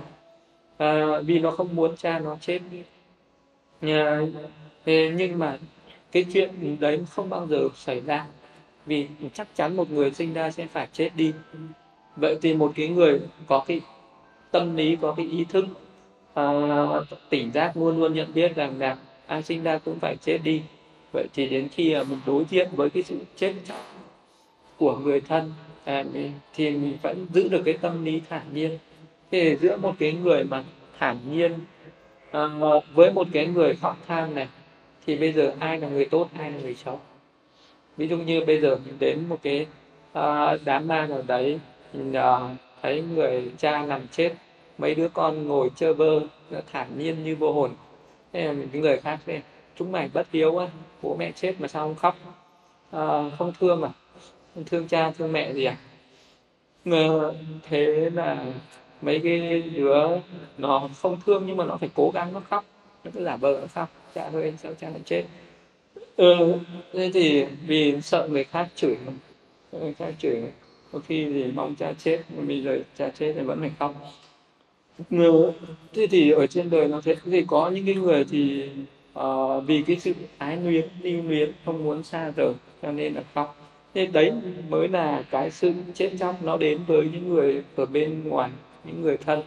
À, 0.77 1.19
vì 1.25 1.39
nó 1.39 1.51
không 1.51 1.75
muốn 1.75 1.97
cha 1.97 2.19
nó 2.19 2.37
chết 2.41 2.59
đi 2.71 2.83
nhưng 3.81 5.39
mà 5.39 5.57
cái 6.11 6.25
chuyện 6.33 6.77
đấy 6.79 6.99
không 7.09 7.29
bao 7.29 7.47
giờ 7.47 7.69
xảy 7.75 8.01
ra 8.01 8.25
vì 8.85 9.07
chắc 9.33 9.47
chắn 9.55 9.75
một 9.75 9.91
người 9.91 10.11
sinh 10.11 10.33
ra 10.33 10.51
sẽ 10.51 10.67
phải 10.67 10.87
chết 10.93 11.09
đi. 11.15 11.33
Vậy 12.15 12.37
thì 12.41 12.53
một 12.53 12.71
cái 12.75 12.87
người 12.87 13.21
có 13.47 13.63
cái 13.67 13.81
tâm 14.51 14.75
lý 14.75 14.95
có 14.95 15.13
cái 15.17 15.25
ý 15.25 15.45
thức 15.45 15.65
uh, 16.39 17.07
tỉnh 17.29 17.51
giác 17.51 17.77
luôn 17.77 17.99
luôn 17.99 18.13
nhận 18.13 18.33
biết 18.33 18.55
rằng 18.55 18.79
là 18.79 18.97
ai 19.27 19.43
sinh 19.43 19.63
ra 19.63 19.77
cũng 19.77 19.99
phải 19.99 20.15
chết 20.15 20.37
đi. 20.43 20.61
Vậy 21.13 21.27
thì 21.33 21.47
đến 21.49 21.67
khi 21.69 21.95
mình 21.95 22.19
đối 22.25 22.45
diện 22.49 22.69
với 22.75 22.89
cái 22.89 23.03
sự 23.03 23.19
chết 23.35 23.53
của 24.77 24.97
người 24.97 25.21
thân 25.21 25.53
à, 25.83 26.03
thì 26.55 26.71
mình 26.71 26.97
vẫn 27.01 27.25
giữ 27.33 27.47
được 27.47 27.61
cái 27.65 27.73
tâm 27.81 28.05
lý 28.05 28.21
thản 28.29 28.43
nhiên. 28.53 28.77
Thì 29.31 29.55
giữa 29.55 29.77
một 29.77 29.93
cái 29.99 30.13
người 30.13 30.43
mà 30.43 30.63
thản 30.99 31.17
nhiên 31.31 31.53
à, 32.31 32.47
với 32.93 33.11
một 33.11 33.27
cái 33.33 33.47
người 33.47 33.75
khóc 33.75 33.97
tham 34.07 34.35
này 34.35 34.47
thì 35.05 35.15
bây 35.15 35.33
giờ 35.33 35.53
ai 35.59 35.79
là 35.79 35.87
người 35.87 36.05
tốt 36.05 36.29
ai 36.39 36.51
là 36.51 36.57
người 36.59 36.75
xấu? 36.75 36.99
Ví 37.97 38.07
dụ 38.07 38.17
như 38.17 38.45
bây 38.45 38.61
giờ 38.61 38.77
mình 38.85 38.95
đến 38.99 39.29
một 39.29 39.37
cái 39.43 39.67
uh, 40.19 40.61
đám 40.65 40.87
ma 40.87 41.07
nào 41.07 41.21
đấy 41.27 41.59
mình 41.93 42.11
uh, 42.11 42.57
thấy 42.81 43.01
người 43.01 43.51
cha 43.57 43.85
nằm 43.85 44.01
chết 44.11 44.33
mấy 44.77 44.95
đứa 44.95 45.09
con 45.09 45.47
ngồi 45.47 45.69
chơi 45.75 45.93
vơ 45.93 46.19
thản 46.71 46.87
nhiên 46.97 47.23
như 47.23 47.35
vô 47.35 47.51
hồn. 47.53 47.71
Thế 48.33 48.43
là 48.43 48.53
những 48.53 48.81
người 48.81 48.97
khác 48.97 49.19
đây 49.25 49.41
chúng 49.79 49.91
mày 49.91 50.09
bất 50.13 50.27
hiếu 50.31 50.57
á 50.57 50.67
bố 51.01 51.15
mẹ 51.19 51.31
chết 51.31 51.55
mà 51.59 51.67
sao 51.67 51.87
không 51.87 51.95
khóc? 51.95 52.15
À, 52.91 53.29
không 53.37 53.53
thương 53.59 53.83
à? 53.83 53.89
Không 54.55 54.63
thương 54.63 54.87
cha 54.87 55.11
thương 55.11 55.31
mẹ 55.31 55.53
gì 55.53 55.63
à? 55.63 55.77
Ngờ, 56.85 57.33
thế 57.69 58.09
là 58.13 58.45
mấy 59.01 59.19
cái 59.19 59.61
đứa 59.75 60.07
nó 60.57 60.89
không 61.01 61.17
thương 61.25 61.43
nhưng 61.47 61.57
mà 61.57 61.65
nó 61.65 61.77
phải 61.77 61.89
cố 61.95 62.11
gắng 62.13 62.33
nó 62.33 62.41
khóc. 62.49 62.65
Nó 63.03 63.11
cứ 63.13 63.23
giả 63.23 63.35
vờ 63.35 63.57
nó 63.61 63.67
khóc. 63.67 63.89
Cha 64.15 64.29
ơi 64.33 64.53
sao 64.63 64.73
cha 64.81 64.89
lại 64.89 65.01
chết. 65.05 65.23
Ừ 66.15 66.53
thế 66.93 67.11
thì 67.13 67.45
vì 67.67 68.01
sợ 68.01 68.27
người 68.31 68.43
khác 68.43 68.67
chửi 68.75 68.95
người 69.71 69.93
khác 69.93 70.13
chửi 70.19 70.41
có 70.91 70.99
khi 71.07 71.25
thì 71.25 71.43
mong 71.51 71.75
cha 71.75 71.93
chết 72.03 72.21
nhưng 72.35 72.47
bây 72.47 72.63
giờ 72.63 72.79
cha 72.97 73.09
chết 73.09 73.33
thì 73.35 73.41
vẫn 73.41 73.59
phải 73.59 73.71
khóc. 73.79 73.95
Ừ. 75.09 75.51
thế 75.93 76.07
thì 76.07 76.31
ở 76.31 76.47
trên 76.47 76.69
đời 76.69 76.87
nó 76.87 77.01
thế. 77.01 77.15
Thì 77.25 77.45
có 77.47 77.69
những 77.69 77.85
cái 77.85 77.95
người 77.95 78.25
thì 78.29 78.69
uh, 79.19 79.63
vì 79.67 79.81
cái 79.81 79.99
sự 79.99 80.13
ái 80.37 80.57
luyến 80.57 80.85
lưu 81.01 81.21
luyến 81.23 81.51
không 81.65 81.83
muốn 81.83 82.03
xa 82.03 82.31
rời 82.35 82.53
cho 82.81 82.91
nên 82.91 83.13
là 83.13 83.23
khóc. 83.35 83.57
Thế 83.93 84.05
đấy 84.05 84.31
mới 84.69 84.87
là 84.87 85.23
cái 85.31 85.51
sự 85.51 85.73
chết 85.93 86.11
chóc 86.19 86.43
nó 86.43 86.57
đến 86.57 86.79
với 86.87 87.09
những 87.13 87.29
người 87.29 87.63
ở 87.75 87.85
bên 87.85 88.29
ngoài 88.29 88.49
những 88.87 89.01
người 89.01 89.17
thân. 89.17 89.43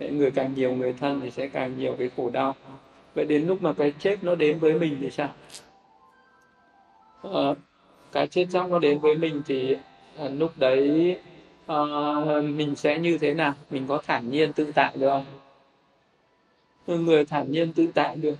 Người 0.00 0.30
càng 0.30 0.54
nhiều 0.54 0.72
người 0.72 0.92
thân 0.92 1.20
thì 1.20 1.30
sẽ 1.30 1.48
càng 1.48 1.78
nhiều 1.78 1.96
cái 1.98 2.10
khổ 2.16 2.30
đau. 2.30 2.54
Vậy 3.14 3.24
đến 3.24 3.46
lúc 3.46 3.62
mà 3.62 3.72
cái 3.72 3.92
chết 3.98 4.24
nó 4.24 4.34
đến 4.34 4.58
với 4.58 4.78
mình 4.78 4.98
thì 5.00 5.10
sao? 5.10 5.28
À, 7.22 7.54
cái 8.12 8.26
chết 8.26 8.46
trong 8.52 8.70
nó 8.70 8.78
đến 8.78 8.98
với 8.98 9.14
mình 9.14 9.42
thì 9.46 9.76
à, 10.18 10.28
lúc 10.28 10.52
đấy 10.56 11.16
à, 11.66 11.76
mình 12.42 12.76
sẽ 12.76 12.98
như 12.98 13.18
thế 13.18 13.34
nào? 13.34 13.54
Mình 13.70 13.86
có 13.88 14.02
thản 14.06 14.30
nhiên 14.30 14.52
tự 14.52 14.72
tại 14.74 14.92
được 14.96 15.10
không? 15.10 15.24
Người 17.04 17.24
thản 17.24 17.52
nhiên 17.52 17.72
tự 17.72 17.86
tại 17.94 18.16
được. 18.16 18.36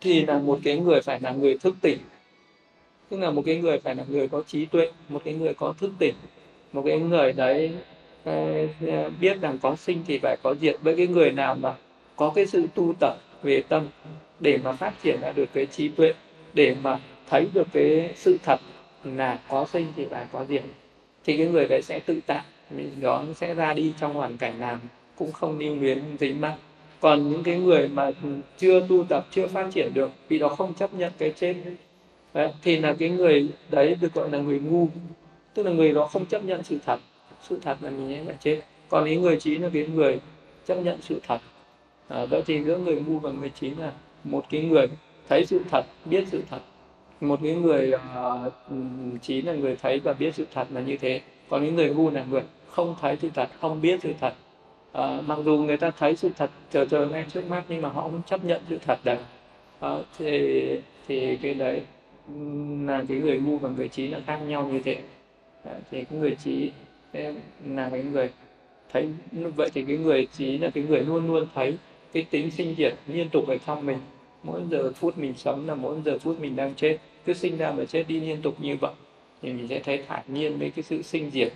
Thì 0.00 0.26
là 0.26 0.38
một 0.38 0.58
cái 0.64 0.78
người 0.78 1.00
phải 1.00 1.20
là 1.20 1.30
người 1.32 1.58
thức 1.58 1.74
tỉnh. 1.80 1.98
Tức 3.08 3.16
là 3.16 3.30
một 3.30 3.42
cái 3.46 3.56
người 3.56 3.78
phải 3.78 3.94
là 3.94 4.04
người 4.08 4.28
có 4.28 4.42
trí 4.42 4.66
tuệ 4.66 4.92
một 5.08 5.22
cái 5.24 5.34
người 5.34 5.54
có 5.54 5.74
thức 5.78 5.90
tỉnh 5.98 6.14
một 6.72 6.82
cái 6.86 6.98
người 6.98 7.32
đấy 7.32 7.72
ờ, 8.24 8.66
ờ, 8.86 9.10
biết 9.20 9.40
rằng 9.40 9.58
có 9.62 9.76
sinh 9.76 10.02
thì 10.06 10.18
phải 10.18 10.36
có 10.42 10.54
diệt. 10.60 10.76
Với 10.82 10.96
cái 10.96 11.06
người 11.06 11.30
nào 11.30 11.54
mà 11.54 11.74
có 12.16 12.32
cái 12.34 12.46
sự 12.46 12.66
tu 12.74 12.94
tập 13.00 13.16
về 13.42 13.62
tâm 13.68 13.86
để 14.40 14.58
mà 14.64 14.72
phát 14.72 14.92
triển 15.02 15.20
ra 15.20 15.32
được 15.32 15.48
cái 15.52 15.66
trí 15.66 15.88
tuệ 15.88 16.12
để 16.54 16.76
mà 16.82 17.00
thấy 17.30 17.46
được 17.54 17.66
cái 17.72 18.10
sự 18.16 18.38
thật 18.44 18.60
là 19.04 19.38
có 19.48 19.66
sinh 19.72 19.86
thì 19.96 20.06
phải 20.10 20.26
có 20.32 20.44
diệt 20.48 20.62
thì 21.24 21.36
cái 21.36 21.46
người 21.46 21.66
đấy 21.66 21.82
sẽ 21.82 21.98
tự 21.98 22.20
tại. 22.26 22.42
Mình 22.70 22.90
đó 23.00 23.24
sẽ 23.36 23.54
ra 23.54 23.74
đi 23.74 23.92
trong 24.00 24.14
hoàn 24.14 24.36
cảnh 24.36 24.60
nào 24.60 24.78
cũng 25.16 25.32
không 25.32 25.58
lưu 25.58 25.76
luyến 25.76 25.98
dính 26.20 26.40
mắc. 26.40 26.54
Còn 27.00 27.30
những 27.30 27.42
cái 27.42 27.58
người 27.58 27.88
mà 27.88 28.10
chưa 28.58 28.86
tu 28.88 29.04
tập 29.04 29.26
chưa 29.30 29.46
phát 29.46 29.68
triển 29.72 29.94
được 29.94 30.10
vì 30.28 30.38
đó 30.38 30.48
không 30.48 30.74
chấp 30.74 30.94
nhận 30.94 31.12
cái 31.18 31.32
chết 31.36 31.54
đấy, 32.34 32.52
thì 32.62 32.76
là 32.76 32.94
cái 32.98 33.08
người 33.08 33.48
đấy 33.70 33.96
được 34.00 34.14
gọi 34.14 34.30
là 34.30 34.38
người 34.38 34.60
ngu 34.60 34.88
tức 35.54 35.62
là 35.62 35.72
người 35.72 35.92
đó 35.92 36.06
không 36.06 36.26
chấp 36.26 36.44
nhận 36.44 36.62
sự 36.62 36.78
thật. 36.86 37.00
Sự 37.42 37.58
thật 37.62 37.76
là 37.80 37.90
mình 37.90 38.16
sẽ 38.16 38.24
phải 38.24 38.36
chết. 38.40 38.60
Còn 38.88 39.04
ý 39.04 39.16
người 39.16 39.36
trí 39.40 39.58
là 39.58 39.70
cái 39.74 39.86
người 39.86 40.20
chấp 40.66 40.74
nhận 40.74 40.98
sự 41.02 41.20
thật. 41.26 41.38
À, 42.08 42.24
vậy 42.24 42.42
thì 42.46 42.64
giữa 42.64 42.78
người 42.78 43.02
ngu 43.06 43.18
và 43.18 43.30
người 43.30 43.50
trí 43.60 43.70
là 43.70 43.92
một 44.24 44.44
cái 44.50 44.64
người 44.64 44.86
thấy 45.28 45.46
sự 45.46 45.60
thật 45.70 45.84
biết 46.04 46.24
sự 46.30 46.42
thật. 46.50 46.60
Một 47.20 47.38
cái 47.42 47.54
người 47.54 47.92
à, 47.92 48.32
uh, 48.74 49.22
trí 49.22 49.42
là 49.42 49.52
người 49.52 49.76
thấy 49.76 50.00
và 50.00 50.12
biết 50.12 50.34
sự 50.34 50.46
thật 50.54 50.66
là 50.70 50.80
như 50.80 50.96
thế. 50.96 51.20
Còn 51.48 51.64
những 51.64 51.76
người 51.76 51.88
ngu 51.94 52.10
là 52.10 52.24
người 52.30 52.42
không 52.66 52.94
thấy 53.00 53.16
sự 53.22 53.30
thật 53.34 53.48
không 53.60 53.80
biết 53.80 54.00
sự 54.02 54.12
thật. 54.20 54.32
À, 54.92 55.20
mặc 55.26 55.38
dù 55.44 55.58
người 55.58 55.76
ta 55.76 55.90
thấy 55.98 56.16
sự 56.16 56.30
thật 56.36 56.50
chờ 56.70 56.84
chờ 56.84 57.06
ngay 57.06 57.24
trước 57.32 57.50
mắt 57.50 57.64
nhưng 57.68 57.82
mà 57.82 57.88
họ 57.88 58.02
không 58.02 58.22
chấp 58.26 58.44
nhận 58.44 58.62
sự 58.68 58.78
thật 58.86 58.98
đấy. 59.04 59.18
À, 59.80 59.96
thì 60.18 60.62
thì 61.08 61.36
cái 61.36 61.54
đấy 61.54 61.82
là 62.86 63.04
cái 63.08 63.18
người 63.18 63.38
ngu 63.38 63.58
và 63.58 63.68
người 63.68 63.88
trí 63.88 64.08
là 64.08 64.20
khác 64.26 64.36
nhau 64.36 64.68
như 64.72 64.80
thế. 64.84 65.02
Ờ, 65.64 65.74
thì 65.90 66.04
cái 66.04 66.18
người 66.18 66.36
trí 66.44 66.70
là 67.64 67.88
cái 67.92 68.02
người 68.02 68.30
thấy 68.92 69.08
vậy 69.32 69.70
thì 69.74 69.84
cái 69.88 69.96
người 69.96 70.26
trí 70.26 70.58
là 70.58 70.70
cái 70.70 70.84
người 70.84 71.00
luôn 71.00 71.26
luôn 71.26 71.46
thấy 71.54 71.78
cái 72.12 72.26
tính 72.30 72.50
sinh 72.50 72.74
diệt 72.78 72.94
liên 73.06 73.28
tục 73.28 73.48
ở 73.48 73.56
trong 73.66 73.86
mình. 73.86 73.98
Mỗi 74.42 74.60
giờ 74.70 74.92
phút 74.92 75.18
mình 75.18 75.34
sống 75.36 75.68
là 75.68 75.74
mỗi 75.74 75.96
giờ 76.04 76.18
phút 76.18 76.40
mình 76.40 76.56
đang 76.56 76.74
chết. 76.74 76.98
Cứ 77.24 77.32
sinh 77.32 77.56
ra 77.56 77.72
và 77.72 77.84
chết 77.84 78.04
đi 78.08 78.20
liên 78.20 78.42
tục 78.42 78.60
như 78.60 78.76
vậy 78.80 78.92
thì 79.42 79.52
mình 79.52 79.68
sẽ 79.68 79.80
thấy 79.80 80.04
thản 80.08 80.22
nhiên 80.28 80.58
với 80.58 80.70
cái 80.70 80.82
sự 80.82 81.02
sinh 81.02 81.30
diệt. 81.30 81.52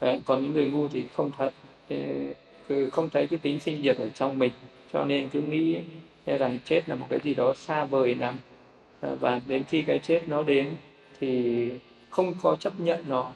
Đấy, 0.00 0.20
còn 0.24 0.42
những 0.42 0.52
người 0.52 0.70
ngu 0.70 0.88
thì 0.88 1.04
không 1.14 1.30
thấy 1.38 1.50
không 2.90 3.10
thấy 3.10 3.26
cái 3.26 3.38
tính 3.42 3.60
sinh 3.60 3.82
diệt 3.82 3.96
ở 3.96 4.08
trong 4.08 4.38
mình. 4.38 4.52
Cho 4.92 5.04
nên 5.04 5.28
cứ 5.28 5.40
nghĩ 5.40 5.76
rằng 6.26 6.58
chết 6.64 6.88
là 6.88 6.94
một 6.94 7.06
cái 7.10 7.18
gì 7.22 7.34
đó 7.34 7.54
xa 7.56 7.84
vời 7.84 8.14
lắm. 8.14 8.34
Ờ, 9.00 9.16
và 9.20 9.40
đến 9.46 9.62
khi 9.68 9.82
cái 9.82 9.98
chết 9.98 10.22
nó 10.28 10.42
đến 10.42 10.70
thì 11.20 11.68
không 12.12 12.34
có 12.42 12.56
chấp 12.56 12.80
nhận 12.80 13.04
nó. 13.08 13.30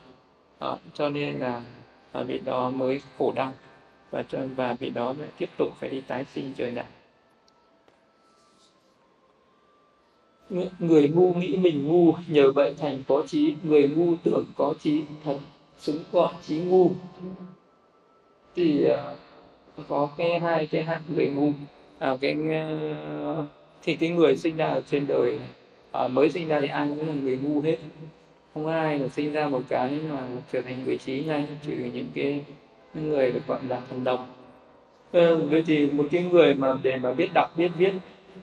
À, 0.58 0.68
cho 0.94 1.08
nên 1.08 1.38
là 1.38 1.62
à, 2.12 2.22
vị 2.22 2.40
đó 2.44 2.70
mới 2.70 3.00
khổ 3.18 3.32
đau 3.36 3.52
và 4.10 4.24
và 4.56 4.72
vị 4.72 4.90
đó 4.90 5.14
lại 5.18 5.28
tiếp 5.38 5.48
tục 5.58 5.68
phải 5.80 5.90
đi 5.90 6.00
tái 6.00 6.24
sinh 6.34 6.52
trời 6.56 6.70
nạn 6.70 6.86
người 10.78 11.08
ngu 11.08 11.34
nghĩ 11.34 11.56
mình 11.56 11.88
ngu 11.88 12.14
nhờ 12.28 12.52
vậy 12.52 12.74
thành 12.78 13.02
có 13.08 13.22
trí. 13.26 13.54
Người 13.62 13.88
ngu 13.88 14.14
tưởng 14.22 14.44
có 14.56 14.74
trí 14.80 15.02
thật 15.24 15.38
xứng 15.78 16.04
gọi 16.12 16.32
trí 16.46 16.58
ngu. 16.58 16.90
Thì 18.56 18.86
uh, 18.90 19.88
có 19.88 20.08
cái 20.16 20.40
hai 20.40 20.66
cái 20.66 20.82
hạng 20.84 21.02
người 21.14 21.30
ngu. 21.30 21.50
À, 21.98 22.16
cái 22.20 22.36
uh, 23.38 23.44
thì 23.82 23.96
cái 23.96 24.08
người 24.08 24.36
sinh 24.36 24.56
ra 24.56 24.66
ở 24.66 24.82
trên 24.90 25.06
đời 25.06 25.38
uh, 26.04 26.10
mới 26.10 26.30
sinh 26.30 26.48
ra 26.48 26.60
thì 26.60 26.68
ai 26.68 26.88
cũng 26.88 27.08
là 27.08 27.14
người 27.14 27.38
ngu 27.38 27.60
hết 27.60 27.76
không 28.56 28.66
ai 28.66 28.98
là 28.98 29.08
sinh 29.08 29.32
ra 29.32 29.48
một 29.48 29.62
cái 29.68 29.98
mà 30.10 30.22
trở 30.52 30.62
thành 30.62 30.84
vị 30.84 30.98
trí 30.98 31.24
ngay 31.26 31.46
trừ 31.66 31.72
những 31.72 32.06
cái 32.14 32.44
người 32.94 33.32
được 33.32 33.46
gọi 33.46 33.58
là 33.68 33.80
thần 33.90 34.04
đồng. 34.04 34.26
Ừ, 35.12 35.36
vậy 35.50 35.64
thì 35.66 35.86
một 35.86 36.04
cái 36.10 36.22
người 36.22 36.54
mà 36.54 36.74
để 36.82 36.96
mà 36.96 37.12
biết 37.12 37.28
đọc 37.34 37.56
biết 37.56 37.70
viết 37.78 37.92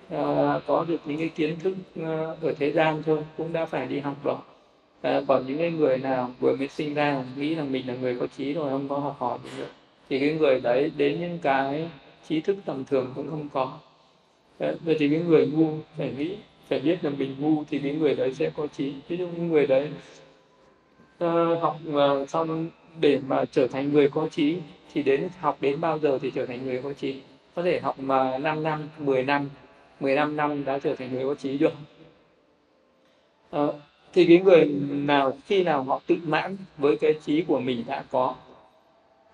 à, 0.10 0.60
có 0.68 0.86
được 0.88 0.98
những 1.06 1.18
cái 1.18 1.30
kiến 1.30 1.56
thức 1.60 1.74
ờ, 2.02 2.38
ở 2.42 2.54
thế 2.60 2.72
gian 2.72 3.04
thôi 3.06 3.20
cũng 3.38 3.54
đã 3.54 3.66
phải 3.66 3.88
đi 3.88 4.00
học 4.00 4.16
rồi. 4.24 4.38
À, 5.02 5.22
còn 5.28 5.48
những 5.48 5.58
cái 5.58 5.72
người 5.72 5.98
nào 5.98 6.32
vừa 6.40 6.56
mới 6.56 6.68
sinh 6.68 6.94
ra 6.94 7.24
nghĩ 7.38 7.56
là 7.56 7.64
mình 7.64 7.88
là 7.88 7.94
người 8.02 8.18
có 8.20 8.28
trí 8.38 8.54
rồi 8.54 8.70
không 8.70 8.90
có 8.90 8.98
học 8.98 9.16
hỏi 9.20 9.40
gì 9.44 9.50
nữa 9.58 9.70
thì 10.10 10.20
cái 10.20 10.34
người 10.34 10.60
đấy 10.60 10.92
đến 10.98 11.20
những 11.20 11.40
cái 11.42 11.90
trí 12.28 12.42
thức 12.42 12.58
tầm 12.66 12.86
thường 12.86 13.14
cũng 13.16 13.30
không 13.30 13.50
có. 13.54 13.78
Đấy, 14.60 14.76
vậy 14.86 14.96
thì 15.00 15.10
cái 15.10 15.20
người 15.20 15.48
ngu 15.48 15.78
phải 15.98 16.14
nghĩ 16.18 16.36
phải 16.74 16.82
biết 16.82 17.04
là 17.04 17.10
mình 17.10 17.36
ngu 17.40 17.64
thì 17.70 17.80
cái 17.80 17.94
người 17.94 18.16
đấy 18.16 18.34
sẽ 18.34 18.52
có 18.56 18.68
trí. 18.68 18.94
Ví 19.08 19.18
dụ 19.18 19.28
những 19.28 19.48
người 19.48 19.68
đấy 19.68 19.90
uh, 21.24 21.62
học 21.62 21.80
uh, 21.90 22.30
xong 22.30 22.70
để 23.00 23.20
mà 23.28 23.46
trở 23.46 23.68
thành 23.68 23.94
người 23.94 24.10
có 24.10 24.28
trí 24.32 24.58
thì 24.94 25.04
đến 25.04 25.30
học 25.40 25.58
đến 25.62 25.82
bao 25.82 26.00
giờ 26.00 26.20
thì 26.22 26.32
trở 26.36 26.46
thành 26.46 26.66
người 26.66 26.82
có 26.82 26.94
trí? 26.94 27.22
Có 27.56 27.64
thể 27.64 27.80
học 27.80 28.00
mà 28.00 28.38
5 28.38 28.64
năm 28.64 28.90
10 28.98 29.24
năm 29.24 29.50
15 30.00 30.36
năm 30.36 30.66
đã 30.66 30.80
trở 30.80 30.96
thành 30.96 31.14
người 31.14 31.24
có 31.24 31.36
trí 31.36 31.58
được. 31.58 31.74
Uh, 33.56 33.76
thì 34.14 34.26
cái 34.26 34.40
người 34.40 34.66
nào 34.92 35.38
khi 35.46 35.64
nào 35.64 35.84
họ 35.84 36.02
tự 36.08 36.18
mãn 36.24 36.58
với 36.78 36.98
cái 36.98 37.14
trí 37.26 37.42
của 37.42 37.60
mình 37.60 37.84
đã 37.88 38.04
có 38.12 38.36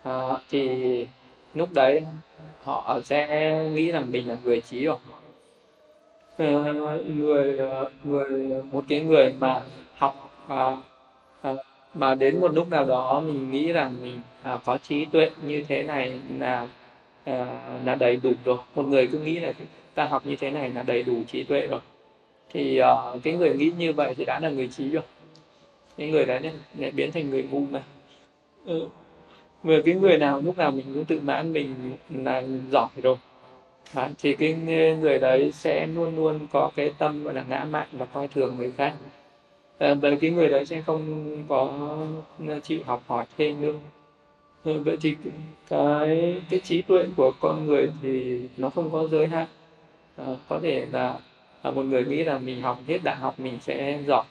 uh, 0.10 0.40
thì 0.50 1.08
lúc 1.54 1.70
đấy 1.74 2.04
họ 2.64 3.00
sẽ 3.06 3.54
nghĩ 3.74 3.92
rằng 3.92 4.12
mình 4.12 4.28
là 4.28 4.38
người 4.44 4.62
trí 4.62 4.86
rồi 4.86 4.98
người 6.40 7.58
ờ, 7.58 7.90
người 8.04 8.62
một 8.72 8.84
cái 8.88 9.00
người 9.00 9.34
mà 9.40 9.62
học 9.98 10.32
à, 10.48 10.78
à, 11.42 11.54
mà 11.94 12.16
đến 12.16 12.40
một 12.40 12.54
lúc 12.54 12.70
nào 12.70 12.86
đó 12.86 13.22
mình 13.26 13.52
nghĩ 13.52 13.72
rằng 13.72 13.96
mình 14.02 14.20
à, 14.44 14.60
có 14.66 14.78
trí 14.78 15.06
tuệ 15.06 15.32
như 15.42 15.64
thế 15.68 15.84
này 15.84 16.20
là 16.40 16.68
à, 17.24 17.46
là 17.86 17.96
đầy 17.96 18.16
đủ 18.24 18.32
rồi. 18.46 18.58
Một 18.76 18.88
người 18.88 19.08
cứ 19.08 19.20
nghĩ 19.20 19.40
là 19.40 19.54
ta 19.94 20.06
học 20.06 20.26
như 20.26 20.36
thế 20.36 20.52
này 20.52 20.70
là 20.70 20.84
đầy 20.84 21.04
đủ 21.04 21.14
trí 21.28 21.44
tuệ 21.44 21.68
rồi. 21.68 21.80
Thì 22.54 22.78
à, 22.78 22.96
cái 23.24 23.34
người 23.34 23.54
nghĩ 23.54 23.72
như 23.78 23.94
vậy 23.94 24.14
thì 24.18 24.26
đã 24.26 24.40
là 24.40 24.50
người 24.50 24.68
trí 24.68 24.90
rồi. 24.90 25.04
Cái 25.98 26.10
người 26.10 26.26
đấy 26.26 26.52
lại 26.78 26.92
biến 26.92 27.12
thành 27.12 27.30
người 27.30 27.44
ngu 27.52 27.60
mà. 27.72 27.84
Ừ. 28.66 28.88
vừa 29.64 29.82
cái 29.82 29.96
người 29.96 30.18
nào 30.18 30.42
lúc 30.42 30.58
nào 30.58 30.72
mình 30.72 30.86
cũng 30.94 31.06
tự 31.06 31.20
mãn 31.24 31.54
mình 31.54 31.76
là 32.10 32.44
giỏi 32.72 32.88
rồi 33.04 33.18
à, 33.94 34.10
thì 34.22 34.36
cái 34.36 34.54
người 35.02 35.20
đấy 35.20 35.52
sẽ 35.52 35.88
luôn 35.88 36.16
luôn 36.16 36.40
có 36.52 36.72
cái 36.76 36.92
tâm 36.98 37.24
gọi 37.24 37.34
là 37.34 37.44
ngã 37.50 37.66
mạn 37.70 37.88
và 37.92 38.06
coi 38.06 38.28
thường 38.28 38.56
người 38.58 38.72
khác. 38.78 38.94
À, 39.78 39.94
vậy 39.94 40.18
cái 40.22 40.32
người 40.32 40.50
đấy 40.50 40.66
sẽ 40.66 40.82
không 40.82 41.26
có 41.48 41.72
chịu 42.64 42.80
học 42.86 43.04
hỏi 43.08 43.26
thêm 43.38 43.62
nữa 43.62 43.74
à, 44.64 44.72
ờ, 44.72 44.80
vậy 44.84 44.98
thì 45.02 45.16
cái 45.70 46.42
cái 46.50 46.60
trí 46.60 46.82
tuệ 46.82 47.06
của 47.18 47.32
con 47.40 47.68
người 47.68 47.92
thì 48.02 48.42
nó 48.58 48.70
không 48.70 48.92
có 48.92 49.08
giới 49.08 49.28
hạn. 49.28 49.48
À, 50.18 50.26
có 50.50 50.60
thể 50.64 50.86
là 50.92 51.20
à, 51.62 51.72
một 51.72 51.84
người 51.84 52.06
nghĩ 52.06 52.24
là 52.24 52.40
mình 52.40 52.62
học 52.62 52.80
hết 52.88 53.00
đại 53.04 53.16
học 53.16 53.40
mình 53.40 53.58
sẽ 53.62 54.00
giỏi. 54.08 54.26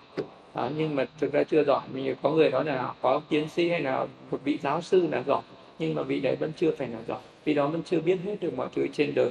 À, 0.54 0.70
nhưng 0.76 0.94
mà 0.96 1.04
thực 1.20 1.32
ra 1.32 1.44
chưa 1.44 1.64
giỏi. 1.64 1.80
Mình 1.92 2.14
có 2.22 2.30
người 2.30 2.50
nói 2.50 2.64
là 2.64 2.94
có 3.02 3.20
tiến 3.28 3.48
sĩ 3.48 3.68
hay 3.68 3.80
là 3.80 4.06
một 4.30 4.38
vị 4.44 4.58
giáo 4.62 4.80
sư 4.82 5.08
là 5.10 5.22
giỏi 5.26 5.42
nhưng 5.78 5.94
mà 5.94 6.02
vị 6.02 6.20
đấy 6.20 6.36
vẫn 6.36 6.52
chưa 6.56 6.70
phải 6.70 6.88
là 6.88 6.98
giỏi. 7.08 7.20
Vì 7.44 7.54
đó 7.54 7.66
vẫn 7.66 7.82
chưa 7.82 8.00
biết 8.00 8.18
hết 8.24 8.36
được 8.40 8.54
mọi 8.56 8.68
thứ 8.74 8.86
trên 8.92 9.14
đời. 9.14 9.30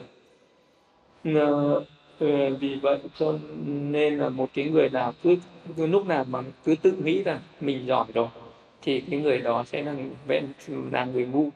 Ừ, 2.20 2.56
vì 2.60 2.76
vậy 2.82 2.98
cho 3.20 3.34
nên 3.66 4.18
là 4.18 4.30
một 4.30 4.50
cái 4.54 4.66
người 4.66 4.90
nào 4.90 5.14
cứ, 5.24 5.36
cứ 5.78 5.88
lúc 5.88 6.08
nào 6.08 6.26
mà 6.30 6.40
cứ 6.66 6.76
tự 6.82 6.92
nghĩ 6.92 7.24
là 7.24 7.40
mình 7.62 7.86
giỏi 7.88 8.06
rồi 8.14 8.28
thì 8.82 9.02
cái 9.02 9.20
người 9.20 9.38
đó 9.38 9.64
sẽ 9.64 9.84
là 9.84 9.96
là 10.92 11.06
người 11.06 11.26
ngu. 11.26 11.50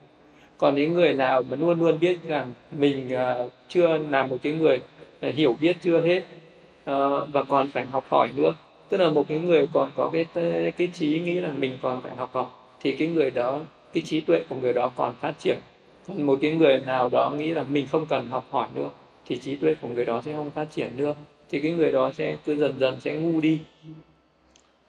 Còn 0.58 0.76
những 0.76 0.94
người 0.94 1.14
nào 1.14 1.44
mà 1.50 1.58
luôn 1.58 1.80
luôn 1.80 2.00
biết 2.00 2.18
rằng 2.28 2.54
mình 2.72 3.10
uh, 3.14 3.52
chưa 3.68 3.98
là 3.98 4.26
một 4.26 4.38
cái 4.44 4.54
người 4.54 4.80
uh, 5.28 5.36
hiểu 5.36 5.56
biết 5.62 5.78
chưa 5.84 6.02
hết 6.02 6.20
uh, 6.20 7.34
và 7.34 7.44
còn 7.44 7.72
phải 7.72 7.86
học 7.86 8.06
hỏi 8.10 8.30
nữa. 8.36 8.54
Tức 8.90 8.98
là 8.98 9.10
một 9.10 9.28
cái 9.28 9.40
người 9.40 9.68
còn 9.74 9.92
có 9.96 10.10
cái 10.14 10.26
cái 10.78 10.88
trí 10.94 11.20
nghĩ 11.20 11.34
là 11.34 11.52
mình 11.58 11.78
còn 11.82 12.02
phải 12.02 12.16
học 12.16 12.30
hỏi 12.34 12.46
thì 12.82 12.92
cái 12.92 13.08
người 13.08 13.32
đó 13.32 13.60
cái 13.94 14.04
trí 14.04 14.22
tuệ 14.22 14.44
của 14.50 14.56
người 14.56 14.74
đó 14.74 14.92
còn 14.96 15.14
phát 15.22 15.34
triển. 15.40 15.58
Còn 16.08 16.24
một 16.24 16.40
cái 16.42 16.52
người 16.52 16.80
nào 16.80 17.10
đó 17.10 17.32
nghĩ 17.38 17.54
là 17.54 17.64
mình 17.70 17.88
không 17.92 18.06
cần 18.06 18.28
học 18.28 18.46
hỏi 18.50 18.68
nữa 18.76 18.90
thì 19.26 19.38
trí 19.38 19.56
tuệ 19.56 19.76
của 19.82 19.88
người 19.88 20.06
đó 20.06 20.22
sẽ 20.26 20.34
không 20.34 20.52
phát 20.52 20.68
triển 20.72 20.98
được 20.98 21.18
thì 21.50 21.60
cái 21.60 21.72
người 21.72 21.92
đó 21.92 22.12
sẽ 22.18 22.38
cứ 22.46 22.56
dần 22.56 22.80
dần 22.80 23.00
sẽ 23.00 23.16
ngu 23.16 23.42
đi. 23.42 23.60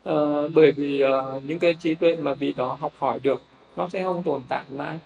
À, 0.05 0.15
bởi 0.55 0.73
vì 0.73 1.05
uh, 1.05 1.45
những 1.45 1.59
cái 1.59 1.75
trí 1.75 1.95
tuệ 1.95 2.17
mà 2.17 2.35
vị 2.35 2.55
đó 2.57 2.77
học 2.81 2.93
hỏi 2.99 3.21
được 3.23 3.43
nó 3.77 3.89
sẽ 3.89 4.03
không 4.03 4.23
tồn 4.23 4.43
tại 4.49 4.65
mãi. 4.71 4.99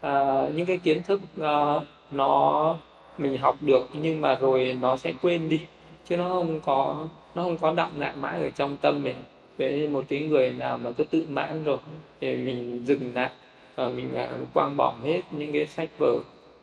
À, 0.00 0.42
những 0.54 0.66
cái 0.66 0.76
kiến 0.76 1.02
thức 1.02 1.20
uh, 1.40 1.82
nó 2.10 2.76
mình 3.18 3.38
học 3.38 3.56
được 3.60 3.88
nhưng 4.02 4.20
mà 4.20 4.34
rồi 4.34 4.78
nó 4.80 4.96
sẽ 4.96 5.12
quên 5.22 5.48
đi 5.48 5.60
chứ 6.08 6.16
nó 6.16 6.28
không 6.28 6.60
có 6.60 7.06
nó 7.34 7.42
không 7.42 7.58
có 7.58 7.72
đọng 7.72 7.92
lại 7.98 8.12
mãi 8.16 8.42
ở 8.42 8.50
trong 8.50 8.76
tâm 8.76 9.02
mình. 9.02 9.16
Với 9.58 9.88
một 9.88 10.04
cái 10.08 10.20
người 10.20 10.50
nào 10.50 10.78
mà 10.78 10.90
cứ 10.90 11.04
tự 11.04 11.26
mãn 11.28 11.64
rồi 11.64 11.78
thì 12.20 12.36
mình 12.36 12.82
dừng 12.86 13.14
lại 13.14 13.30
và 13.74 13.88
mình 13.88 14.08
quăng 14.54 14.76
bỏ 14.76 14.94
hết 15.04 15.20
những 15.30 15.52
cái 15.52 15.66
sách 15.66 15.88
vở 15.98 16.18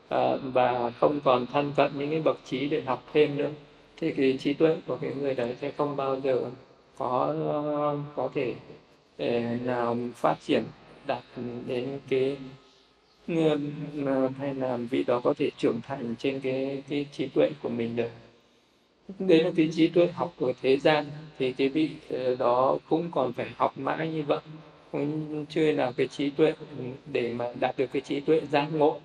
à, 0.09 0.35
và 0.43 0.91
không 0.99 1.19
còn 1.23 1.45
thân 1.45 1.73
cận 1.75 1.91
những 1.97 2.09
cái 2.09 2.21
bậc 2.21 2.39
trí 2.45 2.69
để 2.69 2.81
học 2.81 3.03
thêm 3.13 3.37
nữa. 3.37 3.49
Thì 3.97 4.11
cái 4.11 4.37
trí 4.41 4.53
tuệ 4.53 4.77
của 4.87 4.97
cái 5.01 5.13
người 5.15 5.35
đấy 5.35 5.55
sẽ 5.61 5.71
không 5.77 5.95
bao 5.95 6.19
giờ 6.19 6.41
có 6.97 7.35
có 8.15 8.29
thể 8.33 8.55
để 9.17 9.57
nào 9.65 9.97
phát 10.15 10.35
triển 10.47 10.63
đạt 11.07 11.23
đến 11.67 11.99
cái 12.09 12.37
ờ, 13.27 14.29
hay 14.37 14.53
là 14.55 14.77
vị 14.77 15.03
đó 15.03 15.21
có 15.23 15.33
thể 15.37 15.49
trưởng 15.57 15.81
thành 15.81 16.15
trên 16.19 16.39
cái 16.39 16.83
cái 16.89 17.05
trí 17.11 17.27
tuệ 17.27 17.51
của 17.63 17.69
mình 17.69 17.95
được. 17.95 18.09
Đấy 19.19 19.43
là 19.43 19.51
cái 19.55 19.69
trí 19.75 19.87
tuệ 19.87 20.07
học 20.07 20.33
của 20.39 20.53
thế 20.61 20.77
gian 20.77 21.05
thì 21.39 21.51
cái 21.53 21.69
vị 21.69 21.89
đó 22.39 22.77
cũng 22.89 23.11
còn 23.11 23.33
phải 23.33 23.47
học 23.57 23.77
mãi 23.77 24.09
như 24.09 24.23
vậy. 24.23 24.39
Cũng 24.91 25.45
chưa 25.49 25.71
là 25.71 25.91
cái 25.91 26.07
trí 26.07 26.29
tuệ 26.29 26.53
để 27.11 27.33
mà 27.33 27.53
đạt 27.59 27.77
được 27.77 27.87
cái 27.93 28.01
trí 28.01 28.19
tuệ 28.19 28.41
giác 28.51 28.67
ngộ. 28.73 28.99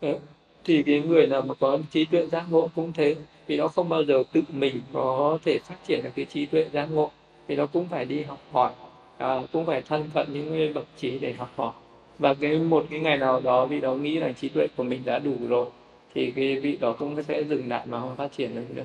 Ờ, 0.00 0.18
thì 0.64 0.82
cái 0.82 1.00
người 1.00 1.26
nào 1.26 1.42
mà 1.42 1.54
có 1.54 1.78
trí 1.90 2.04
tuệ 2.04 2.26
giác 2.26 2.44
ngộ 2.50 2.68
cũng 2.74 2.92
thế 2.92 3.16
vì 3.46 3.56
nó 3.56 3.68
không 3.68 3.88
bao 3.88 4.04
giờ 4.04 4.22
tự 4.32 4.42
mình 4.48 4.80
có 4.92 5.38
thể 5.44 5.58
phát 5.58 5.76
triển 5.86 6.00
được 6.04 6.10
cái 6.16 6.24
trí 6.24 6.46
tuệ 6.46 6.68
giác 6.72 6.88
ngộ 6.92 7.10
vì 7.46 7.56
nó 7.56 7.66
cũng 7.66 7.88
phải 7.88 8.04
đi 8.04 8.22
học 8.22 8.38
hỏi 8.52 8.72
à, 9.18 9.40
cũng 9.52 9.66
phải 9.66 9.82
thân 9.82 10.10
cận 10.14 10.32
những 10.32 10.50
người 10.50 10.72
bậc 10.72 10.86
trí 10.96 11.18
để 11.18 11.32
học 11.32 11.50
hỏi. 11.56 11.72
Và 12.18 12.34
cái 12.34 12.58
một 12.58 12.86
cái 12.90 13.00
ngày 13.00 13.16
nào 13.18 13.40
đó 13.40 13.66
vị 13.66 13.80
đó 13.80 13.94
nghĩ 13.94 14.18
là 14.18 14.32
trí 14.32 14.48
tuệ 14.48 14.66
của 14.76 14.82
mình 14.82 15.02
đã 15.04 15.18
đủ 15.18 15.34
rồi 15.48 15.66
thì 16.14 16.30
cái 16.30 16.60
vị 16.60 16.76
đó 16.80 16.92
cũng 16.98 17.22
sẽ 17.22 17.44
dừng 17.44 17.68
lại 17.68 17.86
mà 17.86 18.00
không 18.00 18.16
phát 18.16 18.32
triển 18.36 18.54
được 18.54 18.74
nữa. 18.74 18.84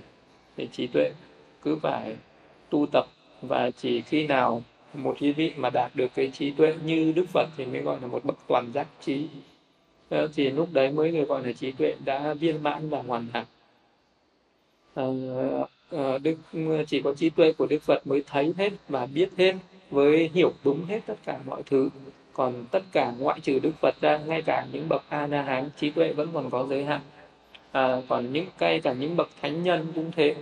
Thì 0.58 0.68
trí 0.72 0.88
tuệ 0.88 1.12
cứ 1.64 1.76
phải 1.82 2.16
tu 2.70 2.86
tập 2.92 3.06
và 3.42 3.72
chỉ 3.78 4.02
khi 4.02 4.28
nào 4.28 4.64
một 4.94 5.18
cái 5.20 5.32
vị 5.34 5.52
mà 5.58 5.70
đạt 5.70 5.96
được 5.96 6.08
cái 6.16 6.32
trí 6.34 6.52
tuệ 6.52 6.74
như 6.86 7.14
đức 7.16 7.26
phật 7.30 7.48
thì 7.58 7.66
mới 7.66 7.82
gọi 7.82 7.98
là 8.02 8.08
một 8.08 8.26
bậc 8.26 8.38
toàn 8.48 8.72
giác 8.74 8.88
trí. 9.02 9.28
Ờ, 10.10 10.28
thì 10.36 10.50
lúc 10.50 10.70
đấy 10.74 10.92
mới 10.92 11.12
người 11.12 11.26
gọi 11.26 11.46
là 11.46 11.52
trí 11.52 11.72
tuệ 11.72 11.96
đã 12.06 12.34
viên 12.34 12.64
mãn 12.64 12.90
và 12.90 13.02
hoàn 13.02 13.28
hảo. 13.34 13.46
Ờ, 14.94 15.14
ờ, 15.90 16.18
đức 16.18 16.36
chỉ 16.88 17.02
có 17.02 17.14
trí 17.14 17.30
tuệ 17.30 17.54
của 17.54 17.68
đức 17.70 17.82
phật 17.82 18.08
mới 18.08 18.24
thấy 18.28 18.54
hết 18.58 18.74
và 18.90 19.06
biết 19.06 19.30
hết 19.38 19.56
với 19.90 20.30
hiểu 20.34 20.52
đúng 20.64 20.86
hết 20.86 21.00
tất 21.06 21.16
cả 21.26 21.40
mọi 21.46 21.64
thứ. 21.64 21.90
Còn 22.34 22.66
tất 22.72 22.84
cả 22.92 23.14
ngoại 23.20 23.40
trừ 23.40 23.60
đức 23.60 23.72
phật 23.82 23.96
ra 24.02 24.18
ngay 24.18 24.42
cả 24.42 24.66
những 24.72 24.90
bậc 24.90 25.04
a 25.10 25.28
la 25.28 25.42
hán 25.42 25.70
trí 25.78 25.90
tuệ 25.90 26.14
vẫn 26.14 26.30
còn 26.34 26.50
có 26.50 26.68
giới 26.70 26.84
hạn. 26.86 27.02
À, 27.72 28.02
còn 28.08 28.34
những 28.34 28.46
cây 28.58 28.82
cả 28.82 28.94
những 28.94 29.16
bậc 29.16 29.30
thánh 29.42 29.64
nhân 29.64 29.88
cũng 29.96 30.12
thế. 30.16 30.36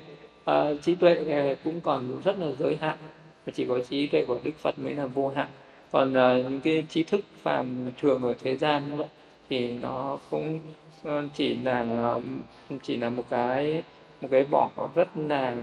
À, 0.45 0.73
trí 0.81 0.95
tuệ 0.95 1.55
cũng 1.63 1.81
còn 1.81 2.21
rất 2.25 2.39
là 2.39 2.47
giới 2.59 2.75
hạn. 2.81 2.97
Và 3.45 3.53
chỉ 3.55 3.65
có 3.65 3.79
trí 3.89 4.07
tuệ 4.07 4.25
của 4.25 4.39
đức 4.43 4.51
phật 4.57 4.79
mới 4.79 4.93
là 4.95 5.05
vô 5.05 5.31
hạn. 5.35 5.47
Còn 5.91 6.13
à, 6.13 6.37
những 6.37 6.61
cái 6.61 6.83
trí 6.89 7.03
thức 7.03 7.21
phàm 7.41 7.91
thường 8.01 8.23
ở 8.23 8.33
thế 8.43 8.55
gian 8.57 8.89
như 8.89 8.95
vậy 8.95 9.07
thì 9.49 9.73
nó 9.73 10.17
cũng 10.29 10.59
ờ, 11.03 11.27
chỉ 11.33 11.55
là 11.55 11.85
ờ, 11.89 12.21
chỉ 12.83 12.97
là 12.97 13.09
một 13.09 13.23
cái 13.29 13.83
một 14.21 14.27
cái 14.31 14.43
vỏ 14.43 14.69
rất 14.95 15.07
là 15.15 15.55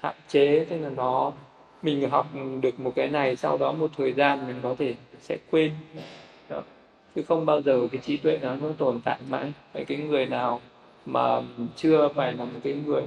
hạn 0.00 0.14
chế 0.28 0.64
thế 0.64 0.78
là 0.78 0.88
nó 0.88 1.32
mình 1.82 2.10
học 2.10 2.26
được 2.60 2.80
một 2.80 2.92
cái 2.96 3.08
này 3.08 3.36
sau 3.36 3.58
đó 3.58 3.72
một 3.72 3.90
thời 3.96 4.12
gian 4.12 4.46
mình 4.46 4.56
có 4.62 4.74
thể 4.78 4.94
sẽ 5.20 5.38
quên. 5.50 5.72
Đó. 6.48 6.62
chứ 7.14 7.22
không 7.22 7.46
bao 7.46 7.62
giờ 7.62 7.88
cái 7.92 8.00
trí 8.00 8.16
tuệ 8.16 8.38
nó 8.42 8.54
nó 8.54 8.68
tồn 8.78 9.00
tại 9.04 9.18
mãi. 9.28 9.52
Vậy 9.72 9.84
cái 9.84 9.98
người 9.98 10.26
nào 10.26 10.60
mà 11.06 11.40
chưa 11.76 12.08
phải 12.14 12.32
là 12.32 12.44
một 12.44 12.60
cái 12.64 12.74
người 12.86 13.02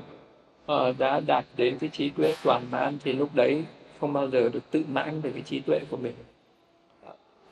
uh, 0.71 0.97
đã 0.97 1.19
đạt 1.19 1.45
đến 1.57 1.77
cái 1.79 1.89
trí 1.93 2.09
tuệ 2.09 2.35
toàn 2.43 2.63
mãn 2.71 2.97
thì 3.03 3.13
lúc 3.13 3.29
đấy 3.33 3.63
không 3.99 4.13
bao 4.13 4.27
giờ 4.29 4.49
được 4.49 4.71
tự 4.71 4.83
mãn 4.87 5.21
về 5.21 5.31
cái 5.31 5.41
trí 5.41 5.59
tuệ 5.59 5.79
của 5.89 5.97
mình 5.97 6.13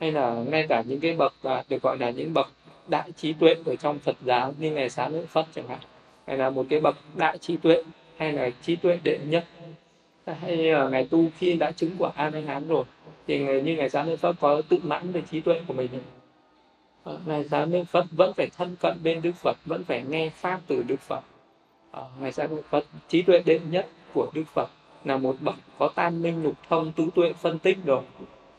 hay 0.00 0.12
là 0.12 0.34
ngay 0.34 0.66
cả 0.68 0.82
những 0.86 1.00
cái 1.00 1.16
bậc 1.16 1.34
à, 1.42 1.64
được 1.68 1.82
gọi 1.82 1.98
là 1.98 2.10
những 2.10 2.34
bậc 2.34 2.50
đại 2.88 3.12
trí 3.12 3.32
tuệ 3.32 3.54
ở 3.66 3.76
trong 3.76 3.98
Phật 3.98 4.16
giáo 4.24 4.54
như 4.58 4.70
ngày 4.70 4.90
sáng 4.90 5.14
lợi 5.14 5.26
Phật 5.26 5.46
chẳng 5.54 5.68
hạn 5.68 5.78
hay 6.26 6.38
là 6.38 6.50
một 6.50 6.66
cái 6.70 6.80
bậc 6.80 6.96
đại 7.16 7.38
trí 7.38 7.56
tuệ 7.56 7.82
hay 8.16 8.32
là 8.32 8.50
trí 8.62 8.76
tuệ 8.76 8.98
đệ 9.04 9.18
nhất. 9.28 9.44
Hay 10.26 10.56
là 10.56 10.88
ngày 10.88 11.08
tu 11.10 11.24
khi 11.38 11.52
đã 11.52 11.70
chứng 11.70 11.90
quả 11.98 12.10
a 12.14 12.30
la 12.30 12.40
hán 12.40 12.68
rồi 12.68 12.84
thì 13.26 13.38
như 13.38 13.76
ngày 13.76 13.90
sáng 13.90 14.06
lợi 14.06 14.16
Phật 14.16 14.36
có 14.40 14.62
tự 14.68 14.78
mãn 14.82 15.12
về 15.12 15.22
trí 15.30 15.40
tuệ 15.40 15.60
của 15.66 15.74
mình. 15.74 15.88
Ờ, 17.04 17.18
ngày 17.26 17.44
sáng 17.50 17.72
lợi 17.72 17.84
Phật 17.84 18.06
vẫn 18.10 18.32
phải 18.36 18.48
thân 18.56 18.76
cận 18.80 18.98
bên 19.02 19.22
Đức 19.22 19.32
Phật 19.36 19.56
vẫn 19.64 19.84
phải 19.84 20.04
nghe 20.08 20.28
pháp 20.28 20.60
từ 20.66 20.82
Đức 20.82 21.00
Phật. 21.00 21.20
Ờ, 21.90 22.06
ngày 22.20 22.32
sáng 22.32 22.52
lợi 22.52 22.62
Phật 22.70 22.84
trí 23.08 23.22
tuệ 23.22 23.42
đệ 23.46 23.60
nhất 23.70 23.88
của 24.14 24.30
Đức 24.34 24.44
Phật 24.54 24.68
là 25.04 25.16
một 25.16 25.36
bậc 25.40 25.54
có 25.78 25.88
tam 25.94 26.22
minh 26.22 26.42
lục 26.42 26.54
thông 26.68 26.92
tứ 26.92 27.08
tuệ 27.14 27.32
phân 27.32 27.58
tích 27.58 27.78
rồi 27.84 28.02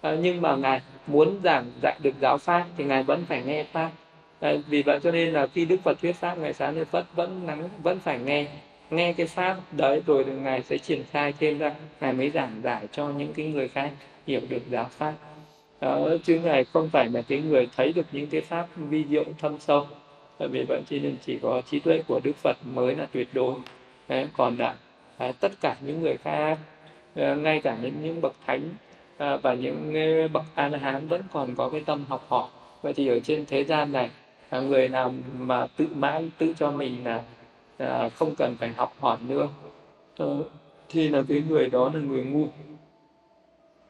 à, 0.06 0.16
nhưng 0.22 0.42
mà 0.42 0.56
ngài 0.56 0.82
muốn 1.08 1.40
giảng 1.44 1.66
dạy 1.82 1.96
được 2.04 2.14
giáo 2.22 2.38
pháp 2.38 2.66
thì 2.78 2.84
ngài 2.84 3.04
vẫn 3.04 3.26
phải 3.26 3.44
nghe 3.46 3.64
pháp. 3.64 3.92
À, 4.40 4.54
vì 4.68 4.84
vậy 4.84 5.00
cho 5.04 5.12
nên 5.12 5.34
là 5.34 5.48
khi 5.48 5.66
đức 5.66 5.78
phật 5.84 6.02
thuyết 6.02 6.16
pháp 6.16 6.38
ngài 6.38 6.54
sáng 6.54 6.76
nên 6.76 6.86
phật 6.86 7.16
vẫn 7.16 7.46
nắng 7.46 7.70
vẫn 7.84 8.00
phải 8.00 8.20
nghe 8.20 8.48
nghe 8.90 9.14
cái 9.14 9.28
pháp 9.28 9.58
đấy 9.72 10.02
rồi 10.08 10.26
ngài 10.26 10.64
sẽ 10.64 10.78
triển 10.78 11.04
khai 11.12 11.34
thêm 11.40 11.58
ra. 11.58 11.76
Ngài 12.02 12.14
mới 12.14 12.30
giảng 12.30 12.62
giải 12.64 12.88
cho 12.92 13.10
những 13.10 13.34
cái 13.34 13.46
người 13.46 13.68
khác 13.68 13.92
hiểu 14.28 14.42
được 14.50 14.62
giáo 14.70 14.88
pháp. 14.92 15.14
Đó, 15.82 16.08
chứ 16.24 16.40
ngài 16.44 16.64
không 16.64 16.90
phải 16.90 17.10
là 17.10 17.22
cái 17.22 17.42
người 17.42 17.68
thấy 17.78 17.94
được 17.94 18.06
những 18.12 18.28
cái 18.28 18.42
pháp 18.42 18.68
vi 18.76 19.06
diệu 19.10 19.26
thâm 19.40 19.60
sâu. 19.60 19.88
Vì 20.40 20.66
vậy 20.68 20.82
cho 20.90 20.98
nên 21.02 21.16
chỉ 21.26 21.40
có 21.42 21.62
trí 21.72 21.80
tuệ 21.80 22.02
của 22.08 22.20
đức 22.24 22.36
phật 22.36 22.58
mới 22.74 22.96
là 22.96 23.08
tuyệt 23.12 23.28
đối. 23.34 23.56
Đấy, 24.08 24.28
còn 24.38 24.58
là 24.58 24.76
à, 25.18 25.32
tất 25.40 25.52
cả 25.62 25.76
những 25.82 26.02
người 26.02 26.18
khác 26.18 26.58
à, 27.16 27.36
ngay 27.36 27.62
cả 27.62 27.78
những 27.82 27.94
những 28.04 28.22
bậc 28.22 28.36
thánh 28.48 28.62
à, 29.18 29.38
và 29.38 29.54
những 29.54 29.94
ờ, 29.94 30.28
bậc 30.28 30.44
an 30.56 30.74
hán 30.74 31.08
vẫn 31.08 31.22
còn 31.34 31.56
có 31.56 31.70
cái 31.70 31.82
tâm 31.86 32.06
học 32.08 32.26
hỏi. 32.28 32.50
Vậy 32.82 32.94
thì 32.94 33.08
ở 33.08 33.20
trên 33.20 33.46
thế 33.46 33.64
gian 33.64 33.92
này 33.92 34.10
à, 34.50 34.60
người 34.60 34.90
nào 34.90 35.14
mà 35.40 35.68
tự 35.78 35.88
mãn 35.96 36.30
tự 36.38 36.54
cho 36.60 36.72
mình 36.72 37.04
là 37.06 37.24
à, 37.78 38.10
không 38.10 38.36
cần 38.38 38.56
phải 38.60 38.70
học 38.70 38.94
hỏi 39.00 39.18
nữa 39.28 39.48
ờ, 40.18 40.44
thì 40.90 41.10
là 41.10 41.24
cái 41.28 41.44
người 41.50 41.70
đó 41.70 41.92
là 41.94 42.00
người 42.00 42.24
ngu. 42.24 42.48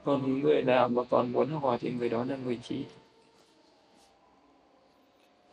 Còn 0.04 0.42
người 0.42 0.62
nào 0.62 0.90
mà 0.90 1.04
còn 1.10 1.32
muốn 1.32 1.50
học 1.50 1.64
hỏi 1.64 1.78
thì 1.82 1.92
người 1.92 2.10
đó 2.10 2.26
là 2.30 2.36
người 2.46 2.60
trí. 2.64 2.84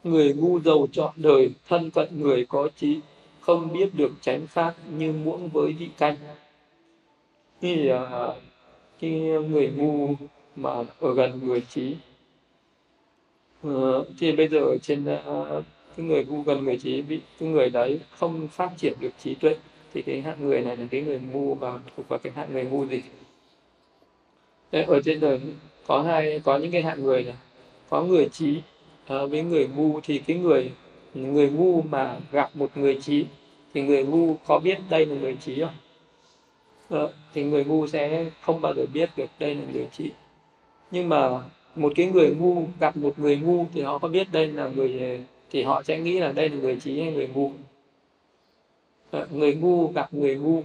Người 0.05 0.35
ngu 0.35 0.61
giàu 0.61 0.87
chọn 0.93 1.13
đời 1.17 1.51
thân 1.69 1.91
cận 1.91 2.21
người 2.21 2.47
có 2.49 2.69
trí 2.77 3.01
không 3.41 3.73
biết 3.73 3.95
được 3.95 4.13
chánh 4.21 4.47
pháp 4.47 4.75
như 4.91 5.13
muỗng 5.13 5.49
với 5.49 5.73
vị 5.73 5.89
canh. 5.99 6.17
Thì 7.61 7.91
uh, 7.93 8.37
cái 9.03 9.11
người 9.51 9.73
ngu 9.77 10.15
mà 10.57 10.71
ở 11.01 11.15
gần 11.15 11.41
người 11.43 11.63
trí 11.69 11.95
ờ, 13.63 14.05
thì 14.19 14.33
bây 14.33 14.49
giờ 14.49 14.59
ở 14.59 14.79
trên 14.83 15.05
uh, 15.05 15.65
cái 15.97 16.07
người 16.07 16.25
ngu 16.25 16.43
gần 16.43 16.65
người 16.65 16.79
trí 16.79 17.03
bị 17.03 17.21
cái 17.41 17.49
người 17.49 17.71
đấy 17.71 18.01
không 18.11 18.49
phát 18.49 18.71
triển 18.77 18.93
được 19.01 19.11
trí 19.23 19.35
tuệ 19.35 19.57
thì 19.95 20.03
cái 20.03 20.21
hạng 20.21 20.37
người 20.41 20.61
này 20.61 20.77
là 20.77 20.87
cái 20.91 21.03
người 21.03 21.21
ngu 21.33 21.55
và 21.55 21.79
thuộc 21.97 22.09
vào 22.09 22.19
cái 22.19 22.33
hạng 22.37 22.53
người 22.53 22.65
ngu 22.65 22.87
gì? 22.87 23.03
Đấy, 24.73 24.85
ở 24.85 25.01
trên 25.05 25.21
đời 25.21 25.41
có 25.87 26.03
hai 26.03 26.41
có 26.45 26.59
những 26.59 26.71
cái 26.71 26.83
hạng 26.83 27.03
người 27.03 27.25
này. 27.25 27.35
Có 27.89 28.03
người 28.03 28.29
trí 28.29 28.63
à, 29.07 29.17
với 29.31 29.43
người 29.43 29.69
ngu 29.77 30.01
thì 30.01 30.19
cái 30.19 30.37
người 30.37 30.71
người 31.15 31.51
ngu 31.51 31.83
mà 31.83 32.17
gặp 32.33 32.57
một 32.57 32.71
người 32.75 32.99
trí 33.03 33.27
thì 33.75 33.83
người 33.83 34.05
ngu 34.05 34.37
có 34.47 34.59
biết 34.65 34.79
đây 34.91 35.07
là 35.07 35.17
người 35.17 35.37
trí 35.45 35.61
không? 35.61 35.75
Vâng, 36.93 37.11
thì 37.35 37.43
người 37.43 37.65
ngu 37.65 37.87
sẽ 37.87 38.31
không 38.41 38.61
bao 38.61 38.75
giờ 38.75 38.87
biết 38.93 39.11
được 39.17 39.31
đây 39.39 39.55
là 39.55 39.63
người 39.73 39.89
trí 39.93 40.11
nhưng 40.91 41.09
mà 41.09 41.43
một 41.77 41.93
cái 41.97 42.07
người 42.07 42.35
ngu, 42.35 42.65
gặp 42.81 42.97
một 42.97 43.19
người 43.19 43.37
ngu 43.37 43.67
thì 43.75 43.83
họ 43.83 43.99
có 43.99 44.09
biết 44.09 44.33
đây 44.33 44.47
là 44.47 44.69
người, 44.69 45.21
thì 45.51 45.63
họ 45.63 45.83
sẽ 45.83 46.01
nghĩ 46.01 46.21
là 46.21 46.33
đây 46.33 46.49
là 46.49 46.57
người 46.57 46.77
trí 46.81 47.01
hay 47.01 47.13
người 47.13 47.29
ngu. 47.35 47.51
Vâng, 49.11 49.29
người 49.33 49.55
ngu 49.55 49.87
gặp 49.87 50.15
người 50.15 50.37
ngu 50.37 50.63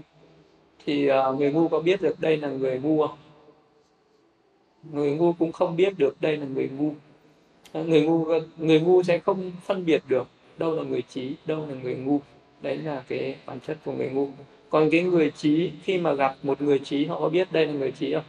thì 0.86 1.08
à, 1.08 1.32
người 1.38 1.52
ngu 1.52 1.68
có 1.68 1.80
biết 1.80 2.02
được 2.02 2.20
đây 2.20 2.38
là 2.38 2.50
người 2.50 2.80
ngu 2.80 3.08
không? 3.08 3.18
Người 4.92 5.12
ngu 5.12 5.34
cũng 5.34 5.52
không 5.52 5.76
biết 5.76 5.98
được 5.98 6.22
đây 6.22 6.38
là 6.38 6.46
người 6.46 6.70
ngu. 6.78 6.94
Vâng, 7.74 7.90
người 7.90 8.02
ngu 8.02 8.26
người 8.58 8.80
ngu 8.82 9.04
sẽ 9.04 9.20
không 9.20 9.52
phân 9.66 9.86
biệt 9.86 10.04
được 10.08 10.28
đâu 10.58 10.76
là 10.76 10.84
người 10.84 11.02
trí 11.02 11.36
đâu 11.46 11.66
là 11.70 11.76
người 11.84 11.96
ngu. 11.96 12.20
Đấy 12.62 12.78
là 12.78 13.04
cái 13.08 13.36
bản 13.46 13.60
chất 13.68 13.78
của 13.86 13.92
người 13.92 14.10
ngu 14.10 14.30
còn 14.70 14.90
cái 14.90 15.04
người 15.04 15.32
trí 15.32 15.72
khi 15.84 15.98
mà 15.98 16.14
gặp 16.14 16.36
một 16.44 16.62
người 16.62 16.80
trí 16.80 17.06
họ 17.06 17.20
có 17.20 17.30
biết 17.30 17.52
đây 17.52 17.66
là 17.66 17.74
người 17.74 17.92
trí 17.92 18.14
không? 18.14 18.24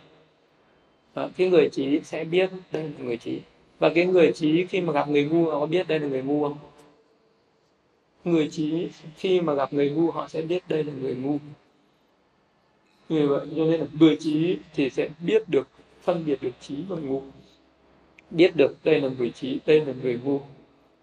À, 1.15 1.29
cái 1.37 1.49
người 1.51 1.69
trí 1.73 2.01
sẽ 2.05 2.25
biết 2.25 2.51
đây 2.73 2.83
là 2.83 3.05
người 3.05 3.17
trí 3.17 3.41
và 3.79 3.89
cái 3.95 4.07
người 4.07 4.33
trí 4.33 4.67
khi 4.67 4.81
mà 4.81 4.93
gặp 4.93 5.09
người 5.09 5.25
ngu 5.25 5.45
họ 5.45 5.61
có 5.61 5.67
biết 5.67 5.89
đây 5.89 5.99
là 5.99 6.09
người 6.09 6.23
ngu 6.23 6.43
không? 6.43 6.59
Người 8.25 8.49
trí 8.49 8.89
khi 9.17 9.41
mà 9.41 9.55
gặp 9.55 9.73
người 9.73 9.91
ngu 9.91 10.11
họ 10.11 10.29
sẽ 10.29 10.43
biết 10.43 10.63
đây 10.69 10.85
là 10.85 10.93
người 10.93 11.15
ngu. 11.15 11.39
Vì 13.09 13.27
vậy 13.27 13.47
cho 13.57 13.65
nên 13.65 13.81
là 13.81 13.87
người 14.01 14.17
trí 14.21 14.59
thì 14.75 14.91
sẽ 14.91 15.09
biết 15.21 15.49
được 15.49 15.69
phân 16.03 16.25
biệt 16.27 16.43
được 16.43 16.53
trí 16.61 16.75
và 16.89 16.97
ngu. 16.97 17.23
Biết 18.31 18.57
được 18.57 18.77
đây 18.85 19.01
là 19.01 19.09
người 19.19 19.31
trí 19.31 19.59
đây 19.67 19.81
là 19.87 19.93
người 20.03 20.21
ngu 20.25 20.41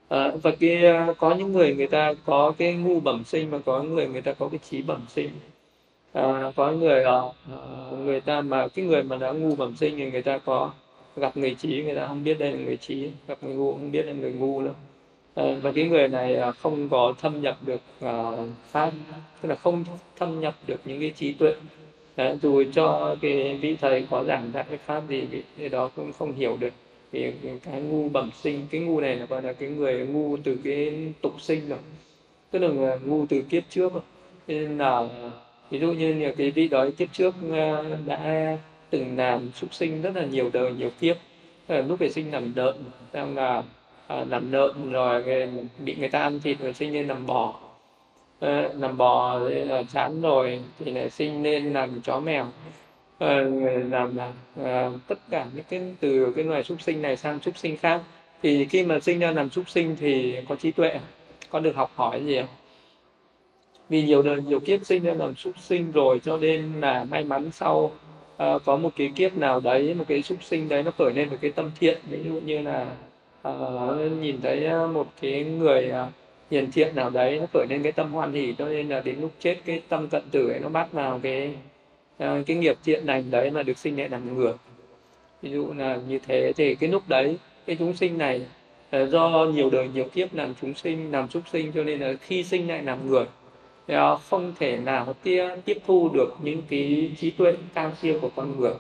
à, 0.10 0.32
và 0.44 0.52
cái 0.60 0.84
có 1.18 1.36
những 1.36 1.52
người 1.52 1.76
người 1.76 1.88
ta 1.88 2.14
có 2.26 2.54
cái 2.58 2.74
ngu 2.74 3.00
bẩm 3.00 3.24
sinh 3.24 3.52
mà 3.52 3.58
có 3.66 3.84
người 3.84 4.08
người 4.08 4.22
ta 4.22 4.34
có 4.34 4.50
cái 4.52 4.60
trí 4.70 4.82
bẩm 4.82 5.02
sinh. 5.10 5.30
À, 6.14 6.52
có 6.56 6.72
người 6.72 7.04
à, 7.04 7.22
người 8.06 8.22
ta 8.22 8.42
mà 8.42 8.68
cái 8.68 8.86
người 8.86 9.04
mà 9.04 9.18
đã 9.18 9.32
ngu 9.32 9.56
bẩm 9.56 9.76
sinh 9.76 9.98
thì 9.98 10.12
người 10.12 10.22
ta 10.22 10.38
có 10.38 10.72
gặp 11.16 11.38
người 11.38 11.56
trí 11.56 11.84
người 11.84 11.96
ta 11.96 12.08
không 12.08 12.24
biết 12.24 12.40
đây 12.40 12.52
là 12.52 12.58
người 12.58 12.78
trí 12.78 13.10
gặp 13.28 13.38
người 13.42 13.56
ngu 13.56 13.72
không 13.72 13.92
biết 13.92 14.06
là 14.06 14.14
người 14.14 14.34
ngu 14.34 14.62
đâu. 14.62 14.74
À, 15.36 15.44
và 15.62 15.72
cái 15.72 15.90
người 15.90 16.08
này 16.08 16.38
không 16.62 16.90
có 16.90 17.14
thâm 17.22 17.42
nhập 17.42 17.58
được 17.66 17.82
à, 18.02 18.32
pháp 18.72 18.92
tức 19.42 19.50
là 19.50 19.56
không 19.56 19.84
thâm 20.18 20.40
nhập 20.40 20.54
được 20.68 20.80
những 20.86 21.00
cái 21.00 21.12
trí 21.16 21.34
tuệ. 21.34 21.54
Đấy, 22.16 22.38
dù 22.42 22.64
cho 22.74 23.16
cái 23.22 23.58
vị 23.62 23.78
thầy 23.82 24.08
có 24.10 24.24
giảng 24.24 24.52
dạy 24.54 24.66
cái 24.70 24.78
pháp 24.78 25.02
gì 25.10 25.28
thì 25.58 25.70
đó 25.70 25.90
cũng 25.96 26.14
không 26.14 26.34
hiểu 26.34 26.58
được 26.60 26.74
thì 27.16 27.58
cái 27.64 27.82
ngu 27.82 28.10
bẩm 28.10 28.30
sinh 28.42 28.68
cái 28.72 28.82
ngu 28.82 29.02
này 29.02 29.16
là 29.16 29.26
gọi 29.26 29.42
là 29.42 29.54
cái 29.54 29.70
người 29.70 30.08
ngu 30.08 30.38
từ 30.44 30.58
cái 30.64 31.14
tục 31.22 31.42
sinh 31.42 31.70
rồi. 31.70 31.80
Tức 32.52 32.60
là 32.60 32.98
ngu 33.06 33.26
từ 33.26 33.42
kiếp 33.42 33.64
trước 33.70 33.94
rồi. 33.94 34.02
Nên 34.48 34.78
là 34.78 35.08
ví 35.70 35.80
dụ 35.80 35.92
như 35.92 36.14
là 36.14 36.34
cái 36.38 36.52
vị 36.52 36.68
đó 36.68 36.86
kiếp 36.98 37.14
trước 37.14 37.36
ờ, 37.52 37.98
đã 38.06 38.58
từng 38.90 39.18
làm 39.18 39.52
súc 39.56 39.74
sinh 39.74 40.02
rất 40.02 40.16
là 40.16 40.26
nhiều 40.26 40.50
đời 40.54 40.72
nhiều 40.72 40.90
kiếp. 41.00 41.18
Lúc 41.68 42.00
về 42.00 42.10
sinh 42.10 42.32
làm 42.32 42.54
lợn 42.56 42.76
đang 43.14 43.36
là 43.36 43.64
à, 44.08 44.26
làm 44.30 44.52
lợn 44.52 44.92
rồi 44.92 45.24
bị 45.86 45.96
người 45.96 46.10
ta 46.10 46.20
ăn 46.20 46.40
thịt 46.40 46.60
rồi 46.60 46.74
sinh 46.74 46.94
lên 46.94 47.08
làm 47.08 47.26
bò. 47.26 47.60
Ờ, 48.40 48.62
à, 48.62 48.70
làm 48.74 48.98
bò 48.98 49.40
là 49.40 49.84
chán 49.94 50.22
rồi 50.22 50.60
thì 50.80 50.92
lại 50.92 51.10
sinh 51.10 51.44
lên 51.44 51.74
làm 51.74 52.02
chó 52.02 52.20
mèo. 52.20 52.46
Ờ, 53.20 53.50
làm 53.90 54.18
là 54.18 54.32
ờ, 54.56 54.92
tất 55.08 55.20
cả 55.30 55.46
những 55.54 55.66
cái 55.70 55.82
từ 56.00 56.34
cái 56.36 56.46
loài 56.46 56.64
súc 56.64 56.82
sinh 56.82 57.02
này 57.02 57.18
sang 57.18 57.40
súc 57.40 57.58
sinh 57.58 57.78
khác. 57.78 58.02
Thì 58.44 58.66
khi 58.66 58.84
mà 58.84 59.00
sinh 59.00 59.20
ra 59.20 59.32
làm 59.32 59.50
súc 59.50 59.70
sinh 59.70 59.96
thì 60.00 60.36
có 60.50 60.56
trí 60.56 60.72
tuệ 60.72 61.00
có 61.50 61.60
được 61.60 61.76
học 61.76 61.92
hỏi 61.96 62.26
gì 62.26 62.38
không? 62.40 62.50
Vì 63.90 64.04
nhiều 64.04 64.22
đời 64.22 64.42
nhiều 64.42 64.60
kiếp 64.60 64.86
sinh 64.86 65.04
ra 65.04 65.14
làm 65.14 65.36
súc 65.36 65.60
sinh 65.60 65.92
rồi 65.92 66.20
cho 66.24 66.38
nên 66.38 66.82
là 66.82 67.04
may 67.04 67.24
mắn 67.24 67.52
sau 67.52 67.92
uh, 68.44 68.62
có 68.66 68.78
một 68.78 68.90
cái 68.98 69.12
kiếp 69.16 69.38
nào 69.38 69.60
đấy 69.60 69.94
một 69.94 70.06
cái 70.08 70.22
súc 70.22 70.44
sinh 70.44 70.70
đấy 70.70 70.84
nó 70.84 70.92
khởi 70.92 71.14
lên 71.14 71.30
một 71.30 71.38
cái 71.42 71.52
tâm 71.52 71.72
thiện. 71.80 71.98
Ví 72.10 72.20
dụ 72.26 72.34
như 72.46 72.62
là 72.62 72.96
uh, 73.48 74.12
nhìn 74.22 74.42
thấy 74.42 74.70
một 74.94 75.08
cái 75.22 75.44
người 75.44 75.92
uh, 75.92 76.14
hiền 76.52 76.72
thiện 76.72 76.96
nào 76.96 77.10
đấy 77.10 77.40
nó 77.40 77.46
khởi 77.54 77.66
lên 77.70 77.84
cái 77.84 77.92
tâm 77.92 78.12
hoan 78.12 78.34
hỷ 78.34 78.54
cho 78.58 78.66
nên 78.66 78.90
là 78.90 79.00
đến 79.00 79.22
lúc 79.22 79.32
chết 79.40 79.58
cái 79.66 79.82
tâm 79.90 80.08
cận 80.08 80.24
tử 80.32 80.50
ấy 80.50 80.60
nó 80.60 80.70
bắt 80.70 80.92
vào 80.92 81.20
cái 81.24 81.56
Ờ, 82.18 82.44
cái 82.46 82.58
nghiệp 82.58 82.78
thiện 82.84 83.06
lành 83.06 83.32
đấy 83.32 83.52
mà 83.52 83.64
được 83.64 83.78
sinh 83.78 83.98
lại 83.98 84.10
làm 84.10 84.38
người. 84.38 84.54
Ví 85.42 85.52
dụ 85.52 85.74
là 85.78 86.00
như 86.08 86.20
thế 86.20 86.54
thì 86.56 86.76
cái 86.76 86.90
lúc 86.90 87.04
đấy 87.08 87.38
cái 87.66 87.76
chúng 87.80 87.94
sinh 87.94 88.18
này 88.18 88.42
ờ, 88.92 89.06
do 89.06 89.46
nhiều 89.54 89.70
đời 89.70 89.90
nhiều 89.94 90.06
kiếp 90.14 90.34
làm 90.34 90.54
chúng 90.62 90.74
sinh 90.74 91.12
làm 91.12 91.30
súc 91.30 91.44
sinh 91.48 91.72
cho 91.72 91.84
nên 91.84 92.00
là 92.00 92.14
khi 92.22 92.44
sinh 92.44 92.68
lại 92.68 92.84
làm 92.84 93.10
người 93.10 93.26
không 94.30 94.54
thể 94.60 94.78
nào 94.78 95.14
tiếp 95.24 95.48
tiếp 95.66 95.78
thu 95.88 96.10
được 96.14 96.36
những 96.44 96.62
cái 96.70 97.12
trí 97.18 97.32
tuệ 97.32 97.54
cao 97.74 97.92
siêu 98.02 98.20
của 98.22 98.30
con 98.36 98.60
người. 98.60 98.74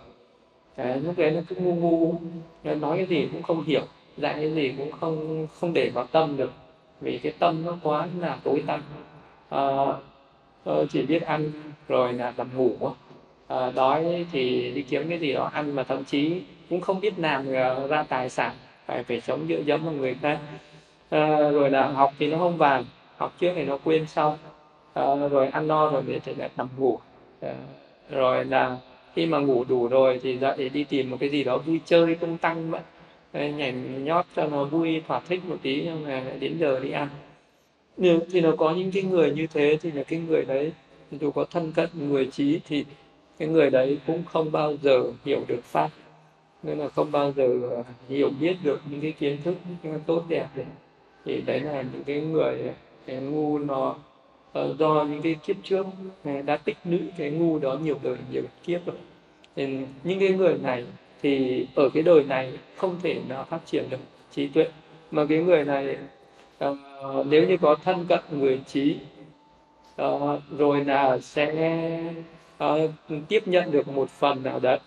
Đấy, 0.78 1.02
lúc 1.02 1.18
đấy 1.18 1.32
nó 1.32 1.42
cứ 1.48 1.56
ngu 1.56 1.76
ngu 1.76 2.16
nói 2.64 2.98
cái 2.98 3.06
gì 3.06 3.28
cũng 3.32 3.44
không 3.44 3.64
hiểu 3.64 3.84
dạy 4.18 4.34
cái 4.34 4.52
gì 4.52 4.74
cũng 4.78 4.92
không 4.92 5.48
không 5.60 5.74
để 5.74 5.92
vào 5.94 6.08
tâm 6.12 6.38
được 6.38 6.52
vì 7.02 7.18
cái 7.18 7.34
tâm 7.40 7.66
nó 7.66 7.78
quá 7.84 8.08
là 8.20 8.38
tối 8.44 8.64
tăm. 8.68 8.82
À, 9.50 9.86
chỉ 10.90 11.02
biết 11.02 11.22
ăn 11.22 11.52
rồi 11.88 12.14
là 12.14 12.34
nằm 12.38 12.48
ngủ 12.58 12.78
à, 13.48 13.72
đói 13.76 14.26
thì 14.32 14.72
đi 14.72 14.82
kiếm 14.82 15.10
cái 15.10 15.20
gì 15.20 15.34
đó 15.34 15.50
ăn 15.54 15.76
mà 15.76 15.84
thậm 15.84 16.04
chí 16.04 16.41
cũng 16.70 16.82
không 16.82 17.00
biết 17.00 17.14
làm 17.20 17.54
ờ, 17.54 17.88
ra 17.88 18.04
tài 18.04 18.30
sản 18.30 18.52
phải 18.86 19.04
phải 19.04 19.22
sống 19.22 19.46
dựa 19.50 19.60
dẫm 19.66 19.86
vào 19.86 19.93
người 19.93 20.16
khác. 20.22 20.39
À, 21.10 21.38
rồi 21.38 21.70
là 21.70 21.88
học 21.88 22.14
thì 22.20 22.28
nó 22.28 22.38
không 22.38 22.58
vào 22.58 22.84
học 23.18 23.34
trước 23.39 23.52
thì 23.56 23.64
nó 23.64 23.78
quên 23.84 24.06
sau. 24.08 24.38
À, 24.93 25.04
rồi 25.32 25.48
ăn 25.48 25.68
no 25.68 25.89
rồi 25.91 26.04
thì 26.26 26.34
lại 26.36 26.50
nằm 26.58 26.68
ngủ. 26.78 27.00
À, 27.41 27.54
rồi 28.12 28.46
là 28.46 28.78
khi 29.14 29.26
mà 29.26 29.39
ngủ 29.39 29.64
đủ 29.70 29.88
rồi 29.88 30.20
thì 30.24 30.38
dậy 30.38 30.70
đi 30.70 30.84
tìm 30.84 31.10
một 31.10 31.18
cái 31.20 31.30
gì 31.30 31.43
đó 31.43 31.58
vui 31.58 31.82
chơi 31.86 32.16
tung 32.16 32.38
tăng 32.38 32.72
vậy. 32.72 32.82
Nhảy 33.34 33.72
nhót 34.04 34.26
cho 34.36 34.48
nó 34.48 34.64
vui 34.64 35.02
thỏa 35.08 35.20
thích 35.20 35.41
một 35.48 35.58
tí 35.62 35.82
nhưng 35.86 36.04
mà 36.04 36.24
đến 36.39 36.58
giờ 36.60 36.80
đi 36.80 36.91
ăn. 36.91 37.08
Thì 38.32 38.41
nó 38.41 38.52
có 38.58 38.74
những 38.74 38.91
cái 38.91 39.04
người 39.04 39.32
như 39.32 39.48
thế 39.48 39.78
thì 39.82 39.91
là 39.91 40.04
cái 40.04 40.20
người 40.20 40.46
đấy 40.48 40.72
dù 41.12 41.32
có 41.32 41.46
thân 41.52 41.72
cận 41.72 41.89
người 41.96 42.26
trí 42.26 42.60
thì 42.68 42.86
cái 43.38 43.48
người 43.48 43.70
đấy 43.70 43.98
cũng 44.08 44.24
không 44.26 44.52
bao 44.52 44.78
giờ 44.82 45.04
hiểu 45.26 45.42
được 45.48 45.64
pháp 45.64 45.90
nên 46.66 46.78
là 46.78 46.90
không 46.90 47.12
bao 47.12 47.32
giờ 47.32 47.48
hiểu 48.10 48.30
biết 48.40 48.56
được 48.64 48.82
những 48.90 49.02
cái 49.02 49.12
kiến 49.12 49.38
thức 49.44 49.56
những 49.68 49.78
cái 49.94 50.02
tốt 50.06 50.24
đẹp 50.30 50.48
đấy. 50.56 50.66
Thì 51.26 51.42
đấy 51.42 51.60
là 51.60 51.82
những 51.94 52.04
cái 52.04 52.22
người 52.22 52.62
cái 53.06 53.16
ngu 53.18 53.60
nó 53.60 53.96
ờ, 54.54 54.76
do 54.80 55.06
những 55.10 55.22
cái 55.22 55.36
kiếp 55.46 55.56
trước 55.64 55.86
ờ, 56.24 56.42
đã 56.42 56.58
tích 56.58 56.78
lũy 56.86 57.00
cái 57.18 57.32
ngu 57.32 57.60
đó 57.60 57.78
nhiều 57.84 58.00
đời 58.04 58.18
nhiều 58.32 58.44
kiếp 58.64 58.86
rồi. 58.86 58.96
Nên 59.56 59.88
những 60.04 60.20
cái 60.20 60.30
người 60.30 60.58
này 60.58 60.86
thì 61.22 61.68
ở 61.76 61.90
cái 61.90 62.04
đời 62.04 62.24
này 62.24 62.54
không 62.76 62.96
thể 63.04 63.22
nào 63.28 63.46
phát 63.50 63.60
triển 63.66 63.90
được 63.90 63.98
trí 64.32 64.48
tuệ. 64.48 64.68
Mà 65.12 65.26
cái 65.30 65.38
người 65.38 65.66
này 65.66 65.98
uh, 66.66 66.78
nếu 67.26 67.48
như 67.48 67.58
có 67.58 67.76
thân 67.84 68.06
cận 68.10 68.20
người 68.32 68.62
trí 68.68 68.98
uh, 70.02 70.40
rồi 70.58 70.86
là 70.86 71.20
sẽ 71.20 72.02
uh, 72.64 72.91
tiếp 73.28 73.47
nhận 73.47 73.72
được 73.72 73.88
một 73.88 74.10
phần 74.10 74.43
nào 74.43 74.60
đấy. 74.60 74.80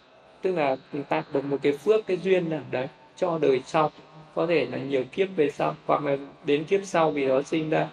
Tức 0.43 0.57
là 0.57 0.77
tạo 1.09 1.23
được 1.33 1.45
một 1.45 1.57
cái 1.63 1.73
phước 1.73 2.07
cái 2.07 2.17
duyên 2.17 2.51
nào 2.51 2.63
đấy 2.71 2.87
cho 3.17 3.39
đời 3.39 3.63
sau. 3.67 3.91
Có 4.35 4.47
thể 4.47 4.67
là 4.67 4.79
nhiều 4.79 5.05
kiếp 5.13 5.29
về 5.37 5.51
sau 5.51 5.77
hoặc 5.87 6.05
là 6.05 6.17
đến 6.45 6.65
kiếp 6.65 6.81
sau 6.85 7.11
vì 7.11 7.29
đó 7.29 7.43
sinh 7.43 7.71
ra 7.71 7.89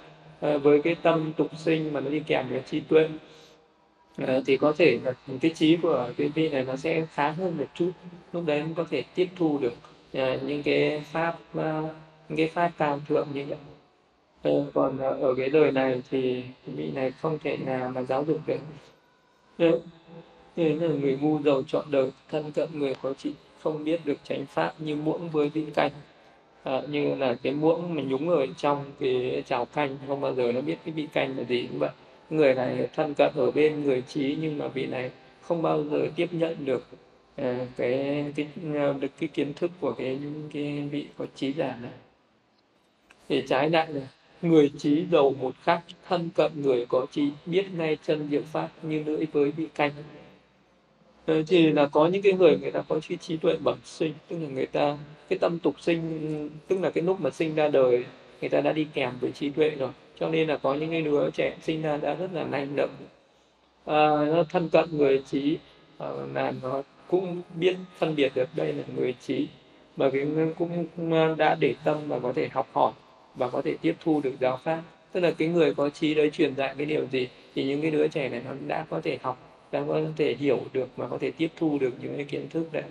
uh, 0.45 0.63
với 0.63 0.81
cái 0.81 0.95
tâm 0.95 1.33
tục 1.37 1.47
sinh 1.57 1.93
mà 1.93 1.99
nó 1.99 2.09
đi 2.09 2.19
kèm 2.27 2.49
với 2.49 2.61
trí 2.69 2.79
tuệ. 2.79 3.09
Uh, 4.23 4.29
thì 4.45 4.57
có 4.57 4.73
thể 4.77 4.99
là 5.03 5.13
cái 5.41 5.51
trí 5.55 5.77
của 5.77 6.09
cái 6.17 6.31
vị 6.35 6.49
này 6.49 6.63
nó 6.63 6.75
sẽ 6.75 7.05
khá 7.13 7.29
hơn 7.29 7.57
một 7.57 7.67
chút. 7.73 7.91
Lúc 8.33 8.43
đấy 8.45 8.63
có 8.75 8.85
thể 8.89 9.03
tiếp 9.15 9.27
thu 9.35 9.59
được 9.61 9.73
uh, 10.17 10.43
những 10.43 10.63
cái 10.63 11.03
pháp 11.11 11.37
uh, 11.57 11.63
những 12.29 12.37
cái 12.37 12.47
pháp 12.47 12.71
cao 12.77 12.99
thượng 13.07 13.27
như 13.33 13.45
vậy. 13.45 13.57
Còn 14.73 14.97
ở 14.97 15.35
cái 15.37 15.49
đời 15.49 15.71
này 15.71 16.01
thì 16.11 16.43
vị 16.65 16.91
này 16.91 17.11
không 17.11 17.39
thể 17.43 17.57
nào 17.57 17.89
mà 17.89 18.01
giáo 18.01 18.23
dục 18.23 18.39
được 18.47 18.57
uh, 19.63 19.81
là 20.55 20.87
người 20.87 21.17
ngu 21.21 21.39
giàu 21.41 21.61
chọn 21.67 21.85
đời 21.91 22.11
thân 22.29 22.51
cận 22.51 22.69
người 22.73 22.95
có 23.01 23.13
trị 23.13 23.33
không 23.65 23.83
biết 23.83 24.05
được 24.05 24.17
tránh 24.23 24.45
pháp 24.45 24.73
như 24.79 24.95
muỗng 24.95 25.29
với 25.29 25.49
vị 25.49 25.65
canh. 25.73 25.91
À, 26.63 26.81
như 26.89 27.15
là 27.15 27.35
cái 27.43 27.53
muỗng 27.53 27.95
mà 27.95 28.01
nhúng 28.01 28.29
ở 28.29 28.45
trong 28.57 28.85
cái 28.99 29.43
chảo 29.47 29.65
canh 29.65 29.97
không 30.07 30.21
bao 30.21 30.33
giờ 30.33 30.51
nó 30.51 30.61
biết 30.61 30.77
cái 30.85 30.93
vị 30.93 31.07
canh 31.13 31.37
là 31.37 31.43
gì 31.43 31.67
cũng 31.67 31.79
vậy. 31.79 31.89
Người 32.29 32.53
này 32.53 32.87
thân 32.95 33.13
cận 33.13 33.31
ở 33.35 33.51
bên 33.51 33.83
người 33.83 34.01
trí 34.01 34.37
nhưng 34.41 34.57
mà 34.57 34.67
vị 34.67 34.85
này 34.85 35.11
không 35.41 35.61
bao 35.61 35.83
giờ 35.83 36.07
tiếp 36.15 36.27
nhận 36.31 36.65
được 36.65 36.87
uh, 37.41 37.45
cái 37.77 38.25
cái 38.35 38.47
được 38.99 39.11
cái 39.19 39.29
kiến 39.33 39.53
thức 39.53 39.71
của 39.79 39.91
cái 39.91 40.19
cái 40.53 40.87
vị 40.91 41.07
có 41.17 41.25
trí 41.35 41.53
giả 41.53 41.77
này. 41.81 41.91
Để 43.29 43.43
trái 43.47 43.69
lại 43.69 43.87
này 43.93 44.07
người 44.41 44.71
trí 44.77 45.05
giàu 45.11 45.33
một 45.41 45.53
khắc 45.63 45.81
thân 46.07 46.29
cận 46.35 46.51
người 46.61 46.85
có 46.89 47.05
trí 47.11 47.29
biết 47.45 47.65
ngay 47.77 47.97
chân 48.07 48.27
diệu 48.31 48.41
pháp 48.51 48.69
như 48.81 49.03
lưỡi 49.03 49.25
với 49.33 49.51
vị 49.51 49.67
canh. 49.75 49.91
Ờ, 51.25 51.43
thì 51.47 51.71
là 51.71 51.85
có 51.85 52.07
những 52.07 52.21
cái 52.21 52.33
người 52.33 52.57
người 52.61 52.71
ta 52.71 52.81
có 52.87 52.99
trí 52.99 53.17
trí 53.17 53.37
tuệ 53.37 53.57
bẩm 53.63 53.77
sinh 53.83 54.13
tức 54.27 54.37
là 54.41 54.47
người 54.49 54.65
ta 54.65 54.97
cái 55.29 55.39
tâm 55.39 55.59
tục 55.59 55.75
sinh 55.79 56.49
tức 56.67 56.79
là 56.81 56.89
cái 56.89 57.03
lúc 57.03 57.21
mà 57.21 57.29
sinh 57.29 57.55
ra 57.55 57.67
đời 57.67 58.03
người 58.41 58.49
ta 58.49 58.61
đã 58.61 58.71
đi 58.73 58.87
kèm 58.93 59.13
với 59.21 59.31
trí 59.31 59.49
tuệ 59.49 59.69
rồi. 59.69 59.89
Cho 60.19 60.29
nên 60.29 60.47
là 60.47 60.57
có 60.57 60.73
những 60.73 60.91
cái 60.91 61.01
đứa 61.01 61.29
trẻ 61.31 61.55
sinh 61.61 61.81
ra 61.81 61.97
đã 61.97 62.13
rất 62.13 62.33
là 62.33 62.43
năng 62.43 62.75
động 62.75 62.95
à, 63.85 64.25
nó 64.25 64.43
thân 64.49 64.69
cận 64.69 64.97
người 64.97 65.23
trí 65.31 65.57
à, 65.97 66.07
là 66.33 66.53
nó 66.63 66.83
cũng 67.07 67.41
biết 67.55 67.75
phân 67.97 68.15
biệt 68.15 68.31
được 68.35 68.49
đây 68.55 68.73
là 68.73 68.83
người 68.95 69.15
trí 69.27 69.47
mà 69.97 70.09
cái 70.09 70.27
cũng 70.57 70.87
ờ, 71.11 71.35
đã 71.35 71.55
để 71.59 71.75
tâm 71.83 71.97
và 72.07 72.19
có 72.19 72.33
thể 72.33 72.47
học 72.47 72.67
hỏi 72.73 72.91
và 73.35 73.49
có 73.49 73.61
thể 73.61 73.75
tiếp 73.81 73.95
thu 74.03 74.21
được 74.21 74.33
giáo 74.39 74.59
pháp. 74.63 74.81
Tức 75.11 75.19
là 75.19 75.31
cái 75.31 75.47
người 75.47 75.73
có 75.73 75.89
trí 75.89 76.13
đấy 76.13 76.29
truyền 76.29 76.55
dạy 76.55 76.75
cái 76.77 76.85
điều 76.85 77.05
gì 77.05 77.27
thì 77.55 77.63
những 77.63 77.81
cái 77.81 77.91
đứa 77.91 78.07
trẻ 78.07 78.29
này 78.29 78.41
nó 78.45 78.51
đã 78.67 78.85
có 78.89 79.01
thể 79.01 79.17
học 79.21 79.37
đã 79.71 79.83
có 79.87 80.01
thể 80.17 80.35
hiểu 80.35 80.59
được 80.73 80.89
mà 80.97 81.07
có 81.07 81.17
thể 81.17 81.31
tiếp 81.31 81.47
thu 81.55 81.79
được 81.79 81.93
những 82.01 82.15
cái 82.15 82.25
kiến 82.25 82.49
thức 82.49 82.67
đấy. 82.71 82.83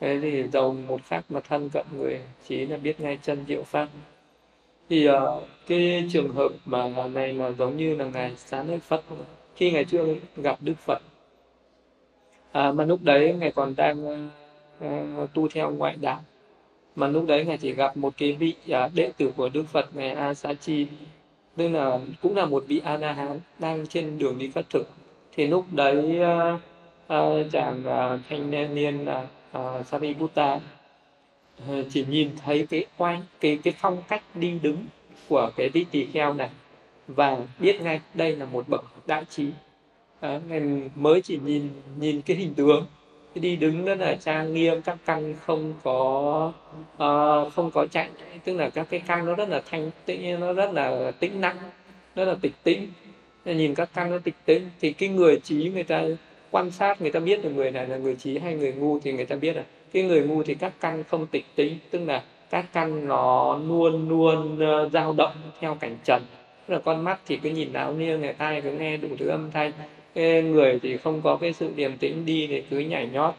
Thế 0.00 0.18
thì 0.22 0.42
giàu 0.52 0.76
một 0.88 1.00
khắc 1.04 1.24
mà 1.30 1.40
thân 1.40 1.70
cận 1.70 1.86
người 1.96 2.18
trí 2.48 2.66
là 2.66 2.76
biết 2.76 3.00
ngay 3.00 3.18
chân 3.22 3.44
diệu 3.48 3.62
pháp. 3.62 3.88
Thì 4.90 5.08
uh, 5.08 5.14
cái 5.66 6.08
trường 6.12 6.28
hợp 6.28 6.52
mà 6.64 7.08
này 7.14 7.32
mà 7.32 7.50
giống 7.50 7.76
như 7.76 7.96
là 7.96 8.04
ngài 8.04 8.32
sáng 8.36 8.66
đức 8.68 8.82
phật 8.82 9.02
khi 9.56 9.70
ngày 9.70 9.84
chưa 9.84 10.06
gặp 10.36 10.58
đức 10.60 10.74
phật 10.78 11.02
à, 12.52 12.72
mà 12.72 12.84
lúc 12.84 13.02
đấy 13.02 13.34
ngài 13.38 13.52
còn 13.52 13.74
đang 13.76 14.28
uh, 14.84 15.34
tu 15.34 15.48
theo 15.48 15.70
ngoại 15.70 15.96
đạo 16.00 16.20
mà 16.96 17.08
lúc 17.08 17.26
đấy 17.26 17.44
ngài 17.44 17.58
chỉ 17.58 17.72
gặp 17.72 17.96
một 17.96 18.14
cái 18.16 18.32
vị 18.32 18.54
à, 18.68 18.88
đệ 18.94 19.12
tử 19.16 19.32
của 19.36 19.48
đức 19.48 19.64
phật 19.68 19.96
ngài 19.96 20.10
asachi 20.10 20.86
tức 21.56 21.68
là 21.68 21.98
cũng 22.22 22.36
là 22.36 22.46
một 22.46 22.64
vị 22.66 22.80
a 22.84 22.96
la 22.96 23.12
hán 23.12 23.40
đang 23.58 23.86
trên 23.86 24.18
đường 24.18 24.38
đi 24.38 24.48
phát 24.48 24.70
thực. 24.70 24.90
Thì 25.36 25.46
lúc 25.46 25.64
đấy 25.72 26.20
uh, 26.20 26.60
uh, 27.14 27.52
chàng 27.52 27.80
uh, 27.80 28.20
thanh 28.28 28.74
niên 28.74 29.04
là 29.04 29.26
uh, 29.58 29.86
Sariputta 29.86 30.54
uh, 30.54 30.62
ờ, 31.68 31.84
chỉ 31.90 32.04
nhìn 32.08 32.30
thấy 32.44 32.66
cái 32.70 32.86
oai 32.98 33.22
cái 33.40 33.58
cái 33.64 33.74
phong 33.78 34.02
cách 34.08 34.22
đi 34.34 34.58
đứng 34.62 34.86
của 35.28 35.50
cái 35.56 35.68
vị 35.68 35.86
tỳ 35.90 36.06
kheo 36.06 36.34
này 36.34 36.50
và 37.06 37.38
biết 37.58 37.80
ngay 37.80 38.00
đây 38.14 38.36
là 38.36 38.46
một 38.46 38.68
bậc 38.68 38.84
đại 39.06 39.24
trí. 39.30 39.46
À, 40.20 40.40
mới 40.94 41.22
chỉ 41.22 41.38
nhìn 41.44 41.70
nhìn 41.98 42.22
cái 42.22 42.36
hình 42.36 42.54
tướng 42.54 42.86
cái 43.34 43.42
đi 43.42 43.56
đứng 43.56 43.84
rất 43.84 43.98
là 43.98 44.14
trang 44.14 44.54
nghiêm 44.54 44.82
các 44.82 44.96
căn 45.06 45.34
không 45.46 45.74
có 45.82 46.52
uh, 46.94 47.52
không 47.52 47.70
có 47.74 47.86
chạy. 47.90 48.08
Tức 48.44 48.56
là 48.56 48.70
các 48.70 48.86
cái 48.90 49.02
căn 49.06 49.26
nó 49.26 49.34
rất 49.34 49.48
là 49.48 49.62
thanh 49.70 49.90
tĩnh 50.06 50.40
nó 50.40 50.52
rất 50.52 50.72
là 50.72 51.10
tĩnh 51.20 51.40
lặng 51.40 51.56
rất 52.14 52.24
là 52.24 52.34
tịch 52.40 52.54
tĩnh. 52.62 52.88
Nhìn 53.44 53.74
các 53.74 53.88
căn 53.94 54.10
nó 54.10 54.18
tịch 54.18 54.34
tĩnh 54.44 54.70
thì 54.80 54.92
cái 54.92 55.08
người 55.08 55.40
trí 55.44 55.70
người 55.74 55.84
ta 55.84 56.02
quan 56.50 56.70
sát 56.70 57.02
người 57.02 57.10
ta 57.10 57.20
biết 57.20 57.44
là 57.44 57.50
người 57.50 57.70
này 57.70 57.86
là 57.86 57.96
người 57.96 58.16
trí 58.16 58.38
hay 58.38 58.54
người 58.54 58.72
ngu 58.72 58.98
thì 59.00 59.12
người 59.12 59.26
ta 59.26 59.36
biết 59.36 59.56
là 59.56 59.62
cái 59.92 60.02
người 60.02 60.22
ngu 60.22 60.42
thì 60.42 60.54
các 60.54 60.72
căn 60.80 61.04
không 61.04 61.26
tịch 61.26 61.44
tĩnh 61.54 61.78
tức 61.90 62.00
là 62.06 62.22
các 62.50 62.64
căn 62.72 63.08
nó 63.08 63.58
luôn 63.68 64.08
luôn 64.08 64.58
uh, 64.84 64.92
dao 64.92 65.12
động 65.12 65.34
theo 65.60 65.74
cảnh 65.74 65.96
trần. 66.04 66.22
Tức 66.66 66.74
là 66.74 66.80
con 66.80 67.04
mắt 67.04 67.20
thì 67.26 67.36
cứ 67.36 67.50
nhìn 67.50 67.72
áo 67.72 67.92
niêng 67.92 68.20
người 68.20 68.32
tai 68.32 68.60
cứ 68.60 68.70
nghe 68.70 68.96
đủ 68.96 69.08
thứ 69.18 69.28
âm 69.28 69.50
thanh 69.50 69.72
người 70.42 70.78
thì 70.82 70.96
không 70.96 71.20
có 71.22 71.36
cái 71.36 71.52
sự 71.52 71.70
điềm 71.76 71.96
tĩnh 71.96 72.26
đi 72.26 72.46
thì 72.46 72.62
cứ 72.70 72.78
nhảy 72.78 73.06
nhót. 73.12 73.34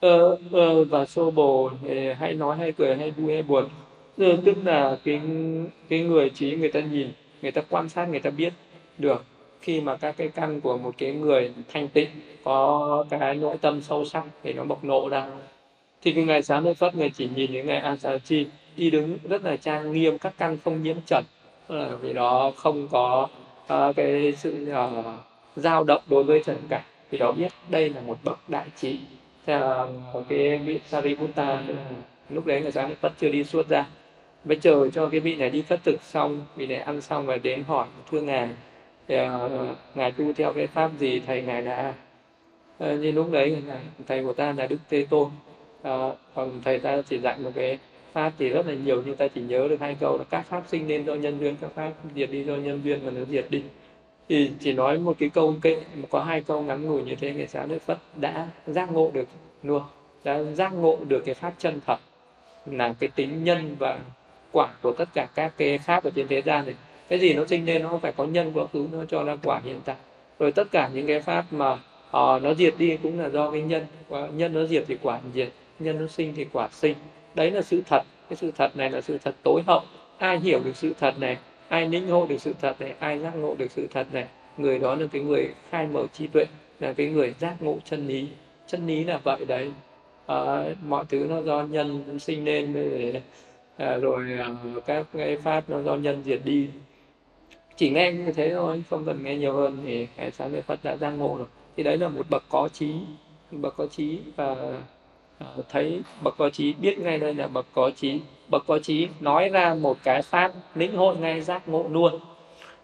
Ơ 0.00 0.38
ờ, 0.52 0.84
và 0.84 1.06
xô 1.06 1.30
bồ 1.30 1.70
thì 1.82 2.12
hay 2.12 2.34
nói 2.34 2.56
hay 2.56 2.72
cười 2.72 2.96
hay 2.96 3.10
vui 3.10 3.32
hay 3.32 3.42
buồn. 3.42 3.68
Ừ, 4.16 4.36
tức 4.44 4.56
là 4.64 4.98
cái 5.04 5.20
cái 5.88 6.00
người 6.00 6.30
trí 6.30 6.56
người 6.56 6.72
ta 6.72 6.80
nhìn 6.80 7.08
người 7.42 7.50
ta 7.50 7.62
quan 7.70 7.88
sát 7.88 8.08
người 8.08 8.20
ta 8.20 8.30
biết 8.30 8.52
được. 8.98 9.24
Khi 9.60 9.80
mà 9.80 9.96
các 9.96 10.14
cái 10.16 10.28
căn 10.28 10.60
của 10.60 10.78
một 10.78 10.94
cái 10.98 11.12
người 11.12 11.52
thanh 11.72 11.88
tịnh 11.88 12.08
có 12.44 13.04
cái 13.10 13.34
nội 13.34 13.56
tâm 13.60 13.82
sâu 13.82 14.04
sắc 14.04 14.24
thì 14.42 14.52
nó 14.52 14.64
bộc 14.64 14.84
lộ 14.84 15.08
ra. 15.08 15.26
Thì 16.02 16.12
cái 16.12 16.24
ngày 16.24 16.42
sáng 16.42 16.64
nơi 16.64 16.74
phất 16.74 16.96
người 16.96 17.10
chỉ 17.10 17.28
nhìn 17.34 17.52
những 17.52 17.66
ngày 17.66 17.78
asachi 17.78 18.46
đi 18.76 18.90
đứng 18.90 19.18
rất 19.28 19.44
là 19.44 19.56
trang 19.56 19.92
nghiêm 19.92 20.18
các 20.18 20.34
căn 20.38 20.58
không 20.64 20.82
nhiễm 20.82 20.96
trần. 21.06 21.24
Vì 22.00 22.12
đó 22.12 22.52
không 22.56 22.88
có 22.88 23.28
uh, 23.74 23.96
cái 23.96 24.32
sự 24.36 24.66
uh, 24.72 25.04
dao 25.56 25.84
động 25.84 26.02
đối 26.10 26.24
với 26.24 26.42
trần 26.44 26.56
cảnh 26.68 26.84
thì 27.10 27.18
đó 27.18 27.32
biết 27.32 27.52
đây 27.68 27.90
là 27.90 28.00
một 28.00 28.18
bậc 28.24 28.38
đại 28.48 28.66
trí. 28.76 28.98
Theo 29.46 29.88
một 30.12 30.22
cái 30.28 30.58
vị 30.58 30.80
Sariputta 30.86 31.62
lúc 32.30 32.46
đấy 32.46 32.60
người 32.60 32.72
sáng 32.72 32.94
vẫn 33.00 33.12
chưa 33.20 33.28
đi 33.28 33.44
suốt 33.44 33.68
ra 33.68 33.86
mới 34.44 34.56
chờ 34.56 34.90
cho 34.90 35.08
cái 35.08 35.20
vị 35.20 35.34
này 35.34 35.50
đi 35.50 35.62
phất 35.62 35.84
thực 35.84 36.02
xong 36.02 36.44
vị 36.56 36.66
này 36.66 36.78
ăn 36.78 37.00
xong 37.00 37.26
và 37.26 37.36
đến 37.36 37.64
hỏi 37.64 37.86
thưa 38.10 38.20
ngài 38.20 38.48
thì, 39.08 39.16
uh, 39.20 39.76
ngài 39.94 40.12
tu 40.12 40.32
theo 40.32 40.52
cái 40.52 40.66
pháp 40.66 40.90
gì? 40.98 41.22
Thầy 41.26 41.42
ngài 41.42 41.62
đã 41.62 41.94
uh, 42.84 43.00
như 43.00 43.12
lúc 43.12 43.32
đấy 43.32 43.62
thầy 44.06 44.24
của 44.24 44.32
ta 44.32 44.52
là 44.52 44.66
đức 44.66 44.78
thế 44.90 45.06
tôn 45.10 45.28
uh, 45.88 46.16
còn 46.34 46.60
thầy 46.64 46.78
ta 46.78 47.02
chỉ 47.08 47.18
dạy 47.18 47.38
một 47.38 47.50
cái 47.54 47.78
pháp 48.12 48.32
thì 48.38 48.48
rất 48.48 48.66
là 48.66 48.74
nhiều 48.74 49.02
nhưng 49.06 49.16
ta 49.16 49.28
chỉ 49.28 49.40
nhớ 49.40 49.68
được 49.68 49.80
hai 49.80 49.96
câu 50.00 50.18
là 50.18 50.24
các 50.24 50.46
pháp 50.46 50.62
sinh 50.68 50.86
nên 50.86 51.04
do 51.04 51.14
nhân 51.14 51.38
duyên 51.40 51.56
các 51.60 51.70
pháp 51.74 51.92
diệt 52.14 52.30
đi 52.30 52.44
do 52.44 52.56
nhân 52.56 52.80
duyên 52.84 53.00
và 53.04 53.10
nó 53.10 53.20
diệt 53.24 53.46
đi 53.50 53.62
thì 54.28 54.50
chỉ 54.60 54.72
nói 54.72 54.98
một 54.98 55.16
cái 55.18 55.28
câu 55.28 55.54
kệ 55.62 55.82
có 56.10 56.22
hai 56.22 56.40
câu 56.40 56.62
ngắn 56.62 56.86
ngủi 56.86 57.02
như 57.02 57.14
thế 57.14 57.34
ngày 57.34 57.46
sáng 57.48 57.68
đức 57.68 57.82
phật 57.82 57.98
đã 58.16 58.48
giác 58.66 58.92
ngộ 58.92 59.10
được 59.14 59.28
luôn 59.62 59.82
đã 60.24 60.42
giác 60.42 60.72
ngộ 60.74 60.98
được 61.08 61.22
cái 61.26 61.34
pháp 61.34 61.54
chân 61.58 61.80
thật 61.86 61.98
là 62.66 62.94
cái 63.00 63.10
tính 63.14 63.44
nhân 63.44 63.76
và 63.78 63.98
quả 64.52 64.68
của 64.82 64.92
tất 64.92 65.08
cả 65.14 65.28
các 65.34 65.52
cái 65.56 65.78
pháp 65.78 66.04
ở 66.04 66.10
trên 66.14 66.28
thế 66.28 66.42
gian 66.42 66.66
này. 66.66 66.74
Cái 67.08 67.18
gì 67.18 67.34
nó 67.34 67.46
sinh 67.46 67.66
lên 67.66 67.82
nó 67.82 67.98
phải 68.02 68.12
có 68.12 68.24
nhân 68.24 68.52
quá 68.54 68.66
khứ 68.72 68.86
nó 68.92 69.04
cho 69.08 69.24
ra 69.24 69.36
quả 69.42 69.60
hiện 69.64 69.80
tại. 69.84 69.96
Rồi 70.38 70.52
tất 70.52 70.70
cả 70.70 70.90
những 70.94 71.06
cái 71.06 71.20
pháp 71.20 71.44
mà 71.50 71.72
uh, 71.72 72.42
nó 72.42 72.54
diệt 72.58 72.74
đi 72.78 72.96
cũng 73.02 73.20
là 73.20 73.28
do 73.28 73.50
cái 73.50 73.62
nhân 73.62 73.86
nhân 74.32 74.52
nó 74.52 74.64
diệt 74.64 74.84
thì 74.88 74.96
quả 75.02 75.20
diệt 75.34 75.48
nhân 75.78 76.00
nó 76.00 76.06
sinh 76.06 76.32
thì 76.36 76.46
quả 76.52 76.68
sinh. 76.72 76.94
Đấy 77.34 77.50
là 77.50 77.62
sự 77.62 77.82
thật. 77.86 78.02
Cái 78.28 78.36
sự 78.36 78.50
thật 78.56 78.76
này 78.76 78.90
là 78.90 79.00
sự 79.00 79.18
thật 79.24 79.34
tối 79.42 79.62
hậu. 79.66 79.82
Ai 80.18 80.38
hiểu 80.38 80.60
được 80.64 80.76
sự 80.76 80.94
thật 81.00 81.18
này? 81.18 81.36
Ai 81.68 81.88
lĩnh 81.88 82.08
ngộ 82.08 82.26
được 82.26 82.40
sự 82.40 82.54
thật 82.60 82.80
này 82.80 82.94
ai 82.98 83.18
giác 83.18 83.36
ngộ 83.36 83.54
được 83.54 83.70
sự 83.70 83.86
thật 83.90 84.06
này 84.12 84.26
người 84.56 84.78
đó 84.78 84.94
là 84.94 85.06
cái 85.12 85.22
người 85.22 85.54
khai 85.70 85.86
mở 85.86 86.06
trí 86.12 86.26
tuệ 86.26 86.44
là 86.80 86.92
cái 86.92 87.06
người 87.06 87.34
giác 87.40 87.56
ngộ 87.60 87.78
chân 87.84 88.06
lý. 88.06 88.28
Chân 88.66 88.86
lý 88.86 89.04
là 89.04 89.18
vậy 89.24 89.44
đấy. 89.44 89.72
À, 90.26 90.64
mọi 90.82 91.04
thứ 91.08 91.26
nó 91.30 91.42
do 91.42 91.62
nhân 91.62 92.18
sinh 92.18 92.44
lên 92.44 92.74
à, 93.76 93.96
rồi 93.96 94.26
à, 94.38 94.48
các 94.86 95.06
cái 95.12 95.36
pháp 95.36 95.70
nó 95.70 95.82
do 95.82 95.96
nhân 95.96 96.22
diệt 96.24 96.40
đi. 96.44 96.68
Chỉ 97.76 97.90
nghe 97.90 98.12
như 98.12 98.32
thế 98.32 98.50
thôi 98.54 98.82
không 98.90 99.04
cần 99.06 99.24
nghe 99.24 99.36
nhiều 99.36 99.52
hơn 99.52 99.78
thì 99.84 100.06
cái 100.16 100.30
sáng 100.30 100.52
về 100.52 100.60
phật 100.60 100.80
đã 100.82 100.96
giác 100.96 101.10
ngộ 101.10 101.36
rồi. 101.38 101.46
Thì 101.76 101.82
đấy 101.82 101.98
là 101.98 102.08
một 102.08 102.26
bậc 102.30 102.44
có 102.48 102.68
trí 102.72 102.94
bậc 103.50 103.76
có 103.76 103.86
trí 103.86 104.18
và 104.36 104.56
Ờ, 105.38 105.62
thấy 105.68 106.02
bậc 106.22 106.34
có 106.38 106.50
trí 106.50 106.72
biết 106.72 106.98
ngay 106.98 107.18
đây 107.18 107.34
là 107.34 107.46
bậc 107.46 107.66
có 107.74 107.90
trí 107.90 108.20
bậc 108.48 108.64
có 108.66 108.78
trí 108.78 109.08
nói 109.20 109.48
ra 109.48 109.74
một 109.74 109.96
cái 110.04 110.22
pháp 110.22 110.52
lĩnh 110.74 110.96
hội 110.96 111.16
ngay 111.16 111.40
giác 111.40 111.68
ngộ 111.68 111.86
luôn. 111.90 112.20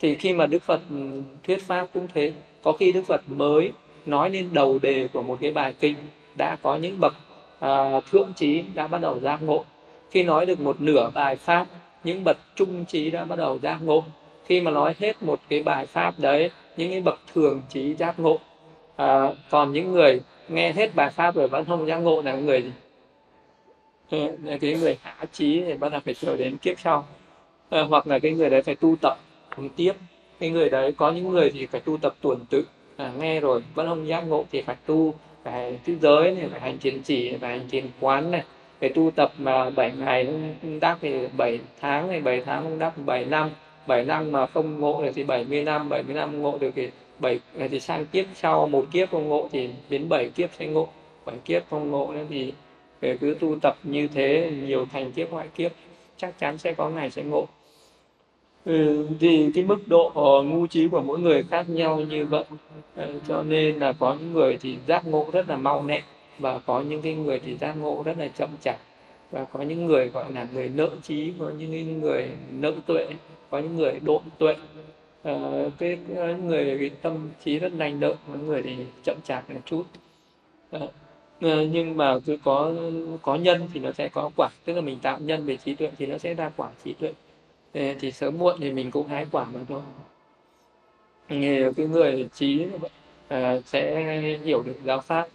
Thì 0.01 0.15
khi 0.15 0.33
mà 0.33 0.47
đức 0.47 0.63
phật 0.63 0.81
ừ, 0.91 1.23
thuyết 1.47 1.63
pháp 1.63 1.87
cũng 1.95 2.09
thế. 2.15 2.33
Có 2.63 2.73
khi 2.73 2.93
đức 2.93 3.03
phật 3.07 3.21
mới 3.27 3.73
nói 4.07 4.31
lên 4.31 4.49
đầu 4.53 4.79
đề 4.79 5.09
của 5.13 5.23
một 5.23 5.39
cái 5.41 5.51
bài 5.53 5.75
kinh 5.81 5.97
đã 6.37 6.57
có 6.63 6.77
những 6.77 7.01
bậc 7.01 7.15
à, 7.61 8.01
thượng 8.11 8.33
trí 8.37 8.65
đã 8.75 8.87
bắt 8.87 9.01
đầu 9.01 9.21
giác 9.21 9.43
ngộ. 9.43 9.65
Khi 10.11 10.23
nói 10.23 10.47
được 10.47 10.61
một 10.61 10.81
nửa 10.81 11.11
bài 11.15 11.37
pháp 11.37 11.67
những 12.05 12.25
bậc 12.25 12.37
trung 12.57 12.85
trí 12.85 13.11
đã 13.11 13.25
bắt 13.25 13.37
đầu 13.37 13.59
giác 13.59 13.79
ngộ. 13.83 14.05
Khi 14.47 14.61
mà 14.61 14.71
nói 14.71 14.95
hết 14.99 15.23
một 15.23 15.41
cái 15.49 15.63
bài 15.63 15.87
pháp 15.87 16.15
đấy 16.19 16.51
những 16.77 16.91
cái 16.91 17.01
bậc 17.01 17.21
thường 17.35 17.63
trí 17.69 17.95
giác 17.95 18.19
ngộ 18.21 18.39
à, 18.97 19.31
còn 19.51 19.73
những 19.73 19.93
người 19.93 20.21
nghe 20.49 20.73
hết 20.73 20.95
bài 20.95 21.11
pháp 21.11 21.35
rồi 21.35 21.49
vẫn 21.49 21.65
không 21.65 21.87
giác 21.87 21.97
ngộ 21.97 22.23
là 22.23 22.35
người 22.35 22.63
gì 22.63 22.71
là 24.45 24.59
cái 24.61 24.75
người 24.75 24.99
hạ 25.03 25.17
trí 25.33 25.63
thì 25.65 25.75
bắt 25.75 25.89
đầu 25.93 26.01
phải 26.05 26.15
chờ 26.15 26.37
đến 26.37 26.57
kiếp 26.57 26.81
sau. 26.81 27.07
À, 27.71 27.83
hoặc 27.83 28.07
là 28.07 28.19
cái 28.19 28.33
người 28.33 28.51
đấy 28.51 28.63
phải 28.63 28.75
tu 28.75 28.97
tập 29.03 29.19
không 29.57 29.69
tiếp 29.69 29.93
cái 30.41 30.51
người 30.51 30.71
đấy 30.71 30.93
có 30.93 31.13
những 31.13 31.29
người 31.29 31.51
thì 31.51 31.67
phải 31.67 31.81
tu 31.81 31.97
tập 31.97 32.15
tuần 32.21 32.45
tự. 32.51 32.67
À, 32.97 33.13
nghe 33.19 33.41
rồi 33.41 33.63
vẫn 33.75 33.87
không 33.87 34.07
giác 34.07 34.21
ngộ 34.21 34.45
thì 34.53 34.63
phải 34.63 34.77
tu 34.87 35.15
phải 35.45 35.79
thứ 35.87 35.97
giới 36.03 36.31
này 36.31 36.49
phải 36.51 36.61
hành 36.61 36.79
triển 36.79 37.03
chỉ 37.03 37.37
phải 37.41 37.59
hành 37.59 37.69
triển 37.69 37.91
quán 38.01 38.31
này. 38.31 38.43
Phải 38.81 38.89
tu 38.89 39.11
tập 39.11 39.33
mà 39.39 39.71
7 39.71 39.93
ngày 39.99 40.27
không 40.63 40.81
đắc 40.81 40.99
thì 41.01 41.27
7 41.37 41.59
tháng 41.81 42.09
này 42.09 42.21
7 42.21 42.43
tháng 42.47 42.63
không 42.63 42.79
đắc 42.79 42.93
7 43.07 43.25
năm. 43.25 43.51
7 43.87 44.05
năm 44.05 44.33
mà 44.33 44.47
không 44.47 44.81
ngộ 44.81 45.03
được 45.03 45.11
thì 45.15 45.25
70 45.25 45.63
năm 45.63 45.89
70 45.89 46.15
năm 46.15 46.43
ngộ 46.43 46.59
được 46.59 46.71
thì 46.75 46.89
bảy 47.19 47.41
à, 47.59 47.69
thì 47.71 47.81
sang 47.81 48.07
kiếp 48.07 48.27
sau 48.35 48.69
một 48.69 48.87
kiếp 48.93 49.11
không 49.11 49.29
ngộ 49.29 49.49
thì 49.53 49.69
đến 49.89 50.09
bảy 50.09 50.31
kiếp 50.31 50.51
sẽ 50.59 50.67
ngộ. 50.67 50.89
Bảy 51.25 51.37
kiếp 51.45 51.63
không 51.71 51.91
ngộ 51.91 52.13
nữa 52.13 52.25
thì 52.29 52.53
cứ 53.21 53.37
tu 53.41 53.57
tập 53.63 53.77
như 53.83 54.09
thế 54.09 54.53
nhiều 54.67 54.87
thành 54.93 55.13
kiếp 55.13 55.31
ngoại 55.31 55.49
kiếp 55.57 55.73
chắc 56.17 56.39
chắn 56.39 56.59
sẽ 56.59 56.73
có 56.73 56.89
ngày 56.89 57.11
sẽ 57.11 57.23
ngộ. 57.23 57.47
Ừ, 58.65 59.09
thì 59.21 59.51
cái 59.55 59.65
mức 59.65 59.79
độ 59.87 60.13
ờ, 60.15 60.43
ngu 60.43 60.67
trí 60.67 60.89
của 60.89 61.03
mỗi 61.03 61.19
người 61.19 61.45
khác 61.51 61.71
nhau 61.71 62.01
như 62.01 62.27
vậy. 62.27 62.45
Ừ, 62.97 63.21
cho 63.29 63.43
nên 63.43 63.79
là 63.79 63.93
có 63.93 64.17
những 64.21 64.33
người 64.33 64.59
thì 64.61 64.77
giác 64.87 65.07
ngộ 65.07 65.27
rất 65.33 65.49
là 65.49 65.57
mau 65.57 65.85
lẹ 65.87 66.03
và 66.39 66.59
có 66.59 66.81
những 66.81 67.03
cái 67.03 67.15
người 67.15 67.41
thì 67.47 67.57
giác 67.57 67.75
ngộ 67.77 68.03
rất 68.05 68.19
là 68.19 68.29
chậm 68.29 68.49
chạp. 68.63 68.77
Và 69.31 69.45
có 69.45 69.63
những 69.63 69.87
người 69.87 70.09
gọi 70.09 70.33
là 70.33 70.47
người 70.53 70.69
nợ 70.69 70.91
trí 71.03 71.33
có 71.39 71.51
những 71.59 72.01
người 72.01 72.29
nợ 72.51 72.73
tuệ 72.87 73.07
có 73.51 73.59
những 73.59 73.77
người 73.77 74.01
độn 74.03 74.23
tuệ. 74.39 74.57
Ờ, 75.25 75.71
cái, 75.79 75.99
cái 76.17 76.35
người 76.35 76.77
cái 76.79 76.91
tâm 77.03 77.31
trí 77.45 77.59
rất 77.59 77.73
lành 77.79 78.01
động 78.01 78.17
có 78.29 78.35
người 78.35 78.63
thì 78.63 78.77
chậm 79.05 79.17
chạp 79.25 79.51
một 79.51 79.61
chút. 79.65 79.83
À, 80.71 80.81
nhưng 81.41 81.97
mà 81.97 82.19
cứ 82.27 82.39
có 82.45 82.73
có 83.23 83.35
nhân 83.35 83.69
thì 83.75 83.81
nó 83.81 83.93
sẽ 83.93 84.09
có 84.09 84.31
quả 84.37 84.49
tức 84.65 84.75
là 84.75 84.81
mình 84.81 84.99
tạo 85.03 85.19
nhân 85.21 85.47
về 85.47 85.57
trí 85.57 85.75
tuệ 85.75 85.91
thì 85.99 86.07
nó 86.07 86.19
sẽ 86.19 86.35
ra 86.35 86.51
quả 86.57 86.69
trí 86.85 86.93
tuệ. 86.93 87.13
Thì 88.01 88.13
sớm 88.13 88.39
muộn 88.39 88.57
thì 88.61 88.73
mình 88.73 88.91
cũng 88.91 89.09
hái 89.09 89.27
quả 89.33 89.47
mà 89.55 89.61
thôi. 89.69 89.81
Cái 91.77 91.87
người 91.87 92.29
trí 92.35 92.67
à, 93.29 93.61
sẽ 93.65 94.05
hiểu 94.45 94.63
được 94.63 94.77
giáo 94.85 95.01
pháp 95.01 95.29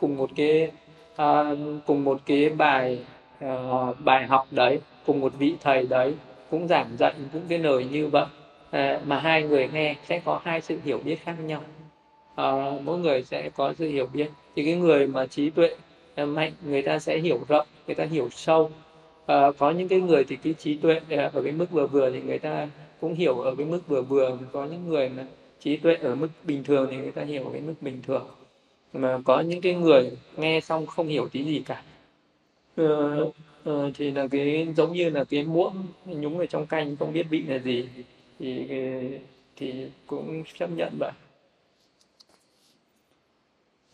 cùng 0.00 0.16
một 0.16 0.30
cái 0.36 0.70
à, 1.16 1.54
cùng 1.86 2.04
một 2.04 2.20
cái 2.26 2.50
bài 2.50 2.98
à, 3.40 3.56
bài 4.04 4.26
học 4.26 4.46
đấy 4.50 4.80
cùng 5.06 5.20
một 5.20 5.32
vị 5.38 5.54
thầy 5.60 5.86
đấy 5.86 6.14
cũng 6.50 6.68
giảng 6.68 6.96
dạy 6.98 7.14
cũng 7.32 7.42
cái 7.48 7.58
lời 7.58 7.84
như 7.92 8.06
vậy. 8.08 8.26
Ờ, 8.76 9.00
mà 9.06 9.20
hai 9.20 9.42
người 9.42 9.68
nghe 9.72 9.96
sẽ 10.08 10.20
có 10.24 10.40
hai 10.44 10.60
sự 10.60 10.78
hiểu 10.84 10.98
biết 11.04 11.16
khác 11.24 11.36
nhau. 11.46 11.62
À, 12.34 12.52
mỗi 12.84 12.98
người 12.98 13.22
sẽ 13.22 13.50
có 13.56 13.74
sự 13.78 13.88
hiểu 13.88 14.06
biết. 14.12 14.30
Thì 14.56 14.64
cái 14.64 14.74
người 14.74 15.06
mà 15.06 15.26
trí 15.26 15.50
tuệ 15.50 15.76
ờ, 16.14 16.26
mạnh 16.26 16.52
người 16.64 16.82
ta 16.82 16.98
sẽ 16.98 17.18
hiểu 17.18 17.40
rộng 17.48 17.66
người 17.86 17.94
ta 17.94 18.04
hiểu 18.04 18.28
sâu. 18.30 18.70
À, 19.26 19.50
có 19.58 19.70
những 19.70 19.88
cái 19.88 20.00
người 20.00 20.24
thì 20.24 20.36
cái 20.36 20.54
trí 20.58 20.76
tuệ 20.76 21.00
ở 21.32 21.42
cái 21.42 21.52
mức 21.52 21.66
vừa 21.70 21.86
vừa 21.86 22.10
thì 22.10 22.20
người 22.22 22.38
ta 22.38 22.68
cũng 23.00 23.14
hiểu 23.14 23.40
ở 23.40 23.54
cái 23.54 23.66
mức 23.66 23.80
vừa 23.86 24.02
vừa. 24.02 24.38
Có 24.52 24.64
những 24.64 24.88
người 24.88 25.08
mà 25.08 25.24
trí 25.60 25.76
tuệ 25.76 25.94
ở 25.94 26.14
mức 26.14 26.28
bình 26.44 26.64
thường 26.64 26.88
thì 26.90 26.96
người 26.96 27.12
ta 27.12 27.22
hiểu 27.22 27.44
ở 27.44 27.52
cái 27.52 27.60
mức 27.60 27.74
bình 27.80 28.02
thường. 28.06 28.26
Mà 28.92 29.18
có 29.24 29.40
những 29.40 29.60
cái 29.60 29.74
người 29.74 30.10
nghe 30.36 30.60
xong 30.60 30.86
không 30.86 31.08
hiểu 31.08 31.28
tí 31.28 31.44
gì 31.44 31.62
cả. 31.66 31.82
Ờ, 32.76 33.16
ờ, 33.64 33.90
thì 33.94 34.10
là 34.10 34.26
cái 34.30 34.68
giống 34.76 34.92
như 34.92 35.10
là 35.10 35.24
cái 35.24 35.44
muỗng 35.44 35.86
nhúng 36.06 36.38
ở 36.38 36.46
trong 36.46 36.66
canh 36.66 36.96
không 36.96 37.12
biết 37.12 37.26
vị 37.30 37.42
là 37.48 37.58
gì 37.58 37.88
thì 38.38 38.68
ờ, 38.68 39.18
thì 39.56 39.86
cũng 40.06 40.44
chấp 40.58 40.70
nhận 40.70 40.92
vậy 40.98 41.12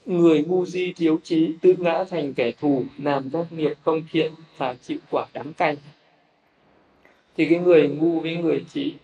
người 0.07 0.45
ngu 0.45 0.67
di 0.67 0.93
thiếu 0.93 1.21
trí 1.23 1.55
tự 1.63 1.75
ngã 1.79 2.05
thành 2.05 2.35
kẻ 2.35 2.53
thù 2.61 2.85
làm 2.99 3.31
các 3.33 3.53
nghiệp 3.53 3.73
không 3.83 4.03
thiện 4.13 4.33
và 4.57 4.75
chịu 4.75 4.99
quả 5.11 5.27
đắng 5.33 5.53
cay. 5.53 5.77
Thì 7.37 7.47
cái 7.49 7.59
người 7.59 7.89
ngu 7.89 8.21
với 8.21 8.37
người 8.37 8.65
trí 8.73 8.95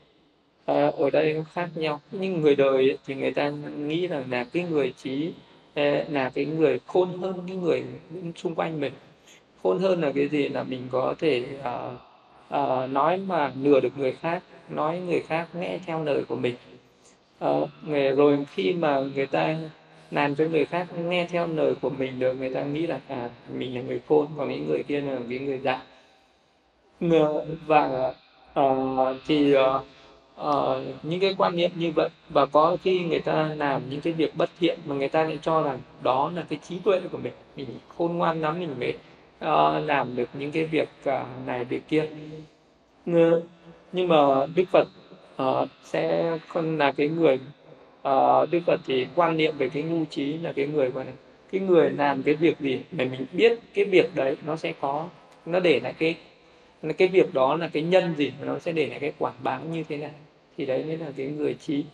à, 0.64 0.92
ở 0.96 1.10
đây 1.10 1.34
nó 1.34 1.42
khác 1.52 1.68
nhau. 1.74 2.00
Nhưng 2.10 2.40
người 2.40 2.56
đời 2.56 2.98
thì 3.06 3.14
người 3.14 3.32
ta 3.32 3.50
nghĩ 3.78 4.06
rằng 4.06 4.24
là 4.30 4.44
cái 4.44 4.64
người 4.70 4.94
trí 5.02 5.32
à, 5.74 6.04
là 6.10 6.30
cái 6.30 6.44
người 6.44 6.80
khôn 6.86 7.18
hơn 7.18 7.44
cái 7.46 7.56
người 7.56 7.84
xung 8.36 8.54
quanh 8.54 8.80
mình. 8.80 8.92
Khôn 9.62 9.78
hơn 9.78 10.00
là 10.00 10.12
cái 10.14 10.28
gì? 10.28 10.48
Là 10.48 10.62
mình 10.62 10.88
có 10.90 11.14
thể 11.18 11.44
à, 11.62 11.90
à, 12.48 12.86
nói 12.86 13.16
mà 13.16 13.52
lừa 13.62 13.80
được 13.80 13.98
người 13.98 14.12
khác 14.12 14.42
nói 14.70 14.98
người 14.98 15.20
khác 15.20 15.48
nghe 15.54 15.78
theo 15.86 16.04
lời 16.04 16.24
của 16.28 16.36
mình. 16.36 16.54
À, 17.38 17.50
rồi 18.16 18.46
khi 18.54 18.72
mà 18.72 19.00
người 19.14 19.26
ta 19.26 19.56
làm 20.10 20.34
cho 20.34 20.44
người 20.44 20.64
khác 20.64 20.86
nghe 21.08 21.26
theo 21.30 21.46
lời 21.46 21.74
của 21.80 21.90
mình 21.90 22.18
được 22.18 22.34
người 22.34 22.54
ta 22.54 22.62
nghĩ 22.62 22.86
là 22.86 23.00
à 23.08 23.30
mình 23.54 23.74
là 23.74 23.80
người 23.82 24.00
khôn 24.08 24.26
còn 24.36 24.48
những 24.48 24.68
người 24.68 24.82
kia 24.82 25.00
là 25.00 25.18
những 25.28 25.44
người 25.46 25.58
dại 25.58 25.78
và 27.66 28.12
uh, 28.60 29.16
thì 29.26 29.54
uh, 29.56 29.60
uh, 30.40 30.76
những 31.02 31.20
cái 31.20 31.34
quan 31.38 31.56
niệm 31.56 31.70
như 31.74 31.92
vậy 31.96 32.08
và 32.28 32.46
có 32.46 32.76
khi 32.82 33.00
người 33.00 33.20
ta 33.20 33.54
làm 33.56 33.82
những 33.90 34.00
cái 34.00 34.12
việc 34.12 34.36
bất 34.36 34.50
thiện 34.60 34.78
mà 34.86 34.94
người 34.94 35.08
ta 35.08 35.24
lại 35.24 35.38
cho 35.42 35.62
rằng 35.62 35.78
đó 36.02 36.32
là 36.34 36.44
cái 36.48 36.58
trí 36.68 36.78
tuệ 36.78 37.00
của 37.12 37.18
mình 37.18 37.32
mình 37.56 37.68
khôn 37.96 38.18
ngoan 38.18 38.40
lắm 38.40 38.60
mình 38.60 38.74
mới 38.80 38.94
uh, 39.44 39.88
làm 39.88 40.16
được 40.16 40.28
những 40.34 40.52
cái 40.52 40.64
việc 40.64 40.88
uh, 41.08 41.14
này 41.46 41.64
việc 41.64 41.88
kia 41.88 42.08
nhưng 43.92 44.08
mà 44.08 44.46
đức 44.54 44.64
phật 44.72 44.88
uh, 45.42 45.68
sẽ 45.84 46.38
là 46.54 46.92
cái 46.92 47.08
người 47.08 47.38
uh, 48.08 48.50
đức 48.50 48.60
phật 48.66 48.80
thì 48.86 49.06
quan 49.14 49.36
niệm 49.36 49.54
về 49.58 49.68
cái 49.68 49.82
ngu 49.82 50.04
trí 50.04 50.38
là 50.38 50.52
cái 50.52 50.66
người 50.66 50.90
mà 50.90 51.04
cái 51.52 51.60
người 51.60 51.90
làm 51.90 52.22
cái 52.22 52.34
việc 52.34 52.60
gì 52.60 52.80
mà 52.92 53.04
mình 53.04 53.26
biết 53.32 53.58
cái 53.74 53.84
việc 53.84 54.14
đấy 54.14 54.36
nó 54.46 54.56
sẽ 54.56 54.72
có 54.80 55.08
nó 55.46 55.60
để 55.60 55.80
lại 55.80 55.94
cái 55.98 56.16
cái 56.98 57.08
việc 57.08 57.34
đó 57.34 57.56
là 57.56 57.68
cái 57.68 57.82
nhân 57.82 58.14
gì 58.16 58.32
mà 58.40 58.46
nó 58.46 58.58
sẽ 58.58 58.72
để 58.72 58.86
lại 58.86 58.98
cái 59.00 59.12
quả 59.18 59.32
báo 59.42 59.60
như 59.72 59.84
thế 59.88 59.96
này. 59.96 60.10
Thì 60.58 60.66
đấy 60.66 60.84
mới 60.84 60.96
là 60.96 61.06
cái 61.16 61.26
người 61.26 61.54
trí. 61.54 61.84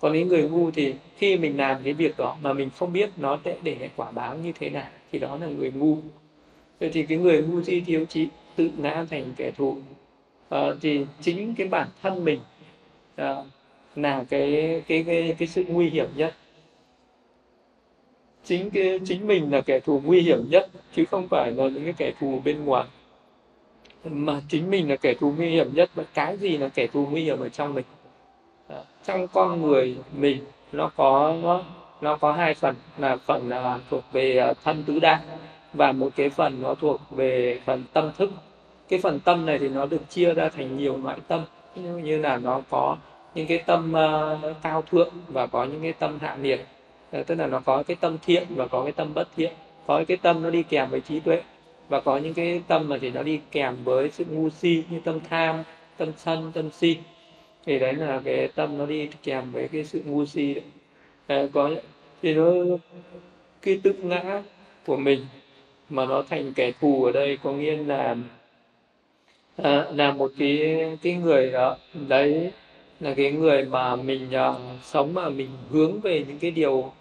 Còn 0.00 0.12
những 0.12 0.28
người 0.28 0.48
ngu 0.48 0.70
thì 0.70 0.94
khi 1.16 1.36
mình 1.36 1.56
làm 1.56 1.82
cái 1.84 1.92
việc 1.92 2.16
đó 2.16 2.36
mà 2.42 2.52
mình 2.52 2.70
không 2.76 2.92
biết 2.92 3.10
nó 3.16 3.38
sẽ 3.44 3.56
để 3.62 3.76
lại 3.80 3.90
quả 3.96 4.10
báo 4.10 4.36
như 4.36 4.52
thế 4.58 4.70
nào 4.70 4.88
thì 5.12 5.18
đó 5.18 5.38
là 5.40 5.46
người 5.46 5.72
ngu. 5.72 5.96
Vậy 6.80 6.90
thì 6.92 7.02
cái 7.02 7.18
người 7.18 7.42
ngu 7.42 7.62
si 7.62 7.80
thiếu 7.80 8.04
trí 8.04 8.28
tự 8.56 8.70
ngã 8.76 9.06
thành 9.10 9.24
kẻ 9.36 9.50
thù 9.50 9.76
à, 10.48 10.68
thì 10.80 11.06
chính 11.20 11.54
cái 11.54 11.68
bản 11.68 11.88
thân 12.02 12.24
mình 12.24 12.40
à, 13.16 13.36
là 13.96 14.24
cái 14.30 14.82
cái 14.86 15.04
cái 15.06 15.34
cái 15.38 15.48
sự 15.48 15.64
nguy 15.68 15.90
hiểm 15.90 16.08
nhất. 16.16 16.34
Chính 18.44 18.70
cái 18.70 19.00
chính 19.04 19.26
mình 19.26 19.52
là 19.52 19.60
kẻ 19.60 19.80
thù 19.80 20.00
nguy 20.04 20.20
hiểm 20.20 20.44
nhất 20.50 20.70
chứ 20.96 21.04
không 21.04 21.28
phải 21.28 21.52
là 21.52 21.68
những 21.68 21.84
cái 21.84 21.94
kẻ 21.96 22.12
thù 22.20 22.40
bên 22.44 22.64
ngoài. 22.64 22.84
Mà 24.04 24.40
chính 24.48 24.70
mình 24.70 24.90
là 24.90 24.96
kẻ 24.96 25.14
thù 25.14 25.32
nguy 25.36 25.50
hiểm 25.50 25.74
nhất 25.74 25.90
và 25.94 26.04
cái 26.14 26.36
gì 26.36 26.56
là 26.56 26.68
kẻ 26.68 26.86
thù 26.86 27.06
nguy 27.10 27.22
hiểm 27.24 27.40
ở 27.40 27.48
trong 27.48 27.74
mình? 27.74 27.84
À, 28.68 28.82
trong 29.04 29.28
con 29.28 29.62
người 29.62 29.96
mình 30.16 30.44
nó 30.72 30.90
có 30.96 31.36
nó 31.42 31.64
nó 32.00 32.16
có 32.16 32.32
hai 32.32 32.54
phần. 32.54 32.74
Là 32.98 33.16
phần 33.16 33.48
là 33.48 33.78
thuộc 33.90 34.04
về 34.12 34.52
thân 34.64 34.84
tứ 34.86 34.98
đại 34.98 35.20
và 35.72 35.92
một 35.92 36.10
cái 36.16 36.30
phần 36.30 36.62
nó 36.62 36.74
thuộc 36.74 37.00
về 37.10 37.60
phần 37.64 37.84
tâm 37.92 38.10
thức 38.18 38.30
cái 38.88 38.98
phần 39.02 39.20
tâm 39.20 39.46
này 39.46 39.58
thì 39.58 39.68
nó 39.68 39.86
được 39.86 40.10
chia 40.10 40.34
ra 40.34 40.48
thành 40.48 40.76
nhiều 40.76 40.96
loại 41.04 41.18
tâm. 41.28 41.44
Như 41.76 42.18
là 42.18 42.36
nó 42.36 42.62
có 42.70 42.96
những 43.34 43.46
cái 43.46 43.58
tâm 43.58 43.92
uh, 43.92 44.56
cao 44.62 44.82
thượng 44.82 45.12
và 45.28 45.46
có 45.46 45.64
những 45.64 45.82
cái 45.82 45.92
tâm 45.92 46.18
hạ 46.20 46.36
liệt 46.40 46.66
ờ, 47.10 47.22
tức 47.22 47.34
là 47.34 47.46
nó 47.46 47.60
có 47.60 47.82
cái 47.82 47.96
tâm 48.00 48.18
thiện 48.26 48.46
và 48.50 48.66
có 48.66 48.82
cái 48.82 48.92
tâm 48.92 49.14
bất 49.14 49.28
thiện. 49.36 49.52
Có 49.86 50.04
cái 50.08 50.16
tâm 50.16 50.42
nó 50.42 50.50
đi 50.50 50.62
kèm 50.62 50.90
với 50.90 51.00
trí 51.00 51.20
tuệ 51.20 51.42
và 51.88 52.00
có 52.00 52.18
những 52.18 52.34
cái 52.34 52.62
tâm 52.68 52.88
mà 52.88 52.98
thì 53.00 53.10
nó 53.10 53.22
đi 53.22 53.40
kèm 53.50 53.76
với 53.84 54.10
sự 54.10 54.24
ngu 54.30 54.50
si 54.50 54.84
như 54.90 55.00
tâm 55.04 55.20
tham 55.30 55.62
tâm 55.96 56.12
sân 56.16 56.52
tâm 56.54 56.70
si. 56.70 56.96
Thì 57.66 57.78
đấy 57.78 57.94
là 57.94 58.20
cái 58.24 58.48
tâm 58.54 58.78
nó 58.78 58.86
đi 58.86 59.08
kèm 59.22 59.52
với 59.52 59.68
cái 59.68 59.84
sự 59.84 60.02
ngu 60.06 60.26
si 60.26 60.54
đấy. 60.54 60.64
Ờ, 61.26 61.48
có 61.52 61.70
thì 62.22 62.34
nó 62.34 62.52
cái 63.62 63.80
tự 63.82 63.92
ngã 63.92 64.42
của 64.86 64.96
mình 64.96 65.26
mà 65.88 66.06
nó 66.06 66.22
thành 66.22 66.52
kẻ 66.52 66.72
thù 66.80 67.04
ở 67.04 67.12
đây 67.12 67.38
có 67.42 67.52
nghĩa 67.52 67.76
là 67.76 68.16
à, 69.56 69.86
là 69.94 70.12
một 70.12 70.30
cái 70.38 70.80
cái 71.02 71.14
người 71.14 71.50
đó. 71.52 71.76
Đấy 72.08 72.50
là 73.00 73.14
cái 73.14 73.32
người 73.32 73.64
mà 73.64 73.96
mình 73.96 74.28
uh, 74.50 74.56
sống 74.82 75.14
mà 75.14 75.28
mình 75.28 75.48
hướng 75.70 76.00
về 76.00 76.24
những 76.28 76.38
cái 76.38 76.50
điều 76.50 76.72
uh, 76.72 76.92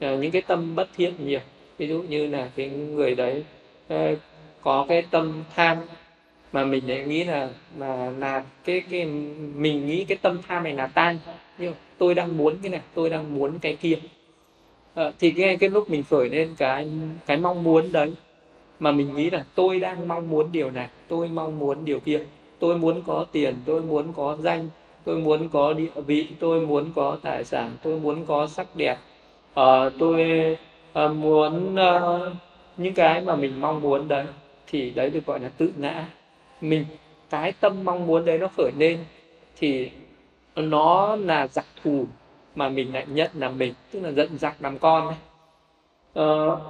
những 0.00 0.30
cái 0.30 0.42
tâm 0.42 0.74
bất 0.74 0.88
thiện 0.96 1.14
nhiều. 1.26 1.40
Ví 1.78 1.88
dụ 1.88 2.02
như 2.02 2.26
là 2.26 2.50
cái 2.56 2.68
người 2.68 3.14
đấy 3.14 3.44
uh, 3.94 4.18
có 4.62 4.86
cái 4.88 5.02
tâm 5.10 5.44
tham 5.54 5.78
mà 6.52 6.64
mình 6.64 6.88
lại 6.88 7.04
nghĩ 7.04 7.24
là 7.24 7.48
là 7.78 8.12
là 8.18 8.44
cái 8.64 8.82
cái 8.90 9.04
mình 9.54 9.86
nghĩ 9.86 10.04
cái 10.04 10.18
tâm 10.22 10.40
tham 10.48 10.64
này 10.64 10.72
là 10.72 10.86
tan 10.86 11.18
nhưng 11.58 11.74
tôi 11.98 12.14
đang 12.14 12.36
muốn 12.36 12.56
cái 12.62 12.70
này 12.70 12.80
tôi 12.94 13.10
đang 13.10 13.34
muốn 13.34 13.58
cái 13.58 13.76
kia. 13.76 13.98
À, 14.94 15.12
thì 15.20 15.30
cái 15.30 15.56
cái 15.56 15.70
lúc 15.70 15.90
mình 15.90 16.02
khởi 16.10 16.28
lên 16.28 16.54
cái 16.58 16.88
cái 17.26 17.36
mong 17.36 17.62
muốn 17.62 17.92
đấy 17.92 18.12
mà 18.82 18.92
mình 18.92 19.16
nghĩ 19.16 19.30
là 19.30 19.44
tôi 19.54 19.80
đang 19.80 20.08
mong 20.08 20.30
muốn 20.30 20.52
điều 20.52 20.70
này 20.70 20.88
tôi 21.08 21.28
mong 21.28 21.58
muốn 21.58 21.84
điều 21.84 22.00
kia. 22.00 22.20
Tôi 22.58 22.78
muốn 22.78 23.02
có 23.06 23.26
tiền 23.32 23.54
tôi 23.64 23.82
muốn 23.82 24.12
có 24.12 24.36
danh 24.40 24.68
tôi 25.04 25.18
muốn 25.18 25.48
có 25.48 25.72
địa 25.72 26.00
vị 26.06 26.28
tôi 26.40 26.66
muốn 26.66 26.92
có 26.94 27.16
tài 27.22 27.44
sản 27.44 27.70
tôi 27.82 28.00
muốn 28.00 28.24
có 28.26 28.46
sắc 28.46 28.76
đẹp. 28.76 28.98
Uh, 29.60 29.92
tôi 29.98 30.56
uh, 31.04 31.16
muốn 31.16 31.74
uh, 31.74 32.32
những 32.76 32.94
cái 32.94 33.20
mà 33.20 33.36
mình 33.36 33.60
mong 33.60 33.80
muốn 33.80 34.08
đấy 34.08 34.26
thì 34.66 34.90
đấy 34.90 35.10
được 35.10 35.26
gọi 35.26 35.40
là 35.40 35.48
tự 35.58 35.72
ngã. 35.76 36.06
Mình 36.60 36.84
cái 37.30 37.52
tâm 37.52 37.84
mong 37.84 38.06
muốn 38.06 38.24
đấy 38.24 38.38
nó 38.38 38.48
khởi 38.56 38.72
lên 38.78 38.98
thì 39.56 39.90
nó 40.56 41.16
là 41.16 41.46
giặc 41.46 41.66
thù 41.82 42.06
mà 42.54 42.68
mình 42.68 42.94
lại 42.94 43.06
nhận 43.08 43.30
là 43.34 43.48
mình 43.48 43.74
tức 43.92 44.00
là 44.00 44.10
giận 44.10 44.38
giặc 44.38 44.62
làm 44.62 44.78
con 44.78 45.06
ấy. 45.06 45.16
ờ, 46.14 46.60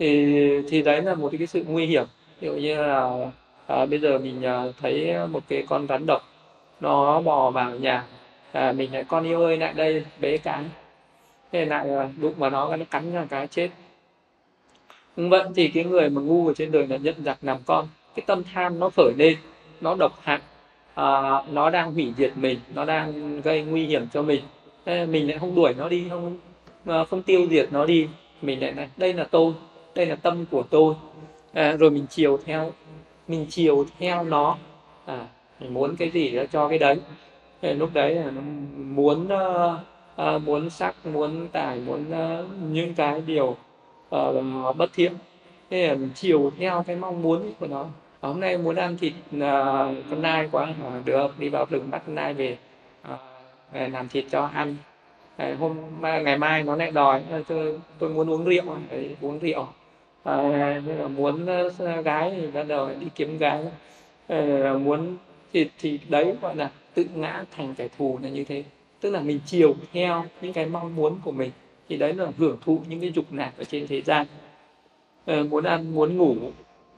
thì 0.00 0.36
thì 0.68 0.82
đấy 0.82 1.02
là 1.02 1.14
một 1.14 1.32
cái 1.38 1.46
sự 1.46 1.64
nguy 1.68 1.86
hiểm. 1.86 2.04
Ví 2.40 2.48
dụ 2.48 2.54
như 2.54 2.82
là 2.82 3.10
à, 3.66 3.86
bây 3.86 3.98
giờ 3.98 4.18
mình 4.18 4.42
à, 4.42 4.64
thấy 4.82 5.14
một 5.30 5.42
cái 5.48 5.64
con 5.68 5.86
rắn 5.86 6.06
độc 6.06 6.22
nó 6.80 7.20
bò 7.20 7.50
vào 7.50 7.70
nhà. 7.70 8.04
À, 8.52 8.72
mình 8.72 8.92
lại 8.92 9.04
con 9.08 9.24
yêu 9.24 9.40
ơi 9.40 9.56
lại 9.56 9.72
đây 9.72 10.04
bế 10.20 10.38
cái. 10.38 10.64
Thế 11.52 11.64
lại 11.64 11.90
à, 11.90 12.08
đụng 12.20 12.34
vào 12.36 12.50
nó 12.50 12.76
nó 12.76 12.84
cắn 12.90 13.12
ra 13.12 13.26
cái 13.30 13.46
chết. 13.46 13.68
Vậy 15.16 15.44
thì 15.56 15.68
cái 15.68 15.84
người 15.84 16.10
mà 16.10 16.20
ngu 16.20 16.46
ở 16.46 16.54
trên 16.54 16.72
đời 16.72 16.86
là 16.86 16.96
nhận 16.96 17.14
giặc 17.24 17.38
làm 17.42 17.58
con. 17.66 17.88
Cái 18.14 18.24
tâm 18.26 18.42
tham 18.54 18.78
nó 18.78 18.90
khởi 18.96 19.12
lên 19.18 19.36
nó 19.80 19.94
độc 19.94 20.18
hại. 20.22 20.38
À, 20.94 21.42
nó 21.52 21.70
đang 21.70 21.92
hủy 21.92 22.12
diệt 22.16 22.32
mình 22.36 22.58
nó 22.74 22.84
đang 22.84 23.40
gây 23.40 23.62
nguy 23.62 23.86
hiểm 23.86 24.06
cho 24.12 24.22
mình. 24.22 24.42
Thế 24.86 25.06
mình 25.06 25.28
lại 25.28 25.38
không 25.38 25.54
đuổi 25.54 25.74
nó 25.78 25.88
đi 25.88 26.06
không 26.10 26.38
à, 26.86 27.04
không 27.10 27.22
tiêu 27.22 27.46
diệt 27.50 27.72
nó 27.72 27.86
đi. 27.86 28.08
Mình 28.42 28.60
lại 28.60 28.72
này 28.72 28.88
đây 28.96 29.12
là 29.12 29.24
tôi 29.24 29.52
đây 29.94 30.06
là 30.06 30.16
tâm 30.16 30.44
của 30.50 30.62
tôi. 30.62 30.94
À, 31.52 31.72
rồi 31.72 31.90
mình 31.90 32.06
chiều 32.10 32.38
theo 32.44 32.72
mình 33.28 33.46
chiều 33.48 33.84
theo 33.98 34.24
nó. 34.24 34.56
À, 35.06 35.26
mình 35.60 35.74
muốn 35.74 35.96
cái 35.96 36.10
gì 36.10 36.30
đó 36.30 36.42
cho 36.52 36.68
cái 36.68 36.78
đấy. 36.78 36.96
Thì 37.62 37.74
lúc 37.74 37.90
đấy 37.92 38.14
là 38.14 38.30
nó 38.30 38.40
muốn 38.76 39.24
uh, 39.24 40.36
uh, 40.36 40.42
muốn 40.42 40.70
sắc 40.70 41.06
muốn 41.06 41.48
tài 41.52 41.80
muốn 41.80 42.04
uh, 42.08 42.46
những 42.70 42.94
cái 42.94 43.22
điều 43.26 43.56
uh, 44.16 44.76
bất 44.76 44.90
thiện. 44.94 45.12
Thế 45.70 45.88
là 45.88 45.94
mình 45.94 46.10
chiều 46.14 46.50
theo 46.58 46.84
cái 46.86 46.96
mong 46.96 47.22
muốn 47.22 47.52
của 47.60 47.66
nó. 47.66 47.82
À, 48.20 48.28
hôm 48.28 48.40
nay 48.40 48.58
muốn 48.58 48.76
ăn 48.76 48.96
thịt 48.96 49.12
uh, 49.36 49.40
con 50.10 50.22
nai 50.22 50.48
quá. 50.52 50.68
Uh, 50.86 51.04
được 51.04 51.38
đi 51.38 51.48
vào 51.48 51.66
rừng 51.70 51.90
bắt 51.90 52.02
con 52.06 52.14
nai 52.14 52.34
về. 52.34 52.58
Uh, 53.12 53.18
làm 53.92 54.08
thịt 54.08 54.24
cho 54.30 54.50
ăn. 54.54 54.76
Đấy, 55.38 55.54
hôm 55.54 55.76
ngày 56.00 56.38
mai 56.38 56.62
nó 56.62 56.76
lại 56.76 56.90
đòi 56.90 57.22
tôi, 57.48 57.78
tôi 57.98 58.10
muốn 58.10 58.30
uống 58.30 58.44
rượu. 58.44 58.64
Đấy, 58.90 59.16
uống 59.20 59.38
rượu 59.38 59.66
à, 60.22 60.36
là 60.86 61.08
muốn 61.08 61.46
ờ, 61.78 62.00
gái 62.00 62.32
thì 62.36 62.46
bắt 62.46 62.62
đầu 62.62 62.90
đi 63.00 63.06
kiếm 63.14 63.38
gái 63.38 63.64
à, 64.28 64.72
muốn 64.84 65.16
thì 65.52 65.70
thì 65.78 66.00
đấy 66.08 66.34
gọi 66.42 66.56
là 66.56 66.70
tự 66.94 67.04
ngã 67.14 67.44
thành 67.56 67.74
kẻ 67.74 67.88
thù 67.98 68.18
là 68.22 68.28
như 68.28 68.44
thế. 68.44 68.64
Tức 69.00 69.10
là 69.10 69.20
mình 69.20 69.40
chiều 69.46 69.74
theo 69.92 70.24
những 70.40 70.52
cái 70.52 70.66
mong 70.66 70.96
muốn 70.96 71.18
của 71.24 71.32
mình. 71.32 71.50
Thì 71.88 71.96
đấy 71.96 72.14
là 72.14 72.26
hưởng 72.38 72.58
thụ 72.64 72.80
những 72.88 73.00
cái 73.00 73.10
dục 73.10 73.24
lạc 73.32 73.52
ở 73.58 73.64
trên 73.64 73.86
thế 73.86 74.02
gian. 74.02 74.26
À, 75.26 75.42
muốn 75.50 75.64
ăn 75.64 75.94
muốn 75.94 76.16
ngủ 76.16 76.36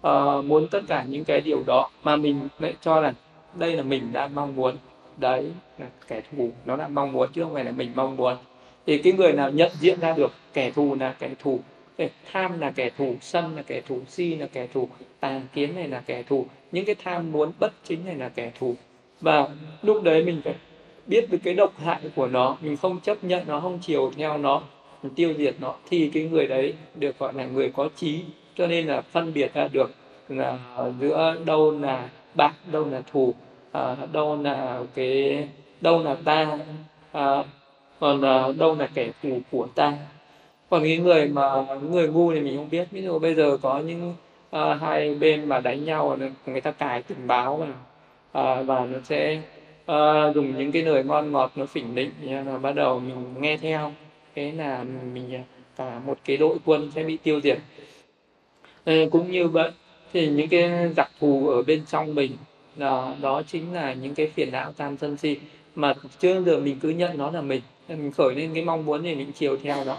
à, 0.02 0.12
muốn 0.44 0.68
tất 0.70 0.80
cả 0.88 1.04
những 1.08 1.24
cái 1.24 1.40
điều 1.40 1.62
đó 1.66 1.90
mà 2.02 2.16
mình 2.16 2.48
lại 2.58 2.74
cho 2.80 3.00
là 3.00 3.14
đây 3.54 3.76
là 3.76 3.82
mình 3.82 4.12
đang 4.12 4.34
mong 4.34 4.56
muốn. 4.56 4.76
Đấy 5.16 5.50
là 5.78 5.86
kẻ 6.08 6.22
thù 6.32 6.50
nó 6.64 6.76
đang 6.76 6.94
mong 6.94 7.12
muốn 7.12 7.28
chứ 7.32 7.42
không 7.42 7.54
phải 7.54 7.64
là 7.64 7.70
mình 7.70 7.92
mong 7.94 8.16
muốn. 8.16 8.36
Thì 8.86 8.98
cái 8.98 9.12
người 9.12 9.32
nào 9.32 9.50
nhận 9.50 9.70
diện 9.80 10.00
ra 10.00 10.14
được 10.16 10.32
kẻ 10.52 10.70
thù 10.70 10.96
là 11.00 11.14
kẻ 11.18 11.30
thù 11.38 11.60
tham 12.32 12.60
là 12.60 12.70
kẻ 12.70 12.90
thù 12.98 13.14
sân 13.20 13.56
là 13.56 13.62
kẻ 13.62 13.80
thù 13.80 14.00
si 14.08 14.34
là 14.34 14.46
kẻ 14.46 14.66
thù 14.66 14.88
tà 15.20 15.40
kiến 15.54 15.74
này 15.74 15.88
là 15.88 16.02
kẻ 16.06 16.22
thù. 16.22 16.46
Những 16.72 16.84
cái 16.84 16.94
tham 17.04 17.32
muốn 17.32 17.52
bất 17.60 17.72
chính 17.84 18.04
này 18.04 18.14
là 18.14 18.28
kẻ 18.28 18.52
thù. 18.58 18.74
Và 19.20 19.48
lúc 19.82 20.02
đấy 20.02 20.24
mình 20.24 20.40
phải 20.44 20.54
biết 21.06 21.30
được 21.30 21.38
cái 21.44 21.54
độc 21.54 21.78
hại 21.78 22.00
của 22.16 22.26
nó. 22.26 22.56
Mình 22.60 22.76
không 22.76 23.00
chấp 23.00 23.24
nhận 23.24 23.42
nó 23.46 23.60
không 23.60 23.78
chiều 23.82 24.12
theo 24.16 24.38
nó 24.38 24.62
mình 25.02 25.14
tiêu 25.14 25.34
diệt 25.38 25.54
nó. 25.60 25.74
Thì 25.90 26.10
cái 26.14 26.22
người 26.24 26.46
đấy 26.46 26.74
được 26.94 27.18
gọi 27.18 27.32
là 27.34 27.46
người 27.46 27.72
có 27.76 27.88
trí. 27.96 28.24
Cho 28.54 28.66
nên 28.66 28.86
là 28.86 29.00
phân 29.00 29.32
biệt 29.32 29.54
ra 29.54 29.68
được 29.68 29.90
là 30.28 30.58
giữa 31.00 31.36
đâu 31.46 31.70
là 31.70 32.08
bạn 32.34 32.52
đâu 32.72 32.88
là 32.90 33.02
thù 33.12 33.34
à, 33.72 33.96
đâu 34.12 34.42
là 34.42 34.80
cái 34.94 35.48
đâu 35.80 36.02
là 36.02 36.16
ta 36.24 36.58
à, 37.12 37.44
còn 38.00 38.22
à, 38.22 38.48
đâu 38.58 38.74
là 38.74 38.88
kẻ 38.94 39.10
thù 39.22 39.38
của 39.50 39.66
ta 39.74 39.92
còn 40.72 40.82
những 40.82 41.04
người 41.04 41.28
mà 41.28 41.66
người 41.90 42.08
ngu 42.08 42.32
thì 42.32 42.40
mình 42.40 42.56
không 42.56 42.70
biết. 42.70 42.88
Ví 42.90 43.02
dụ 43.02 43.18
bây 43.18 43.34
giờ 43.34 43.56
có 43.62 43.78
những 43.78 44.14
uh, 44.56 44.80
hai 44.80 45.14
bên 45.14 45.48
mà 45.48 45.60
đánh 45.60 45.84
nhau 45.84 46.18
người 46.46 46.60
ta 46.60 46.70
cài 46.70 47.02
tình 47.02 47.26
báo 47.26 47.66
mà 47.68 47.74
uh, 48.60 48.66
và 48.66 48.86
nó 48.86 48.98
sẽ 49.04 49.42
uh, 49.92 50.34
dùng 50.34 50.58
những 50.58 50.72
cái 50.72 50.82
lời 50.82 51.04
ngon 51.04 51.32
ngọt 51.32 51.52
nó 51.56 51.66
phỉnh 51.66 51.94
định 51.94 52.10
và 52.46 52.58
bắt 52.58 52.72
đầu 52.72 53.00
mình 53.00 53.34
nghe 53.40 53.56
theo. 53.56 53.92
Thế 54.34 54.52
là 54.52 54.84
mình 55.12 55.34
à, 55.34 55.42
cả 55.76 56.00
một 56.06 56.18
cái 56.24 56.36
đội 56.36 56.56
quân 56.64 56.90
sẽ 56.94 57.02
bị 57.02 57.16
tiêu 57.16 57.40
diệt. 57.40 57.58
Uh, 58.90 59.12
cũng 59.12 59.30
như 59.30 59.48
vậy 59.48 59.70
thì 60.12 60.28
những 60.28 60.48
cái 60.48 60.70
giặc 60.96 61.10
thù 61.20 61.48
ở 61.48 61.62
bên 61.62 61.82
trong 61.90 62.14
mình 62.14 62.32
đó, 62.76 63.14
đó 63.20 63.42
chính 63.46 63.74
là 63.74 63.92
những 63.92 64.14
cái 64.14 64.26
phiền 64.34 64.52
não 64.52 64.72
tam 64.72 64.96
sân 64.96 65.16
si. 65.16 65.36
Mà 65.74 65.94
chưa 66.18 66.42
giờ 66.42 66.58
mình 66.58 66.78
cứ 66.82 66.88
nhận 66.88 67.18
nó 67.18 67.30
là 67.30 67.40
mình 67.40 67.60
mình 67.88 68.12
khởi 68.12 68.34
lên 68.34 68.50
cái 68.54 68.64
mong 68.64 68.86
muốn 68.86 69.02
thì 69.02 69.14
mình 69.14 69.32
chiều 69.32 69.56
theo 69.56 69.84
đó 69.84 69.98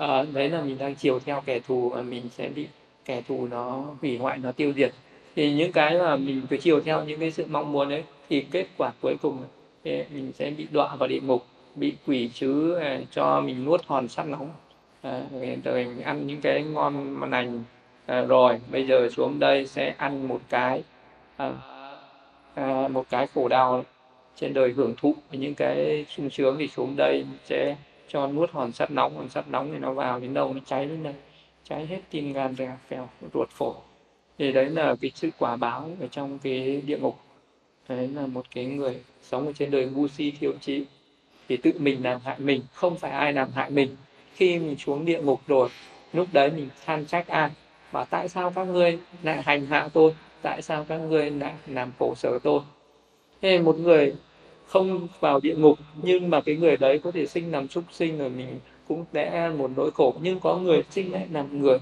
à, 0.00 0.24
đấy 0.32 0.48
là 0.48 0.62
mình 0.62 0.78
đang 0.78 0.94
chiều 0.94 1.18
theo 1.18 1.42
kẻ 1.46 1.60
thù 1.68 1.88
và 1.88 2.02
mình 2.02 2.22
sẽ 2.36 2.48
bị 2.48 2.66
kẻ 3.04 3.22
thù 3.28 3.46
nó 3.50 3.84
hủy 4.00 4.18
hoại 4.18 4.38
nó 4.38 4.52
tiêu 4.52 4.72
diệt. 4.76 4.92
Thì 5.36 5.52
những 5.52 5.72
cái 5.72 5.98
mà 5.98 6.16
mình 6.16 6.42
cứ 6.50 6.56
chiều 6.56 6.80
theo 6.80 7.04
những 7.04 7.20
cái 7.20 7.30
sự 7.30 7.46
mong 7.48 7.72
muốn 7.72 7.88
ấy 7.88 8.04
thì 8.28 8.46
kết 8.50 8.66
quả 8.78 8.92
cuối 9.02 9.16
cùng 9.22 9.38
mình 9.84 10.32
sẽ 10.34 10.50
bị 10.50 10.66
đọa 10.72 10.96
vào 10.96 11.08
địa 11.08 11.20
ngục 11.20 11.46
bị 11.74 11.94
quỷ 12.06 12.30
chứ 12.34 12.74
à, 12.74 13.00
cho 13.10 13.40
mình 13.40 13.64
nuốt 13.64 13.86
hòn 13.86 14.08
sắt 14.08 14.26
nóng. 14.26 14.50
À, 15.02 15.22
rồi 15.64 15.84
mình 15.84 16.02
ăn 16.02 16.26
những 16.26 16.40
cái 16.40 16.62
ngon 16.62 17.20
mà 17.20 17.26
lành 17.26 17.64
à, 18.06 18.20
rồi 18.20 18.60
bây 18.70 18.86
giờ 18.86 19.08
xuống 19.16 19.38
đây 19.38 19.66
sẽ 19.66 19.94
ăn 19.98 20.28
một 20.28 20.40
cái 20.48 20.82
à, 21.36 21.52
à, 22.54 22.88
một 22.88 23.04
cái 23.10 23.26
khổ 23.26 23.48
đau 23.48 23.84
trên 24.36 24.54
đời 24.54 24.72
hưởng 24.72 24.94
thụ. 24.96 25.14
Những 25.32 25.54
cái 25.54 26.06
sung 26.16 26.30
sướng 26.30 26.56
thì 26.58 26.68
xuống 26.68 26.96
đây 26.96 27.24
sẽ 27.44 27.76
cho 28.12 28.26
nuốt 28.26 28.50
hòn 28.50 28.72
sắt 28.72 28.90
nóng, 28.90 29.16
hòn 29.16 29.28
sắt 29.28 29.48
nóng 29.48 29.70
thì 29.72 29.78
nó 29.78 29.92
vào 29.92 30.20
đến 30.20 30.34
đâu 30.34 30.54
nó 30.54 30.60
cháy 30.66 30.86
đến 30.86 31.02
đây. 31.02 31.14
Cháy 31.64 31.86
hết 31.86 32.00
tim 32.10 32.32
gan 32.32 32.54
ra 32.54 32.78
phèo, 32.88 33.08
ruột 33.34 33.50
phổi. 33.50 33.74
Thì 34.38 34.52
đấy 34.52 34.70
là 34.70 34.94
cái 35.00 35.10
sự 35.14 35.30
quả 35.38 35.56
báo 35.56 35.90
ở 36.00 36.06
trong 36.06 36.38
cái 36.38 36.82
địa 36.86 36.98
ngục. 36.98 37.18
Đấy 37.88 38.08
là 38.08 38.26
một 38.26 38.46
cái 38.54 38.64
người 38.64 38.96
sống 39.22 39.46
ở 39.46 39.52
trên 39.52 39.70
đời 39.70 39.86
ngu 39.86 40.08
si 40.08 40.30
thiếu 40.40 40.52
trí 40.60 40.84
thì 41.48 41.56
tự 41.56 41.72
mình 41.78 42.04
làm 42.04 42.20
hại 42.20 42.38
mình, 42.38 42.62
không 42.72 42.98
phải 42.98 43.10
ai 43.10 43.32
làm 43.32 43.52
hại 43.52 43.70
mình. 43.70 43.96
Khi 44.34 44.58
mình 44.58 44.76
xuống 44.78 45.04
địa 45.04 45.22
ngục 45.22 45.40
rồi, 45.46 45.68
lúc 46.12 46.28
đấy 46.32 46.50
mình 46.50 46.68
than 46.84 47.06
trách 47.06 47.28
ai? 47.28 47.50
Bảo 47.92 48.04
tại 48.04 48.28
sao 48.28 48.52
các 48.54 48.64
ngươi 48.64 48.98
lại 49.22 49.42
hành 49.42 49.66
hạ 49.66 49.88
tôi? 49.92 50.14
Tại 50.42 50.62
sao 50.62 50.84
các 50.88 50.98
ngươi 50.98 51.30
lại 51.30 51.54
làm 51.66 51.92
khổ 51.98 52.14
sở 52.16 52.38
tôi? 52.42 52.60
Thế 53.42 53.58
một 53.58 53.76
người 53.78 54.14
không 54.70 55.08
vào 55.20 55.40
địa 55.40 55.54
ngục 55.54 55.78
nhưng 56.02 56.30
mà 56.30 56.40
cái 56.40 56.56
người 56.56 56.76
đấy 56.76 57.00
có 57.04 57.10
thể 57.10 57.26
sinh 57.26 57.52
làm 57.52 57.68
súc 57.68 57.84
sinh 57.90 58.18
rồi 58.18 58.30
mình 58.30 58.60
cũng 58.88 59.04
sẽ 59.12 59.50
một 59.58 59.70
nỗi 59.76 59.90
khổ. 59.90 60.14
Nhưng 60.22 60.40
có 60.40 60.56
người 60.56 60.82
sinh 60.90 61.12
lại 61.12 61.26
làm 61.32 61.62
người. 61.62 61.78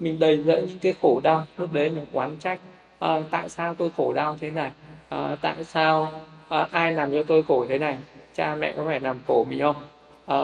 Mình 0.00 0.18
đầy 0.18 0.42
dẫy 0.42 0.62
những 0.68 0.78
cái 0.78 0.94
khổ 1.02 1.20
đau. 1.22 1.46
Lúc 1.56 1.72
đấy 1.72 1.90
mình 1.90 2.06
oán 2.12 2.36
trách 2.40 2.60
à, 2.98 3.22
tại 3.30 3.48
sao 3.48 3.74
tôi 3.74 3.90
khổ 3.96 4.12
đau 4.12 4.36
thế 4.40 4.50
này? 4.50 4.70
À, 5.08 5.36
tại 5.42 5.64
sao 5.64 6.12
à, 6.48 6.68
ai 6.70 6.92
làm 6.92 7.12
cho 7.12 7.22
tôi 7.22 7.42
khổ 7.42 7.66
thế 7.68 7.78
này? 7.78 7.98
Cha 8.34 8.54
mẹ 8.54 8.72
có 8.76 8.84
phải 8.86 9.00
làm 9.00 9.18
khổ 9.26 9.46
mình 9.50 9.60
không? 9.60 9.76
À, 10.26 10.36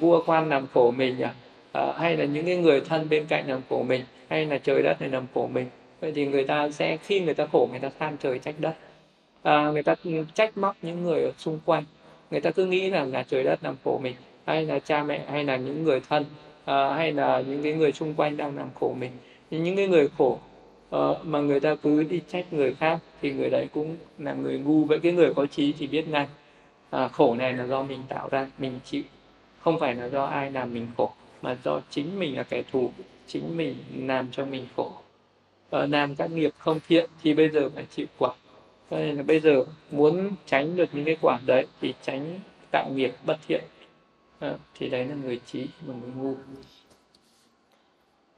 vua 0.00 0.22
quan 0.26 0.48
làm 0.48 0.66
khổ 0.74 0.90
mình 0.90 1.22
à? 1.22 1.34
à, 1.72 1.92
hay 1.98 2.16
là 2.16 2.24
những 2.24 2.46
cái 2.46 2.56
người 2.56 2.80
thân 2.80 3.08
bên 3.08 3.26
cạnh 3.28 3.48
làm 3.48 3.60
khổ 3.68 3.82
mình? 3.82 4.02
Hay 4.28 4.46
là 4.46 4.58
trời 4.58 4.82
đất 4.82 5.00
này 5.00 5.10
làm 5.10 5.26
khổ 5.34 5.48
mình? 5.52 5.66
Vậy 6.00 6.12
thì 6.14 6.26
người 6.26 6.44
ta 6.44 6.70
sẽ 6.70 6.96
khi 6.96 7.20
người 7.20 7.34
ta 7.34 7.46
khổ 7.52 7.68
người 7.70 7.80
ta 7.80 7.90
than 7.98 8.16
trời 8.16 8.38
trách 8.38 8.54
đất 8.58 8.74
à, 9.42 9.70
người 9.70 9.82
ta 9.82 9.94
trách 10.34 10.58
móc 10.58 10.76
những 10.82 11.02
người 11.02 11.22
ở 11.22 11.32
xung 11.38 11.60
quanh. 11.64 11.84
Người 12.30 12.40
ta 12.40 12.50
cứ 12.50 12.66
nghĩ 12.66 12.90
rằng 12.90 13.12
là 13.12 13.22
trời 13.22 13.44
đất 13.44 13.58
làm 13.62 13.76
khổ 13.84 14.00
mình 14.02 14.14
hay 14.46 14.66
là 14.66 14.78
cha 14.78 15.02
mẹ 15.02 15.24
hay 15.30 15.44
là 15.44 15.56
những 15.56 15.84
người 15.84 16.00
thân 16.08 16.24
à, 16.64 16.94
hay 16.94 17.12
là 17.12 17.40
những 17.40 17.62
cái 17.62 17.72
người 17.72 17.92
xung 17.92 18.14
quanh 18.14 18.36
đang 18.36 18.56
làm 18.56 18.68
khổ 18.74 18.94
mình. 19.00 19.10
Những 19.50 19.76
cái 19.76 19.88
người 19.88 20.08
khổ 20.18 20.38
uh, 20.96 21.26
mà 21.26 21.40
người 21.40 21.60
ta 21.60 21.74
cứ 21.74 22.02
đi 22.02 22.20
trách 22.28 22.52
người 22.52 22.74
khác 22.74 22.98
thì 23.22 23.32
người 23.32 23.50
đấy 23.50 23.66
cũng 23.72 23.96
là 24.18 24.32
người 24.32 24.58
ngu. 24.58 24.84
Vậy 24.84 24.98
cái 25.02 25.12
người 25.12 25.34
có 25.34 25.46
trí 25.46 25.72
thì 25.78 25.86
biết 25.86 26.08
ngay 26.08 26.26
à, 26.90 27.08
khổ 27.08 27.34
này 27.34 27.52
là 27.52 27.66
do 27.66 27.82
mình 27.82 28.00
tạo 28.08 28.28
ra 28.30 28.46
mình 28.58 28.78
chịu. 28.84 29.02
Không 29.60 29.80
phải 29.80 29.94
là 29.94 30.08
do 30.08 30.24
ai 30.24 30.50
làm 30.50 30.74
mình 30.74 30.86
khổ 30.96 31.10
mà 31.42 31.56
do 31.64 31.80
chính 31.90 32.18
mình 32.18 32.36
là 32.36 32.42
kẻ 32.42 32.62
thù 32.72 32.90
chính 33.26 33.56
mình 33.56 33.74
làm 33.96 34.28
cho 34.32 34.44
mình 34.44 34.66
khổ. 34.76 34.92
Uh, 35.76 35.90
làm 35.90 36.16
các 36.16 36.30
nghiệp 36.30 36.50
không 36.58 36.80
thiện 36.88 37.10
thì 37.22 37.34
bây 37.34 37.48
giờ 37.48 37.70
phải 37.74 37.84
chịu 37.96 38.06
quả 38.18 38.30
cho 38.92 38.98
nên 38.98 39.16
là 39.16 39.22
bây 39.22 39.40
giờ 39.40 39.64
muốn 39.90 40.30
tránh 40.46 40.76
được 40.76 40.88
những 40.92 41.04
cái 41.04 41.16
quả 41.20 41.40
đấy 41.46 41.66
thì 41.80 41.94
tránh 42.02 42.40
tạo 42.70 42.90
nghiệp 42.94 43.12
bất 43.26 43.38
thiện. 43.48 43.64
À, 44.38 44.54
thì 44.78 44.88
đấy 44.88 45.04
là 45.04 45.14
người 45.14 45.40
trí 45.46 45.66
và 45.86 45.94
người 45.94 46.10
ngu. 46.16 46.34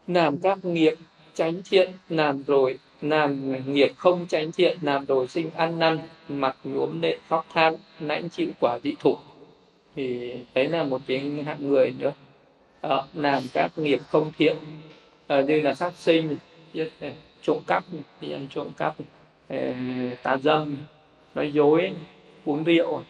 Làm 0.06 0.39
các 0.39 0.64
nghiệp 0.64 0.94
tránh 1.35 1.62
thiện 1.70 1.93
làm 2.09 2.43
rồi 2.43 2.78
làm 3.02 3.52
nghiệp 3.72 3.93
không 3.97 4.26
tránh 4.26 4.52
thiện 4.52 4.78
làm 4.82 5.05
rồi 5.05 5.28
sinh 5.28 5.51
ăn 5.56 5.78
năn 5.78 5.98
mặt 6.28 6.56
nhuốm 6.64 7.01
nệ 7.01 7.18
khóc 7.28 7.47
than 7.52 7.76
lãnh 8.01 8.28
chịu 8.28 8.48
quả 8.60 8.78
dị 8.85 8.94
thủ. 9.01 9.16
Thì 9.97 10.35
đấy 10.55 10.68
là 10.68 10.82
một 10.82 11.01
cái 11.06 11.20
hạng 11.47 11.68
người 11.68 11.94
nữa. 11.98 12.12
À, 12.81 12.97
làm 13.14 13.43
các 13.52 13.78
nghiệp 13.78 14.01
không 14.09 14.32
thiện. 14.39 14.56
À, 15.26 15.40
như 15.40 15.60
là 15.60 15.74
sát 15.74 15.93
sinh 15.98 16.36
trộm 17.43 17.59
cắp 17.66 17.85
đi 18.20 18.32
ăn 18.32 18.47
trộm 18.51 18.68
cắp 18.76 18.97
Ờ, 19.48 19.56
tà 20.22 20.36
dâm, 20.36 20.76
nói 21.34 21.52
dối, 21.52 21.92
uống 22.44 22.64
rượu 22.64 23.02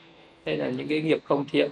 đây 0.45 0.57
là 0.57 0.69
những 0.69 0.89
cái 0.89 1.03
nghiệp 1.03 1.19
không 1.25 1.45
thiện. 1.51 1.71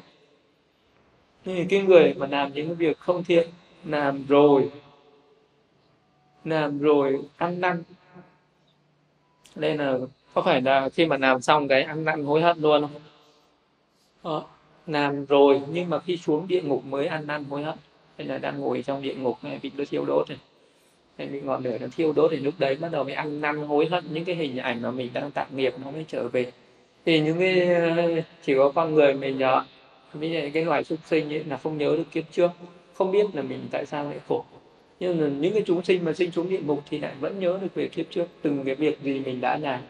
Nhưng 1.44 1.68
cái 1.68 1.82
người 1.82 2.14
mà 2.14 2.26
làm 2.26 2.52
những 2.52 2.66
cái 2.66 2.74
việc 2.74 2.98
không 2.98 3.24
thiện, 3.24 3.48
làm 3.84 4.26
rồi 4.26 4.70
làm 6.44 6.78
rồi 6.78 7.20
ăn 7.36 7.60
năn. 7.60 7.82
Đây 9.54 9.76
là 9.76 9.98
có 10.34 10.42
phải 10.42 10.62
là 10.62 10.88
khi 10.88 11.06
mà 11.06 11.16
làm 11.16 11.40
xong 11.40 11.68
cái 11.68 11.82
ăn 11.82 12.04
năn 12.04 12.24
hối 12.24 12.42
hận 12.42 12.58
luôn 12.60 12.82
không? 12.82 13.02
Đó. 14.24 14.46
làm 14.86 15.24
rồi 15.24 15.62
nhưng 15.70 15.90
mà 15.90 15.98
khi 15.98 16.16
xuống 16.16 16.48
địa 16.48 16.62
ngục 16.62 16.84
mới 16.84 17.06
ăn 17.06 17.26
năn 17.26 17.44
hối 17.44 17.62
hận 17.62 17.78
đây 18.18 18.26
là 18.26 18.38
đang 18.38 18.60
ngồi 18.60 18.82
trong 18.82 19.02
địa 19.02 19.14
ngục 19.14 19.38
này 19.42 19.58
bị 19.62 19.70
nó 19.76 19.84
thiêu 19.90 20.04
đốt 20.04 20.28
này 20.28 20.38
thì 21.26 21.32
bị 21.32 21.40
ngọn 21.40 21.64
lửa 21.64 21.78
nó 21.80 21.86
thiêu 21.96 22.12
đốt 22.12 22.30
thì 22.30 22.36
lúc 22.36 22.54
đấy 22.58 22.74
bắt 22.74 22.92
đầu 22.92 23.04
mới 23.04 23.12
ăn 23.12 23.40
năn 23.40 23.56
hối 23.56 23.86
hận 23.86 24.04
những 24.12 24.24
cái 24.24 24.34
hình 24.34 24.56
ảnh 24.56 24.82
mà 24.82 24.90
mình 24.90 25.10
đang 25.12 25.30
tạo 25.30 25.46
nghiệp 25.56 25.74
nó 25.84 25.90
mới 25.90 26.04
trở 26.08 26.28
về. 26.28 26.52
Thì 27.06 27.20
những 27.20 27.38
cái, 27.38 27.68
chỉ 28.42 28.54
có 28.56 28.72
con 28.74 28.94
người 28.94 29.14
mình 29.14 29.38
nhớ 29.38 29.64
với 30.12 30.50
cái 30.54 30.64
loài 30.64 30.84
súc 30.84 30.98
sinh 31.06 31.32
ấy 31.32 31.44
là 31.44 31.56
không 31.56 31.78
nhớ 31.78 31.96
được 31.96 32.10
kiếp 32.12 32.24
trước, 32.32 32.50
không 32.94 33.12
biết 33.12 33.26
là 33.34 33.42
mình 33.42 33.60
tại 33.70 33.86
sao 33.86 34.04
lại 34.04 34.18
khổ. 34.28 34.44
Nhưng 35.00 35.20
mà 35.20 35.26
những 35.26 35.52
cái 35.52 35.62
chúng 35.66 35.84
sinh 35.84 36.04
mà 36.04 36.12
sinh 36.12 36.30
xuống 36.30 36.48
địa 36.48 36.60
ngục 36.60 36.82
thì 36.90 36.98
lại 36.98 37.12
vẫn 37.20 37.40
nhớ 37.40 37.58
được 37.62 37.74
về 37.74 37.88
kiếp 37.88 38.06
trước, 38.10 38.26
từng 38.42 38.64
cái 38.64 38.74
việc 38.74 39.00
gì 39.02 39.20
mình 39.20 39.40
đã 39.40 39.58
làm. 39.58 39.80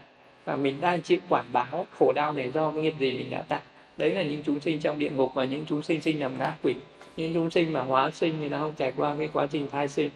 Và 0.45 0.57
mình 0.57 0.81
đang 0.81 1.03
chịu 1.03 1.19
quản 1.29 1.45
báo 1.53 1.87
khổ 1.99 2.13
đau 2.13 2.33
này 2.33 2.51
do 2.51 2.71
cái 2.71 2.83
nghiệp 2.83 2.95
gì 2.99 3.13
mình 3.13 3.31
đã 3.31 3.43
tạo 3.43 3.61
đấy 3.97 4.11
là 4.11 4.23
những 4.23 4.43
chúng 4.47 4.61
sinh 4.61 4.79
trong 4.79 4.99
địa 4.99 5.11
ngục 5.11 5.31
và 5.35 5.45
những 5.45 5.65
chúng 5.69 5.83
sinh 5.83 6.01
sinh 6.01 6.21
làm 6.21 6.39
ngã 6.39 6.55
quỷ 6.63 6.75
những 7.17 7.35
chúng 7.35 7.51
sinh 7.51 7.73
mà 7.73 7.81
hóa 7.81 8.11
sinh 8.11 8.35
thì 8.41 8.49
nó 8.49 8.59
không 8.59 8.73
trải 8.77 8.93
qua 8.97 9.15
cái 9.19 9.29
quá 9.33 9.47
trình 9.47 9.67
thai 9.73 9.89
sinh 9.89 10.11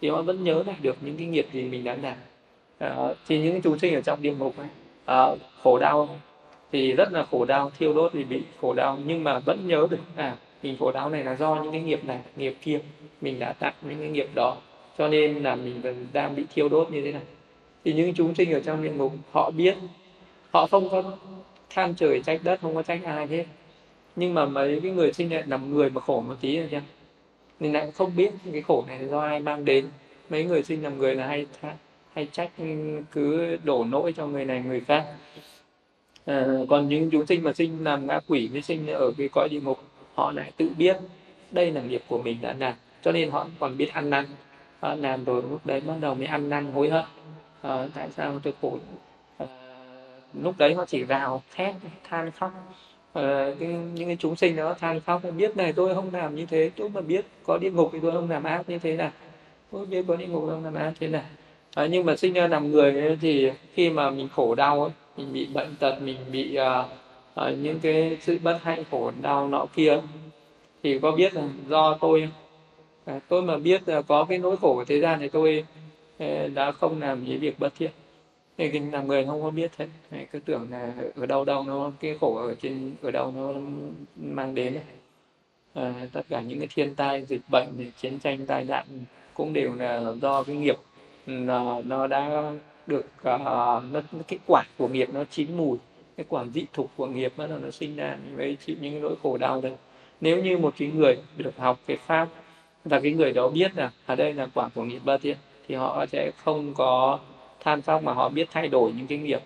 thì 0.00 0.08
họ 0.08 0.22
vẫn 0.22 0.44
nhớ 0.44 0.62
lại 0.66 0.76
được 0.82 0.96
những 1.00 1.16
cái 1.16 1.26
nghiệp 1.26 1.46
gì 1.52 1.62
mình 1.62 1.84
đã 1.84 1.96
làm. 2.02 2.16
À, 2.78 2.96
thì 3.28 3.38
những 3.38 3.62
chúng 3.62 3.78
sinh 3.78 3.94
ở 3.94 4.00
trong 4.00 4.22
địa 4.22 4.34
ngục 4.34 4.54
ấy, 4.56 4.68
à, 5.04 5.26
khổ 5.62 5.78
đau 5.78 6.08
thì 6.72 6.92
rất 6.92 7.12
là 7.12 7.24
khổ 7.30 7.44
đau 7.44 7.70
thiêu 7.78 7.94
đốt 7.94 8.12
thì 8.14 8.24
bị 8.24 8.42
khổ 8.60 8.74
đau 8.74 8.98
nhưng 9.06 9.24
mà 9.24 9.38
vẫn 9.38 9.68
nhớ 9.68 9.86
được 9.90 9.98
à 10.16 10.36
mình 10.62 10.76
khổ 10.78 10.92
đau 10.92 11.10
này 11.10 11.24
là 11.24 11.36
do 11.36 11.54
những 11.62 11.72
cái 11.72 11.80
nghiệp 11.80 12.04
này 12.04 12.18
nghiệp 12.36 12.56
kia 12.62 12.80
mình 13.20 13.38
đã 13.38 13.52
tạo 13.52 13.72
những 13.82 13.98
cái 13.98 14.08
nghiệp 14.08 14.28
đó. 14.34 14.56
Cho 14.98 15.08
nên 15.08 15.42
là 15.42 15.54
mình 15.54 15.82
đang 16.12 16.36
bị 16.36 16.44
thiêu 16.54 16.68
đốt 16.68 16.90
như 16.90 17.02
thế 17.04 17.12
này. 17.12 17.22
Thì 17.84 17.92
những 17.92 18.14
chúng 18.14 18.34
sinh 18.34 18.52
ở 18.52 18.60
trong 18.60 18.82
địa 18.82 18.90
ngục 18.90 19.12
họ 19.32 19.50
biết 19.50 19.76
họ 20.50 20.66
không 20.66 20.88
có 20.90 21.02
than 21.70 21.94
trời 21.94 22.22
trách 22.26 22.40
đất 22.44 22.60
không 22.62 22.74
có 22.74 22.82
trách 22.82 23.00
ai 23.04 23.26
hết. 23.26 23.44
Nhưng 24.16 24.34
mà 24.34 24.46
mấy 24.46 24.80
cái 24.80 24.90
người 24.90 25.12
sinh 25.12 25.32
lại 25.32 25.42
làm 25.46 25.74
người 25.74 25.90
mà 25.90 26.00
khổ 26.00 26.20
một 26.20 26.34
tí 26.40 26.58
rồi 26.58 26.68
chưa 26.70 26.80
nên 27.60 27.72
lại 27.72 27.90
không 27.90 28.16
biết 28.16 28.30
cái 28.52 28.62
khổ 28.62 28.84
này 28.88 29.08
do 29.08 29.20
ai 29.20 29.40
mang 29.40 29.64
đến. 29.64 29.88
Mấy 30.30 30.44
người 30.44 30.62
sinh 30.62 30.82
làm 30.82 30.98
người 30.98 31.14
là 31.14 31.26
hay 31.26 31.46
hay 32.14 32.28
trách 32.32 32.50
ừ, 32.58 32.64
cứ 33.12 33.56
đổ 33.64 33.86
lỗi 33.90 34.14
cho 34.16 34.26
người 34.26 34.44
này 34.44 34.62
người 34.66 34.80
khác. 34.80 35.06
À, 36.26 36.46
còn 36.70 36.88
những 36.88 37.10
chúng 37.10 37.26
sinh 37.26 37.42
mà 37.42 37.52
sinh 37.52 37.84
làm 37.84 38.06
ngã 38.06 38.20
quỷ 38.28 38.48
mới 38.52 38.62
sinh 38.62 38.86
ở 38.86 39.12
cái 39.18 39.28
cõi 39.32 39.48
địa 39.50 39.60
ngục 39.60 39.78
họ 40.14 40.32
lại 40.32 40.52
tự 40.56 40.70
biết 40.78 40.96
đây 41.50 41.70
là 41.70 41.82
nghiệp 41.82 42.02
của 42.08 42.22
mình 42.22 42.38
đã 42.40 42.54
làm. 42.58 42.74
Cho 43.02 43.12
nên 43.12 43.30
họ 43.30 43.46
còn 43.58 43.76
biết 43.76 43.92
ăn 43.92 44.10
năn. 44.10 44.24
À, 44.80 44.94
làm 44.94 45.24
rồi 45.24 45.42
lúc 45.50 45.66
đấy 45.66 45.80
bắt 45.80 45.94
đầu 46.00 46.14
mới 46.14 46.26
ăn 46.26 46.48
năn 46.48 46.72
hối 46.72 46.90
hận. 46.90 47.04
À, 47.62 47.88
tại 47.94 48.08
sao 48.16 48.38
tôi 48.42 48.54
khổ? 48.62 48.78
À, 49.38 49.46
lúc 50.42 50.54
đấy 50.58 50.74
họ 50.74 50.84
chỉ 50.86 51.04
rào 51.04 51.42
thét 51.54 51.74
than 52.08 52.30
khóc 52.30 52.52
à, 53.12 53.54
cái, 53.60 53.68
những 53.68 54.08
cái 54.08 54.16
chúng 54.20 54.36
sinh 54.36 54.56
đó 54.56 54.74
than 54.74 55.00
khóc 55.00 55.22
biết 55.36 55.56
này 55.56 55.72
tôi 55.72 55.94
không 55.94 56.14
làm 56.14 56.34
như 56.34 56.46
thế 56.46 56.70
tôi 56.76 56.88
mà 56.88 57.00
biết 57.00 57.24
có 57.42 57.58
địa 57.58 57.70
ngục 57.70 57.90
thì 57.92 57.98
tôi 58.02 58.12
không 58.12 58.30
làm 58.30 58.44
ác 58.44 58.68
như 58.68 58.78
thế 58.78 58.96
này 58.96 59.10
tôi 59.72 59.86
biết 59.86 60.04
có 60.08 60.16
địa 60.16 60.26
ngục 60.26 60.44
không 60.50 60.64
làm 60.64 60.74
ác 60.74 60.92
thế 61.00 61.08
này 61.08 61.22
à, 61.22 61.82
ờ, 61.82 61.86
nhưng 61.86 62.06
mà 62.06 62.16
sinh 62.16 62.32
ra 62.32 62.46
làm 62.46 62.70
người 62.70 63.00
ấy, 63.00 63.18
thì 63.20 63.50
khi 63.74 63.90
mà 63.90 64.10
mình 64.10 64.28
khổ 64.34 64.54
đau 64.54 64.82
ấy, 64.82 64.90
mình 65.16 65.32
bị 65.32 65.46
bệnh 65.54 65.74
tật 65.78 65.98
mình 66.02 66.16
bị 66.32 66.58
uh, 66.58 66.86
uh, 67.40 67.58
những 67.58 67.80
cái 67.80 68.18
sự 68.20 68.38
bất 68.42 68.58
hạnh 68.62 68.82
khổ 68.90 69.12
đau 69.22 69.48
nọ 69.48 69.66
kia 69.74 70.00
thì 70.82 70.98
có 70.98 71.12
biết 71.12 71.34
là 71.34 71.42
do 71.68 71.98
tôi 72.00 72.28
à, 73.04 73.20
tôi 73.28 73.42
mà 73.42 73.56
biết 73.56 73.88
là 73.88 74.02
có 74.02 74.24
cái 74.24 74.38
nỗi 74.38 74.56
khổ 74.56 74.74
của 74.74 74.84
thế 74.84 75.00
gian 75.00 75.20
thì 75.20 75.28
tôi 75.28 75.64
đã 76.54 76.72
không 76.72 77.00
làm 77.00 77.24
những 77.24 77.40
việc 77.40 77.58
bất 77.58 77.72
thiện 77.78 77.90
thì 78.58 78.70
kinh 78.70 78.92
làm 78.92 79.08
người 79.08 79.26
không 79.26 79.42
có 79.42 79.50
biết 79.50 79.70
thế. 79.76 79.88
Cứ 80.32 80.38
tưởng 80.38 80.66
là 80.70 80.92
ở 81.16 81.26
đâu 81.26 81.44
đâu 81.44 81.62
nó 81.62 81.92
cái 82.00 82.16
khổ 82.20 82.36
ở 82.36 82.54
trên 82.62 82.92
ở 83.02 83.10
đâu 83.10 83.32
nó 83.36 83.52
mang 84.16 84.54
đến. 84.54 84.78
À, 85.74 85.94
tất 86.12 86.22
cả 86.28 86.40
những 86.40 86.58
cái 86.58 86.68
thiên 86.74 86.94
tai 86.94 87.24
dịch 87.24 87.40
bệnh 87.50 87.66
chiến 88.00 88.18
tranh 88.18 88.46
tai 88.46 88.64
nạn 88.64 88.86
cũng 89.34 89.52
đều 89.52 89.74
là 89.74 90.12
do 90.22 90.42
cái 90.42 90.56
nghiệp 90.56 90.76
nó, 91.26 91.80
nó 91.84 92.06
đã 92.06 92.52
được 92.86 93.06
uh, 93.20 93.38
nó, 93.92 94.00
cái 94.28 94.38
quả 94.46 94.64
của 94.78 94.88
nghiệp 94.88 95.08
nó 95.12 95.24
chín 95.24 95.56
mùi 95.56 95.78
cái 96.16 96.26
quả 96.28 96.44
dị 96.54 96.66
thục 96.72 96.90
của 96.96 97.06
nghiệp 97.06 97.32
nó 97.36 97.46
nó 97.46 97.70
sinh 97.70 97.96
ra. 97.96 98.18
Với 98.34 98.56
chịu 98.66 98.76
những 98.80 98.92
cái 98.92 99.00
nỗi 99.00 99.14
khổ 99.22 99.38
đau 99.38 99.60
đấy. 99.60 99.72
Nếu 100.20 100.42
như 100.42 100.58
một 100.58 100.74
cái 100.78 100.88
người 100.88 101.18
được 101.36 101.56
học 101.56 101.78
cái 101.86 101.96
pháp 101.96 102.28
và 102.84 103.00
cái 103.00 103.12
người 103.12 103.32
đó 103.32 103.48
biết 103.48 103.76
là 103.76 103.90
ở 104.06 104.16
đây 104.16 104.34
là 104.34 104.46
quả 104.54 104.68
của 104.74 104.84
nghiệp 104.84 105.00
ba 105.04 105.18
thiện 105.18 105.36
thì 105.68 105.74
họ 105.74 106.06
sẽ 106.06 106.30
không 106.44 106.74
có 106.74 107.18
than 107.60 107.82
phong 107.82 108.04
mà 108.04 108.12
họ 108.12 108.28
biết 108.28 108.48
thay 108.50 108.68
đổi 108.68 108.92
những 108.96 109.06
cái 109.06 109.18
nghiệp 109.18 109.40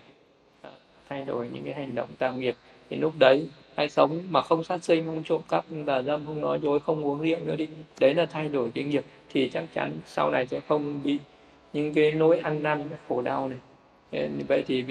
ờ, 0.61 0.71
thay 1.09 1.25
đổi 1.25 1.49
những 1.53 1.63
cái 1.63 1.73
hành 1.73 1.95
động 1.95 2.09
tạo 2.17 2.33
nghiệp, 2.33 2.55
thì 2.89 2.97
lúc 2.97 3.13
đấy 3.19 3.47
hay 3.75 3.89
sống 3.89 4.21
mà 4.29 4.41
không 4.41 4.63
sát 4.63 4.83
sinh, 4.83 5.05
không 5.05 5.23
trộm 5.23 5.41
cắp, 5.49 5.65
không 5.69 5.85
tà 5.85 6.01
dâm, 6.01 6.25
không 6.25 6.41
nói 6.41 6.59
dối, 6.63 6.79
không 6.79 7.05
uống 7.05 7.21
rượu 7.21 7.39
nữa 7.39 7.55
đi. 7.55 7.67
Đấy 7.99 8.13
là 8.13 8.25
thay 8.25 8.49
đổi 8.49 8.71
cái 8.75 8.83
nghiệp, 8.83 9.03
thì 9.29 9.49
chắc 9.49 9.63
chắn 9.73 9.91
sau 10.05 10.31
này 10.31 10.47
sẽ 10.47 10.59
không 10.59 11.03
bị 11.03 11.17
những 11.73 11.93
cái 11.93 12.11
nỗi 12.11 12.39
ăn 12.39 12.63
năn 12.63 12.89
khổ 13.09 13.21
đau 13.21 13.49
này. 13.49 14.29
Vậy 14.47 14.63
thì 14.67 14.85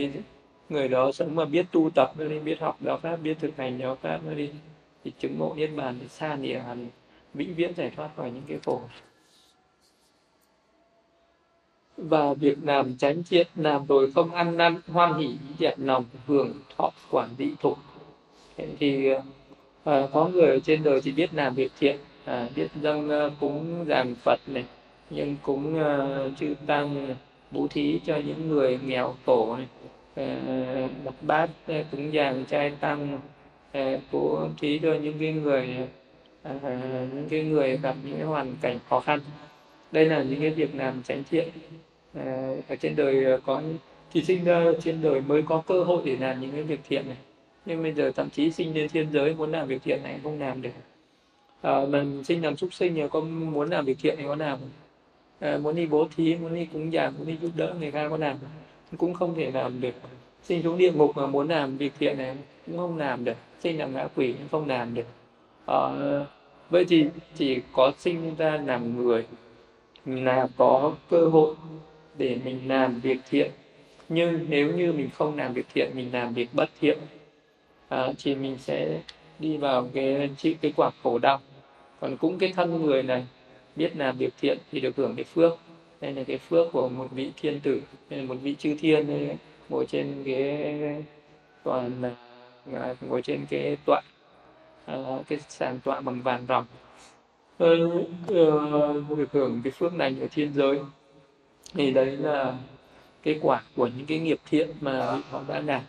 người 0.69 0.89
đó 0.89 1.13
sống 1.13 1.35
mà 1.35 1.45
biết 1.45 1.67
tu 1.73 1.91
tập 1.95 2.13
nó 2.19 2.25
đi, 2.25 2.39
biết 2.39 2.61
học 2.61 2.77
đạo 2.81 2.99
pháp, 3.03 3.17
biết 3.17 3.37
thực 3.41 3.57
hành 3.57 3.79
đạo 3.79 3.97
pháp 4.03 4.21
nó 4.27 4.35
đi, 4.35 4.51
thì 5.05 5.13
chứng 5.19 5.39
ngộ 5.39 5.55
niết 5.57 5.71
bàn 5.77 5.99
thì 6.01 6.09
xa 6.09 6.37
địa 6.37 6.59
hẳn, 6.59 6.87
vĩnh 7.35 7.55
viễn 7.55 7.75
giải 7.75 7.91
thoát 7.97 8.11
khỏi 8.17 8.31
những 8.31 8.45
cái 8.49 8.59
khổ 8.65 8.81
và 11.97 12.35
việc 12.35 12.59
làm 12.63 12.97
tránh 12.97 13.23
thiện 13.31 13.47
làm 13.57 13.87
rồi 13.87 14.11
không 14.15 14.31
ăn 14.31 14.57
năn 14.57 14.77
hoan 14.87 15.19
hỷ 15.19 15.35
đẹp 15.59 15.75
lòng 15.77 16.05
hưởng 16.27 16.53
thọ 16.79 16.91
quản 17.11 17.29
dị 17.39 17.49
thục 17.61 17.79
thì 18.79 19.09
à, 19.85 20.03
có 20.13 20.29
người 20.29 20.49
ở 20.49 20.59
trên 20.59 20.83
đời 20.83 21.01
chỉ 21.01 21.13
biết 21.13 21.35
làm 21.35 21.55
việc 21.55 21.73
thiện. 21.81 21.97
À, 22.25 22.49
biết 22.57 22.69
dâng 22.83 23.05
uh, 23.05 23.11
ờ, 23.11 23.31
cúng 23.41 23.85
dường 23.87 24.15
phật 24.25 24.41
này 24.47 24.65
nhưng 25.11 25.37
cúng 25.43 25.81
uh, 25.81 26.39
chư 26.39 26.55
tăng 26.67 27.15
bố 27.51 27.67
thí 27.71 28.01
cho 28.07 28.17
những 28.17 28.49
người 28.49 28.79
nghèo 28.87 29.15
khổ 29.27 29.57
này. 29.57 29.67
Uh, 30.21 30.91
đặt 31.05 31.15
bát 31.23 31.51
uh, 31.71 31.87
cúng 31.91 32.13
dường 32.13 32.45
trai 32.45 32.71
tăng 32.81 33.19
uh, 33.79 34.01
bố 34.13 34.49
thí 34.61 34.79
cho 34.79 34.95
những 34.95 35.19
cái 35.21 35.33
người 35.33 35.77
uh, 36.49 36.63
những 37.15 37.27
cái 37.31 37.43
người 37.43 37.77
gặp 37.77 37.95
những 38.05 38.17
cái 38.17 38.27
hoàn 38.27 38.57
cảnh 38.61 38.79
khó 38.89 39.01
khăn 39.01 39.21
đây 39.93 40.07
là 40.07 40.23
những 40.23 40.41
cái 40.41 40.51
việc 40.51 40.75
làm 40.75 41.03
tránh 41.03 41.23
thiện. 41.31 41.49
À, 42.15 42.55
ở 42.69 42.77
trên 42.77 42.97
đời 42.97 43.25
ờ, 43.25 43.41
có 43.47 43.63
thì 44.13 44.25
sinh 44.25 44.45
ra 44.45 44.65
trên 44.83 45.03
đời 45.03 45.21
mới 45.21 45.43
có 45.43 45.63
cơ 45.67 45.85
hội 45.85 46.03
để 46.05 46.17
làm 46.17 46.41
những 46.41 46.51
cái 46.51 46.63
việc 46.63 46.81
thiện 46.89 47.07
này. 47.07 47.17
Nhưng 47.67 47.83
bây 47.83 47.93
giờ 47.93 48.13
thậm 48.17 48.31
chí 48.31 48.53
sinh 48.53 48.75
lên 48.75 48.89
thiên 48.89 49.13
giới 49.13 49.35
muốn 49.35 49.53
làm 49.53 49.69
việc 49.69 49.83
thiện 49.85 50.03
này 50.03 50.21
không 50.23 50.41
làm 50.41 50.63
được. 50.63 50.71
À, 51.61 51.85
mình 51.89 52.25
sinh 52.25 52.43
làm 52.43 52.57
súc 52.57 52.75
sinh 52.75 52.95
thì 52.95 53.03
có 53.11 53.21
muốn 53.21 53.71
làm 53.71 53.85
việc 53.85 53.97
thiện 54.03 54.15
thì 54.19 54.25
có 54.25 54.35
làm. 54.35 54.59
À, 55.41 55.59
muốn 55.63 55.77
đi 55.77 55.87
bố 55.87 56.09
thí 56.17 56.37
muốn 56.37 56.55
đi 56.55 56.67
cúng 56.73 56.93
dường 56.93 57.15
muốn 57.19 57.27
đi 57.27 57.37
giúp 57.43 57.51
đỡ 57.57 57.75
người 57.81 57.91
khác 57.91 58.09
có 58.11 58.17
làm. 58.17 58.37
Cũng 58.99 59.15
không 59.15 59.35
thể 59.35 59.51
làm 59.51 59.81
được. 59.81 59.95
Sinh 60.43 60.63
xuống 60.63 60.79
địa 60.79 60.93
ngục 60.93 61.17
mà 61.17 61.27
muốn 61.27 61.49
làm 61.49 61.77
việc 61.77 61.93
thiện 61.99 62.19
này 62.19 62.37
cũng 62.67 62.77
không 62.77 62.99
làm 62.99 63.25
được. 63.25 63.37
Sinh 63.61 63.79
làm 63.79 63.95
ngã 63.95 64.09
quỷ 64.15 64.33
cũng 64.33 64.49
không 64.51 64.69
làm 64.69 64.95
được. 64.95 65.07
À, 65.67 65.81
vậy 66.71 66.85
thì 66.89 67.07
chỉ 67.37 67.61
có 67.73 67.93
sinh 67.99 68.35
ra 68.39 68.61
làm 68.67 68.97
người 68.97 69.27
là 70.07 70.49
có 70.57 70.95
cơ 71.11 71.27
hội 71.27 71.55
để 72.19 72.39
mình 72.45 72.69
làm 72.69 73.01
việc 73.01 73.19
thiện. 73.31 73.51
Nhưng 74.09 74.47
nếu 74.49 74.77
như 74.77 74.93
mình 74.93 75.09
không 75.15 75.37
làm 75.37 75.53
việc 75.53 75.67
thiện 75.75 75.91
mình 75.95 76.13
làm 76.13 76.35
việc 76.35 76.49
bất 76.53 76.71
thiện 76.81 76.99
à, 77.89 78.13
thì 78.19 78.35
mình 78.35 78.57
sẽ 78.59 79.01
đi 79.39 79.57
vào 79.57 79.89
cái 79.95 80.31
chịu 80.37 80.55
cái 80.61 80.73
quả 80.77 80.91
khổ 81.03 81.19
đau. 81.19 81.41
Còn 82.01 82.17
cũng 82.17 82.39
cái 82.39 82.53
thân 82.57 82.87
người 82.87 83.03
này 83.03 83.27
biết 83.77 83.97
làm 83.97 84.17
việc 84.17 84.35
thiện 84.41 84.59
thì 84.73 84.81
được 84.81 84.97
hưởng 84.97 85.17
cái 85.17 85.25
phước. 85.25 85.59
Đây 86.01 86.13
là 86.13 86.25
cái 86.25 86.39
phước 86.39 86.73
của 86.73 86.89
một 86.89 87.09
vị 87.11 87.33
thiên 87.43 87.61
tử 87.61 87.83
đây 88.11 88.21
là 88.21 88.27
một 88.27 88.37
vị 88.43 88.55
chư 88.59 88.77
thiên 88.81 89.07
đây, 89.07 89.37
ngồi 89.69 89.87
trên 89.87 90.23
cái 90.25 91.05
toàn 91.63 92.03
à, 92.73 92.95
ngồi 93.01 93.23
trên 93.23 93.47
cái 93.51 93.77
tọa 93.87 94.01
à, 94.87 94.95
cái 95.29 95.39
sàn 95.49 95.79
tọa 95.85 96.01
bằng 96.01 96.23
vàng 96.23 96.47
ròng 96.49 96.65
uh, 97.63 97.95
uh, 98.31 99.19
được 99.19 99.33
hưởng 99.33 99.61
cái 99.65 99.71
phước 99.71 99.95
này 99.95 100.17
ở 100.21 100.27
thiên 100.35 100.53
giới. 100.55 100.79
Thì 101.75 101.91
đấy 101.91 102.07
là 102.07 102.55
cái 103.23 103.39
quả 103.43 103.63
của 103.77 103.87
những 103.87 104.07
cái 104.07 104.19
nghiệp 104.19 104.39
thiện 104.51 104.69
mà 104.81 105.21
họ 105.31 105.41
đã 105.49 105.61
làm. 105.61 105.81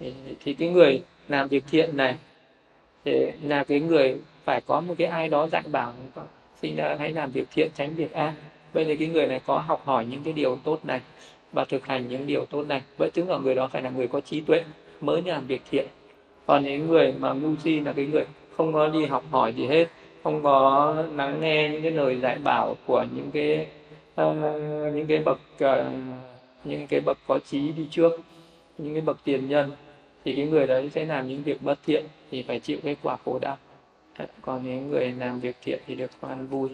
Thì, 0.00 0.12
thì 0.44 0.54
cái 0.54 0.68
người 0.68 1.02
làm 1.28 1.48
việc 1.48 1.64
thiện 1.70 1.96
này 1.96 2.16
thì 3.04 3.26
là 3.42 3.64
cái 3.64 3.80
người 3.80 4.16
phải 4.44 4.60
có 4.66 4.80
một 4.80 4.94
cái 4.98 5.06
ai 5.06 5.28
đó 5.28 5.48
dạy 5.52 5.62
bảo 5.72 5.92
sinh 6.62 6.76
ra 6.76 6.96
hãy 6.98 7.12
làm 7.12 7.30
việc 7.30 7.48
thiện 7.50 7.70
tránh 7.74 7.94
việc 7.94 8.12
ác. 8.12 8.34
Vậy 8.72 8.84
thì 8.84 8.96
cái 8.96 9.08
người 9.08 9.26
này 9.26 9.40
có 9.46 9.58
học 9.58 9.82
hỏi 9.84 10.06
những 10.06 10.22
cái 10.22 10.32
điều 10.32 10.58
tốt 10.64 10.84
này 10.84 11.00
và 11.52 11.64
thực 11.64 11.86
hành 11.86 12.08
những 12.08 12.26
điều 12.26 12.46
tốt 12.46 12.66
này. 12.68 12.82
Vậy 12.98 13.10
tức 13.14 13.28
là 13.28 13.38
người 13.38 13.54
đó 13.54 13.68
phải 13.72 13.82
là 13.82 13.90
người 13.90 14.08
có 14.08 14.20
trí 14.20 14.40
tuệ 14.40 14.64
mới 15.00 15.22
làm 15.22 15.46
việc 15.46 15.62
thiện. 15.70 15.86
Còn 16.46 16.64
những 16.64 16.88
người 16.88 17.14
mà 17.18 17.32
ngu 17.32 17.56
si 17.56 17.80
là 17.80 17.92
cái 17.92 18.06
người 18.06 18.24
không 18.56 18.72
có 18.72 18.88
đi 18.88 19.06
học 19.06 19.24
hỏi 19.30 19.52
gì 19.52 19.66
hết 19.66 19.88
không 20.22 20.42
có 20.42 20.94
lắng 21.14 21.40
nghe 21.40 21.68
những 21.68 21.82
cái 21.82 21.90
lời 21.90 22.20
dạy 22.20 22.38
bảo 22.44 22.76
của 22.86 23.04
những 23.14 23.30
cái 23.30 23.66
uh, 24.20 24.36
những 24.94 25.06
cái 25.08 25.18
bậc 25.18 25.40
uh, 25.64 25.92
những 26.64 26.86
cái 26.86 27.00
bậc 27.00 27.18
có 27.26 27.38
trí 27.38 27.72
đi 27.72 27.88
trước 27.90 28.20
những 28.78 28.94
cái 28.94 29.00
bậc 29.00 29.18
tiền 29.24 29.48
nhân 29.48 29.72
thì 30.24 30.36
cái 30.36 30.46
người 30.46 30.66
đấy 30.66 30.90
sẽ 30.94 31.04
làm 31.04 31.28
những 31.28 31.42
việc 31.42 31.62
bất 31.62 31.78
thiện 31.86 32.04
thì 32.30 32.42
phải 32.42 32.60
chịu 32.60 32.78
cái 32.82 32.96
quả 33.02 33.16
khổ 33.24 33.38
đau. 33.38 33.56
Còn 34.42 34.64
những 34.64 34.90
người 34.90 35.12
làm 35.12 35.40
việc 35.40 35.56
thiện 35.62 35.80
thì 35.86 35.94
được 35.94 36.10
an 36.20 36.46
vui. 36.46 36.68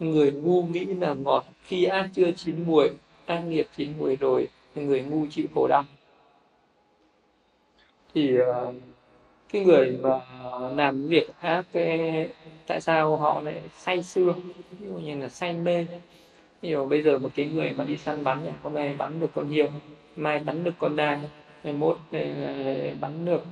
Người 0.00 0.32
ngu 0.32 0.62
nghĩ 0.62 0.84
là 0.84 1.14
ngọt 1.14 1.44
khi 1.64 1.84
ác 1.84 2.08
chưa 2.14 2.30
chín 2.32 2.64
muồi 2.66 2.90
ác 3.26 3.40
nghiệp 3.40 3.66
chín 3.76 3.92
muồi 3.98 4.16
rồi 4.16 4.48
người 4.74 5.02
ngu 5.02 5.26
chịu 5.30 5.46
khổ 5.54 5.66
đau. 5.68 5.84
Thì 8.14 8.38
uh, 8.40 8.74
cái 9.52 9.64
người 9.64 9.98
mà 10.02 10.20
làm 10.76 11.08
việc 11.08 11.30
khác 11.40 11.64
cái 11.72 12.28
tại 12.66 12.80
sao 12.80 13.16
họ 13.16 13.40
lại 13.40 13.62
say 13.76 14.02
sưa? 14.02 14.34
Ví 14.80 14.86
dụ 14.86 14.94
như 14.94 15.20
là 15.20 15.28
say 15.28 15.52
mê. 15.52 15.86
Ví 16.62 16.70
dụ 16.70 16.86
bây 16.86 17.02
giờ 17.02 17.18
một 17.18 17.28
cái 17.34 17.46
người 17.46 17.72
mà 17.76 17.84
đi 17.84 17.96
săn 17.96 18.24
bắn 18.24 18.38
hôm 18.62 18.74
nay 18.74 18.94
bắn 18.98 19.20
được 19.20 19.30
con 19.34 19.48
hiêu 19.48 19.66
mai 20.16 20.38
bắn 20.38 20.64
được 20.64 20.74
con 20.78 20.96
đai 20.96 21.18
ngày 21.62 21.72
mốt 21.72 21.98
ờ, 22.12 22.18
bắn 23.00 23.24
được 23.24 23.42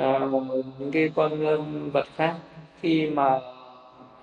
uh, 0.00 0.46
những 0.78 0.90
cái 0.92 1.10
con 1.14 1.46
ờ, 1.46 1.62
vật 1.92 2.06
khác. 2.16 2.34
Khi 2.80 3.10
mà 3.10 3.40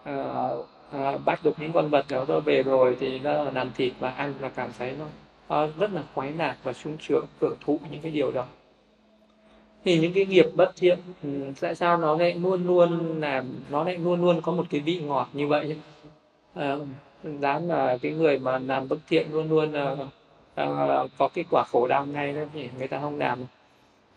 uh, 0.09 0.65
uh, 0.97 1.25
bắt 1.25 1.39
được 1.43 1.53
những 1.59 1.71
con 1.71 1.89
vật 1.89 2.05
đó 2.09 2.39
về 2.45 2.63
rồi 2.63 2.97
thì 2.99 3.19
nó 3.19 3.43
làm 3.43 3.71
thịt 3.75 3.93
và 3.99 4.09
ăn 4.09 4.33
là 4.39 4.49
cảm 4.49 4.69
thấy 4.79 4.95
nó, 4.99 5.05
uh, 5.63 5.77
rất 5.77 5.93
là 5.93 6.03
khoái 6.13 6.31
lạc 6.31 6.57
và 6.63 6.73
sung 6.73 6.97
sướng 7.01 7.25
hưởng 7.41 7.55
thụ 7.65 7.79
những 7.91 8.01
cái 8.01 8.11
điều 8.11 8.31
đó 8.31 8.45
thì 9.85 9.99
những 9.99 10.13
cái 10.13 10.25
nghiệp 10.25 10.45
bất 10.55 10.71
thiện 10.75 10.99
ừ, 11.23 11.29
tại 11.61 11.75
sao 11.75 11.97
nó 11.97 12.17
lại 12.17 12.33
luôn 12.33 12.67
luôn 12.67 13.19
làm 13.21 13.45
nó 13.69 13.83
lại 13.83 13.97
luôn 13.97 14.21
luôn 14.21 14.41
có 14.41 14.51
một 14.51 14.65
cái 14.69 14.81
vị 14.81 14.99
ngọt 14.99 15.29
như 15.33 15.47
vậy? 15.47 15.77
À, 16.53 16.75
dám 17.23 17.67
là 17.67 17.97
cái 18.01 18.11
người 18.11 18.39
mà 18.39 18.59
làm 18.59 18.87
bất 18.87 18.97
thiện 19.09 19.27
luôn 19.31 19.49
luôn 19.49 19.71
là 19.71 19.95
là 20.55 21.07
có 21.17 21.27
cái 21.27 21.45
quả 21.51 21.63
khổ 21.71 21.87
đau 21.87 22.05
ngay 22.05 22.33
đó 22.33 22.41
thì 22.53 22.69
người 22.77 22.87
ta 22.87 22.99
không 23.01 23.17
làm. 23.17 23.39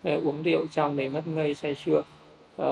À, 0.03 0.19
uống 0.24 0.43
rượu 0.43 0.66
trong 0.73 0.97
này 0.97 1.09
mất 1.09 1.27
ngây 1.27 1.55
say 1.55 1.74
sưa. 1.74 2.03
À, 2.59 2.69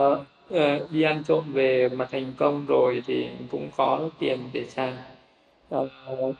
à, 0.50 0.78
đi 0.90 1.02
ăn 1.02 1.22
trộm 1.24 1.52
về 1.52 1.88
mà 1.88 2.04
thành 2.04 2.32
công 2.38 2.66
rồi 2.66 3.02
thì 3.06 3.28
cũng 3.50 3.68
có 3.76 4.08
tiền 4.18 4.38
để 4.52 4.64
sang 4.68 4.96
à, 5.70 5.78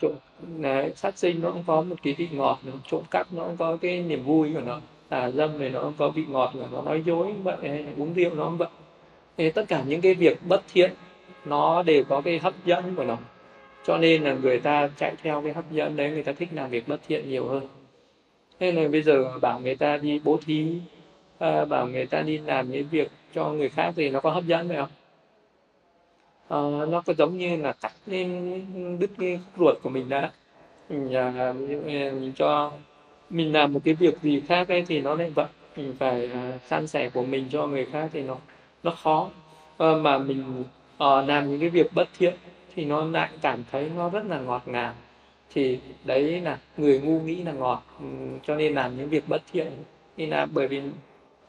trộm 0.01 0.13
này 0.57 0.93
sát 0.97 1.19
sinh 1.19 1.41
nó 1.41 1.51
cũng 1.51 1.65
có 1.67 1.83
một 1.83 1.97
cái 2.03 2.15
vị 2.19 2.29
ngọt 2.33 2.61
trộm 2.91 3.03
cắp 3.11 3.33
nó 3.33 3.45
cũng 3.45 3.57
có 3.57 3.77
cái 3.77 4.03
niềm 4.03 4.25
vui 4.25 4.51
của 4.55 4.61
nó 4.61 4.81
tà 5.13 5.31
dâm 5.31 5.59
này 5.59 5.71
nó 5.71 5.93
có 5.99 6.09
vị 6.09 6.25
ngọt 6.29 6.53
và 6.55 6.67
nó 6.73 6.83
nói 6.83 7.03
dối 7.07 7.33
vậy 7.43 7.85
uống 7.99 8.15
rượu 8.15 8.35
nó 8.35 8.45
cũng 8.45 8.57
vậy. 8.57 8.69
Thì 9.37 9.51
tất 9.51 9.65
cả 9.69 9.83
những 9.87 10.01
cái 10.01 10.15
việc 10.15 10.39
bất 10.49 10.63
thiện 10.73 10.91
nó 11.45 11.83
đều 11.83 12.05
có 12.05 12.21
cái 12.21 12.39
hấp 12.39 12.55
dẫn 12.65 12.95
của 12.97 13.05
nó. 13.05 13.19
Cho 13.85 13.99
nên 13.99 14.23
là 14.23 14.35
người 14.35 14.61
ta 14.61 14.91
chạy 14.97 15.15
theo 15.23 15.43
cái 15.43 15.53
hấp 15.53 15.71
dẫn 15.71 15.97
đấy 15.97 16.11
người 16.11 16.23
ta 16.23 16.33
thích 16.33 16.49
làm 16.53 16.71
việc 16.71 16.89
bất 16.89 17.01
thiện 17.09 17.31
nhiều 17.31 17.49
hơn. 17.49 17.69
Nên 18.61 18.77
là 18.77 18.89
bây 18.89 19.03
giờ 19.03 19.39
bảo 19.43 19.61
người 19.61 19.75
ta 19.75 19.97
đi 19.97 20.21
bố 20.25 20.39
thí 20.47 20.81
à, 21.39 21.65
bảo 21.65 21.89
người 21.89 22.07
ta 22.07 22.23
đi 22.23 22.39
làm 22.39 22.71
những 22.71 22.89
việc 22.91 23.11
cho 23.35 23.49
người 23.49 23.69
khác 23.69 23.93
thì 23.97 24.11
nó 24.11 24.21
có 24.21 24.31
hấp 24.31 24.45
dẫn 24.45 24.69
phải 24.69 24.77
không? 24.77 24.91
À, 26.49 26.87
nó 26.87 27.03
có 27.07 27.15
giống 27.15 27.39
như 27.39 27.57
là 27.57 27.73
cắt 27.73 27.93
lên 28.07 28.99
đứt 29.01 29.11
cái 29.19 29.41
ruột 29.59 29.83
của 29.83 29.91
mình 29.91 30.09
đã. 30.09 30.31
Mình, 30.89 31.15
à, 31.15 31.53
mình 31.53 32.33
cho 32.37 32.73
mình 33.33 33.53
làm 33.53 33.73
một 33.73 33.81
cái 33.85 33.95
việc 33.95 34.23
gì 34.23 34.41
khác 34.41 34.69
ấy 34.69 34.85
thì 34.89 35.01
nó 35.01 35.15
lại 35.15 35.31
vậy. 35.31 35.47
Mình 35.77 35.95
phải 35.99 36.31
uh, 36.33 36.63
san 36.67 36.87
sẻ 36.87 37.11
của 37.11 37.23
mình 37.23 37.47
cho 37.51 37.67
người 37.67 37.87
khác 37.93 38.11
thì 38.13 38.23
nó 38.23 38.37
nó 38.83 38.91
khó. 38.91 39.31
Uh, 39.85 40.01
mà 40.01 40.19
mình 40.19 40.61
uh, 40.61 41.29
làm 41.29 41.51
những 41.51 41.61
cái 41.61 41.69
việc 41.69 41.93
bất 41.95 42.09
thiện 42.19 42.35
thì 42.75 42.85
nó 42.85 43.05
lại 43.05 43.31
cảm 43.43 43.65
thấy 43.73 43.91
nó 43.97 44.09
rất 44.09 44.25
là 44.29 44.41
ngọt 44.41 44.63
ngào. 44.67 44.95
Thì 45.55 45.79
đấy 46.05 46.41
là 46.41 46.59
người 46.77 47.01
ngu 47.01 47.21
nghĩ 47.21 47.43
là 47.43 47.53
ngọt 47.53 47.83
um, 48.01 48.39
cho 48.47 48.57
nên 48.57 48.75
làm 48.75 48.97
những 48.97 49.09
việc 49.09 49.29
bất 49.29 49.43
thiện. 49.53 49.73
Nên 50.17 50.31
là 50.31 50.47
bởi 50.47 50.69
vì 50.69 50.81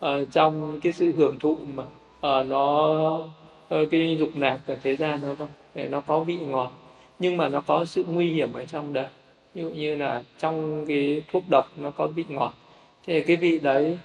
uh, 0.05 0.09
trong 0.31 0.79
cái 0.83 0.93
sự 0.93 1.11
hưởng 1.17 1.39
thụ 1.39 1.57
mà 1.73 1.83
uh, 1.83 2.47
nó 2.47 2.89
uh, 3.75 3.91
cái 3.91 4.17
dục 4.19 4.29
lạc 4.35 4.59
ở 4.67 4.77
thế 4.83 4.95
gian 4.95 5.19
nó 5.21 5.45
nó 5.89 6.01
có 6.01 6.19
vị 6.19 6.37
ngọt. 6.37 6.71
Nhưng 7.19 7.37
mà 7.37 7.49
nó 7.49 7.61
có 7.61 7.85
sự 7.85 8.03
nguy 8.07 8.33
hiểm 8.33 8.53
ở 8.53 8.65
trong 8.65 8.93
đấy 8.93 9.07
ví 9.53 9.61
dụ 9.61 9.69
như 9.69 9.95
là 9.95 10.23
trong 10.39 10.85
cái 10.85 11.23
thuốc 11.31 11.43
độc 11.49 11.65
nó 11.77 11.91
có 11.91 12.07
vị 12.07 12.25
ngọt. 12.27 12.53
Thì 13.07 13.21
cái 13.21 13.35
vị 13.35 13.59
đấy 13.59 13.97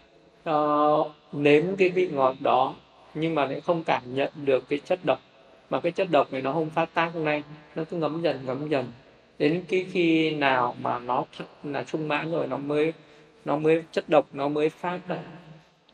uh, 0.51 1.11
nếm 1.33 1.65
cái 1.79 1.89
vị 1.89 2.09
ngọt 2.09 2.35
đó 2.41 2.75
nhưng 3.15 3.35
mà 3.35 3.47
lại 3.47 3.61
không 3.61 3.85
cảm 3.85 4.03
nhận 4.15 4.33
được 4.45 4.69
cái 4.69 4.79
chất 4.85 4.99
độc. 5.05 5.21
Mà 5.71 5.81
cái 5.81 5.93
chất 5.93 6.11
độc 6.11 6.33
này 6.33 6.43
nó 6.43 6.53
không 6.53 6.71
phát 6.71 6.95
tác 6.95 7.17
ngay 7.17 7.43
nó 7.75 7.85
cứ 7.85 7.97
ngấm 7.97 8.23
dần 8.23 8.47
ngấm 8.47 8.69
dần. 8.69 8.87
Đến 9.39 9.65
cái 9.69 9.87
khi 9.93 10.31
nào 10.31 10.75
mà 10.83 10.99
nó 10.99 11.25
là 11.65 11.85
sung 11.85 12.09
mãn 12.09 12.31
rồi 12.31 12.47
nó 12.47 12.57
mới 12.57 12.93
nó 13.45 13.57
mới 13.57 13.83
chất 13.93 14.09
độc 14.09 14.27
nó 14.33 14.49
mới 14.49 14.69
phát 14.69 15.01
ra 15.09 15.19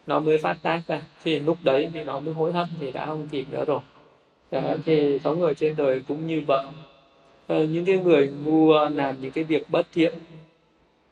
nó 0.06 0.20
mới 0.20 0.38
phát 0.38 0.56
tác 0.62 0.80
ra 0.86 1.02
thì 1.24 1.38
lúc 1.38 1.58
đấy 1.62 1.90
thì 1.94 2.04
nó 2.04 2.20
mới 2.20 2.34
hối 2.34 2.52
hận 2.52 2.66
thì 2.80 2.92
đã 2.92 3.06
không 3.06 3.28
kịp 3.28 3.46
nữa 3.50 3.64
rồi. 3.64 3.80
Đó, 4.50 4.60
thì 4.84 5.18
có 5.18 5.34
người 5.34 5.54
trên 5.54 5.76
đời 5.76 6.02
cũng 6.08 6.26
như 6.26 6.42
vậy. 6.46 6.64
Ờ, 7.46 7.64
những 7.64 7.84
cái 7.84 7.98
người 7.98 8.32
ngu 8.44 8.70
ờ, 8.70 8.88
làm 8.88 9.20
những 9.20 9.30
cái 9.30 9.44
việc 9.44 9.70
bất 9.70 9.86
thiện. 9.92 10.14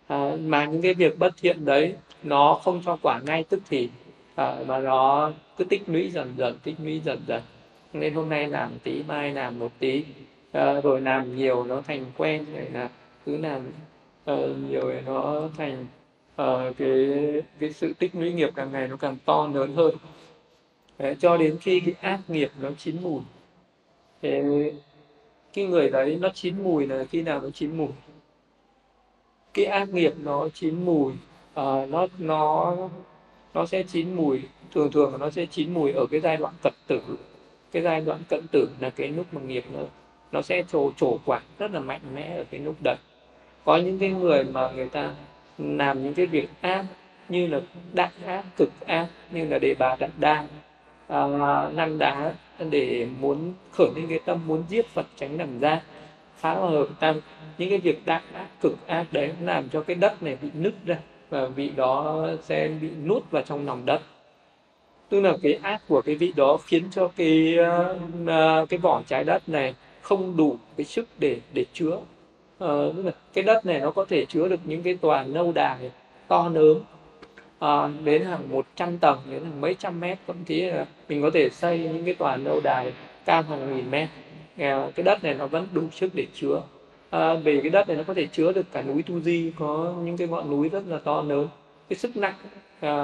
À, 0.06 0.36
mà 0.40 0.64
những 0.64 0.82
cái 0.82 0.94
việc 0.94 1.18
bất 1.18 1.32
thiện 1.36 1.64
đấy 1.64 1.94
nó 2.22 2.60
không 2.64 2.82
cho 2.84 2.98
quả 3.02 3.20
ngay 3.26 3.44
tức 3.44 3.60
thì 3.70 3.88
à, 4.34 4.56
mà 4.66 4.78
nó 4.78 5.32
cứ 5.56 5.64
tích 5.64 5.82
lũy 5.86 6.10
dần 6.10 6.34
dần 6.36 6.59
tích 6.62 6.76
lũy 6.82 7.00
dần 7.04 7.18
dần. 7.26 7.42
Nên 7.92 8.14
hôm 8.14 8.28
nay 8.28 8.48
làm 8.48 8.70
tí 8.82 9.02
mai 9.09 9.32
làm 9.32 9.59
một 9.59 9.72
tí. 9.78 10.04
À, 10.52 10.80
rồi 10.80 11.00
làm 11.00 11.36
nhiều 11.36 11.64
nó 11.64 11.80
thành 11.80 12.04
quen 12.16 12.44
rồi 12.54 12.66
là 12.72 12.88
cứ 13.26 13.36
làm 13.36 13.60
uh, 14.32 14.70
nhiều 14.70 14.90
thì 14.92 15.00
nó 15.06 15.48
thành 15.56 15.86
uh, 16.42 16.76
cái 16.78 17.09
cái 17.59 17.72
sự 17.72 17.92
tích 17.98 18.14
lũy 18.14 18.32
nghiệp 18.32 18.50
càng 18.54 18.72
ngày 18.72 18.88
nó 18.88 18.96
càng 18.96 19.16
to 19.24 19.48
lớn 19.54 19.74
hơn. 19.76 19.94
Đấy, 20.98 21.16
cho 21.20 21.36
đến 21.36 21.59
khi 21.60 21.80
cái 21.80 21.94
ác 22.00 22.20
nghiệp 22.28 22.50
nó 22.60 22.70
chín 22.78 22.96
mùi 23.02 23.20
thì 24.22 24.30
cái 25.52 25.64
người 25.64 25.90
đấy 25.90 26.18
nó 26.20 26.28
chín 26.34 26.62
mùi 26.62 26.86
là 26.86 27.04
khi 27.04 27.22
nào 27.22 27.40
nó 27.40 27.50
chín 27.50 27.76
mùi? 27.76 27.88
Cái 29.54 29.64
ác 29.64 29.88
nghiệp 29.88 30.12
nó 30.18 30.48
chín 30.54 30.84
mùi 30.84 31.12
uh, 31.12 31.88
nó 31.88 32.06
nó 32.18 32.76
nó 33.54 33.66
sẽ 33.66 33.82
chín 33.82 34.14
mùi 34.14 34.42
thường 34.74 34.92
thường 34.92 35.16
nó 35.20 35.30
sẽ 35.30 35.46
chín 35.46 35.74
mùi 35.74 35.92
ở 35.92 36.06
cái 36.10 36.20
giai 36.20 36.36
đoạn 36.36 36.54
cận 36.62 36.72
tử. 36.86 37.00
Cái 37.72 37.82
giai 37.82 38.00
đoạn 38.00 38.20
cận 38.28 38.46
tử 38.52 38.68
là 38.80 38.90
cái 38.90 39.08
lúc 39.08 39.26
mà 39.32 39.40
nghiệp 39.40 39.64
nó 39.72 39.80
nó 40.32 40.42
sẽ 40.42 40.62
trổ 40.72 40.90
trổ 40.96 41.18
quả 41.24 41.40
rất 41.58 41.70
là 41.70 41.80
mạnh 41.80 42.00
mẽ 42.14 42.36
ở 42.36 42.44
cái 42.50 42.60
lúc 42.60 42.74
đấy. 42.84 42.96
Có 43.64 43.76
những 43.76 43.98
cái 43.98 44.10
người 44.10 44.44
mà 44.44 44.70
người 44.70 44.88
ta 44.88 45.14
làm 45.58 46.02
những 46.02 46.14
cái 46.14 46.26
việc 46.26 46.48
ác 46.60 46.84
như 47.28 47.46
là 47.46 47.60
đại 47.92 48.10
ác 48.26 48.44
cực 48.56 48.70
ác 48.86 49.06
như 49.30 49.44
là 49.44 49.58
đề 49.58 49.74
bà 49.74 49.96
đặng 49.96 50.10
đa 50.18 50.44
uh, 51.12 51.74
năng 51.74 51.98
đá 51.98 52.32
để 52.70 53.06
muốn 53.20 53.52
khởi 53.72 53.89
lên 53.97 54.06
cái 54.09 54.20
tâm 54.24 54.40
muốn 54.47 54.64
giết 54.68 54.89
Phật 54.89 55.06
tránh 55.16 55.39
làm 55.39 55.60
ra 55.60 55.82
phá 56.36 56.55
hợp 56.55 56.86
tam 57.01 57.20
những 57.59 57.70
cái 57.70 57.78
việc 57.78 58.06
đại 58.06 58.22
ác 58.32 58.47
cực 58.60 58.86
ác 58.86 59.06
đấy 59.12 59.30
làm 59.40 59.68
cho 59.68 59.80
cái 59.80 59.97
đất 59.97 60.22
này 60.22 60.36
bị 60.43 60.48
nứt 60.55 60.74
ra 60.86 60.97
và 61.30 61.47
vị 61.47 61.70
đó 61.76 62.26
sẽ 62.43 62.68
bị 62.80 62.89
nuốt 63.06 63.30
vào 63.30 63.43
trong 63.43 63.66
lòng 63.66 63.86
đất. 63.86 64.01
Tức 65.09 65.20
là 65.20 65.36
cái 65.43 65.59
ác 65.62 65.82
của 65.89 66.02
cái 66.02 66.14
vị 66.14 66.32
đó 66.36 66.59
khiến 66.66 66.84
cho 66.90 67.09
cái 67.16 67.56
uh, 68.22 68.68
cái 68.68 68.78
vỏ 68.78 69.02
trái 69.06 69.24
đất 69.24 69.48
này 69.48 69.74
không 70.01 70.36
đủ 70.36 70.56
cái 70.76 70.84
sức 70.86 71.09
để 71.18 71.40
để 71.52 71.64
chứa. 71.72 71.94
Uh, 71.94 72.97
tức 72.97 73.02
là 73.05 73.12
cái 73.32 73.44
đất 73.44 73.66
này 73.66 73.80
nó 73.80 73.90
có 73.90 74.05
thể 74.05 74.24
chứa 74.24 74.48
được 74.48 74.60
những 74.64 74.82
cái 74.82 74.94
tòa 74.94 75.22
lâu 75.22 75.52
đài 75.52 75.90
to 76.28 76.48
lớn 76.48 76.80
à, 77.62 77.89
đến 78.05 78.24
hàng 78.24 78.48
100 78.51 78.98
tầng 78.98 79.18
đến 79.30 79.44
hàng 79.44 79.60
mấy 79.60 79.74
trăm 79.74 80.01
mét 80.01 80.18
thậm 80.26 80.36
chí 80.44 80.62
là 80.62 80.86
mình 81.09 81.22
có 81.22 81.30
thể 81.34 81.51
xây 81.51 81.78
những 81.78 82.05
cái 82.05 82.14
tòa 82.14 82.36
lâu 82.36 82.60
đài 82.64 82.93
cao 83.24 83.43
hàng 83.43 83.76
nghìn 83.76 83.90
mét. 83.90 84.09
À, 84.59 84.90
cái 84.94 85.05
đất 85.05 85.24
này 85.24 85.34
nó 85.34 85.47
vẫn 85.47 85.66
đủ 85.72 85.82
sức 85.93 86.10
để 86.14 86.26
chứa. 86.34 86.62
À, 87.10 87.34
vì 87.34 87.60
cái 87.60 87.70
đất 87.70 87.89
này 87.89 87.97
nó 87.97 88.02
có 88.02 88.14
thể 88.14 88.26
chứa 88.26 88.52
được 88.52 88.66
cả 88.72 88.82
núi 88.82 89.02
Tu 89.02 89.20
Di 89.20 89.52
có 89.59 89.94
những 90.05 90.16
cái 90.16 90.28
ngọn 90.28 90.51
núi 90.51 90.68
rất 90.68 90.82
là 90.86 90.98
to 90.98 91.22
lớn. 91.22 91.48
Cái 91.89 91.97
sức 91.97 92.16
nặng 92.16 92.34
à, 92.80 92.94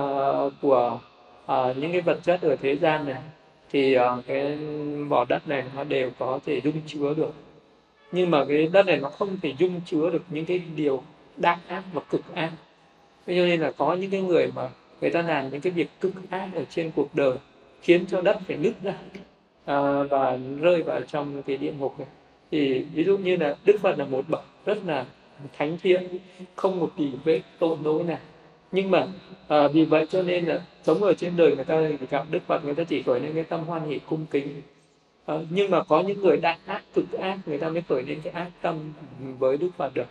của 0.62 1.00
à, 1.46 1.72
những 1.76 1.92
cái 1.92 2.00
vật 2.00 2.18
chất 2.22 2.42
ở 2.42 2.56
thế 2.56 2.76
gian 2.76 3.06
này 3.06 3.22
thì 3.70 3.94
à, 3.94 4.16
cái 4.26 4.56
vỏ 5.08 5.24
đất 5.24 5.48
này 5.48 5.64
nó 5.76 5.84
đều 5.84 6.10
có 6.18 6.38
thể 6.46 6.60
dung 6.60 6.80
chứa 6.86 7.14
được. 7.14 7.32
Nhưng 8.12 8.30
mà 8.30 8.44
cái 8.48 8.66
đất 8.72 8.86
này 8.86 8.96
nó 8.96 9.08
không 9.10 9.36
thể 9.42 9.54
dung 9.58 9.80
chứa 9.86 10.10
được 10.10 10.22
những 10.30 10.44
cái 10.44 10.62
điều 10.76 11.02
đa 11.36 11.58
ác 11.68 11.82
và 11.92 12.00
cực 12.10 12.34
ác 12.34 12.50
cho 13.36 13.46
nên 13.46 13.60
là 13.60 13.70
có 13.70 13.94
những 13.94 14.10
cái 14.10 14.22
người 14.22 14.50
mà 14.54 14.70
người 15.00 15.10
ta 15.10 15.22
làm 15.22 15.50
những 15.50 15.60
cái 15.60 15.72
việc 15.72 15.88
cực 16.00 16.12
ác 16.30 16.48
ở 16.54 16.64
trên 16.70 16.90
cuộc 16.96 17.14
đời 17.14 17.36
khiến 17.82 18.06
cho 18.06 18.20
đất 18.20 18.38
phải 18.46 18.56
nứt 18.56 18.72
ra 18.82 18.94
à, 19.64 20.02
và 20.02 20.38
rơi 20.60 20.82
vào 20.82 21.00
trong 21.00 21.42
cái 21.42 21.56
địa 21.56 21.72
ngục 21.72 21.94
này. 21.98 22.08
Thì 22.50 22.84
ví 22.94 23.04
dụ 23.04 23.18
như 23.18 23.36
là 23.36 23.56
đức 23.64 23.76
phật 23.80 23.98
là 23.98 24.04
một 24.04 24.24
bậc 24.28 24.44
rất 24.66 24.78
là 24.86 25.06
thánh 25.58 25.78
thiện 25.82 26.18
không 26.56 26.80
một 26.80 26.90
tỷ 26.96 27.10
vết 27.24 27.40
tội 27.58 27.76
lỗi 27.84 28.04
nào. 28.04 28.18
Nhưng 28.72 28.90
mà 28.90 29.06
à, 29.48 29.68
vì 29.68 29.84
vậy 29.84 30.06
cho 30.10 30.22
nên 30.22 30.44
là 30.44 30.60
sống 30.82 31.02
ở 31.02 31.14
trên 31.14 31.36
đời 31.36 31.56
người 31.56 31.64
ta 31.64 31.80
gặp 32.10 32.26
đức 32.30 32.42
phật 32.46 32.64
người 32.64 32.74
ta 32.74 32.84
chỉ 32.84 33.02
khởi 33.02 33.20
lên 33.20 33.34
cái 33.34 33.44
tâm 33.44 33.64
hoan 33.64 33.88
hỷ 33.88 33.98
cung 33.98 34.26
kính. 34.30 34.62
À, 35.26 35.34
nhưng 35.50 35.70
mà 35.70 35.82
có 35.84 36.00
những 36.00 36.20
người 36.20 36.36
đại 36.36 36.58
ác 36.66 36.82
cực 36.94 37.12
ác 37.12 37.38
người 37.46 37.58
ta 37.58 37.68
mới 37.68 37.82
khởi 37.88 38.02
lên 38.02 38.20
cái 38.24 38.32
ác 38.32 38.50
tâm 38.62 38.92
với 39.38 39.56
đức 39.56 39.70
phật 39.76 39.94
được 39.94 40.06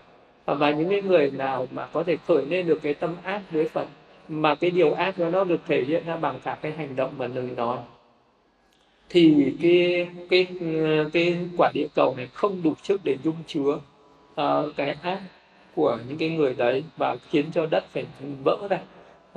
và 0.55 0.71
những 0.71 0.89
cái 0.89 1.01
người 1.01 1.31
nào 1.31 1.67
mà 1.71 1.87
có 1.93 2.03
thể 2.03 2.17
khởi 2.27 2.45
lên 2.45 2.67
được 2.67 2.79
cái 2.83 2.93
tâm 2.93 3.15
ác 3.23 3.41
với 3.51 3.67
Phật 3.67 3.87
mà 4.27 4.55
cái 4.55 4.71
điều 4.71 4.93
ác 4.93 5.17
đó 5.17 5.29
nó 5.29 5.43
được 5.43 5.59
thể 5.67 5.83
hiện 5.83 6.05
ra 6.05 6.17
bằng 6.17 6.39
cả 6.43 6.57
cái 6.61 6.71
hành 6.71 6.95
động 6.95 7.11
và 7.17 7.27
lời 7.27 7.49
nói 7.55 7.77
thì 9.09 9.53
cái 9.61 10.07
cái 10.29 10.47
cái 11.13 11.37
quả 11.57 11.71
địa 11.73 11.87
cầu 11.95 12.13
này 12.17 12.27
không 12.33 12.63
đủ 12.63 12.73
sức 12.83 13.01
để 13.03 13.17
dung 13.23 13.35
chứa 13.47 13.79
uh, 14.41 14.75
cái 14.75 14.95
ác 15.01 15.21
của 15.75 15.97
những 16.07 16.17
cái 16.17 16.29
người 16.29 16.53
đấy 16.53 16.83
và 16.97 17.17
khiến 17.29 17.45
cho 17.53 17.65
đất 17.65 17.85
phải 17.93 18.05
vỡ 18.43 18.57
ra 18.69 18.79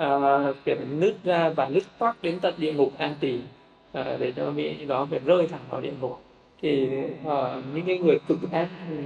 uh, 0.07 0.57
phải 0.65 0.77
nứt 0.91 1.16
ra 1.24 1.49
và 1.49 1.69
nứt 1.69 1.82
toác 1.99 2.16
đến 2.23 2.39
tận 2.41 2.55
địa 2.59 2.73
ngục 2.73 2.93
an 2.99 3.15
tỳ 3.20 3.35
uh, 3.37 4.07
để 4.19 4.32
cho 4.37 4.51
mỹ 4.51 4.85
đó 4.85 5.07
phải 5.11 5.20
rơi 5.24 5.47
thẳng 5.47 5.61
vào 5.70 5.81
địa 5.81 5.93
ngục 6.01 6.23
thì 6.62 6.89
uh, 7.27 7.65
những 7.74 7.87
cái 7.87 7.99
người 7.99 8.19
cực 8.28 8.39
ác 8.53 8.69
ừ, 8.91 8.97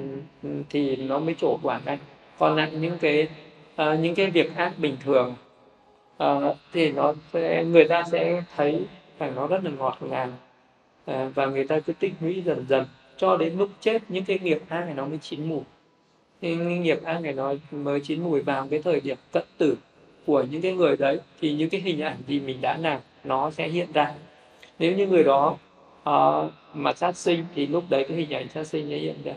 ừ, 0.42 0.62
thì 0.70 0.96
nó 0.96 1.18
mới 1.18 1.34
trổ 1.34 1.58
quả 1.62 1.80
ngay 1.86 1.98
còn 2.38 2.56
lại 2.56 2.70
những 2.72 2.98
cái 3.00 3.28
uh, 3.82 4.00
những 4.00 4.14
cái 4.14 4.30
việc 4.30 4.56
ác 4.56 4.72
bình 4.78 4.96
thường 5.04 5.34
uh, 6.24 6.56
thì 6.72 6.92
nó 6.92 7.14
sẽ 7.32 7.64
người 7.64 7.84
ta 7.84 8.02
sẽ 8.12 8.42
thấy 8.56 8.80
phải 9.18 9.30
nó 9.30 9.46
rất 9.46 9.64
là 9.64 9.70
ngọt 9.70 9.98
ngào 10.00 10.28
uh, 11.10 11.34
và 11.34 11.46
người 11.46 11.66
ta 11.66 11.80
cứ 11.80 11.92
tích 11.92 12.12
lũy 12.20 12.42
dần 12.46 12.66
dần 12.68 12.86
cho 13.16 13.36
đến 13.36 13.58
lúc 13.58 13.68
chết 13.80 14.02
những 14.08 14.24
cái 14.24 14.38
nghiệp 14.38 14.58
ác 14.68 14.84
này 14.84 14.94
nó 14.94 15.06
mới 15.06 15.18
chín 15.18 15.48
mùi. 15.48 15.60
Những 16.40 16.82
nghiệp 16.82 17.04
ác 17.04 17.20
này 17.22 17.32
nó 17.32 17.54
mới 17.70 18.00
chín 18.00 18.22
mùi 18.22 18.42
vào 18.42 18.66
cái 18.70 18.82
thời 18.82 19.00
điểm 19.00 19.16
cận 19.32 19.44
tử 19.58 19.76
của 20.26 20.42
những 20.50 20.62
cái 20.62 20.72
người 20.72 20.96
đấy 20.96 21.18
thì 21.40 21.54
những 21.54 21.70
cái 21.70 21.80
hình 21.80 22.00
ảnh 22.00 22.16
gì 22.26 22.40
mình 22.40 22.60
đã 22.60 22.76
làm 22.76 23.00
nó 23.24 23.50
sẽ 23.50 23.68
hiện 23.68 23.92
ra. 23.94 24.12
Nếu 24.78 24.96
như 24.96 25.06
người 25.06 25.24
đó 25.24 25.56
uh, 26.10 26.52
mà 26.74 26.92
sát 26.92 27.16
sinh 27.16 27.44
thì 27.54 27.66
lúc 27.66 27.84
đấy 27.88 28.04
cái 28.08 28.16
hình 28.16 28.30
ảnh 28.30 28.48
sát 28.48 28.66
sinh 28.66 28.92
ấy 28.92 29.00
hiện 29.00 29.16
ra 29.24 29.32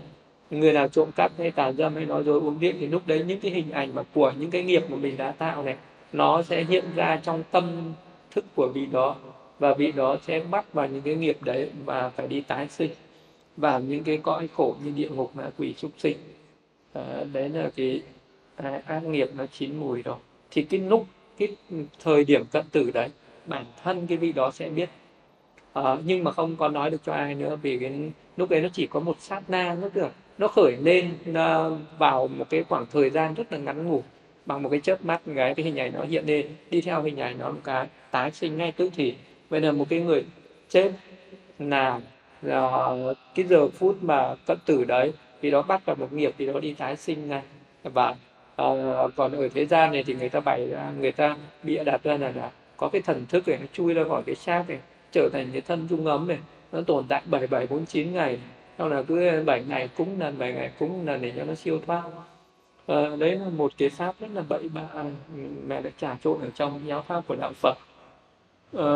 người 0.49 0.73
nào 0.73 0.87
trộm 0.87 1.11
cắp 1.15 1.31
hay 1.37 1.51
tà 1.51 1.71
dâm 1.71 1.95
hay 1.95 2.05
nói 2.05 2.23
dối 2.23 2.39
uống 2.39 2.59
điện 2.59 2.75
thì 2.79 2.87
lúc 2.87 3.01
đấy 3.05 3.23
những 3.27 3.39
cái 3.39 3.51
hình 3.51 3.71
ảnh 3.71 3.95
mà 3.95 4.03
của 4.13 4.33
những 4.39 4.51
cái 4.51 4.63
nghiệp 4.63 4.83
mà 4.89 4.97
mình 4.97 5.17
đã 5.17 5.31
tạo 5.31 5.63
này 5.63 5.75
nó 6.13 6.41
sẽ 6.41 6.63
hiện 6.63 6.83
ra 6.95 7.19
trong 7.23 7.43
tâm 7.51 7.93
thức 8.31 8.45
của 8.55 8.67
vị 8.73 8.85
đó. 8.85 9.15
Và 9.59 9.73
vị 9.73 9.91
đó 9.91 10.17
sẽ 10.27 10.39
bắt 10.51 10.73
vào 10.73 10.87
những 10.87 11.01
cái 11.01 11.15
nghiệp 11.15 11.37
đấy 11.41 11.69
và 11.85 12.09
phải 12.09 12.27
đi 12.27 12.41
tái 12.41 12.67
sinh. 12.67 12.91
Vào 13.57 13.79
những 13.79 14.03
cái 14.03 14.17
cõi 14.17 14.47
khổ 14.47 14.75
như 14.83 14.91
địa 14.91 15.09
ngục 15.09 15.31
ngạ 15.35 15.49
quỷ 15.57 15.73
súc 15.77 15.91
sinh. 15.97 16.17
À, 16.93 17.23
đấy 17.33 17.49
là 17.49 17.69
cái 17.75 18.01
à, 18.55 18.81
ác 18.85 19.03
nghiệp 19.03 19.29
nó 19.35 19.45
chín 19.45 19.75
mùi 19.75 20.01
rồi 20.01 20.15
thì 20.51 20.63
cái 20.63 20.79
lúc 20.79 21.05
cái 21.37 21.47
thời 22.03 22.23
điểm 22.23 22.45
cận 22.51 22.65
tử 22.71 22.91
đấy 22.91 23.09
bản 23.45 23.65
thân 23.83 24.07
cái 24.07 24.17
vị 24.17 24.31
đó 24.31 24.51
sẽ 24.51 24.69
biết 24.69 24.89
à, 25.83 25.97
nhưng 26.05 26.23
mà 26.23 26.31
không 26.31 26.55
có 26.55 26.67
nói 26.67 26.89
được 26.89 27.01
cho 27.05 27.13
ai 27.13 27.35
nữa 27.35 27.57
vì 27.61 27.77
cái 27.79 28.11
lúc 28.37 28.49
đấy 28.49 28.61
nó 28.61 28.69
chỉ 28.73 28.87
có 28.87 28.99
một 28.99 29.15
sát 29.19 29.49
na 29.49 29.77
nó 29.81 29.87
được 29.93 30.11
nó 30.37 30.47
khởi 30.47 30.77
lên 30.77 31.11
uh, 31.29 31.77
vào 31.97 32.27
một 32.27 32.45
cái 32.49 32.63
khoảng 32.63 32.85
thời 32.91 33.09
gian 33.09 33.33
rất 33.33 33.51
là 33.51 33.57
ngắn 33.57 33.87
ngủi 33.87 34.01
bằng 34.45 34.63
một 34.63 34.69
cái 34.69 34.79
chớp 34.79 35.05
mắt 35.05 35.21
cái 35.35 35.53
cái 35.55 35.65
hình 35.65 35.79
ảnh 35.79 35.93
nó 35.93 36.03
hiện 36.03 36.25
lên 36.25 36.47
đi 36.69 36.81
theo 36.81 37.01
hình 37.01 37.19
ảnh 37.19 37.39
nó 37.39 37.51
một 37.51 37.59
cái 37.63 37.87
tái 38.11 38.31
sinh 38.31 38.57
ngay 38.57 38.71
tức 38.71 38.91
thì 38.95 39.15
vậy 39.49 39.61
là 39.61 39.71
một 39.71 39.85
cái 39.89 39.99
người 39.99 40.25
chết 40.69 40.91
là 41.59 41.99
uh, 42.47 43.17
cái 43.35 43.45
giờ 43.45 43.67
phút 43.67 44.03
mà 44.03 44.35
cận 44.45 44.57
tử 44.65 44.83
đấy 44.83 45.13
thì 45.41 45.51
đó 45.51 45.61
bắt 45.61 45.85
vào 45.85 45.95
một 45.95 46.13
nghiệp 46.13 46.33
thì 46.37 46.45
nó 46.45 46.59
đi 46.59 46.73
tái 46.73 46.95
sinh 46.95 47.29
này 47.29 47.41
và 47.83 48.09
uh, 48.61 49.11
còn 49.15 49.31
ở 49.31 49.49
thế 49.53 49.65
gian 49.65 49.91
này 49.91 50.03
thì 50.03 50.15
người 50.15 50.29
ta 50.29 50.39
bày 50.39 50.67
ra 50.67 50.91
người 50.99 51.11
ta 51.11 51.37
bịa 51.63 51.83
đặt 51.83 52.03
ra 52.03 52.17
là, 52.17 52.31
là 52.35 52.51
có 52.77 52.89
cái 52.89 53.01
thần 53.01 53.25
thức 53.29 53.47
này 53.47 53.57
nó 53.61 53.65
chui 53.73 53.93
ra 53.93 54.03
khỏi 54.09 54.23
cái 54.25 54.35
xác 54.35 54.63
này 54.69 54.79
trở 55.11 55.29
thành 55.33 55.49
cái 55.51 55.61
thân 55.61 55.87
dung 55.87 56.05
ấm 56.05 56.27
này 56.27 56.39
nó 56.71 56.81
tồn 56.81 57.05
tại 57.07 57.21
bảy 57.25 57.47
bảy 57.47 57.67
bốn 57.67 57.85
chín 57.85 58.13
ngày 58.13 58.39
sau 58.77 58.89
là 58.89 59.03
cứ 59.03 59.43
bảy 59.45 59.63
ngày 59.67 59.89
cúng 59.97 60.19
lần 60.19 60.37
bảy 60.37 60.53
ngày 60.53 60.71
cúng 60.79 61.05
lần 61.05 61.21
để 61.21 61.33
cho 61.37 61.43
nó 61.43 61.55
siêu 61.55 61.79
thoát. 61.87 62.03
À, 62.87 63.15
đấy 63.19 63.35
là 63.35 63.49
một 63.49 63.71
cái 63.77 63.89
pháp 63.89 64.15
rất 64.19 64.27
là 64.33 64.41
bậy 64.49 64.69
bạ 64.69 65.03
mẹ 65.67 65.81
đã 65.81 65.89
trà 65.97 66.17
trộn 66.23 66.41
ở 66.41 66.49
trong 66.55 66.81
giáo 66.87 67.01
pháp 67.01 67.27
của 67.27 67.35
đạo 67.35 67.51
Phật. 67.55 67.77
À, 68.77 68.91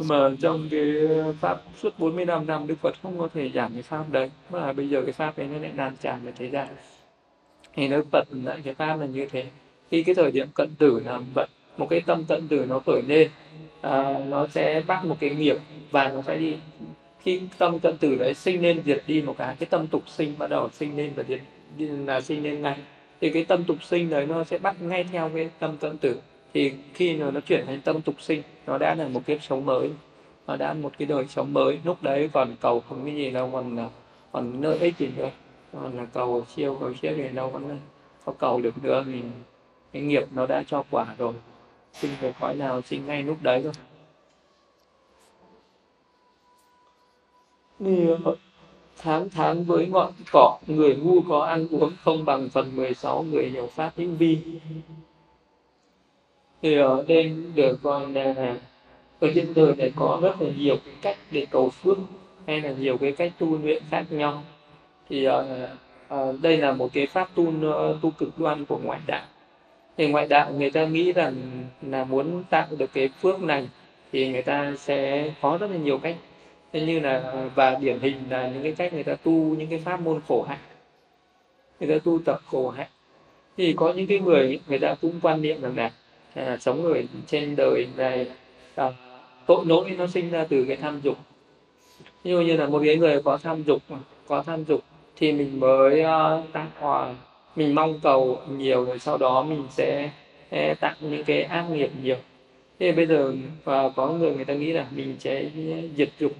mà 0.00 0.30
trong 0.40 0.68
cái 0.70 0.94
pháp 1.40 1.62
suốt 1.82 1.98
45 1.98 2.46
năm 2.46 2.66
Đức 2.66 2.74
Phật 2.82 2.94
không 3.02 3.18
có 3.18 3.28
thể 3.34 3.50
giảm 3.54 3.72
cái 3.72 3.82
pháp 3.82 4.04
đấy 4.10 4.30
mà 4.50 4.72
bây 4.72 4.88
giờ 4.88 5.02
cái 5.02 5.12
pháp 5.12 5.38
đấy 5.38 5.48
nó 5.52 5.58
lại 5.58 5.72
lan 5.76 5.96
tràn 6.00 6.20
về 6.24 6.32
thế 6.36 6.50
gian. 6.50 6.68
Thì 7.74 7.88
Đức 7.88 8.06
Phật 8.12 8.28
lại 8.30 8.60
cái 8.64 8.74
pháp 8.74 8.96
là 8.96 9.06
như 9.06 9.26
thế. 9.26 9.46
Khi 9.90 10.02
cái 10.02 10.14
thời 10.14 10.30
điểm 10.30 10.48
cận 10.54 10.68
tử 10.78 11.00
là 11.06 11.20
vậy 11.34 11.46
một 11.78 11.86
cái 11.90 12.00
tâm 12.00 12.24
tận 12.24 12.48
tử 12.48 12.66
nó 12.68 12.80
khởi 12.86 13.02
lên 13.02 13.28
à, 13.80 14.18
nó 14.28 14.46
sẽ 14.46 14.82
bắt 14.86 15.04
một 15.04 15.16
cái 15.20 15.30
nghiệp 15.30 15.56
và 15.90 16.08
nó 16.08 16.22
sẽ 16.22 16.38
đi 16.38 16.56
khi 17.20 17.40
tâm 17.58 17.78
tận 17.78 17.96
tử 17.96 18.14
đấy 18.14 18.34
sinh 18.34 18.62
lên 18.62 18.82
diệt 18.84 19.02
đi 19.06 19.22
một 19.22 19.34
cái 19.38 19.56
cái 19.58 19.66
tâm 19.70 19.86
tục 19.86 20.02
sinh 20.06 20.34
bắt 20.38 20.50
đầu 20.50 20.68
sinh 20.72 20.96
lên 20.96 21.12
và 21.16 21.22
diệt 21.28 21.40
là 22.06 22.20
sinh 22.20 22.42
lên 22.42 22.62
ngay. 22.62 22.76
Thì 23.20 23.30
cái 23.30 23.44
tâm 23.44 23.64
tục 23.64 23.76
sinh 23.82 24.10
đấy 24.10 24.26
nó 24.26 24.44
sẽ 24.44 24.58
bắt 24.58 24.82
ngay 24.82 25.04
theo 25.04 25.30
cái 25.34 25.50
tâm 25.58 25.76
tận 25.80 25.98
tử 25.98 26.20
thì 26.54 26.72
khi 26.94 27.16
nó, 27.16 27.30
nó 27.30 27.40
chuyển 27.40 27.66
thành 27.66 27.80
tâm 27.80 28.00
tục 28.00 28.14
sinh 28.20 28.42
nó 28.66 28.78
đã 28.78 28.94
là 28.94 29.08
một 29.08 29.20
kiếp 29.26 29.42
sống 29.42 29.66
mới 29.66 29.90
nó 30.46 30.56
đã 30.56 30.72
một 30.74 30.92
cái 30.98 31.06
đời 31.06 31.24
sống 31.28 31.52
mới. 31.52 31.78
Lúc 31.84 32.02
đấy 32.02 32.30
còn 32.32 32.56
cầu 32.60 32.80
không 32.88 33.04
cái 33.04 33.14
gì 33.14 33.30
đâu 33.30 33.50
còn 33.52 33.88
còn 34.32 34.60
nơi 34.60 34.78
ích 34.78 34.98
gì 34.98 35.08
nữa. 35.16 35.30
Còn 35.72 35.96
là 35.96 36.04
cầu 36.12 36.44
siêu 36.56 36.76
cầu 36.80 36.94
siêu 37.02 37.12
thì 37.16 37.28
đâu 37.28 37.50
vẫn 37.50 37.78
có 38.24 38.32
cầu 38.38 38.60
được 38.60 38.84
nữa 38.84 39.04
thì 39.06 39.20
cái 39.92 40.02
nghiệp 40.02 40.24
nó 40.34 40.46
đã 40.46 40.62
cho 40.66 40.84
quả 40.90 41.06
rồi 41.18 41.32
sinh 42.00 42.10
về 42.20 42.32
cõi 42.40 42.54
nào 42.54 42.82
sinh 42.82 43.06
ngay 43.06 43.22
lúc 43.22 43.36
đấy 43.42 43.60
thôi. 43.64 43.72
Thì 47.80 48.08
ờ, 48.24 48.36
tháng 48.98 49.30
tháng 49.30 49.64
với 49.64 49.86
ngọn 49.86 50.12
cỏ 50.32 50.58
người 50.66 50.96
ngu 50.96 51.20
có 51.28 51.44
ăn 51.44 51.68
uống 51.70 51.92
không 52.02 52.24
bằng 52.24 52.48
phần 52.48 52.76
16 52.76 53.22
người 53.22 53.50
hiểu 53.50 53.66
pháp 53.66 53.92
hữu 53.96 54.10
vi. 54.10 54.38
Thì 56.62 56.76
ở 56.78 57.04
đây 57.08 57.36
được 57.54 57.78
còn 57.82 58.14
là 58.14 58.54
ở 59.20 59.28
trên 59.34 59.54
đời 59.54 59.76
này 59.76 59.92
có 59.96 60.18
rất 60.22 60.42
là 60.42 60.50
nhiều 60.58 60.76
cái 60.84 60.94
cách 61.02 61.16
để 61.30 61.46
cầu 61.50 61.70
phước 61.70 61.98
hay 62.46 62.60
là 62.60 62.72
nhiều 62.72 62.98
cái 62.98 63.12
cách 63.12 63.32
tu 63.38 63.58
luyện 63.58 63.82
khác 63.90 64.06
nhau. 64.10 64.42
Thì 65.08 65.28
uh, 65.28 65.32
uh, 66.14 66.40
đây 66.42 66.56
là 66.56 66.72
một 66.72 66.88
cái 66.92 67.06
pháp 67.06 67.28
tu 67.34 67.42
uh, 67.42 68.02
tu 68.02 68.10
cực 68.10 68.38
đoan 68.38 68.64
của 68.64 68.78
ngoại 68.84 69.00
đạo 69.06 69.24
thì 69.98 70.08
ngoại 70.08 70.26
đạo 70.26 70.52
người 70.52 70.70
ta 70.70 70.86
nghĩ 70.86 71.12
rằng 71.12 71.34
là 71.82 72.04
muốn 72.04 72.44
tạo 72.50 72.66
được 72.78 72.90
cái 72.92 73.08
phước 73.08 73.42
này 73.42 73.68
thì 74.12 74.28
người 74.28 74.42
ta 74.42 74.72
sẽ 74.78 75.30
có 75.42 75.58
rất 75.60 75.70
là 75.70 75.76
nhiều 75.76 75.98
cách. 75.98 76.16
Thế 76.72 76.80
như 76.80 77.00
là 77.00 77.46
và 77.54 77.74
điển 77.80 77.98
hình 77.98 78.14
là 78.30 78.48
những 78.48 78.62
cái 78.62 78.72
cách 78.72 78.94
người 78.94 79.04
ta 79.04 79.14
tu 79.14 79.32
những 79.32 79.68
cái 79.70 79.82
pháp 79.84 80.00
môn 80.00 80.20
khổ 80.28 80.42
hạnh. 80.48 80.58
Người 81.80 81.88
ta 81.88 82.04
tu 82.04 82.18
tập 82.24 82.40
khổ 82.46 82.70
hạnh. 82.70 82.88
Thì 83.56 83.72
có 83.72 83.92
những 83.92 84.06
cái 84.06 84.20
người 84.20 84.60
người 84.68 84.78
ta 84.78 84.94
cũng 85.00 85.20
quan 85.22 85.42
niệm 85.42 85.60
rằng 85.60 85.76
là 85.76 85.90
à, 86.34 86.56
sống 86.60 86.82
người 86.82 87.08
trên 87.26 87.56
đời 87.56 87.86
này 87.96 88.26
à, 88.74 88.90
tội 89.46 89.64
lỗi 89.66 89.94
nó 89.98 90.06
sinh 90.06 90.30
ra 90.30 90.46
từ 90.48 90.64
cái 90.64 90.76
tham 90.76 91.00
dục. 91.00 91.16
Như 92.24 92.40
như 92.40 92.56
là 92.56 92.66
một 92.66 92.82
cái 92.84 92.96
người 92.96 93.22
có 93.22 93.38
tham 93.42 93.62
dục 93.62 93.82
có 94.26 94.42
tham 94.42 94.64
dục 94.64 94.80
thì 95.16 95.32
mình 95.32 95.60
mới 95.60 96.00
uh, 96.00 96.52
tăng 96.52 96.70
hòa 96.78 97.14
mình 97.58 97.74
mong 97.74 98.00
cầu 98.02 98.38
nhiều 98.50 98.84
rồi 98.84 98.98
sau 98.98 99.18
đó 99.18 99.42
mình 99.42 99.66
sẽ, 99.70 100.10
tặng 100.80 100.96
những 101.00 101.24
cái 101.24 101.42
ác 101.42 101.70
nghiệp 101.70 101.90
nhiều. 102.02 102.16
Thế 102.78 102.92
bây 102.92 103.06
giờ 103.06 103.34
và 103.64 103.88
có 103.88 104.08
người 104.08 104.34
người 104.34 104.44
ta 104.44 104.54
nghĩ 104.54 104.72
là 104.72 104.86
mình 104.90 105.16
sẽ 105.18 105.44
diệt 105.96 106.08
dục 106.18 106.32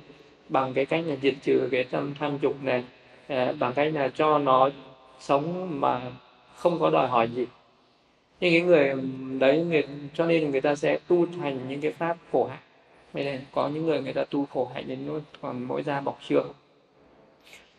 bằng 0.48 0.74
cái 0.74 0.86
cách 0.86 1.04
là 1.06 1.16
diệt 1.22 1.34
trừ 1.42 1.68
cái 1.72 1.84
tâm 1.84 2.14
tham 2.18 2.38
dục 2.42 2.62
này 2.62 2.84
à, 3.28 3.52
bằng 3.58 3.72
cách 3.72 3.94
là 3.94 4.08
cho 4.08 4.38
nó 4.38 4.70
sống 5.20 5.80
mà 5.80 6.00
không 6.56 6.80
có 6.80 6.90
đòi 6.90 7.08
hỏi 7.08 7.28
gì. 7.34 7.46
Nhưng 8.40 8.52
cái 8.52 8.60
người 8.60 8.94
đấy 9.38 9.64
người 9.64 9.82
cho 10.14 10.26
nên 10.26 10.50
người 10.50 10.60
ta 10.60 10.74
sẽ 10.74 10.98
tu 11.08 11.26
thành 11.40 11.68
những 11.68 11.80
cái 11.80 11.92
pháp 11.92 12.16
khổ 12.32 12.44
hạnh. 12.50 12.62
Nên 13.14 13.40
có 13.52 13.68
những 13.68 13.86
người 13.86 14.02
người 14.02 14.12
ta 14.12 14.24
tu 14.24 14.46
khổ 14.46 14.70
hạnh 14.74 14.84
đến 14.88 14.98
nỗi 15.06 15.20
còn 15.42 15.64
mỗi 15.64 15.82
da 15.82 16.00
bọc 16.00 16.18
xương 16.28 16.52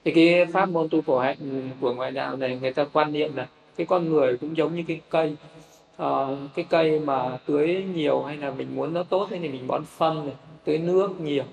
thì 0.06 0.12
cái 0.12 0.46
pháp 0.46 0.70
môn 0.70 0.90
tu 0.90 1.02
khổ 1.02 1.20
hạnh 1.20 1.70
của 1.82 1.94
ngoại 1.94 2.12
đạo 2.12 2.38
này 2.38 2.58
người 2.62 2.74
ta 2.74 2.86
quan 2.94 3.14
niệm 3.14 3.36
là 3.36 3.48
cái 3.76 3.88
con 3.88 4.10
người 4.10 4.38
cũng 4.38 4.58
giống 4.58 4.76
như 4.76 4.84
cái 4.88 5.02
cây. 5.10 5.36
Uh, 6.04 6.38
cái 6.56 6.66
cây 6.70 7.00
mà 7.00 7.38
tưới 7.46 7.84
nhiều 7.96 8.24
hay 8.24 8.38
là 8.38 8.52
mình 8.52 8.76
muốn 8.76 8.94
nó 8.94 9.04
tốt 9.04 9.28
thì 9.30 9.40
mình 9.40 9.68
bón 9.68 9.86
phân 9.86 10.26
này 10.26 10.36
tưới 10.64 10.78
nước 10.78 11.20
nhiều. 11.20 11.44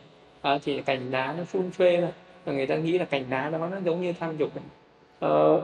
Uh, 0.54 0.62
thì 0.64 0.82
cành 0.82 1.10
lá 1.10 1.34
nó 1.38 1.44
phun 1.44 1.70
phê 1.70 1.96
ra. 1.96 2.08
Và 2.44 2.52
người 2.52 2.66
ta 2.66 2.76
nghĩ 2.76 2.98
là 2.98 3.04
cành 3.04 3.24
lá 3.30 3.50
đó 3.50 3.58
nó 3.58 3.76
giống 3.84 4.02
như 4.02 4.12
tham 4.20 4.36
dục 4.36 4.50
này. 4.56 4.64
Uh, 5.32 5.62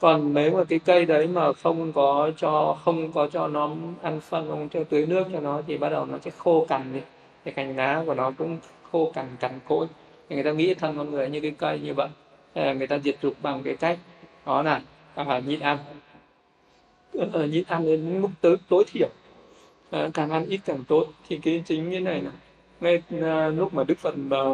còn 0.00 0.34
nếu 0.34 0.56
mà 0.56 0.64
cái 0.64 0.78
cây 0.78 1.04
đấy 1.04 1.26
mà 1.26 1.52
không 1.52 1.92
có 1.92 2.30
cho 2.36 2.78
không 2.84 3.12
có 3.12 3.28
cho 3.32 3.48
nó 3.48 3.70
ăn 4.02 4.20
phân 4.20 4.48
không 4.48 4.68
cho 4.68 4.84
tưới 4.84 5.06
nước 5.06 5.26
cho 5.32 5.40
nó 5.40 5.62
thì 5.66 5.78
bắt 5.78 5.88
đầu 5.88 6.06
nó 6.06 6.18
sẽ 6.18 6.30
khô 6.38 6.66
cằn 6.68 6.92
đi. 6.92 7.00
Thì 7.44 7.50
cành 7.50 7.76
lá 7.76 8.02
của 8.06 8.14
nó 8.14 8.32
cũng 8.38 8.58
khô 8.92 9.12
cằn 9.14 9.26
cằn 9.40 9.52
cỗi. 9.68 9.86
Thì 10.28 10.36
người 10.36 10.44
ta 10.44 10.52
nghĩ 10.52 10.74
thân 10.74 10.96
con 10.96 11.10
người 11.10 11.30
như 11.30 11.40
cái 11.40 11.52
cây 11.58 11.78
như 11.78 11.94
vậy. 11.94 12.08
Ờ, 12.54 12.74
người 12.74 12.86
ta 12.86 12.98
diệt 12.98 13.16
dục 13.22 13.34
bằng 13.42 13.62
cái 13.62 13.76
cách 13.76 13.98
đó 14.46 14.62
là 14.62 14.80
à, 15.14 15.38
nhịn 15.46 15.60
ăn. 15.60 15.78
À, 17.32 17.46
nhịn 17.46 17.64
ăn 17.68 17.86
đến 17.86 18.22
mức 18.22 18.28
tới 18.40 18.56
tối 18.68 18.84
thiểu. 18.92 19.08
À, 19.90 20.08
càng 20.14 20.30
ăn 20.30 20.46
ít 20.46 20.60
càng 20.64 20.84
tốt. 20.88 21.06
Thì 21.28 21.38
cái 21.42 21.62
chính 21.66 21.90
như 21.90 22.00
này 22.00 22.22
là 22.22 22.30
ngay 22.80 23.02
à, 23.22 23.48
lúc 23.48 23.74
mà 23.74 23.84
đức 23.84 23.98
phật 23.98 24.14
à, 24.30 24.44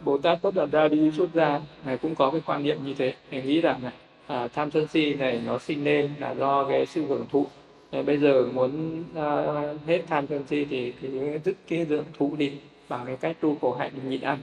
bồ 0.00 0.18
tát 0.18 0.42
tất 0.42 0.54
đạt 0.54 0.70
ra 0.70 0.88
đi 0.88 1.10
xuất 1.16 1.34
ra 1.34 1.60
này 1.84 1.98
cũng 1.98 2.14
có 2.14 2.30
cái 2.30 2.40
quan 2.46 2.62
niệm 2.62 2.78
như 2.84 2.94
thế. 2.94 3.14
Thầy 3.30 3.42
nghĩ 3.42 3.60
rằng 3.60 3.82
này 3.82 3.92
à, 4.26 4.48
tham 4.48 4.70
sân 4.70 4.86
si 4.86 5.14
này 5.14 5.42
nó 5.46 5.58
sinh 5.58 5.84
lên 5.84 6.10
là 6.18 6.34
do 6.34 6.64
cái 6.68 6.86
sự 6.86 7.06
hưởng 7.06 7.26
thụ. 7.32 7.46
Nên 7.92 8.06
bây 8.06 8.18
giờ 8.18 8.46
muốn 8.54 9.02
à, 9.14 9.44
hết 9.86 10.02
tham 10.08 10.26
sân 10.26 10.44
si 10.46 10.64
thì 10.64 10.92
thì 11.00 11.08
dứt 11.44 11.56
cái 11.68 11.84
hưởng 11.84 12.04
thụ 12.18 12.36
đi 12.36 12.52
bằng 12.88 13.06
cái 13.06 13.16
cách 13.16 13.36
tu 13.40 13.56
khổ 13.60 13.74
hạnh 13.74 13.92
nhịn 14.08 14.20
ăn 14.20 14.38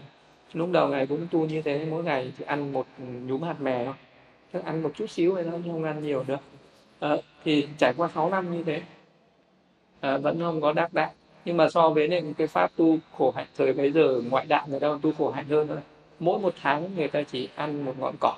lúc 0.54 0.70
đầu 0.72 0.88
ngày 0.88 1.08
cũng 1.08 1.28
tu 1.32 1.46
như 1.46 1.62
thế 1.62 1.86
mỗi 1.92 2.04
ngày 2.04 2.34
chỉ 2.38 2.44
ăn 2.46 2.74
một 2.74 2.86
nhúm 3.00 3.42
hạt 3.42 3.62
mè 3.62 3.86
thôi. 3.86 4.62
Ăn 4.66 4.84
một 4.84 4.92
chút 4.96 5.10
xíu 5.10 5.36
thôi 5.36 5.46
nhưng 5.64 5.74
không 5.74 5.84
ăn 5.84 6.04
nhiều 6.04 6.24
được. 6.28 6.40
À, 7.00 7.16
thì 7.44 7.68
trải 7.78 7.94
qua 7.98 8.10
6 8.14 8.30
năm 8.30 8.52
như 8.52 8.64
thế 8.64 8.82
à, 10.00 10.18
vẫn 10.18 10.40
không 10.40 10.62
có 10.62 10.74
đắc 10.74 10.94
đạo 10.94 11.12
nhưng 11.46 11.58
mà 11.58 11.70
so 11.70 11.90
với 11.90 12.08
những 12.08 12.34
cái 12.34 12.48
pháp 12.48 12.72
tu 12.76 12.98
khổ 13.18 13.34
hạnh 13.36 13.48
thời 13.58 13.74
bây 13.74 13.92
giờ 13.92 14.22
ngoại 14.30 14.46
đạo 14.46 14.66
người 14.70 14.80
ta 14.80 14.88
tu 15.02 15.12
khổ 15.18 15.32
hạnh 15.32 15.46
hơn 15.50 15.68
thôi. 15.68 15.78
Mỗi 16.20 16.40
một 16.40 16.54
tháng 16.62 16.96
người 16.96 17.08
ta 17.08 17.22
chỉ 17.32 17.50
ăn 17.56 17.86
một 17.86 17.94
ngọn 18.00 18.16
cỏ. 18.20 18.38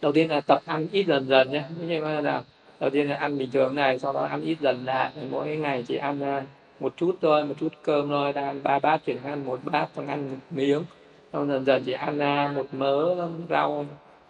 Đầu 0.00 0.12
tiên 0.12 0.30
là 0.30 0.40
tập 0.40 0.62
ăn 0.66 0.88
ít 0.92 1.06
dần 1.06 1.26
dần 1.28 1.50
nhé 1.50 1.64
nhưng 1.88 2.04
mà 2.04 2.20
là 2.20 2.42
đầu 2.80 2.90
tiên 2.90 3.08
là 3.08 3.16
ăn 3.16 3.38
bình 3.38 3.50
thường 3.50 3.74
này 3.74 3.98
sau 3.98 4.12
đó 4.12 4.24
ăn 4.24 4.42
ít 4.42 4.56
dần 4.60 4.84
lại. 4.84 5.10
Mỗi 5.30 5.56
ngày 5.56 5.84
chỉ 5.88 5.96
ăn 5.96 6.20
ờ, 6.20 6.42
một 6.82 6.92
chút 6.96 7.16
thôi 7.20 7.44
một 7.44 7.54
chút 7.60 7.72
cơm 7.82 8.08
thôi 8.08 8.32
đang 8.32 8.44
ăn 8.44 8.60
ba 8.62 8.78
bát 8.78 9.04
chuyển 9.06 9.22
ăn 9.24 9.44
một 9.46 9.60
bát 9.64 9.88
xong 9.96 10.06
ăn 10.06 10.30
một 10.30 10.36
miếng. 10.50 10.84
Xong 11.32 11.48
dần 11.48 11.64
dần 11.64 11.82
chỉ 11.86 11.92
ăn 11.92 12.54
một 12.54 12.66
mớ 12.72 13.14
rau. 13.50 13.86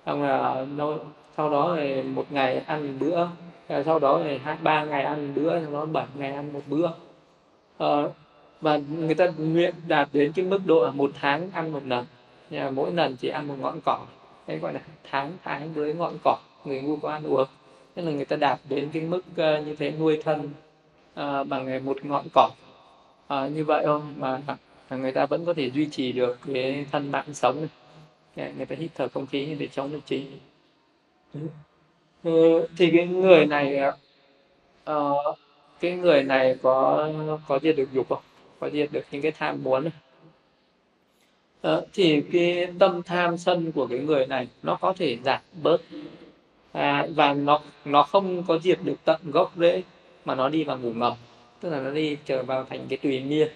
Xong 0.07 0.23
là 0.23 0.67
nó 0.77 0.95
sau 1.37 1.51
đó 1.51 1.77
thì 1.77 2.03
một 2.03 2.27
ngày 2.31 2.59
ăn 2.59 2.87
một 2.87 2.93
bữa. 3.01 3.27
Sau 3.85 3.99
đó 3.99 4.21
thì 4.25 4.39
hai 4.39 4.57
ba 4.63 4.85
ngày 4.85 5.03
ăn 5.03 5.27
một 5.27 5.33
bữa 5.37 5.61
sau 5.61 5.73
đó 5.73 5.87
bảy 5.87 6.07
ngày 6.15 6.33
ăn 6.33 6.53
một 6.53 6.61
bữa. 6.69 6.89
Ờ, 7.79 8.11
và 8.61 8.77
người 8.77 9.15
ta 9.15 9.27
nguyện 9.39 9.75
đạt 9.89 10.09
đến 10.13 10.33
cái 10.33 10.45
mức 10.45 10.61
độ 10.67 10.85
là 10.85 10.91
một 10.91 11.11
tháng 11.21 11.51
ăn 11.53 11.73
một 11.73 11.83
lần. 11.87 12.07
Nhà 12.51 12.71
mỗi 12.71 12.93
lần 12.93 13.17
chỉ 13.17 13.29
ăn 13.29 13.49
một 13.49 13.55
ngọn 13.61 13.81
cỏ. 13.85 13.99
Đấy 14.47 14.59
gọi 14.59 14.73
là 14.73 14.81
tháng 15.11 15.33
tháng 15.45 15.73
với 15.73 15.95
ngọn 15.95 16.15
cỏ 16.25 16.39
người 16.65 16.83
ngu 16.83 16.97
có 16.97 17.11
ăn 17.11 17.25
uống. 17.27 17.49
Nên 17.97 18.07
là 18.07 18.13
người 18.13 18.25
ta 18.25 18.37
đạt 18.37 18.59
đến 18.69 18.89
cái 18.93 19.03
mức 19.03 19.21
ờ, 19.37 19.61
như 19.61 19.77
thế 19.77 19.93
nuôi 19.99 20.21
thân 20.25 20.51
à, 21.15 21.45
bằng 21.45 21.85
một 21.85 22.05
ngọn 22.05 22.27
cỏ. 22.35 22.51
À, 23.29 23.49
như 23.49 23.65
vậy 23.65 23.85
không? 23.87 24.15
Mà 24.19 24.41
người 24.91 25.13
ta 25.13 25.27
vẫn 25.27 25.45
có 25.45 25.55
thể 25.55 25.71
duy 25.71 25.89
trì 25.91 26.13
được 26.13 26.39
cái 26.55 26.87
thân 26.93 27.11
mạng 27.11 27.35
sống. 27.35 27.67
Này. 28.37 28.53
người 28.57 28.67
ta 28.67 28.77
hít 28.79 28.91
thở 28.95 29.09
không 29.09 29.27
khí 29.27 29.57
để 29.59 29.69
chống 29.73 29.93
được 29.93 30.01
trí 30.07 30.27
ừ, 32.23 32.67
thì 32.77 32.91
cái 32.97 33.07
người 33.07 33.47
này 33.47 33.81
uh, 34.91 35.39
cái 35.81 35.97
người 35.97 36.23
này 36.23 36.57
có 36.63 37.09
có 37.49 37.59
diệt 37.63 37.77
được 37.77 37.93
dục 37.93 38.09
không? 38.09 38.23
Có 38.61 38.71
diệt 38.71 38.93
được 38.93 39.05
những 39.11 39.23
cái 39.23 39.33
tham 39.33 39.63
muốn 39.63 39.87
uh, 41.69 41.85
thì 41.93 42.23
cái 42.33 42.69
tâm 42.79 43.03
tham 43.03 43.39
sân 43.39 43.73
của 43.73 43.87
cái 43.87 43.99
người 43.99 44.27
này 44.27 44.49
nó 44.63 44.79
có 44.81 44.93
thể 44.93 45.19
giảm 45.25 45.41
bớt. 45.63 45.81
À, 46.73 47.07
và 47.15 47.35
nó 47.35 47.61
nó 47.85 48.03
không 48.03 48.43
có 48.43 48.59
diệt 48.59 48.79
được 48.85 48.97
tận 49.05 49.21
gốc 49.25 49.53
rễ 49.57 49.83
mà 50.25 50.35
nó 50.35 50.49
đi 50.49 50.65
vào 50.65 50.79
ngủ 50.79 50.93
ngầm 50.93 51.13
tức 51.61 51.71
là 51.71 51.81
nó 51.81 51.91
đi 51.91 52.17
trở 52.25 52.43
vào 52.43 52.65
thành 52.71 52.81
cái 52.89 52.99
tùy 53.03 53.21
miên 53.21 53.49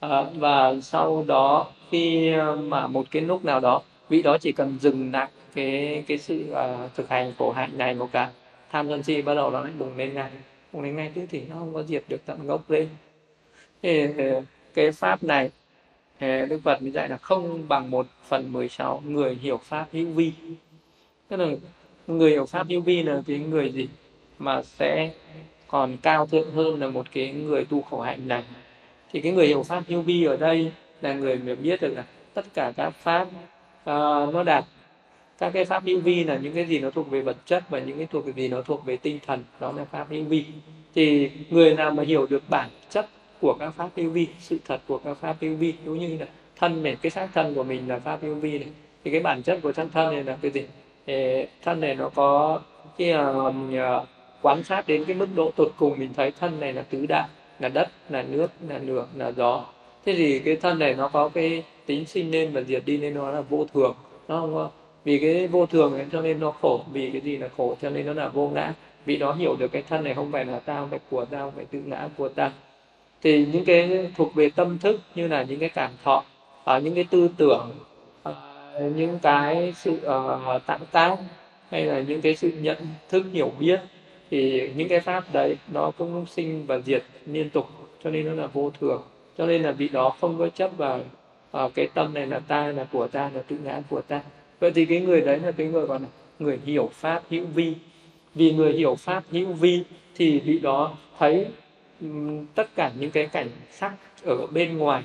à, 0.00 0.24
và 0.34 0.74
sau 0.82 1.24
đó 1.26 1.66
khi 1.90 2.32
à, 2.32 2.54
mà 2.54 2.86
một 2.86 3.06
cái 3.10 3.22
lúc 3.22 3.44
nào 3.44 3.60
đó 3.60 3.82
vị 4.08 4.22
đó 4.22 4.38
chỉ 4.38 4.52
cần 4.52 4.78
dừng 4.80 5.12
lại 5.12 5.28
cái 5.54 6.04
cái 6.06 6.18
sự 6.18 6.44
uh, 6.50 6.94
thực 6.94 7.08
hành 7.08 7.32
khổ 7.38 7.52
hạnh 7.52 7.78
này 7.78 7.94
một 7.94 8.08
cái 8.12 8.28
tham 8.70 8.88
sân 8.88 9.02
si 9.02 9.22
bắt 9.22 9.34
đầu 9.34 9.50
nó 9.50 9.60
lại 9.60 9.72
bùng 9.78 9.96
lên 9.96 10.14
ngay. 10.14 10.30
Bùng 10.72 10.82
lên 10.82 10.96
ngay 10.96 11.10
tức 11.14 11.22
thì 11.30 11.42
nó 11.50 11.56
không 11.58 11.74
có 11.74 11.82
diệt 11.82 12.04
được 12.08 12.20
tận 12.26 12.46
gốc 12.46 12.70
lên. 12.70 12.88
Thì 13.82 14.06
cái 14.74 14.92
pháp 14.92 15.22
này 15.22 15.50
Đức 16.20 16.60
Phật 16.64 16.82
mới 16.82 16.90
dạy 16.90 17.08
là 17.08 17.16
không 17.16 17.68
bằng 17.68 17.90
một 17.90 18.06
phần 18.28 18.52
16 18.52 19.02
người 19.06 19.34
hiểu 19.34 19.56
pháp 19.56 19.86
hữu 19.92 20.06
vi. 20.06 20.32
Tức 21.28 21.36
là 21.36 21.46
người 22.06 22.30
hiểu 22.30 22.46
pháp 22.46 22.66
hữu 22.68 22.80
vi 22.80 23.02
là 23.02 23.22
cái 23.26 23.38
người 23.38 23.72
gì 23.72 23.88
mà 24.38 24.62
sẽ 24.62 25.10
còn 25.70 25.96
cao 25.96 26.26
thượng 26.26 26.50
hơn 26.50 26.80
là 26.80 26.88
một 26.88 27.06
cái 27.12 27.32
người 27.32 27.64
tu 27.64 27.82
khổ 27.82 28.00
hạnh 28.00 28.28
này. 28.28 28.42
Thì 29.12 29.20
cái 29.20 29.32
người 29.32 29.46
hiểu 29.46 29.62
pháp 29.62 29.82
hữu 29.88 30.02
vi 30.02 30.24
ở 30.24 30.36
đây 30.36 30.72
là 31.00 31.14
người 31.14 31.36
mà 31.46 31.54
biết 31.54 31.80
được 31.80 31.92
là 31.96 32.04
tất 32.34 32.44
cả 32.54 32.72
các 32.76 32.90
pháp 32.90 33.22
uh, 33.22 34.34
nó 34.34 34.42
đạt. 34.42 34.64
Các 35.38 35.50
cái 35.50 35.64
pháp 35.64 35.84
hữu 35.84 36.00
vi 36.00 36.24
là 36.24 36.36
những 36.36 36.52
cái 36.52 36.64
gì 36.64 36.78
nó 36.78 36.90
thuộc 36.90 37.10
về 37.10 37.20
vật 37.20 37.36
chất 37.46 37.70
và 37.70 37.78
những 37.78 37.96
cái 37.96 38.06
thuộc 38.06 38.26
về 38.26 38.32
gì 38.32 38.48
nó 38.48 38.62
thuộc 38.62 38.84
về 38.84 38.96
tinh 38.96 39.18
thần 39.26 39.44
đó 39.60 39.72
là 39.72 39.84
pháp 39.84 40.06
hữu 40.10 40.24
vi. 40.24 40.44
Thì 40.94 41.30
người 41.50 41.74
nào 41.74 41.90
mà 41.90 42.02
hiểu 42.02 42.26
được 42.26 42.42
bản 42.48 42.70
chất 42.90 43.06
của 43.40 43.56
các 43.58 43.70
pháp 43.70 43.88
hữu 43.96 44.10
vi 44.10 44.26
sự 44.38 44.58
thật 44.64 44.80
của 44.86 44.98
các 44.98 45.16
pháp 45.20 45.36
hữu 45.40 45.56
vi 45.56 45.74
giống 45.86 45.98
như 45.98 46.16
là 46.20 46.26
thân 46.56 46.82
này 46.82 46.96
cái 47.02 47.10
xác 47.10 47.28
thân 47.34 47.54
của 47.54 47.64
mình 47.64 47.88
là 47.88 47.98
pháp 47.98 48.18
hữu 48.22 48.34
vi 48.34 48.58
này 48.58 48.68
thì 49.04 49.10
cái 49.10 49.20
bản 49.20 49.42
chất 49.42 49.60
của 49.62 49.72
thân 49.72 49.90
thân 49.90 50.14
này 50.14 50.24
là 50.24 50.38
cái 50.42 50.50
gì? 50.50 50.66
Thân 51.62 51.80
này 51.80 51.94
nó 51.94 52.08
có 52.08 52.60
cái 52.98 53.14
uh, 53.14 53.54
quan 54.42 54.64
sát 54.64 54.88
đến 54.88 55.04
cái 55.04 55.16
mức 55.16 55.28
độ 55.34 55.50
tột 55.56 55.72
cùng 55.78 55.98
mình 55.98 56.10
thấy 56.16 56.32
thân 56.40 56.60
này 56.60 56.72
là 56.72 56.82
tứ 56.82 57.06
đại 57.08 57.28
là 57.58 57.68
đất 57.68 57.88
là 58.08 58.22
nước 58.22 58.50
là 58.68 58.78
lửa 58.78 59.06
là 59.16 59.32
gió. 59.32 59.64
Thế 60.06 60.14
thì 60.16 60.38
cái 60.38 60.56
thân 60.56 60.78
này 60.78 60.94
nó 60.94 61.08
có 61.08 61.28
cái 61.28 61.64
tính 61.86 62.06
sinh 62.06 62.30
lên 62.30 62.52
và 62.52 62.60
diệt 62.62 62.82
đi 62.86 62.96
nên 62.96 63.14
nó 63.14 63.30
là 63.30 63.40
vô 63.40 63.66
thường 63.74 63.94
nó 64.28 64.40
không 64.40 64.54
có 64.54 64.70
vì 65.04 65.18
cái 65.18 65.46
vô 65.46 65.66
thường 65.66 65.94
ấy, 65.94 66.06
cho 66.12 66.20
nên 66.20 66.40
nó 66.40 66.50
khổ 66.50 66.84
vì 66.92 67.10
cái 67.10 67.20
gì 67.20 67.36
là 67.36 67.48
khổ 67.56 67.76
cho 67.82 67.90
nên 67.90 68.06
nó 68.06 68.12
là 68.12 68.28
vô 68.28 68.48
ngã. 68.48 68.74
Vì 69.04 69.16
nó 69.16 69.32
hiểu 69.32 69.56
được 69.58 69.72
cái 69.72 69.82
thân 69.88 70.04
này 70.04 70.14
không 70.14 70.32
phải 70.32 70.44
là 70.44 70.58
tao 70.58 70.88
phải 70.90 70.98
của 71.10 71.24
tao 71.24 71.52
phải 71.56 71.64
tự 71.64 71.82
ngã 71.86 72.08
của 72.16 72.28
ta. 72.28 72.52
Thì 73.22 73.46
những 73.52 73.64
cái 73.64 74.10
thuộc 74.16 74.34
về 74.34 74.50
tâm 74.50 74.78
thức 74.78 75.00
như 75.14 75.28
là 75.28 75.42
những 75.42 75.60
cái 75.60 75.68
cảm 75.68 75.90
thọ 76.04 76.24
ở 76.64 76.80
những 76.80 76.94
cái 76.94 77.04
tư 77.10 77.28
tưởng 77.36 77.70
à, 78.22 78.32
những 78.94 79.18
cái 79.22 79.74
sự 79.76 79.92
uh, 79.92 80.62
tạm 80.66 80.80
tác 80.92 81.16
hay 81.70 81.84
là 81.84 82.00
những 82.00 82.20
cái 82.20 82.36
sự 82.36 82.50
nhận 82.60 82.78
thức 83.08 83.24
hiểu 83.32 83.52
biết 83.58 83.80
thì 84.30 84.70
những 84.76 84.88
cái 84.88 85.00
pháp 85.00 85.24
đấy 85.32 85.56
nó 85.72 85.90
cũng 85.90 86.26
sinh 86.26 86.66
và 86.66 86.78
diệt 86.78 87.02
liên 87.26 87.50
tục 87.50 87.66
cho 88.04 88.10
nên 88.10 88.26
nó 88.26 88.32
là 88.32 88.46
vô 88.46 88.70
thường. 88.80 89.02
Cho 89.38 89.46
nên 89.46 89.62
là 89.62 89.72
vị 89.72 89.88
đó 89.88 90.16
không 90.20 90.38
có 90.38 90.48
chấp 90.48 90.70
vào 90.76 91.00
à, 91.52 91.68
cái 91.74 91.88
tâm 91.94 92.14
này 92.14 92.26
là 92.26 92.38
ta 92.38 92.66
là 92.66 92.86
của 92.92 93.08
ta 93.08 93.30
là 93.34 93.42
tự 93.48 93.56
ngã 93.64 93.82
của 93.90 94.00
ta. 94.00 94.22
Vậy 94.60 94.70
thì 94.70 94.86
cái 94.86 95.00
người 95.00 95.20
đấy 95.20 95.38
là 95.38 95.52
cái 95.52 95.66
người 95.66 95.86
gọi 95.86 96.00
là 96.00 96.06
người 96.38 96.58
hiểu 96.64 96.90
pháp 96.92 97.22
hữu 97.30 97.46
vi. 97.46 97.74
Vì 98.34 98.52
người 98.52 98.72
hiểu 98.72 98.94
pháp 98.94 99.24
hữu 99.30 99.52
vi 99.52 99.84
thì 100.14 100.40
vị 100.40 100.58
đó 100.58 100.92
thấy 101.18 101.46
um, 102.00 102.46
tất 102.54 102.68
cả 102.74 102.92
những 102.98 103.10
cái 103.10 103.26
cảnh 103.26 103.48
sắc 103.70 103.92
ở 104.24 104.46
bên 104.46 104.78
ngoài 104.78 105.02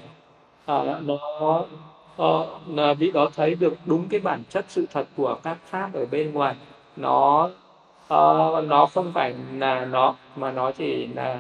à, 0.66 1.00
nó 1.06 1.66
à, 2.78 2.94
vị 2.94 3.12
đó 3.12 3.30
thấy 3.36 3.56
được 3.56 3.74
đúng 3.86 4.08
cái 4.10 4.20
bản 4.20 4.44
chất 4.50 4.66
sự 4.68 4.86
thật 4.94 5.08
của 5.18 5.40
các 5.44 5.58
pháp 5.66 5.94
ở 5.94 6.06
bên 6.06 6.34
ngoài. 6.34 6.56
Nó 6.96 7.50
uh, 8.14 8.68
nó 8.68 8.86
không 8.94 9.12
phải 9.14 9.34
là 9.58 9.86
nó 9.86 10.16
mà 10.36 10.52
nó 10.52 10.72
chỉ 10.72 11.08
là 11.08 11.40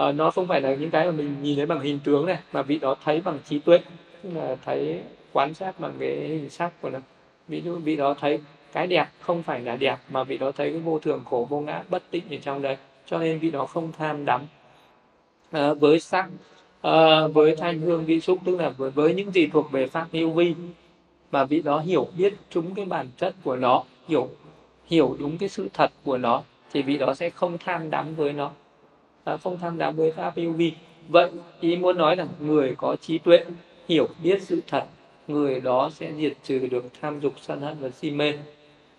uh, 0.00 0.14
nó 0.14 0.30
không 0.30 0.46
phải 0.46 0.60
là 0.60 0.74
những 0.74 0.90
cái 0.90 1.06
mà 1.06 1.12
mình 1.12 1.36
nhìn 1.42 1.56
thấy 1.56 1.66
bằng 1.66 1.80
hình 1.80 1.98
tướng 2.04 2.26
này 2.26 2.38
mà 2.52 2.62
vị 2.62 2.78
đó 2.78 2.96
thấy 3.04 3.20
bằng 3.20 3.38
trí 3.48 3.58
tuệ 3.58 3.78
là 4.22 4.56
thấy 4.64 5.00
quan 5.32 5.54
sát 5.54 5.80
bằng 5.80 5.92
cái 5.98 6.10
hình 6.10 6.50
sắc 6.50 6.72
của 6.80 6.90
nó. 6.90 6.98
Ví 7.48 7.60
dụ 7.60 7.78
vị 7.78 7.96
đó 7.96 8.14
thấy 8.20 8.40
cái 8.72 8.86
đẹp 8.86 9.06
không 9.20 9.42
phải 9.42 9.60
là 9.60 9.76
đẹp 9.76 9.96
mà 10.10 10.24
vị 10.24 10.38
đó 10.38 10.52
thấy 10.52 10.70
cái 10.70 10.80
vô 10.80 10.98
thường 10.98 11.22
khổ 11.30 11.46
vô 11.50 11.60
ngã 11.60 11.82
bất 11.88 12.02
tịnh 12.10 12.24
ở 12.30 12.36
trong 12.42 12.62
đấy 12.62 12.76
cho 13.06 13.18
nên 13.18 13.38
vị 13.38 13.50
đó 13.50 13.66
không 13.66 13.92
tham 13.98 14.24
đắm. 14.24 14.46
Uh, 15.56 15.80
với 15.80 16.00
sắc 16.00 16.26
uh, 16.88 17.34
với 17.34 17.56
thanh 17.56 17.80
hương 17.80 18.04
vị 18.04 18.20
xúc 18.20 18.38
tức 18.44 18.60
là 18.60 18.68
với, 18.68 18.90
với 18.90 19.14
những 19.14 19.30
gì 19.30 19.46
thuộc 19.46 19.72
về 19.72 19.86
pháp 19.86 20.06
hữu 20.12 20.30
vi 20.30 20.54
mà 21.32 21.44
vị 21.44 21.62
đó 21.62 21.78
hiểu 21.78 22.08
biết 22.18 22.34
chúng 22.50 22.74
cái 22.74 22.84
bản 22.84 23.06
chất 23.16 23.34
của 23.44 23.56
nó 23.56 23.84
hiểu 24.08 24.28
hiểu 24.86 25.16
đúng 25.18 25.38
cái 25.38 25.48
sự 25.48 25.68
thật 25.74 25.92
của 26.04 26.18
nó 26.18 26.42
thì 26.72 26.82
vị 26.82 26.98
đó 26.98 27.14
sẽ 27.14 27.30
không 27.30 27.58
tham 27.58 27.90
đắm 27.90 28.14
với 28.14 28.32
nó. 28.32 28.50
À, 29.24 29.36
không 29.36 29.58
tham 29.58 29.78
đắm 29.78 29.96
với 29.96 30.12
pháp 30.12 30.36
hữu 30.36 30.52
vi. 30.52 30.72
Vậy 31.08 31.30
ý 31.60 31.76
muốn 31.76 31.98
nói 31.98 32.16
là 32.16 32.26
người 32.40 32.74
có 32.78 32.96
trí 33.00 33.18
tuệ 33.18 33.44
hiểu 33.88 34.08
biết 34.22 34.42
sự 34.42 34.60
thật 34.66 34.84
người 35.28 35.60
đó 35.60 35.90
sẽ 35.94 36.12
diệt 36.16 36.32
trừ 36.44 36.58
được 36.70 36.84
tham 37.00 37.20
dục 37.20 37.34
sân 37.40 37.60
hận 37.60 37.76
và 37.80 37.90
si 37.90 38.10
mê. 38.10 38.32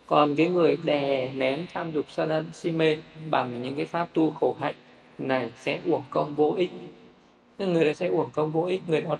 Còn 0.07 0.35
cái 0.35 0.47
người 0.47 0.77
đè 0.83 1.31
nén 1.35 1.65
tham 1.73 1.91
dục 1.91 2.05
sân 2.09 2.29
hận 2.29 2.45
si 2.53 2.71
mê 2.71 2.97
bằng 3.29 3.63
những 3.63 3.75
cái 3.75 3.85
pháp 3.85 4.09
tu 4.13 4.31
khổ 4.31 4.55
hạnh 4.59 4.75
này 5.17 5.49
sẽ 5.61 5.79
uổng 5.85 6.03
công 6.09 6.35
vô 6.35 6.53
ích. 6.57 6.71
Người 7.59 7.85
đó 7.85 7.93
sẽ 7.93 8.07
uổng 8.07 8.29
công 8.33 8.51
vô 8.51 8.65
ích 8.65 8.81
người 8.87 9.01
đó 9.01 9.17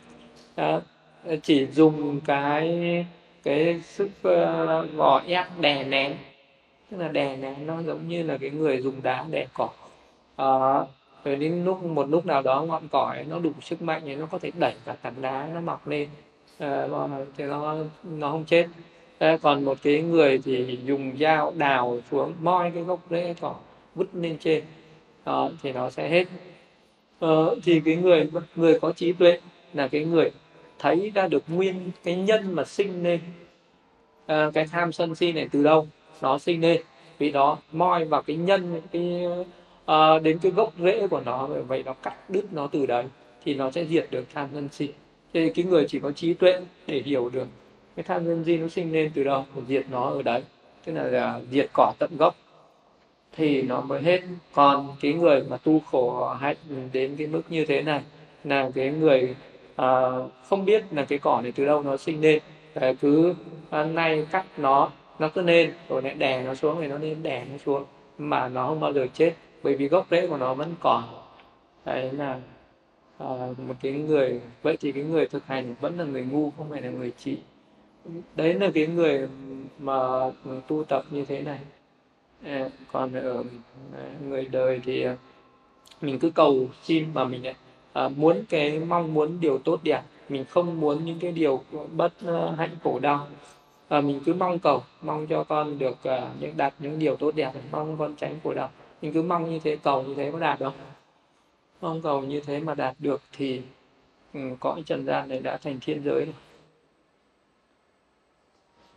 à, 0.56 0.82
chỉ 1.44 1.68
dùng 1.68 2.22
cái 2.26 3.06
cái 3.44 3.82
sức 3.84 4.10
ờ, 4.24 4.84
uh, 4.84 4.96
gò 4.96 5.22
ép 5.28 5.46
đè 5.60 5.84
nén 5.84 6.16
tức 6.92 6.98
là 6.98 7.08
đè 7.08 7.38
nén 7.38 7.68
nó 7.68 7.82
giống 7.82 8.08
như 8.08 8.24
là 8.24 8.38
cái 8.38 8.50
người 8.50 8.82
dùng 8.82 9.04
đá 9.04 9.26
đè 9.32 9.48
cỏ. 9.54 9.70
À, 10.36 10.48
rồi 11.24 11.36
đến 11.36 11.66
lúc 11.66 11.84
một 11.84 12.10
lúc 12.10 12.26
nào 12.26 12.42
đó 12.42 12.62
ngọn 12.62 12.88
cỏ 12.92 13.12
ấy, 13.16 13.26
nó 13.30 13.40
đủ 13.40 13.52
sức 13.62 13.82
mạnh 13.82 14.02
thì 14.06 14.16
nó 14.16 14.26
có 14.26 14.40
thể 14.40 14.52
đẩy 14.60 14.74
cả 14.86 14.96
tảng 15.02 15.22
đá 15.22 15.50
nó 15.54 15.62
mọc 15.62 15.88
lên. 15.88 16.10
À, 16.58 16.88
thì 17.38 17.44
nó 17.44 17.76
nó 18.04 18.32
không 18.32 18.46
chết. 18.46 18.68
À, 19.20 19.38
còn 19.42 19.66
một 19.66 19.78
cái 19.84 20.02
người 20.02 20.42
thì 20.46 20.80
dùng 20.86 21.18
dao 21.20 21.54
đào 21.58 22.00
xuống 22.12 22.34
moi 22.42 22.72
cái 22.74 22.84
gốc 22.84 23.00
rễ 23.10 23.36
cỏ 23.42 23.56
vứt 23.96 24.08
lên 24.14 24.38
trên. 24.38 24.64
À, 25.24 25.34
thì 25.64 25.72
nó 25.72 25.90
sẽ 25.90 26.10
hết. 26.10 26.26
À, 27.20 27.28
thì 27.64 27.82
cái 27.86 27.96
người 27.96 28.30
người 28.56 28.80
có 28.80 28.92
trí 28.92 29.14
tuệ 29.14 29.40
là 29.74 29.88
cái 29.88 30.06
người 30.06 30.32
thấy 30.80 31.12
ra 31.16 31.28
được 31.28 31.44
nguyên 31.48 31.92
cái 32.04 32.16
nhân 32.16 32.56
mà 32.56 32.64
sinh 32.64 33.04
lên. 33.04 33.20
À, 34.26 34.52
cái 34.54 34.66
tham 34.72 34.92
sân 34.92 35.16
si 35.16 35.32
này 35.32 35.48
từ 35.52 35.64
đâu? 35.64 35.88
Nó 36.26 36.38
sinh 36.38 36.62
lên. 36.62 36.82
Vì 37.18 37.32
nó 37.32 37.58
moi 37.72 38.06
vào 38.06 38.22
cái 38.22 38.36
nhân 38.36 38.82
cái 38.92 39.26
uh, 39.92 40.24
đến 40.24 40.40
cái 40.42 40.52
gốc 40.52 40.74
rễ 40.80 41.08
của 41.08 41.22
nó 41.26 41.48
vậy 41.68 41.84
nó 41.86 41.94
cắt 41.94 42.30
đứt 42.30 42.46
nó 42.52 42.68
từ 42.68 42.86
đấy 42.86 43.06
thì 43.46 43.54
nó 43.54 43.72
sẽ 43.72 43.86
diệt 43.86 44.08
được 44.12 44.26
tham 44.34 44.50
sân 44.54 44.70
si 44.72 44.90
thì 45.34 45.50
cái 45.50 45.66
người 45.66 45.86
chỉ 45.88 46.00
có 46.00 46.12
trí 46.12 46.34
tuệ 46.34 46.60
để 46.88 47.02
hiểu 47.06 47.30
được 47.30 47.48
cái 47.96 48.04
tham 48.04 48.26
sân 48.26 48.44
si 48.46 48.58
nó 48.58 48.68
sinh 48.68 48.94
lên 48.94 49.12
từ 49.16 49.24
đâu 49.24 49.46
diệt 49.68 49.86
nó 49.92 50.10
ở 50.10 50.22
đấy. 50.22 50.44
Tức 50.86 50.94
là, 50.94 51.04
là 51.04 51.40
diệt 51.52 51.70
cỏ 51.74 51.94
tận 52.00 52.18
gốc. 52.18 52.36
Thì 53.38 53.62
nó 53.62 53.82
mới 53.82 54.02
hết. 54.02 54.22
Còn 54.54 54.96
cái 55.02 55.14
người 55.14 55.44
mà 55.50 55.58
tu 55.58 55.80
khổ 55.80 56.34
hạnh 56.40 56.58
đến 56.94 57.16
cái 57.18 57.28
mức 57.28 57.42
như 57.50 57.66
thế 57.66 57.82
này 57.82 58.02
là 58.44 58.70
cái 58.76 58.90
người 58.90 59.36
à, 59.76 59.88
không 60.50 60.66
biết 60.66 60.84
là 60.92 61.06
cái 61.06 61.20
cỏ 61.20 61.42
này 61.42 61.52
từ 61.56 61.66
đâu 61.66 61.84
nó 61.84 61.98
sinh 61.98 62.22
lên. 62.22 62.40
À, 62.74 62.94
cứ 63.02 63.34
à, 63.70 63.84
nay 63.84 64.28
cắt 64.32 64.46
nó 64.58 64.90
nó 65.20 65.30
cứ 65.30 65.42
lên 65.42 65.74
rồi 65.90 66.02
lại 66.02 66.14
đè 66.14 66.44
nó 66.44 66.56
xuống 66.56 66.78
thì 66.82 66.88
nó 66.88 66.98
nên 66.98 67.24
đè 67.24 67.46
nó 67.52 67.58
xuống. 67.58 67.86
Mà 68.18 68.50
nó 68.50 68.68
không 68.68 68.80
bao 68.80 68.94
giờ 68.94 69.08
chết 69.14 69.34
bởi 69.64 69.76
vì 69.76 69.88
gốc 69.88 70.08
rễ 70.12 70.28
của 70.28 70.38
nó 70.38 70.54
vẫn 70.54 70.76
còn. 70.80 71.04
Đấy 71.86 72.12
là 72.12 72.40
à, 73.18 73.28
một 73.58 73.76
cái 73.82 73.92
người 73.92 74.42
vậy 74.62 74.78
thì 74.82 74.92
cái 74.92 75.04
người 75.04 75.28
thực 75.28 75.46
hành 75.46 75.76
vẫn 75.82 75.98
là 75.98 76.06
người 76.06 76.26
ngu 76.26 76.52
không 76.58 76.70
phải 76.70 76.82
là 76.82 76.90
người 76.90 77.12
trí 77.18 77.38
đấy 78.36 78.54
là 78.54 78.72
cái 78.74 78.88
người 78.88 79.28
mà 79.80 79.96
tu 80.68 80.84
tập 80.84 81.04
như 81.12 81.26
thế 81.26 81.42
này. 81.42 81.60
À, 82.44 82.70
còn 82.92 83.14
ở 83.14 83.44
à, 83.98 84.04
người 84.28 84.46
đời 84.46 84.82
thì 84.86 85.04
à, 85.04 85.18
mình 86.02 86.20
cứ 86.20 86.30
cầu 86.30 86.68
xin 86.84 87.06
mà 87.14 87.24
mình 87.24 87.48
à, 87.48 87.54
à, 87.94 88.08
muốn 88.08 88.44
cái 88.50 88.80
mong 88.80 89.14
muốn 89.14 89.40
điều 89.40 89.58
tốt 89.58 89.80
đẹp. 89.84 90.02
Mình 90.30 90.46
không 90.46 90.80
muốn 90.80 91.06
những 91.06 91.20
cái 91.20 91.32
điều 91.32 91.64
bất 91.92 92.14
hạnh 92.58 92.76
khổ 92.84 93.00
đau 93.00 93.28
à, 93.88 94.02
mình 94.02 94.20
cứ 94.26 94.34
mong 94.34 94.60
cầu 94.60 94.84
mong 95.02 95.28
cho 95.28 95.44
con 95.44 95.80
được 95.80 95.98
uh, 96.10 96.24
những 96.40 96.58
đạt 96.58 96.74
những 96.80 97.00
điều 97.00 97.16
tốt 97.16 97.36
đẹp 97.36 97.52
mong 97.72 97.98
con 97.98 98.16
tránh 98.16 98.40
khổ 98.44 98.54
đau. 98.54 98.70
Mình 99.02 99.14
cứ 99.14 99.22
mong 99.22 99.50
như 99.50 99.60
thế 99.64 99.78
cầu 99.84 100.04
như 100.04 100.16
thế 100.16 100.32
có 100.32 100.40
đạt 100.40 100.60
không? 100.60 100.74
Mong 101.82 102.02
cầu 102.02 102.22
như 102.22 102.42
thế 102.42 102.60
mà 102.60 102.76
đạt 102.76 102.96
được 103.00 103.22
thì 103.38 103.62
ừ, 104.34 104.40
cõi 104.60 104.84
trần 104.86 105.06
gian 105.06 105.30
này 105.30 105.40
đã 105.40 105.58
thành 105.58 105.80
thiên 105.82 106.04
giới 106.04 106.26
rồi. 106.26 106.34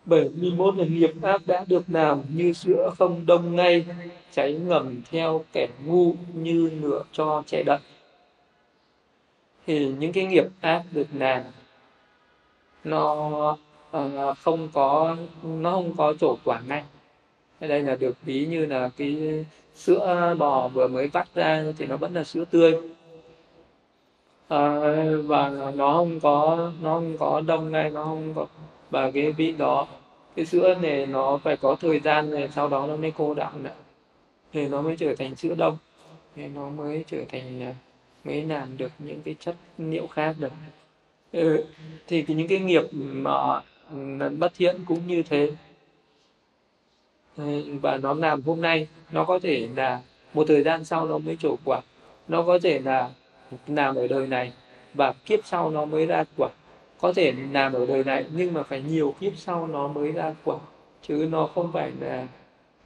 71 0.04 0.76
là 0.76 0.84
nghiệp 0.84 1.12
ác 1.22 1.42
đã 1.46 1.64
được 1.68 1.84
làm 1.88 2.22
như 2.34 2.52
sữa 2.52 2.90
không 2.98 3.26
đông 3.26 3.56
ngay 3.56 3.86
cháy 4.32 4.52
ngầm 4.52 5.02
theo 5.10 5.44
kẻ 5.52 5.68
ngu 5.84 6.14
như 6.34 6.70
nửa 6.80 7.02
cho 7.12 7.42
trẻ 7.46 7.62
đậy. 7.66 7.78
Thì 9.66 9.88
những 9.98 10.12
cái 10.12 10.26
nghiệp 10.26 10.44
ác 10.60 10.82
được 10.92 11.06
làm 11.14 11.42
nó 12.84 13.56
uh, 13.96 14.38
không 14.38 14.68
có 14.72 15.16
nó 15.42 15.70
không 15.70 15.92
có 15.96 16.14
chỗ 16.20 16.36
quả 16.44 16.60
ngay 16.68 16.84
đây 17.60 17.82
là 17.82 17.96
được 17.96 18.16
ví 18.22 18.46
như 18.46 18.66
là 18.66 18.90
cái 18.96 19.44
sữa 19.74 20.34
bò 20.38 20.68
vừa 20.68 20.88
mới 20.88 21.06
vắt 21.06 21.34
ra 21.34 21.64
thì 21.78 21.86
nó 21.86 21.96
vẫn 21.96 22.14
là 22.14 22.24
sữa 22.24 22.44
tươi. 22.50 22.76
À, 24.48 24.78
và 25.24 25.48
nó 25.74 25.92
không 25.92 26.20
có 26.20 26.70
nó 26.82 26.94
không 26.94 27.18
có 27.18 27.40
đông 27.40 27.72
ngay 27.72 27.90
nó 27.90 28.04
không 28.04 28.34
có 28.34 28.46
và 28.90 29.10
cái 29.10 29.32
vị 29.32 29.52
đó 29.52 29.86
cái 30.36 30.46
sữa 30.46 30.74
này 30.82 31.06
nó 31.06 31.38
phải 31.44 31.56
có 31.56 31.76
thời 31.80 32.00
gian 32.00 32.30
này 32.30 32.48
sau 32.54 32.68
đó 32.68 32.86
nó 32.86 32.96
mới 32.96 33.12
cô 33.16 33.34
đọng 33.34 33.62
nữa. 33.62 33.74
Thì 34.52 34.68
nó 34.68 34.82
mới 34.82 34.96
trở 34.96 35.14
thành 35.14 35.36
sữa 35.36 35.54
đông 35.54 35.76
thì 36.36 36.46
nó 36.46 36.68
mới 36.68 37.04
trở 37.06 37.18
thành 37.28 37.60
ờ, 37.60 37.72
mới 38.24 38.42
làm 38.42 38.76
được 38.76 38.90
những 38.98 39.22
cái 39.24 39.36
chất 39.40 39.56
liệu 39.78 40.06
khác 40.06 40.36
được. 40.38 40.52
Ừ, 41.32 41.64
thì 42.06 42.24
những 42.28 42.48
cái 42.48 42.58
nghiệp 42.58 42.82
mà 42.92 43.60
bất 44.38 44.52
thiện 44.56 44.76
cũng 44.86 45.06
như 45.06 45.22
thế. 45.22 45.50
Và 47.82 47.96
nó 47.96 48.14
làm 48.14 48.42
hôm 48.42 48.60
nay 48.60 48.88
nó 49.12 49.24
có 49.24 49.38
thể 49.38 49.68
là 49.76 50.00
một 50.34 50.44
thời 50.48 50.62
gian 50.62 50.84
sau 50.84 51.06
nó 51.06 51.18
mới 51.18 51.36
trổ 51.36 51.56
quả. 51.64 51.80
Nó 52.28 52.42
có 52.42 52.58
thể 52.62 52.78
là 52.78 53.10
làm 53.66 53.94
ở 53.94 54.08
đời 54.08 54.26
này 54.26 54.52
và 54.94 55.12
kiếp 55.12 55.46
sau 55.46 55.70
nó 55.70 55.84
mới 55.84 56.06
ra 56.06 56.24
quả. 56.36 56.48
Có 57.00 57.12
thể 57.12 57.32
làm 57.52 57.72
ở 57.72 57.86
đời 57.86 58.04
này 58.04 58.24
nhưng 58.32 58.54
mà 58.54 58.62
phải 58.62 58.82
nhiều 58.82 59.14
kiếp 59.20 59.32
sau 59.36 59.66
nó 59.66 59.88
mới 59.88 60.12
ra 60.12 60.34
quả 60.44 60.56
chứ 61.02 61.28
nó 61.30 61.46
không 61.54 61.72
phải 61.72 61.92
là 62.00 62.26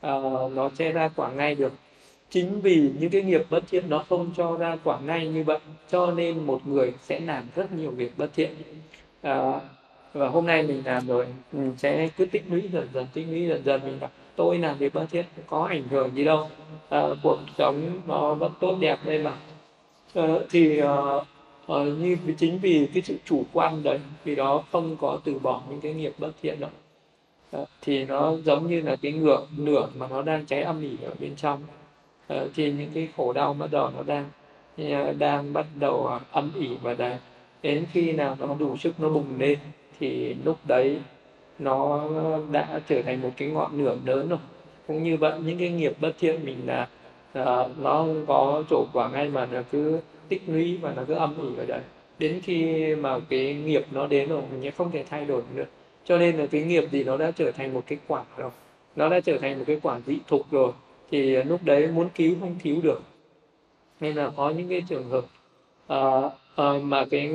uh, 0.07 0.53
nó 0.53 0.71
sẽ 0.79 0.93
ra 0.93 1.09
quả 1.17 1.33
ngay 1.33 1.55
được. 1.55 1.73
Chính 2.31 2.61
vì 2.61 2.91
những 3.01 3.11
cái 3.11 3.23
nghiệp 3.23 3.43
bất 3.51 3.65
thiện 3.71 3.91
nó 3.91 4.05
không 4.09 4.31
cho 4.37 4.57
ra 4.57 4.77
quả 4.85 5.01
ngay 5.01 5.29
như 5.29 5.45
vậy 5.45 5.59
cho 5.91 6.11
nên 6.11 6.47
một 6.47 6.67
người 6.67 6.93
sẽ 7.03 7.21
làm 7.21 7.45
rất 7.57 7.73
nhiều 7.73 7.91
việc 7.91 8.13
bất 8.19 8.31
thiện. 8.35 8.51
Uh, 9.29 9.63
và 10.13 10.29
hôm 10.29 10.47
nay 10.47 10.63
mình 10.63 10.83
làm 10.85 11.07
rồi 11.07 11.27
mình 11.53 11.75
sẽ 11.79 12.09
cứ 12.17 12.27
tích 12.27 12.45
lũy 12.51 12.63
dần 12.73 12.89
dần 12.93 13.07
tích 13.15 13.27
lũy 13.31 13.47
dần 13.49 13.63
dần. 13.65 13.81
Mình 13.85 14.01
đọc 14.01 14.11
tôi 14.37 14.59
làm 14.59 14.79
việc 14.79 14.95
bất 14.95 15.07
thiện 15.11 15.25
có 15.47 15.65
ảnh 15.65 15.83
hưởng 15.91 16.15
gì 16.15 16.25
đâu. 16.25 16.49
À, 16.89 17.03
cuộc 17.23 17.39
sống 17.59 18.01
nó 18.07 18.35
vẫn 18.35 18.53
tốt 18.61 18.77
đẹp 18.81 18.99
đây 19.05 19.19
mà. 19.19 19.37
À, 20.15 20.29
thì 20.51 20.79
à, 20.79 20.95
à, 21.69 21.77
như 21.99 22.17
chính 22.39 22.59
vì 22.59 22.89
cái 22.95 23.03
sự 23.03 23.17
chủ 23.25 23.45
quan 23.53 23.83
đấy 23.83 23.99
vì 24.25 24.35
đó 24.35 24.65
không 24.73 24.97
có 25.01 25.21
từ 25.25 25.39
bỏ 25.39 25.63
những 25.71 25.81
cái 25.81 25.95
nghiệp 25.95 26.13
bất 26.19 26.33
thiện 26.43 26.61
đó 26.61 26.69
à, 27.53 27.61
thì 27.81 28.05
nó 28.05 28.37
giống 28.45 28.71
như 28.71 28.81
là 28.81 28.97
cái 29.03 29.13
ngựa 29.13 29.47
lửa 29.57 29.89
mà 29.97 30.07
nó 30.11 30.23
đang 30.23 30.47
cháy 30.47 30.63
âm 30.63 30.83
ỉ 30.83 30.97
ở 31.03 31.15
bên 31.21 31.37
trong. 31.37 31.63
À, 32.29 32.45
thì 32.55 32.73
những 32.73 32.91
cái 32.95 33.09
khổ 33.17 33.33
đau 33.33 33.55
bắt 33.55 33.71
đầu 33.71 33.91
nó 33.97 34.03
đang 34.03 34.29
đang 35.19 35.53
bắt 35.53 35.67
đầu 35.75 36.11
âm 36.31 36.51
ỉ 36.59 36.69
và 36.83 36.95
đang 36.95 37.19
đến 37.63 37.87
khi 37.93 38.13
nào 38.13 38.37
nó 38.41 38.55
đủ 38.59 38.77
sức 38.77 39.01
nó 39.01 39.09
bùng 39.09 39.39
lên 39.39 39.59
thì 40.03 40.35
lúc 40.45 40.57
đấy 40.65 40.99
nó 41.59 42.09
đã 42.53 42.81
trở 42.89 43.03
thành 43.03 43.23
một 43.23 43.31
cái 43.37 43.49
ngọn 43.49 43.85
lửa 43.85 43.97
lớn 44.05 44.29
rồi. 44.29 44.39
Cũng 44.87 45.03
như 45.03 45.17
vậy 45.17 45.33
những 45.45 45.59
cái 45.59 45.69
nghiệp 45.71 45.93
bất 46.01 46.13
thiện 46.19 46.45
mình 46.45 46.57
là 46.67 46.89
uh, 47.39 47.79
nó 47.79 47.97
không 47.97 48.25
có 48.27 48.65
trổ 48.71 48.85
quả 48.93 49.11
ngay 49.11 49.29
mà 49.29 49.47
nó 49.47 49.63
cứ 49.73 50.01
tích 50.29 50.43
lũy 50.47 50.77
và 50.77 50.93
nó 50.97 51.03
cứ 51.09 51.15
âm 51.15 51.35
ỉ 51.43 51.57
ở 51.59 51.67
đấy. 51.67 51.81
Đến 52.19 52.41
khi 52.45 52.95
mà 52.95 53.19
cái 53.29 53.55
nghiệp 53.55 53.85
nó 53.93 54.07
đến 54.07 54.29
rồi 54.29 54.43
mình 54.61 54.73
không 54.73 54.91
thể 54.91 55.05
thay 55.11 55.25
đổi 55.25 55.43
nữa. 55.55 55.65
Cho 56.05 56.19
nên 56.19 56.37
là 56.37 56.47
cái 56.47 56.63
nghiệp 56.63 56.85
gì 56.91 57.05
nó 57.05 57.17
đã 57.17 57.31
trở 57.31 57.51
thành 57.51 57.75
một 57.75 57.83
cái 57.87 57.99
quả 58.09 58.25
rồi. 58.37 58.51
Nó 58.97 59.09
đã 59.09 59.21
trở 59.21 59.39
thành 59.39 59.59
một 59.59 59.65
cái 59.67 59.81
quả 59.83 60.01
dị 60.07 60.19
thục 60.29 60.51
rồi. 60.51 60.73
Thì 61.11 61.43
lúc 61.43 61.61
đấy 61.65 61.87
muốn 61.87 62.09
cứu 62.15 62.35
không 62.41 62.55
cứu 62.63 62.77
được. 62.83 63.03
Nên 64.01 64.17
là 64.17 64.31
có 64.37 64.51
những 64.51 64.69
cái 64.69 64.83
trường 64.89 65.05
hợp 65.11 65.25
uh, 65.93 66.33
uh, 66.63 66.83
mà 66.83 67.05
cái 67.11 67.31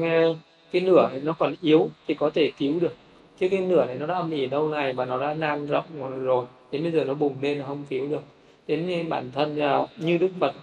cái 0.71 0.81
nửa 0.81 1.09
này 1.09 1.21
nó 1.23 1.33
còn 1.33 1.55
yếu 1.61 1.89
thì 2.07 2.13
có 2.13 2.29
thể 2.29 2.51
cứu 2.57 2.79
được. 2.79 2.95
Chứ 3.39 3.49
cái 3.49 3.59
nửa 3.59 3.85
này 3.85 3.95
nó 3.99 4.05
đã 4.05 4.15
âm 4.15 4.31
ỉ 4.31 4.47
lâu 4.47 4.69
ngày 4.69 4.93
và 4.93 5.05
nó 5.05 5.19
đã 5.19 5.33
lan 5.33 5.67
rộng 5.67 5.85
rồi 6.23 6.45
đến 6.71 6.83
bây 6.83 6.91
giờ 6.91 7.03
nó 7.03 7.13
bùng 7.13 7.35
lên 7.41 7.57
là 7.57 7.65
không 7.65 7.83
cứu 7.89 8.07
được. 8.07 8.23
Đến 8.67 9.09
bản 9.09 9.31
thân 9.31 9.59
à, 9.59 9.87
như 9.97 10.17
đức 10.17 10.29
phật 10.39 10.53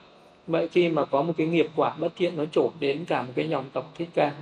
vậy 0.46 0.68
khi 0.68 0.88
mà 0.88 1.04
có 1.04 1.22
một 1.22 1.32
cái 1.36 1.46
nghiệp 1.46 1.66
quả 1.76 1.94
bất 1.98 2.12
thiện 2.16 2.36
nó 2.36 2.44
trổ 2.52 2.70
đến 2.80 3.04
cả 3.04 3.22
một 3.22 3.32
cái 3.34 3.48
dòng 3.48 3.64
tộc 3.72 3.92
thích 3.98 4.08
ca 4.14 4.32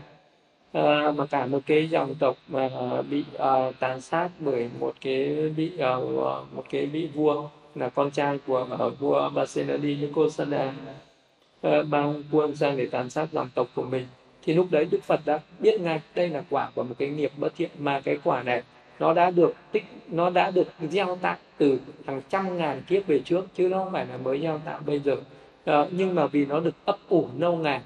à, 0.72 1.12
mà 1.16 1.26
cả 1.26 1.46
một 1.46 1.58
cái 1.66 1.88
dòng 1.88 2.14
tộc 2.14 2.36
mà 2.48 2.70
à, 2.80 3.02
bị 3.02 3.24
uh, 3.34 3.74
tàn 3.78 4.00
sát 4.00 4.28
bởi 4.38 4.70
một 4.80 4.94
cái 5.00 5.50
bị 5.56 5.72
uh, 5.74 6.54
một 6.54 6.64
cái 6.70 6.86
vị 6.86 7.08
vua 7.14 7.48
là 7.74 7.88
con 7.88 8.10
trai 8.10 8.38
của 8.46 8.66
uh, 8.86 9.00
vua 9.00 9.30
Basenadi 9.34 9.96
Nikosana 9.96 10.74
uh, 11.66 11.86
mang 11.86 12.22
quân 12.32 12.56
sang 12.56 12.76
để 12.76 12.86
tàn 12.86 13.10
sát 13.10 13.32
dòng 13.32 13.48
tộc 13.54 13.66
của 13.74 13.82
mình 13.82 14.06
thì 14.44 14.54
lúc 14.54 14.66
đấy 14.70 14.86
Đức 14.90 15.02
Phật 15.02 15.20
đã 15.24 15.40
biết 15.58 15.80
ngay 15.80 16.00
đây 16.14 16.28
là 16.28 16.42
quả 16.50 16.70
của 16.74 16.82
một 16.82 16.94
cái 16.98 17.08
nghiệp 17.08 17.32
bất 17.36 17.52
thiện 17.56 17.70
mà 17.78 18.00
cái 18.00 18.18
quả 18.24 18.42
này 18.42 18.62
nó 18.98 19.14
đã 19.14 19.30
được 19.30 19.54
tích 19.72 19.84
nó 20.08 20.30
đã 20.30 20.50
được 20.50 20.68
gieo 20.90 21.18
tạo 21.22 21.36
từ 21.58 21.78
hàng 22.06 22.22
trăm 22.28 22.58
ngàn 22.58 22.82
kiếp 22.86 23.06
về 23.06 23.18
trước 23.24 23.46
chứ 23.54 23.68
nó 23.68 23.78
không 23.84 23.92
phải 23.92 24.06
là 24.06 24.16
mới 24.16 24.40
gieo 24.40 24.60
tạo 24.64 24.80
bây 24.86 25.00
giờ. 25.00 25.16
À, 25.64 25.86
nhưng 25.90 26.14
mà 26.14 26.26
vì 26.26 26.46
nó 26.46 26.60
được 26.60 26.74
ấp 26.84 26.96
ủ 27.08 27.28
lâu 27.38 27.56
ngày 27.56 27.80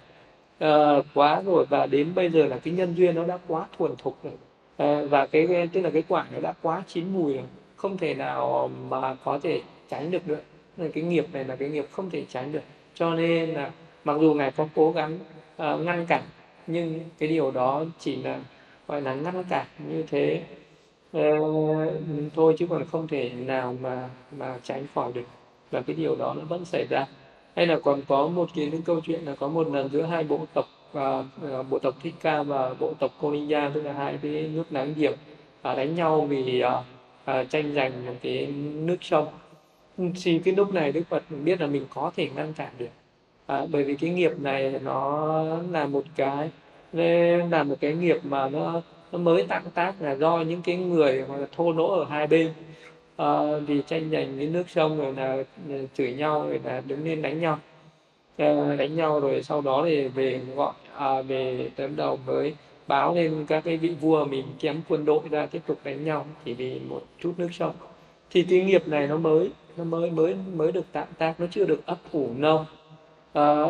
à, 0.58 0.96
quá 1.14 1.42
rồi 1.46 1.66
và 1.66 1.86
đến 1.86 2.14
bây 2.14 2.30
giờ 2.30 2.46
là 2.46 2.58
cái 2.58 2.74
nhân 2.74 2.94
duyên 2.96 3.14
nó 3.14 3.24
đã 3.24 3.38
quá 3.48 3.66
thuần 3.78 3.92
thục 3.98 4.16
rồi. 4.24 4.32
À, 4.76 5.02
và 5.10 5.26
cái 5.26 5.68
tức 5.72 5.80
là 5.80 5.90
cái 5.90 6.02
quả 6.08 6.26
nó 6.32 6.40
đã 6.40 6.54
quá 6.62 6.82
chín 6.86 7.04
mùi 7.12 7.34
rồi 7.34 7.44
không 7.76 7.98
thể 7.98 8.14
nào 8.14 8.70
mà 8.88 9.14
có 9.24 9.38
thể 9.42 9.60
tránh 9.88 10.10
được 10.10 10.28
nữa. 10.28 10.40
Nên 10.76 10.92
cái 10.92 11.04
nghiệp 11.04 11.26
này 11.32 11.44
là 11.44 11.56
cái 11.56 11.68
nghiệp 11.68 11.86
không 11.90 12.10
thể 12.10 12.24
tránh 12.28 12.52
được. 12.52 12.62
Cho 12.94 13.14
nên 13.14 13.50
là 13.50 13.70
mặc 14.04 14.16
dù 14.20 14.34
ngài 14.34 14.50
có 14.50 14.68
cố 14.74 14.92
gắng 14.92 15.18
uh, 15.62 15.80
ngăn 15.80 16.06
cản 16.06 16.22
nhưng 16.66 17.00
cái 17.18 17.28
điều 17.28 17.50
đó 17.50 17.84
chỉ 17.98 18.16
là 18.16 18.40
gọi 18.88 19.02
là 19.02 19.14
ngăn 19.14 19.44
cản 19.48 19.66
như 19.88 20.02
thế. 20.02 20.42
Uh, 21.16 21.92
thôi 22.34 22.54
chứ 22.58 22.66
còn 22.70 22.84
không 22.84 23.08
thể 23.08 23.30
nào 23.30 23.76
mà 23.80 24.08
mà 24.38 24.58
tránh 24.62 24.86
khỏi 24.94 25.12
được 25.12 25.26
và 25.70 25.80
cái 25.80 25.96
điều 25.96 26.16
đó 26.16 26.34
nó 26.38 26.44
vẫn 26.44 26.64
xảy 26.64 26.86
ra. 26.90 27.06
Hay 27.56 27.66
là 27.66 27.78
còn 27.84 28.02
có 28.08 28.26
một 28.26 28.48
cái, 28.54 28.66
những 28.66 28.82
câu 28.82 29.00
chuyện 29.00 29.24
là 29.24 29.34
có 29.34 29.48
một 29.48 29.68
lần 29.68 29.88
giữa 29.92 30.02
hai 30.02 30.24
bộ 30.24 30.46
tộc 30.54 30.66
và 30.92 31.18
uh, 31.18 31.70
bộ 31.70 31.78
tộc 31.78 31.94
Thích 32.02 32.14
Ca 32.20 32.42
và 32.42 32.74
bộ 32.74 32.94
tộc 32.98 33.10
Koniya 33.20 33.70
tức 33.74 33.82
là 33.82 33.92
hai 33.92 34.18
cái 34.22 34.50
nước 34.54 34.64
láng 34.70 34.94
giềng 34.96 35.12
uh, 35.12 35.76
đánh 35.76 35.94
nhau 35.94 36.20
vì 36.20 36.62
uh, 36.64 36.70
uh, 37.40 37.50
tranh 37.50 37.74
giành 37.74 38.06
một 38.06 38.14
cái 38.22 38.46
nước 38.74 38.96
sông 39.00 39.28
ừ, 39.98 40.04
thì 40.22 40.38
cái 40.38 40.54
lúc 40.54 40.74
này 40.74 40.92
Đức 40.92 41.02
Phật 41.08 41.22
biết 41.44 41.60
là 41.60 41.66
mình 41.66 41.86
có 41.94 42.12
thể 42.16 42.28
ngăn 42.36 42.52
cản 42.52 42.72
được 42.78 42.88
à, 43.46 43.66
bởi 43.70 43.84
vì 43.84 43.96
cái 43.96 44.10
nghiệp 44.10 44.32
này 44.38 44.74
nó 44.82 45.44
là 45.70 45.86
một 45.86 46.04
cái 46.16 46.50
là 47.48 47.62
một 47.62 47.76
cái 47.80 47.94
nghiệp 47.94 48.16
mà 48.24 48.48
nó 48.48 48.82
nó 49.12 49.18
mới 49.18 49.44
tạm 49.48 49.62
tác 49.74 50.02
là 50.02 50.12
do 50.12 50.40
những 50.40 50.62
cái 50.62 50.76
người 50.76 51.24
mà 51.28 51.34
thô 51.56 51.72
lỗ 51.72 51.98
ở 51.98 52.04
hai 52.04 52.26
bên. 52.26 52.52
À, 53.16 53.58
vì 53.66 53.82
tranh 53.86 54.10
giành 54.10 54.38
cái 54.38 54.46
nước 54.46 54.70
sông 54.70 54.98
rồi 54.98 55.14
là 55.16 55.42
chửi 55.94 56.12
nhau 56.12 56.46
rồi 56.48 56.60
là 56.64 56.82
đứng 56.86 57.04
lên 57.04 57.22
đánh 57.22 57.40
nhau. 57.40 57.58
À, 58.36 58.76
đánh 58.78 58.96
nhau 58.96 59.20
rồi 59.20 59.42
sau 59.42 59.60
đó 59.60 59.82
thì 59.84 60.08
về 60.08 60.40
gọi 60.56 60.72
à, 60.96 61.22
về 61.22 61.70
tấm 61.76 61.96
đầu 61.96 62.18
mới 62.26 62.54
báo 62.86 63.14
lên 63.14 63.46
các 63.48 63.64
cái 63.64 63.76
vị 63.76 63.88
vua 64.00 64.24
mình 64.24 64.44
kém 64.60 64.80
quân 64.88 65.04
đội 65.04 65.20
ra 65.30 65.46
tiếp 65.46 65.62
tục 65.66 65.78
đánh 65.84 66.04
nhau 66.04 66.26
chỉ 66.44 66.54
vì 66.54 66.80
một 66.88 67.02
chút 67.20 67.34
nước 67.38 67.48
sông. 67.52 67.74
Thì 68.30 68.42
cái 68.50 68.60
nghiệp 68.60 68.88
này 68.88 69.06
nó 69.06 69.16
mới 69.16 69.50
nó 69.76 69.84
mới 69.84 70.10
mới 70.10 70.34
mới 70.54 70.72
được 70.72 70.84
tạm 70.92 71.08
tác 71.18 71.40
nó 71.40 71.46
chưa 71.50 71.64
được 71.64 71.86
ấp 71.86 71.98
ủ 72.12 72.30
lâu 72.38 72.64
à, 73.32 73.64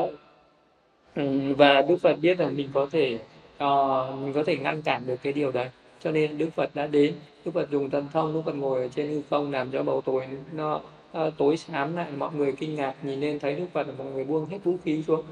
và 1.56 1.82
Đức 1.82 1.96
Phật 2.02 2.16
biết 2.22 2.40
là 2.40 2.50
mình 2.50 2.68
có 2.74 2.88
thể 2.92 3.18
uh, 3.64 4.18
mình 4.20 4.32
có 4.34 4.42
thể 4.46 4.56
ngăn 4.56 4.82
cản 4.82 5.02
được 5.06 5.16
cái 5.22 5.32
điều 5.32 5.52
đấy. 5.52 5.68
Cho 6.00 6.10
nên 6.10 6.38
Đức 6.38 6.48
Phật 6.56 6.74
đã 6.74 6.86
đến 6.86 7.14
Đức 7.44 7.50
Phật 7.54 7.70
dùng 7.70 7.90
thần 7.90 8.06
thông 8.12 8.34
Đức 8.34 8.42
Phật 8.46 8.54
ngồi 8.54 8.82
ở 8.82 8.88
trên 8.88 9.08
hư 9.08 9.22
không 9.30 9.52
làm 9.52 9.70
cho 9.70 9.82
bầu 9.82 10.00
tối 10.00 10.26
nó 10.52 10.80
uh, 11.18 11.32
tối 11.38 11.56
xám 11.56 11.96
lại. 11.96 12.06
Mọi 12.18 12.30
người 12.34 12.52
kinh 12.52 12.74
ngạc 12.74 12.94
nhìn 13.02 13.20
lên 13.20 13.38
thấy 13.38 13.54
Đức 13.54 13.66
Phật 13.72 13.86
là 13.86 13.92
mọi 13.98 14.06
người 14.06 14.24
buông 14.24 14.46
hết 14.46 14.58
vũ 14.64 14.76
khí 14.84 15.02
xuống. 15.06 15.22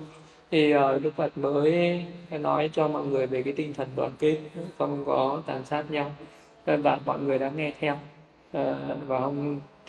Thì 0.51 0.75
uh, 0.77 1.03
Đức 1.03 1.11
Phật 1.17 1.39
mới 1.39 2.03
nói 2.31 2.71
cho 2.73 2.89
mọi 2.89 3.07
người 3.07 3.27
về 3.27 3.43
cái 3.43 3.53
tinh 3.53 3.75
thần 3.75 3.89
đoàn 3.97 4.13
kết 4.19 4.39
không 4.79 5.05
có 5.05 5.43
tàn 5.47 5.65
sát 5.65 5.91
nhau. 5.91 6.13
Và 6.65 6.99
mọi 7.07 7.19
người 7.19 7.39
đã 7.39 7.51
nghe 7.57 7.73
theo. 7.81 7.95
Uh, 8.59 8.77
và 9.07 9.31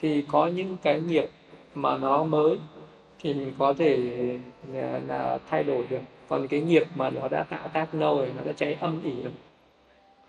thì 0.01 0.25
có 0.31 0.47
những 0.47 0.77
cái 0.83 1.01
nghiệp 1.01 1.29
mà 1.75 1.97
nó 1.97 2.23
mới 2.23 2.57
thì 3.25 3.33
mình 3.33 3.53
có 3.57 3.73
thể 3.73 3.97
là, 4.73 5.01
là 5.07 5.39
thay 5.49 5.63
đổi 5.63 5.85
được. 5.89 6.01
Còn 6.27 6.47
cái 6.47 6.61
nghiệp 6.61 6.83
mà 6.95 7.09
nó 7.09 7.27
đã 7.27 7.43
tạo 7.43 7.67
tác 7.67 7.95
lâu 7.95 8.17
rồi 8.17 8.31
nó 8.37 8.43
đã 8.43 8.53
cháy 8.53 8.77
âm 8.79 9.03
ỉ 9.03 9.13
rồi. 9.23 9.33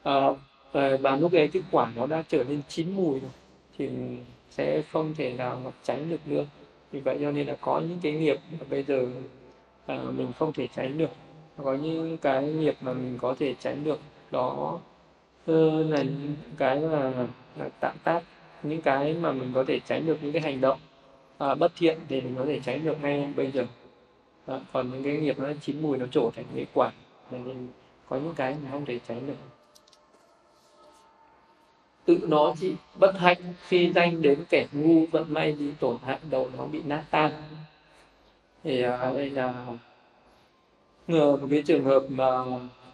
À, 0.02 0.96
và 0.96 1.16
lúc 1.16 1.32
ấy 1.32 1.48
cái 1.48 1.62
quả 1.70 1.92
nó 1.96 2.06
đã 2.06 2.22
trở 2.28 2.44
nên 2.44 2.62
chín 2.68 2.90
mùi 2.90 3.20
rồi 3.20 3.30
thì 3.78 3.88
sẽ 4.50 4.82
không 4.92 5.14
thể 5.14 5.32
nào 5.32 5.60
mà 5.64 5.70
tránh 5.82 6.10
được 6.10 6.20
nữa. 6.26 6.44
Vì 6.92 7.00
vậy 7.00 7.18
cho 7.20 7.30
nên 7.30 7.46
là 7.46 7.56
có 7.60 7.80
những 7.80 7.98
cái 8.02 8.12
nghiệp 8.12 8.36
mà 8.52 8.66
bây 8.70 8.82
giờ 8.82 9.06
à, 9.86 9.98
mình 10.16 10.28
không 10.38 10.52
thể 10.52 10.68
tránh 10.76 10.98
được. 10.98 11.10
Có 11.64 11.74
những 11.74 12.16
cái 12.18 12.42
nghiệp 12.42 12.76
mà 12.80 12.92
mình 12.92 13.18
có 13.20 13.36
thể 13.38 13.54
tránh 13.60 13.84
được 13.84 13.98
đó 14.30 14.78
là 15.46 16.02
những 16.02 16.34
cái 16.56 16.80
mà, 16.80 17.12
là 17.56 17.68
tạm 17.80 17.96
tác 18.04 18.22
những 18.62 18.82
cái 18.82 19.14
mà 19.14 19.32
mình 19.32 19.50
có 19.54 19.64
thể 19.68 19.80
tránh 19.86 20.06
được 20.06 20.18
những 20.22 20.32
cái 20.32 20.42
hành 20.42 20.60
động 20.60 20.78
à, 21.38 21.54
bất 21.54 21.72
thiện 21.76 21.98
để 22.08 22.20
mình 22.20 22.34
có 22.38 22.44
thể 22.44 22.60
tránh 22.64 22.84
được 22.84 23.02
ngay 23.02 23.32
bây 23.36 23.50
giờ. 23.50 23.66
À, 24.46 24.60
còn 24.72 24.90
những 24.90 25.02
cái 25.02 25.16
nghiệp 25.16 25.38
nó 25.38 25.48
chín 25.60 25.82
mùi 25.82 25.98
nó 25.98 26.06
trổ 26.06 26.30
thành 26.36 26.44
cái 26.54 26.66
quả 26.74 26.92
nên 27.30 27.68
có 28.08 28.16
những 28.16 28.34
cái 28.36 28.56
mà 28.64 28.70
không 28.70 28.84
thể 28.84 29.00
tránh 29.08 29.26
được. 29.26 29.34
Tự 32.04 32.18
nó 32.28 32.54
chỉ 32.60 32.74
bất 32.98 33.18
hạnh 33.18 33.38
khi 33.68 33.92
danh 33.94 34.22
đến 34.22 34.44
kẻ 34.48 34.66
ngu 34.72 35.06
vận 35.06 35.34
may 35.34 35.52
bị 35.52 35.70
tổn 35.80 35.96
hại 36.04 36.18
đầu 36.30 36.50
nó 36.58 36.66
bị 36.66 36.82
nát 36.82 37.04
tan. 37.10 37.32
Thì 38.64 38.82
à, 38.82 39.12
đây 39.14 39.30
là 39.30 39.66
ngờ 41.06 41.36
một 41.36 41.46
cái 41.50 41.62
trường 41.66 41.84
hợp 41.84 42.02
mà 42.08 42.44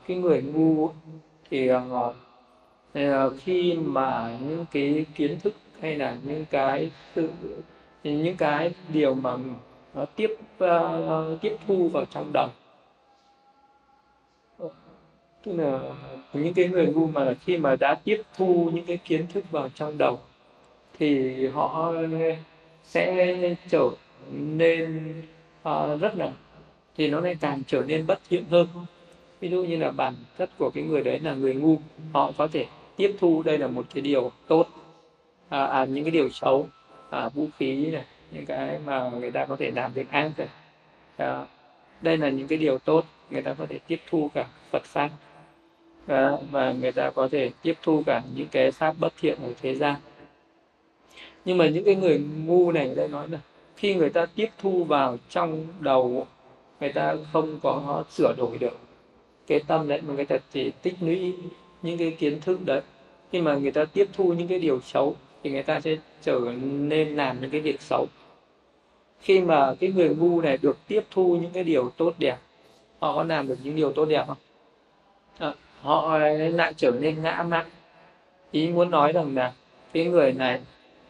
cái 0.06 0.16
người 0.16 0.43
ngu 0.43 0.90
thì 1.51 1.69
à, 1.69 1.82
à, 2.93 3.24
khi 3.39 3.74
mà 3.74 4.39
những 4.40 4.66
cái 4.73 5.06
kiến 5.14 5.40
thức 5.40 5.55
hay 5.81 5.97
là 5.97 6.16
những 6.23 6.44
cái 6.51 6.90
tự 7.14 7.28
những 8.03 8.37
cái 8.37 8.73
điều 8.89 9.15
mà 9.15 9.37
nó 9.95 10.05
tiếp 10.05 10.37
uh, 10.65 11.41
tiếp 11.41 11.57
thu 11.66 11.89
vào 11.89 12.05
trong 12.05 12.31
đầu. 12.33 12.49
Ờ, 14.59 14.69
tức 15.45 15.53
là 15.57 15.81
những 16.33 16.55
cái 16.55 16.69
người 16.69 16.87
ngu 16.87 17.07
mà 17.07 17.35
khi 17.45 17.59
mà 17.59 17.77
đã 17.77 17.95
tiếp 18.05 18.23
thu 18.37 18.70
những 18.74 18.87
cái 18.87 18.97
kiến 18.97 19.27
thức 19.33 19.45
vào 19.51 19.69
trong 19.74 19.99
đầu 19.99 20.20
thì 20.99 21.47
họ 21.47 21.93
sẽ 22.85 23.37
trở 23.69 23.91
nên 24.31 25.15
uh, 25.69 26.01
rất 26.01 26.16
là 26.16 26.33
thì 26.97 27.09
nó 27.09 27.20
lại 27.20 27.37
càng 27.41 27.62
trở 27.66 27.83
nên 27.87 28.07
bất 28.07 28.20
thiện 28.31 28.45
hơn. 28.51 28.69
Ví 29.41 29.49
dụ 29.49 29.65
như 29.65 29.77
là 29.77 29.91
bản 29.91 30.15
chất 30.39 30.51
của 30.59 30.70
cái 30.74 30.85
người 30.85 31.03
đấy 31.03 31.20
là 31.20 31.35
người 31.35 31.55
ngu 31.55 31.77
họ 32.12 32.33
có 32.39 32.49
thể 32.53 32.66
tiếp 32.97 33.16
thu 33.20 33.43
đây 33.43 33.59
là 33.59 33.66
một 33.66 33.87
cái 33.95 34.01
điều 34.01 34.33
tốt 34.49 34.66
à, 35.49 35.65
à 35.65 35.85
những 35.85 36.05
cái 36.05 36.11
điều 36.11 36.31
xấu 36.31 36.69
à, 37.12 37.28
vũ 37.28 37.48
khí 37.59 37.90
này 37.90 38.05
những 38.30 38.47
cái 38.47 38.78
mà 38.86 39.10
người 39.10 39.30
ta 39.30 39.47
có 39.47 39.56
thể 39.56 39.70
làm 39.70 39.93
việc 39.93 40.10
ác 40.10 40.30
này 40.39 40.48
à, 41.16 41.47
đây 42.01 42.16
là 42.16 42.28
những 42.28 42.48
cái 42.48 42.59
điều 42.59 42.78
tốt 42.78 43.05
người 43.30 43.43
ta 43.43 43.55
có 43.55 43.66
thể 43.66 43.78
tiếp 43.86 44.01
thu 44.10 44.30
cả 44.34 44.47
Phật 44.70 44.84
pháp. 44.84 45.10
À, 46.06 46.30
và 46.51 46.72
người 46.72 46.93
ta 46.93 47.10
có 47.10 47.28
thể 47.28 47.51
tiếp 47.62 47.74
thu 47.82 48.02
cả 48.06 48.22
những 48.34 48.48
cái 48.48 48.70
pháp 48.70 48.94
bất 48.98 49.12
thiện 49.20 49.39
ở 49.43 49.52
thế 49.62 49.74
gian. 49.74 49.94
Nhưng 51.44 51.59
mà 51.59 51.68
những 51.68 51.84
cái 51.84 51.94
người 51.94 52.24
ngu 52.47 52.72
này 52.72 52.94
đây 52.97 53.09
nói 53.09 53.28
là 53.28 53.39
khi 53.76 53.94
người 53.94 54.10
ta 54.10 54.26
tiếp 54.26 54.48
thu 54.59 54.84
vào 54.84 55.16
trong 55.30 55.66
đầu 55.80 56.26
người 56.80 56.93
ta 56.93 57.16
không 57.32 57.60
có 57.62 58.05
sửa 58.10 58.34
đổi 58.36 58.59
được 58.59 58.78
cái 59.47 59.60
tâm 59.66 59.89
đấy 59.89 60.01
mà 60.06 60.14
người 60.14 60.24
ta 60.24 60.36
chỉ 60.52 60.70
tích 60.82 60.94
lũy 61.01 61.34
những 61.82 61.98
cái 61.98 62.10
kiến 62.18 62.40
thức 62.40 62.60
đấy. 62.64 62.80
Khi 63.32 63.40
mà 63.40 63.55
người 63.55 63.72
ta 63.72 63.84
tiếp 63.84 64.09
thu 64.12 64.32
những 64.32 64.48
cái 64.48 64.59
điều 64.59 64.80
xấu 64.80 65.16
thì 65.43 65.51
người 65.51 65.62
ta 65.62 65.81
sẽ 65.81 65.97
trở 66.23 66.40
nên 66.62 67.16
làm 67.16 67.40
những 67.40 67.51
cái 67.51 67.60
việc 67.60 67.82
xấu. 67.82 68.06
Khi 69.20 69.40
mà 69.40 69.74
cái 69.81 69.93
người 69.93 70.09
ngu 70.09 70.40
này 70.40 70.59
được 70.62 70.78
tiếp 70.89 71.02
thu 71.10 71.39
những 71.43 71.51
cái 71.52 71.64
điều 71.64 71.90
tốt 71.90 72.14
đẹp 72.19 72.36
họ 73.01 73.16
có 73.16 73.24
làm 73.24 73.48
được 73.48 73.59
những 73.62 73.77
điều 73.77 73.93
tốt 73.93 74.05
đẹp 74.05 74.24
không? 74.27 74.36
À, 75.39 75.55
họ 75.81 76.19
lại 76.19 76.74
trở 76.77 76.90
nên 76.90 77.23
ngã 77.23 77.44
mạn. 77.48 77.66
Ý 78.51 78.69
muốn 78.69 78.90
nói 78.90 79.12
rằng 79.12 79.35
là 79.35 79.52
cái 79.93 80.05
người 80.05 80.32
này 80.32 80.60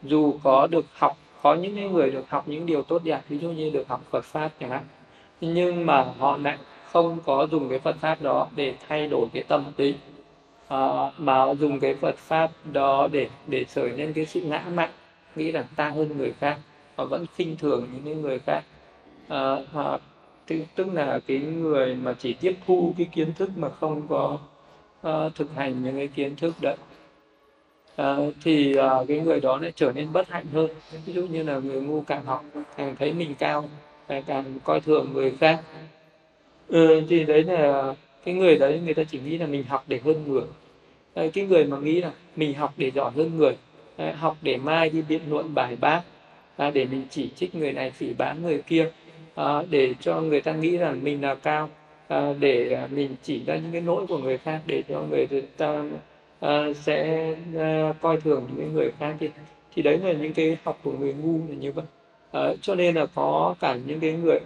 dù 0.03 0.35
có 0.43 0.67
được 0.67 0.85
học 0.93 1.17
có 1.43 1.55
những 1.55 1.77
cái 1.77 1.89
người 1.89 2.11
được 2.11 2.31
học 2.31 2.49
những 2.49 2.67
điều 2.67 2.83
tốt 2.83 3.01
đẹp 3.05 3.21
ví 3.29 3.39
dụ 3.39 3.49
như 3.49 3.71
được 3.71 3.89
học 3.89 4.01
Phật 4.11 4.25
pháp 4.25 4.51
chẳng 4.61 4.71
hạn 4.71 4.85
nhưng 5.41 5.87
mà 5.87 6.05
họ 6.19 6.37
lại 6.37 6.59
không 6.93 7.19
có 7.25 7.47
dùng 7.51 7.69
cái 7.69 7.79
Phật 7.79 7.97
pháp 8.01 8.23
đó 8.23 8.49
để 8.57 8.75
thay 8.89 9.09
đổi 9.09 9.27
cái 9.33 9.43
tâm 9.49 9.65
tính 9.77 9.97
uh, 10.73 11.13
mà 11.19 11.55
dùng 11.55 11.81
cái 11.81 11.95
Phật 11.95 12.17
pháp 12.17 12.51
đó 12.73 13.09
để 13.13 13.29
để 13.47 13.65
trở 13.75 13.89
nên 13.97 14.13
cái 14.13 14.27
sự 14.27 14.41
ngã 14.41 14.65
mạn 14.75 14.91
nghĩ 15.37 15.53
rằng 15.53 15.65
ta 15.77 15.89
hơn 15.89 16.17
người 16.19 16.33
khác 16.41 16.59
họ 16.97 17.05
vẫn 17.05 17.27
khinh 17.37 17.57
thường 17.57 17.89
những 18.05 18.23
người 18.23 18.39
khác. 18.39 18.63
Ờ, 19.29 19.57
à, 19.57 19.63
họ 19.73 20.01
tức, 20.47 20.57
tức 20.75 20.87
là 20.93 21.21
cái 21.27 21.39
người 21.39 21.95
mà 21.95 22.15
chỉ 22.19 22.33
tiếp 22.33 22.57
thu 22.67 22.95
cái 22.99 23.09
kiến 23.13 23.33
thức 23.35 23.51
mà 23.57 23.69
không 23.81 24.03
có 24.09 24.39
uh, 25.09 25.35
thực 25.35 25.55
hành 25.55 25.85
những 25.85 25.97
cái 25.97 26.09
kiến 26.09 26.37
thức 26.37 26.55
đấy. 26.61 26.77
À, 27.97 28.17
thì 28.43 28.75
uh, 28.79 29.09
cái 29.09 29.19
người 29.21 29.41
đó 29.41 29.59
lại 29.59 29.73
trở 29.77 29.93
nên 29.93 30.13
bất 30.13 30.29
hạnh 30.29 30.47
hơn. 30.53 30.69
Ví 31.07 31.13
dụ 31.13 31.27
như 31.27 31.43
là 31.43 31.59
người 31.59 31.81
ngu 31.81 32.01
càng 32.01 32.25
học 32.25 32.45
càng 32.77 32.97
thấy 32.99 33.13
mình 33.13 33.35
cao 33.39 33.69
càng, 34.09 34.23
càng 34.27 34.45
coi 34.65 34.81
thường 34.81 35.13
người 35.13 35.33
khác. 35.41 35.61
Ừ, 36.69 37.03
thì 37.09 37.25
đấy 37.25 37.43
là 37.43 37.95
cái 38.25 38.35
người 38.35 38.57
đấy 38.59 38.81
người 38.85 38.95
ta 38.95 39.03
chỉ 39.05 39.21
nghĩ 39.21 39.39
là 39.39 39.47
mình 39.47 39.65
học 39.65 39.85
để 39.87 40.01
hơn 40.05 40.25
người 40.29 40.45
cái 41.15 41.47
người 41.47 41.65
mà 41.65 41.79
nghĩ 41.79 42.01
là 42.01 42.13
mình 42.37 42.55
học 42.55 42.75
để 42.77 42.91
giỏi 42.91 43.11
hơn 43.17 43.37
người 43.37 43.57
học 44.19 44.37
để 44.43 44.57
mai 44.57 44.91
đi 44.91 45.03
biện 45.09 45.21
luận 45.29 45.55
bài 45.55 45.77
bác 45.81 46.03
à, 46.57 46.71
để 46.71 46.85
mình 46.85 47.03
chỉ 47.11 47.31
trích 47.37 47.55
người 47.55 47.73
này 47.73 47.91
phỉ 47.91 48.15
báng 48.15 48.43
người 48.43 48.63
kia 48.63 48.91
à, 49.35 49.63
để 49.71 49.95
cho 50.01 50.21
người 50.21 50.41
ta 50.41 50.53
nghĩ 50.53 50.77
rằng 50.77 51.05
mình 51.05 51.23
là 51.23 51.35
cao 51.35 51.69
à, 52.09 52.35
để 52.41 52.79
mình 52.91 53.17
chỉ 53.23 53.45
ra 53.45 53.57
những 53.57 53.73
cái 53.73 53.81
lỗi 53.81 54.07
của 54.07 54.19
người 54.19 54.39
khác 54.39 54.61
để 54.67 54.83
cho 54.89 55.03
người 55.11 55.27
ta 55.57 55.85
à, 56.41 56.67
sẽ 56.75 57.27
à, 57.59 57.95
coi 58.01 58.21
thường 58.21 58.49
những 58.57 58.73
người 58.73 58.93
khác 58.99 59.15
thì 59.21 59.31
thì 59.75 59.83
đấy 59.83 59.99
là 59.99 60.13
những 60.13 60.33
cái 60.33 60.57
học 60.65 60.81
của 60.83 60.93
người 60.93 61.15
ngu 61.15 61.39
là 61.49 61.55
như 61.55 61.73
vậy. 61.73 61.85
À, 62.33 62.41
cho 62.63 62.75
nên 62.75 62.95
là 62.95 63.07
có 63.15 63.55
cả 63.61 63.79
những 63.87 64.01
cái 64.01 64.13
người 64.13 64.39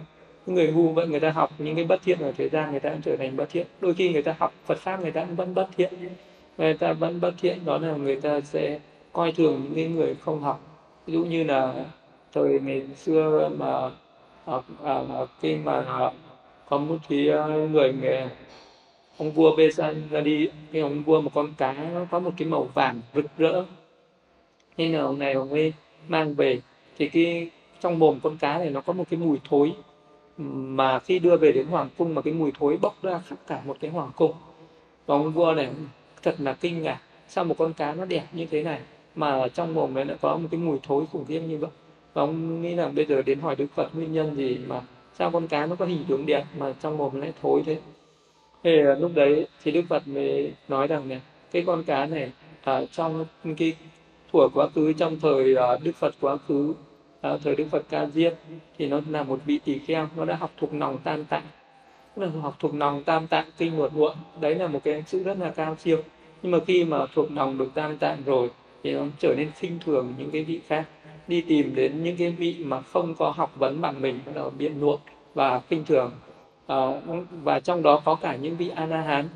những 0.45 0.55
người 0.55 0.71
ngu 0.71 0.87
vậy 0.93 1.07
người 1.07 1.19
ta 1.19 1.29
học 1.29 1.49
những 1.57 1.75
cái 1.75 1.85
bất 1.85 2.01
thiện 2.03 2.19
ở 2.19 2.31
thế 2.37 2.49
gian 2.49 2.71
người 2.71 2.79
ta 2.79 2.89
cũng 2.89 3.01
trở 3.01 3.15
thành 3.17 3.37
bất 3.37 3.49
thiện. 3.49 3.67
Đôi 3.81 3.93
khi 3.93 4.09
người 4.09 4.21
ta 4.21 4.35
học 4.39 4.53
Phật 4.65 4.77
pháp 4.77 5.01
người 5.01 5.11
ta 5.11 5.25
cũng 5.25 5.35
vẫn 5.35 5.53
bất 5.53 5.67
thiện 5.77 5.93
người 6.57 6.73
ta 6.73 6.93
vẫn 6.93 7.21
bất 7.21 7.33
thiện 7.41 7.65
đó 7.65 7.77
là 7.77 7.95
người 7.95 8.15
ta 8.21 8.41
sẽ 8.41 8.79
coi 9.13 9.31
thường 9.31 9.61
những 9.63 9.75
cái 9.75 9.87
người 9.87 10.15
không 10.15 10.41
học. 10.41 10.61
Ví 11.05 11.13
dụ 11.13 11.23
như 11.23 11.43
là 11.43 11.85
thời 12.33 12.59
ngày 12.59 12.87
xưa 12.95 13.49
mà 13.57 13.91
à, 14.45 14.57
à, 14.83 15.01
khi 15.41 15.55
mà 15.55 15.85
có 16.69 16.77
một 16.77 16.95
cái 17.09 17.29
à, 17.29 17.45
người 17.45 17.93
nghề 17.93 18.29
ông 19.17 19.31
vua 19.31 19.55
bê 19.55 19.71
san 19.71 20.09
ra 20.11 20.21
đi 20.21 20.49
cái 20.71 20.81
ông 20.81 21.03
vua 21.03 21.21
một 21.21 21.31
con 21.33 21.53
cá 21.57 21.73
nó 21.93 22.05
có 22.11 22.19
một 22.19 22.31
cái 22.37 22.47
màu 22.47 22.63
vàng 22.73 23.01
rực 23.15 23.25
rỡ. 23.37 23.65
Nên 24.77 24.93
là 24.93 24.99
ông 24.99 25.19
này 25.19 25.33
ông 25.33 25.49
ấy 25.49 25.73
mang 26.07 26.33
về 26.33 26.61
thì 26.97 27.09
cái 27.09 27.49
trong 27.81 27.99
mồm 27.99 28.19
con 28.23 28.37
cá 28.37 28.57
này 28.57 28.69
nó 28.69 28.81
có 28.81 28.93
một 28.93 29.03
cái 29.09 29.19
mùi 29.19 29.37
thối. 29.49 29.73
Mà 30.37 30.99
khi 30.99 31.19
đưa 31.19 31.37
về 31.37 31.51
đến 31.51 31.67
hoàng 31.67 31.89
cung 31.97 32.15
mà 32.15 32.21
cái 32.21 32.33
mùi 32.33 32.51
thối 32.59 32.77
bốc 32.81 33.03
ra 33.03 33.19
khắp 33.27 33.35
cả 33.47 33.61
một 33.65 33.77
cái 33.79 33.91
hoàng 33.91 34.11
cung. 34.15 34.33
Và 35.05 35.15
ông 35.15 35.31
vua 35.31 35.53
này 35.53 35.69
thật 36.27 36.35
là 36.39 36.53
kinh 36.53 36.81
ngạc. 36.81 36.99
Sao 37.27 37.43
một 37.43 37.55
con 37.57 37.73
cá 37.73 37.93
nó 37.93 38.05
đẹp 38.05 38.23
như 38.33 38.45
thế 38.45 38.63
này? 38.63 38.79
Mà 39.15 39.31
ở 39.31 39.49
trong 39.49 39.73
mồm 39.73 39.93
nó 39.93 40.03
lại 40.03 40.17
có 40.21 40.37
một 40.37 40.47
cái 40.51 40.59
mùi 40.59 40.77
thối 40.83 41.05
khủng 41.11 41.25
khiếp 41.25 41.39
như 41.39 41.57
vậy. 41.57 41.69
Và 42.13 42.21
ông 42.21 42.61
nghĩ 42.61 42.75
là 42.75 42.87
bây 42.87 43.05
giờ 43.05 43.21
đến 43.21 43.39
hỏi 43.39 43.55
đức 43.55 43.67
phật 43.75 43.95
nguyên 43.95 44.13
nhân 44.13 44.35
gì 44.35 44.57
mà 44.67 44.81
sao 45.13 45.31
con 45.31 45.47
cá 45.47 45.65
nó 45.65 45.75
có 45.75 45.85
hình 45.85 46.03
tướng 46.07 46.25
đẹp 46.25 46.43
mà 46.59 46.73
trong 46.81 46.97
mồm 46.97 47.21
lại 47.21 47.33
thối 47.41 47.63
thế? 47.65 47.79
Thì 48.63 48.71
ờ, 48.85 48.95
lúc 48.95 49.11
đấy 49.15 49.47
thì 49.63 49.71
đức 49.71 49.81
phật 49.89 50.07
mới 50.07 50.53
nói 50.67 50.87
rằng 50.87 51.09
này 51.09 51.21
cái 51.51 51.63
con 51.67 51.83
cá 51.83 52.05
này 52.05 52.31
ở 52.63 52.85
trong 52.91 53.25
cái 53.57 53.73
thuở 54.31 54.47
quá 54.53 54.67
khứ 54.75 54.93
trong 54.93 55.19
thời 55.19 55.53
uh, 55.53 55.83
Đức 55.83 55.95
Phật 55.95 56.15
quá 56.21 56.37
khứ 56.47 56.73
uh, 57.33 57.41
thời 57.43 57.55
Đức 57.55 57.65
Phật 57.71 57.83
Ca 57.89 58.05
Diếp 58.05 58.33
thì 58.77 58.87
nó 58.87 59.01
là 59.09 59.23
một 59.23 59.39
vị 59.45 59.59
tỳ 59.65 59.79
kheo 59.79 60.07
nó 60.15 60.25
đã 60.25 60.35
học 60.35 60.51
thuộc 60.57 60.73
lòng 60.73 60.97
tam 61.03 61.25
tạng. 61.25 61.43
Là 62.15 62.27
học 62.41 62.55
thuộc 62.59 62.75
lòng 62.75 63.03
tam 63.03 63.27
tạng 63.27 63.45
kinh 63.57 63.77
luật 63.77 63.93
muộn, 63.93 64.15
đấy 64.41 64.55
là 64.55 64.67
một 64.67 64.79
cái 64.83 65.03
sự 65.07 65.23
rất 65.23 65.37
là 65.39 65.49
cao 65.49 65.75
siêu 65.79 65.97
nhưng 66.41 66.51
mà 66.51 66.59
khi 66.67 66.85
mà 66.85 67.05
thuộc 67.13 67.31
lòng 67.31 67.57
được 67.57 67.73
tam 67.73 67.97
tạng 67.97 68.17
rồi 68.25 68.49
thì 68.83 68.93
nó 68.93 69.05
trở 69.19 69.33
nên 69.37 69.51
khinh 69.51 69.79
thường 69.85 70.13
những 70.17 70.31
cái 70.31 70.43
vị 70.43 70.59
khác. 70.67 70.85
Đi 71.27 71.41
tìm 71.41 71.75
đến 71.75 72.03
những 72.03 72.17
cái 72.17 72.31
vị 72.31 72.55
mà 72.65 72.81
không 72.81 73.15
có 73.15 73.29
học 73.29 73.51
vấn 73.55 73.81
bằng 73.81 74.01
mình 74.01 74.19
bắt 74.25 74.31
đầu 74.35 74.51
biện 74.57 74.81
luận 74.81 74.99
và 75.33 75.61
khinh 75.69 75.85
thường. 75.85 76.11
À, 76.67 77.01
và 77.43 77.59
trong 77.59 77.83
đó 77.83 78.01
có 78.05 78.15
cả 78.15 78.35
những 78.35 78.57
vị 78.57 78.71
a 78.75 78.85
la 78.85 79.01
hán 79.01 79.27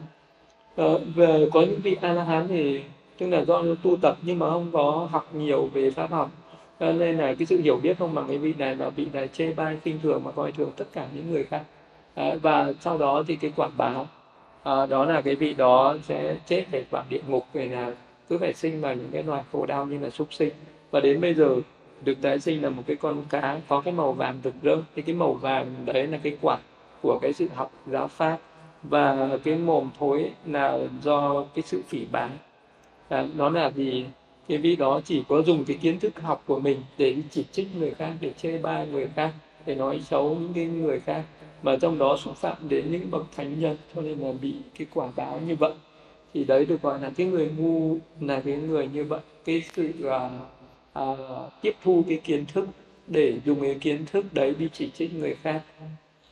à, 0.76 0.84
ờ, 0.84 1.00
về 1.16 1.50
có 1.54 1.62
những 1.62 1.80
vị 1.84 1.98
a 2.02 2.14
la 2.14 2.24
hán 2.24 2.48
thì 2.48 2.82
tức 3.18 3.28
là 3.28 3.46
do 3.46 3.64
tu 3.84 3.98
tập 3.98 4.18
nhưng 4.22 4.40
mà 4.40 4.50
không 4.50 4.70
có 4.74 5.08
học 5.12 5.36
nhiều 5.36 5.70
về 5.74 5.92
pháp 5.92 6.12
học. 6.12 6.32
Cho 6.80 6.92
nên 6.92 7.18
là 7.18 7.36
cái 7.36 7.46
sự 7.46 7.62
hiểu 7.62 7.80
biết 7.84 8.00
không 8.00 8.16
bằng 8.16 8.28
cái 8.28 8.38
vị 8.38 8.54
này 8.58 8.76
mà 8.76 8.90
vị 8.90 9.08
này 9.14 9.28
chê 9.28 9.54
bai 9.54 9.78
khinh 9.84 10.00
thường 10.04 10.22
mà 10.26 10.32
coi 10.32 10.52
thường 10.52 10.72
tất 10.78 10.86
cả 10.94 11.08
những 11.16 11.32
người 11.32 11.44
khác. 11.44 11.62
À, 12.16 12.36
và 12.42 12.74
sau 12.80 12.98
đó 12.98 13.24
thì 13.28 13.36
cái 13.36 13.52
quảng 13.56 13.72
báo 13.78 14.08
à, 14.64 14.86
đó 14.86 15.06
là 15.06 15.22
cái 15.22 15.36
vị 15.36 15.54
đó 15.54 15.98
sẽ 16.04 16.36
chết 16.46 16.66
để 16.72 16.84
vào 16.90 17.04
địa 17.10 17.22
ngục 17.28 17.46
về 17.54 17.66
là 17.66 17.92
cứ 18.30 18.38
phải 18.38 18.54
sinh 18.54 18.82
vào 18.82 18.96
những 18.96 19.10
cái 19.12 19.24
loài 19.24 19.44
khổ 19.52 19.66
đau 19.66 19.86
như 19.86 20.00
là 20.00 20.10
súc 20.10 20.34
sinh. 20.34 20.54
Và 20.92 21.00
đến 21.00 21.22
bây 21.22 21.34
giờ 21.34 21.56
được 22.04 22.22
tái 22.22 22.40
sinh 22.40 22.64
là 22.64 22.70
một 22.70 22.84
cái 22.88 22.96
con 22.96 23.24
cá 23.30 23.60
có 23.68 23.82
cái 23.82 23.94
màu 23.94 24.14
vàng 24.14 24.40
rực 24.44 24.54
rỡ. 24.62 24.78
Thì 24.96 25.02
cái 25.02 25.16
màu 25.16 25.34
vàng 25.34 25.76
đấy 25.86 26.08
là 26.08 26.20
cái 26.24 26.38
quả 26.42 26.58
của 27.02 27.20
cái 27.22 27.34
sự 27.34 27.48
học 27.56 27.72
giáo 27.88 28.08
pháp. 28.08 28.38
Và 28.84 29.30
cái 29.44 29.56
mồm 29.56 29.90
thối 30.00 30.32
là 30.46 30.80
do 31.04 31.46
cái 31.56 31.64
sự 31.66 31.82
phỉ 31.88 32.06
báng. 32.12 32.32
À, 33.10 33.26
đó 33.38 33.50
là 33.50 33.70
vì 33.70 34.06
cái 34.48 34.58
vị 34.58 34.76
đó 34.76 35.02
chỉ 35.06 35.24
có 35.30 35.42
dùng 35.42 35.66
cái 35.66 35.78
kiến 35.82 36.00
thức 36.00 36.22
học 36.22 36.44
của 36.48 36.60
mình 36.60 36.82
để 36.98 37.16
chỉ 37.32 37.46
trích 37.52 37.68
người 37.76 37.92
khác 37.92 38.12
để 38.22 38.32
chê 38.42 38.58
bai 38.58 38.88
người 38.88 39.08
khác 39.16 39.32
để 39.66 39.76
nói 39.76 40.02
xấu 40.10 40.36
những 40.36 40.54
cái 40.54 40.66
người 40.66 41.00
khác 41.00 41.24
mà 41.64 41.76
trong 41.82 41.98
đó 41.98 42.18
xúc 42.18 42.36
phạm 42.38 42.58
đến 42.70 42.92
những 42.92 43.12
bậc 43.12 43.26
thánh 43.36 43.60
nhân 43.60 43.78
cho 43.96 44.02
nên 44.02 44.20
là 44.20 44.32
bị 44.42 44.56
cái 44.78 44.88
quả 44.94 45.08
báo 45.16 45.40
như 45.48 45.56
vậy. 45.56 45.74
Thì 46.34 46.44
đấy 46.44 46.66
được 46.66 46.82
gọi 46.82 47.00
là 47.00 47.12
cái 47.18 47.28
người 47.28 47.52
ngu 47.58 47.98
là 48.20 48.42
cái 48.46 48.58
người 48.58 48.88
như 48.94 49.04
vậy. 49.04 49.20
Cái 49.46 49.64
sự 49.74 49.92
à, 50.10 50.30
à, 50.94 51.06
tiếp 51.62 51.76
thu 51.84 52.04
cái 52.08 52.18
kiến 52.24 52.46
thức 52.46 52.68
để 53.08 53.40
dùng 53.46 53.62
cái 53.62 53.78
kiến 53.82 54.06
thức 54.12 54.26
đấy 54.34 54.56
đi 54.60 54.70
chỉ 54.74 54.90
trích 54.90 55.14
người 55.14 55.36
khác. 55.36 55.62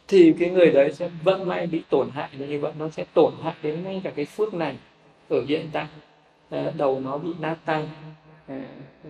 Thì 0.07 0.33
cái 0.39 0.49
người 0.49 0.71
đấy 0.71 0.93
sẽ 0.93 1.09
vẫn 1.23 1.47
may 1.47 1.67
bị 1.67 1.81
tổn 1.89 2.09
hại 2.09 2.29
như 2.37 2.59
vậy. 2.59 2.71
Nó 2.79 2.89
sẽ 2.89 3.05
tổn 3.13 3.33
hại 3.43 3.55
đến 3.63 3.83
ngay 3.83 4.01
cả 4.03 4.09
cái 4.09 4.25
phước 4.25 4.53
này 4.53 4.77
ở 5.29 5.45
hiện 5.47 5.69
tại. 5.71 5.87
À, 6.49 6.71
đầu 6.77 6.99
nó 6.99 7.17
bị 7.17 7.29
nát 7.39 7.57
tay. 7.65 7.85
À, 8.47 8.61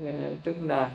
à, 0.06 0.30
tức 0.44 0.56
là 0.64 0.92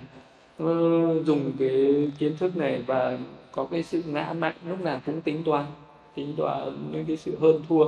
dùng 1.25 1.53
cái 1.59 2.11
kiến 2.19 2.37
thức 2.37 2.57
này 2.57 2.83
và 2.87 3.19
có 3.55 3.67
cái 3.71 3.83
sự 3.83 4.03
ngã 4.07 4.33
mạnh 4.39 4.55
lúc 4.69 4.81
nào 4.81 5.01
cũng 5.07 5.21
tính 5.21 5.43
toán 5.45 5.67
tính 6.15 6.35
toán 6.37 6.89
những 6.93 7.05
cái 7.07 7.17
sự 7.17 7.39
hơn 7.41 7.63
thua. 7.69 7.85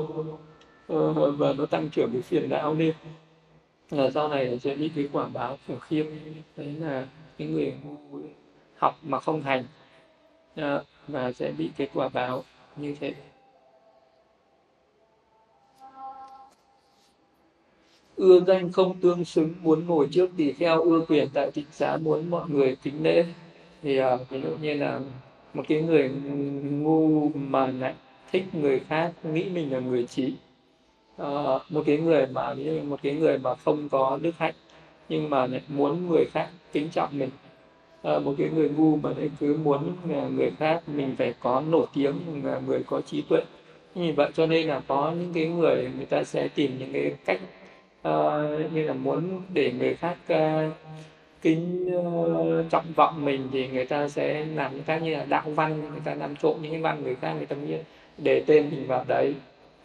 Ờ, 0.88 1.30
và 1.30 1.52
nó 1.52 1.66
tăng 1.66 1.88
trưởng 1.88 2.12
cái 2.12 2.22
phiền 2.22 2.48
não 2.50 2.74
lên. 2.74 2.94
Là 3.90 4.10
sau 4.10 4.28
này 4.28 4.58
sẽ 4.58 4.74
bị 4.74 4.90
cái 4.96 5.08
quả 5.12 5.28
báo 5.28 5.58
khủng 5.66 5.80
khiêm 5.80 6.06
đấy 6.56 6.74
là 6.80 7.06
cái 7.38 7.48
người 7.48 7.74
học 8.76 8.98
mà 9.02 9.20
không 9.20 9.42
hành. 9.42 9.64
Ờ, 10.56 10.84
và 11.08 11.32
sẽ 11.32 11.52
bị 11.58 11.70
cái 11.76 11.88
quả 11.94 12.08
báo 12.08 12.44
như 12.76 12.96
thế. 13.00 13.14
Ưa 18.16 18.40
danh 18.40 18.72
không 18.72 19.00
tương 19.00 19.24
xứng 19.24 19.54
muốn 19.62 19.86
ngồi 19.86 20.08
trước 20.12 20.30
tỳ 20.36 20.52
kheo 20.52 20.82
ưa 20.82 21.04
quyền 21.08 21.28
tại 21.34 21.50
tịnh 21.50 21.66
xá 21.72 21.96
muốn 21.96 22.30
mọi 22.30 22.48
người 22.48 22.76
kính 22.82 23.02
lễ 23.02 23.24
thì 23.82 24.00
uh, 24.02 24.30
ví 24.30 24.40
dụ 24.42 24.48
như 24.60 24.74
là 24.74 25.00
một 25.56 25.62
cái 25.68 25.80
người 25.82 26.10
ngu 26.62 27.28
mà 27.28 27.66
lại 27.66 27.94
thích 28.32 28.44
người 28.52 28.80
khác 28.88 29.12
nghĩ 29.32 29.44
mình 29.54 29.72
là 29.72 29.78
người 29.78 30.06
trí 30.06 30.24
à, 31.16 31.24
ờ, 31.24 31.60
một 31.68 31.82
cái 31.86 31.98
người 31.98 32.26
mà 32.26 32.54
một 32.88 33.00
cái 33.02 33.14
người 33.14 33.38
mà 33.38 33.54
không 33.54 33.88
có 33.88 34.18
đức 34.22 34.38
hạnh 34.38 34.54
nhưng 35.08 35.30
mà 35.30 35.46
lại 35.46 35.62
muốn 35.68 36.08
người 36.08 36.24
khác 36.32 36.48
kính 36.72 36.88
trọng 36.88 37.18
mình. 37.18 37.30
À, 38.02 38.18
một 38.18 38.34
cái 38.38 38.50
người 38.54 38.68
ngu 38.68 38.96
mà 38.96 39.10
lại 39.18 39.30
cứ 39.40 39.56
muốn 39.64 39.96
người 40.36 40.50
khác 40.58 40.82
mình 40.86 41.14
phải 41.18 41.34
có 41.40 41.62
nổi 41.70 41.86
tiếng 41.94 42.14
là 42.44 42.60
người 42.66 42.82
có 42.86 43.00
trí 43.00 43.22
tuệ. 43.22 43.42
Như 43.94 44.12
vậy 44.16 44.30
cho 44.34 44.46
nên 44.46 44.66
là 44.66 44.82
có 44.86 45.12
những 45.18 45.32
cái 45.34 45.46
người 45.46 45.90
người 45.96 46.06
ta 46.06 46.24
sẽ 46.24 46.48
tìm 46.48 46.78
những 46.78 46.92
cái 46.92 47.14
cách 47.24 47.40
uh, 48.08 48.72
như 48.72 48.84
là 48.84 48.92
muốn 48.92 49.42
để 49.52 49.72
người 49.72 49.94
khác 49.94 50.16
uh, 50.32 50.72
kính 51.46 51.90
uh, 51.96 52.70
trọng 52.70 52.84
vọng 52.96 53.24
mình 53.24 53.48
thì 53.52 53.68
người 53.68 53.84
ta 53.86 54.08
sẽ 54.08 54.44
làm 54.54 54.74
những 54.74 54.82
cái 54.86 55.00
như 55.00 55.16
là 55.16 55.24
đạo 55.28 55.44
văn 55.46 55.80
người 55.80 56.00
ta 56.04 56.14
làm 56.14 56.36
trộn 56.36 56.56
những 56.62 56.72
cái 56.72 56.80
văn 56.80 57.02
người 57.02 57.14
khác 57.14 57.32
người 57.36 57.46
ta 57.46 57.56
nghĩ 57.56 57.74
để 58.18 58.42
tên 58.46 58.70
mình 58.70 58.86
vào 58.86 59.04
đấy. 59.08 59.34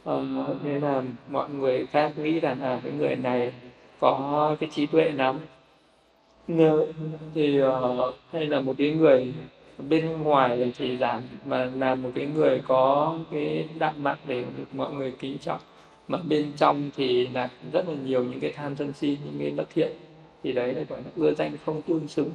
Uh, 0.10 0.20
nên 0.64 0.82
là 0.82 1.04
mọi 1.30 1.50
người 1.50 1.86
khác 1.86 2.12
nghĩ 2.18 2.40
rằng 2.40 2.62
à 2.62 2.80
cái 2.84 2.94
người 2.94 3.16
này 3.16 3.54
có 4.00 4.56
cái 4.60 4.70
trí 4.74 4.86
tuệ 4.86 5.12
lắm. 5.12 5.40
Thì 7.34 7.62
uh, 7.64 8.16
hay 8.32 8.46
là 8.46 8.60
một 8.60 8.74
cái 8.78 8.92
người 8.92 9.34
bên 9.90 10.24
ngoài 10.24 10.72
thì 10.78 10.98
giảm 10.98 11.22
mà 11.46 11.70
là 11.76 11.96
một 11.96 12.10
cái 12.16 12.26
người 12.26 12.62
có 12.68 13.16
cái 13.32 13.68
đạo 13.80 13.94
mặt 13.98 14.20
để 14.28 14.44
được 14.58 14.66
mọi 14.74 14.94
người 14.94 15.14
kính 15.20 15.38
trọng. 15.38 15.60
Mà 16.08 16.18
bên 16.30 16.52
trong 16.58 16.90
thì 16.98 17.28
là 17.28 17.50
rất 17.74 17.88
là 17.88 17.96
nhiều 18.06 18.24
những 18.24 18.40
cái 18.40 18.52
tham 18.52 18.76
sân 18.76 18.94
si 18.94 19.18
những 19.26 19.40
cái 19.40 19.52
bất 19.52 19.70
thiện 19.76 19.92
thì 20.44 20.52
đấy 20.52 20.74
là 20.74 20.84
gọi 20.90 21.02
là 21.02 21.12
ưa 21.16 21.34
danh 21.34 21.58
không 21.66 21.82
tương 21.82 22.08
xứng. 22.08 22.32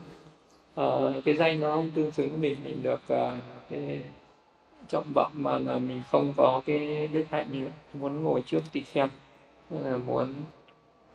Ờ, 0.74 1.20
cái 1.24 1.36
danh 1.36 1.60
nó 1.60 1.74
không 1.74 1.90
tương 1.94 2.10
xứng 2.10 2.28
với 2.28 2.38
mình 2.38 2.56
mình 2.64 2.82
được 2.82 3.00
uh, 3.12 3.32
cái 3.70 4.00
trọng 4.88 5.12
vọng 5.14 5.32
mà 5.34 5.58
là 5.58 5.78
mình 5.78 6.02
không 6.10 6.32
có 6.36 6.62
cái 6.66 7.08
đức 7.12 7.24
hạnh 7.30 7.46
như 7.52 7.68
muốn 7.92 8.22
ngồi 8.22 8.42
trước 8.46 8.60
tỳ 8.72 8.82
xem 8.82 9.08
là 9.70 9.96
muốn 9.96 10.34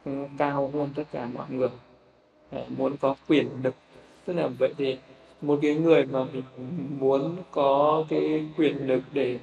ừ, 0.05 0.11
cao 0.37 0.71
hơn 0.73 0.89
tất 0.95 1.03
cả 1.11 1.29
mọi 1.33 1.45
người. 1.49 1.69
Muốn 2.77 2.97
có 2.97 3.15
quyền 3.27 3.49
lực. 3.63 3.75
Tức 4.25 4.33
là 4.33 4.47
vậy 4.59 4.73
thì 4.77 4.97
một 5.41 5.59
cái 5.61 5.75
người 5.75 6.05
mà 6.05 6.25
mình 6.33 6.43
muốn 6.99 7.35
có 7.51 8.03
cái 8.09 8.45
quyền 8.57 8.87
lực 8.87 9.01
để 9.13 9.39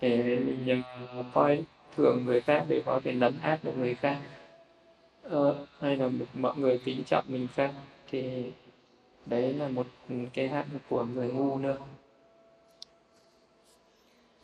để 0.00 0.38
mình 0.46 0.82
ờ, 1.08 1.24
coi 1.32 1.64
thường 1.96 2.24
người 2.24 2.40
khác 2.40 2.64
để 2.68 2.82
có 2.86 3.00
thể 3.04 3.12
lấn 3.12 3.34
át 3.42 3.64
được 3.64 3.78
người 3.78 3.94
khác 3.94 4.18
uh, 5.36 5.56
hay 5.80 5.96
là 5.96 6.08
một, 6.08 6.26
mọi 6.34 6.56
người 6.56 6.80
kính 6.84 7.04
trọng 7.04 7.24
mình 7.28 7.48
xem 7.56 7.70
thì 8.10 8.44
đấy 9.26 9.52
là 9.52 9.68
một 9.68 9.86
cái 10.34 10.48
hạn 10.48 10.66
của 10.88 11.04
người 11.04 11.28
ngu 11.28 11.58
nữa. 11.58 11.76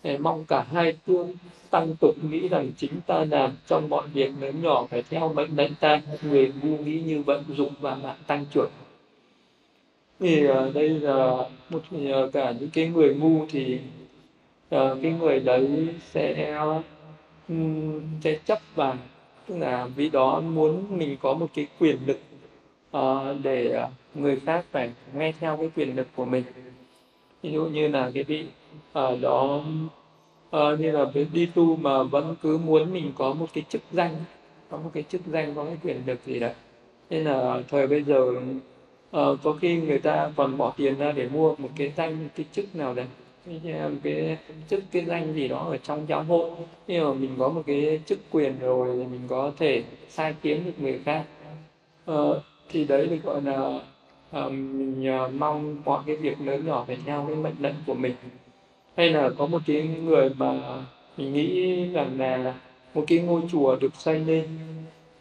Để 0.02 0.18
mong 0.18 0.44
cả 0.44 0.66
hai 0.72 0.96
phương 1.06 1.34
tăng 1.70 1.94
tục 2.00 2.14
nghĩ 2.30 2.48
rằng 2.48 2.70
chính 2.76 3.00
ta 3.06 3.24
làm 3.24 3.52
trong 3.66 3.88
mọi 3.88 4.08
việc 4.08 4.30
lớn 4.40 4.62
nhỏ 4.62 4.86
phải 4.90 5.02
theo 5.02 5.32
mệnh 5.32 5.56
lệnh 5.56 5.74
ta. 5.80 6.02
Người 6.22 6.52
ngu 6.62 6.76
nghĩ 6.76 7.00
như 7.00 7.22
vận 7.22 7.44
dụng 7.48 7.72
và 7.80 7.94
mạng 7.94 8.18
tăng 8.26 8.44
trưởng. 8.50 8.70
Thì 10.20 10.46
ở 10.46 10.72
đây 10.74 10.88
là 10.88 11.48
một 11.70 11.82
ờ, 12.12 12.30
cả 12.32 12.54
những 12.60 12.70
cái 12.70 12.88
người 12.88 13.14
ngu 13.14 13.46
thì 13.50 13.78
uh, 14.74 14.98
cái 15.02 15.12
người 15.12 15.40
đấy 15.40 15.88
sẽ 16.10 16.58
um, 17.48 18.02
sẽ 18.24 18.38
chấp 18.44 18.58
vào 18.74 18.96
tức 19.46 19.58
là 19.58 19.86
vì 19.96 20.08
đó 20.08 20.40
muốn 20.40 20.98
mình 20.98 21.16
có 21.22 21.34
một 21.34 21.46
cái 21.54 21.66
quyền 21.78 21.98
lực 22.06 22.18
uh, 22.96 23.42
để 23.42 23.86
người 24.14 24.40
khác 24.40 24.64
phải 24.70 24.90
nghe 25.14 25.32
theo 25.40 25.56
cái 25.56 25.70
quyền 25.76 25.96
lực 25.96 26.06
của 26.16 26.24
mình. 26.24 26.44
Ví 27.42 27.52
dụ 27.52 27.64
như 27.64 27.88
là 27.88 28.10
cái 28.14 28.24
vị 28.24 28.46
ở 28.92 29.12
uh, 29.12 29.20
đó 29.20 29.60
uh, 30.56 30.80
như 30.80 30.90
là 30.90 31.04
đi 31.32 31.46
tu 31.46 31.76
mà 31.76 32.02
vẫn 32.02 32.34
cứ 32.42 32.58
muốn 32.58 32.92
mình 32.92 33.12
có 33.18 33.32
một 33.32 33.46
cái 33.54 33.64
chức 33.68 33.82
danh 33.92 34.16
có 34.70 34.76
một 34.76 34.90
cái 34.94 35.02
chức 35.02 35.20
danh 35.26 35.54
có 35.54 35.64
cái 35.64 35.76
quyền 35.84 36.02
lực 36.06 36.18
gì 36.26 36.40
đấy 36.40 36.54
nên 37.10 37.24
là 37.24 37.62
thời 37.68 37.86
bây 37.86 38.02
giờ 38.02 38.30
uh, 39.16 39.38
có 39.42 39.56
khi 39.60 39.76
người 39.76 39.98
ta 39.98 40.30
còn 40.36 40.56
bỏ 40.56 40.74
tiền 40.76 40.98
ra 40.98 41.12
để 41.12 41.28
mua 41.28 41.54
một 41.58 41.68
cái 41.76 41.92
danh 41.96 42.28
cái 42.36 42.46
chức 42.52 42.76
nào 42.76 42.94
đấy. 42.94 43.06
Um, 43.46 43.98
cái 44.02 44.38
chức 44.68 44.84
cái 44.92 45.04
danh 45.04 45.34
gì 45.34 45.48
đó 45.48 45.58
ở 45.58 45.76
trong 45.76 46.08
giáo 46.08 46.22
hội 46.22 46.50
nhưng 46.86 47.04
mà 47.04 47.14
mình 47.14 47.34
có 47.38 47.48
một 47.48 47.62
cái 47.66 48.00
chức 48.06 48.18
quyền 48.30 48.58
rồi 48.58 48.96
thì 48.96 49.04
mình 49.04 49.20
có 49.28 49.52
thể 49.58 49.84
sai 50.08 50.34
kiếm 50.42 50.64
được 50.64 50.72
người 50.78 51.00
khác. 51.04 51.24
Ờ, 52.04 52.42
thì 52.68 52.84
đấy 52.84 53.06
được 53.06 53.22
gọi 53.22 53.42
là 53.42 53.80
uh, 54.36 54.52
mình 54.52 55.06
uh, 55.26 55.32
mong 55.32 55.82
mọi 55.84 56.02
cái 56.06 56.16
việc 56.16 56.40
lớn 56.40 56.66
nhỏ 56.66 56.84
phải 56.86 56.98
theo 57.06 57.24
cái 57.26 57.36
mệnh 57.36 57.54
lệnh 57.60 57.74
của 57.86 57.94
mình. 57.94 58.14
Hay 58.96 59.10
là 59.10 59.30
có 59.38 59.46
một 59.46 59.60
cái 59.66 59.82
người 59.82 60.30
mà 60.36 60.82
mình 61.16 61.32
nghĩ 61.32 61.84
rằng 61.88 62.20
là 62.20 62.54
một 62.94 63.04
cái 63.06 63.18
ngôi 63.18 63.42
chùa 63.52 63.76
được 63.76 63.94
xây 63.96 64.20
lên 64.20 64.44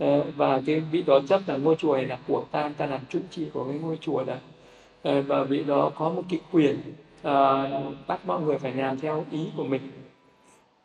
uh, 0.04 0.26
và 0.36 0.62
cái 0.66 0.80
vị 0.80 1.04
đó 1.08 1.20
chấp 1.30 1.42
là 1.48 1.58
ngôi 1.58 1.76
chùa 1.76 1.96
này 1.96 2.06
là 2.06 2.20
của 2.28 2.44
ta 2.52 2.72
ta 2.78 2.86
làm 2.86 3.02
trụ 3.10 3.20
trì 3.32 3.46
của 3.54 3.64
cái 3.64 3.80
ngôi 3.80 3.98
chùa 4.02 4.24
này 4.28 4.38
uh, 4.38 4.42
ờ, 5.04 5.22
và 5.22 5.44
vị 5.44 5.64
đó 5.64 5.92
có 5.96 6.10
một 6.10 6.24
cái 6.30 6.40
quyền 6.52 6.80
uh, 7.28 8.08
bắt 8.08 8.26
mọi 8.26 8.42
người 8.42 8.58
phải 8.58 8.74
làm 8.74 9.00
theo 9.00 9.26
ý 9.32 9.48
của 9.58 9.64
mình. 9.64 9.82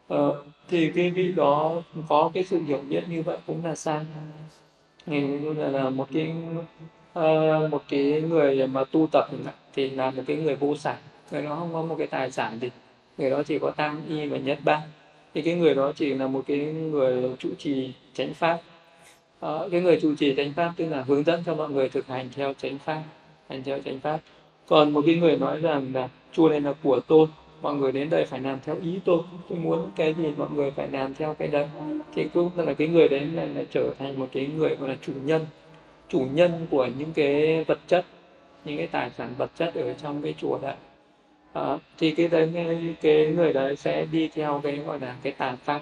Ờ, 0.09 0.43
thì 0.69 0.91
cái 0.95 1.11
vị 1.11 1.33
đó 1.33 1.83
có 2.09 2.31
cái 2.35 2.45
sự 2.45 2.63
hiểu 2.63 2.81
biết 2.89 3.05
như 3.09 3.23
vậy 3.23 3.39
cũng 3.47 3.65
là 3.65 3.75
sang 3.75 4.05
thì 5.07 5.39
là, 5.39 5.69
là 5.69 5.91
một 5.91 6.09
cái 6.13 6.35
uh, 7.19 7.71
một 7.71 7.83
cái 7.89 8.23
người 8.29 8.67
mà 8.67 8.85
tu 8.85 9.09
tập 9.13 9.29
thì 9.75 9.91
là 9.91 10.11
một 10.11 10.23
cái 10.27 10.37
người 10.37 10.57
vô 10.57 10.77
sản. 10.77 10.97
Người 11.31 11.43
đó 11.43 11.57
không 11.57 11.73
có 11.73 11.83
một 11.83 11.95
cái 11.99 12.07
tài 12.07 12.31
sản 12.31 12.59
gì. 12.61 12.71
Người 13.19 13.31
đó 13.31 13.43
chỉ 13.43 13.59
có 13.59 13.71
tam 13.71 14.01
y 14.09 14.27
và 14.27 14.37
nhất 14.37 14.59
ba. 14.65 14.83
Thì 15.35 15.43
cái 15.43 15.55
người 15.55 15.75
đó 15.75 15.93
chỉ 15.97 16.15
là 16.15 16.27
một 16.27 16.43
cái 16.47 16.59
người 16.59 17.31
trụ 17.39 17.49
trì 17.59 17.93
chánh 18.15 18.35
pháp. 18.35 18.61
Ờ, 19.41 19.69
cái 19.73 19.81
người 19.81 20.01
trụ 20.01 20.15
trì 20.15 20.35
chánh 20.37 20.53
pháp 20.53 20.73
tức 20.77 20.89
là 20.89 21.03
hướng 21.03 21.25
dẫn 21.25 21.43
cho 21.47 21.55
mọi 21.55 21.71
người 21.71 21.89
thực 21.89 22.07
hành 22.07 22.29
theo 22.35 22.55
chánh 22.55 22.79
pháp 22.79 23.03
hành 23.49 23.63
theo 23.63 23.79
chánh 23.85 24.01
pháp. 24.01 24.21
Còn 24.67 24.91
một 24.91 25.03
cái 25.07 25.17
người 25.17 25.37
nói 25.37 25.61
rằng 25.61 25.91
là 25.95 26.09
chùa 26.33 26.49
này 26.49 26.61
là 26.61 26.73
của 26.83 27.01
tôi. 27.01 27.27
Mọi 27.63 27.75
người 27.75 27.93
đến 27.93 28.11
đây 28.11 28.25
phải 28.25 28.41
làm 28.41 28.59
theo 28.65 28.77
ý 28.83 29.01
tôi. 29.05 29.19
Tôi 29.49 29.59
muốn 29.59 29.91
cái 29.97 30.15
gì 30.15 30.33
mọi 30.37 30.49
người 30.55 30.71
phải 30.71 30.89
làm 30.89 31.15
theo 31.15 31.35
cái 31.35 31.49
đấy. 31.49 31.67
Thì 32.15 32.29
cũng 32.35 32.51
là 32.57 32.75
cái 32.75 32.89
người 32.89 33.09
đấy 33.09 33.21
là, 33.21 33.45
là 33.45 33.63
trở 33.71 33.95
thành 33.99 34.21
một 34.21 34.29
cái 34.33 34.47
người 34.57 34.77
gọi 34.77 34.89
là 34.89 34.97
chủ 35.03 35.13
nhân. 35.25 35.47
Chủ 36.09 36.27
nhân 36.33 36.67
của 36.71 36.89
những 36.99 37.13
cái 37.13 37.65
vật 37.65 37.79
chất 37.87 38.05
những 38.65 38.77
cái 38.77 38.87
tài 38.87 39.11
sản 39.11 39.35
vật 39.39 39.51
chất 39.57 39.75
ở 39.75 39.95
trong 39.95 40.23
cái 40.23 40.35
chùa 40.39 40.59
đấy. 40.63 40.75
À, 41.53 41.79
thì 41.99 42.11
cái 42.11 42.29
đấy 42.29 42.53
cái 43.01 43.27
người 43.27 43.53
đấy 43.53 43.77
sẽ 43.77 44.07
đi 44.13 44.29
theo 44.35 44.61
cái 44.65 44.77
gọi 44.77 45.01
là 45.01 45.17
cái 45.23 45.33
tà 45.33 45.57
pháp. 45.65 45.81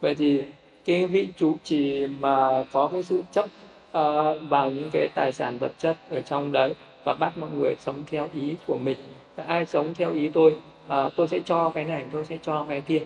Vậy 0.00 0.14
thì 0.14 0.42
cái 0.84 1.06
vị 1.06 1.28
chủ 1.36 1.56
trì 1.64 2.06
mà 2.06 2.64
có 2.72 2.88
cái 2.92 3.02
sự 3.02 3.22
chấp 3.32 3.44
uh, 3.44 4.48
vào 4.48 4.70
những 4.70 4.90
cái 4.92 5.08
tài 5.14 5.32
sản 5.32 5.58
vật 5.58 5.72
chất 5.78 5.96
ở 6.10 6.20
trong 6.20 6.52
đấy 6.52 6.74
và 7.04 7.14
bắt 7.14 7.38
mọi 7.38 7.50
người 7.50 7.74
sống 7.80 8.04
theo 8.10 8.28
ý 8.34 8.54
của 8.66 8.78
mình 8.78 8.96
ai 9.46 9.66
sống 9.66 9.94
theo 9.94 10.12
ý 10.12 10.28
tôi 10.28 10.54
à, 10.88 11.08
tôi 11.16 11.28
sẽ 11.28 11.40
cho 11.44 11.70
cái 11.74 11.84
này 11.84 12.04
tôi 12.12 12.24
sẽ 12.24 12.38
cho 12.42 12.66
cái 12.68 12.80
kia. 12.80 13.00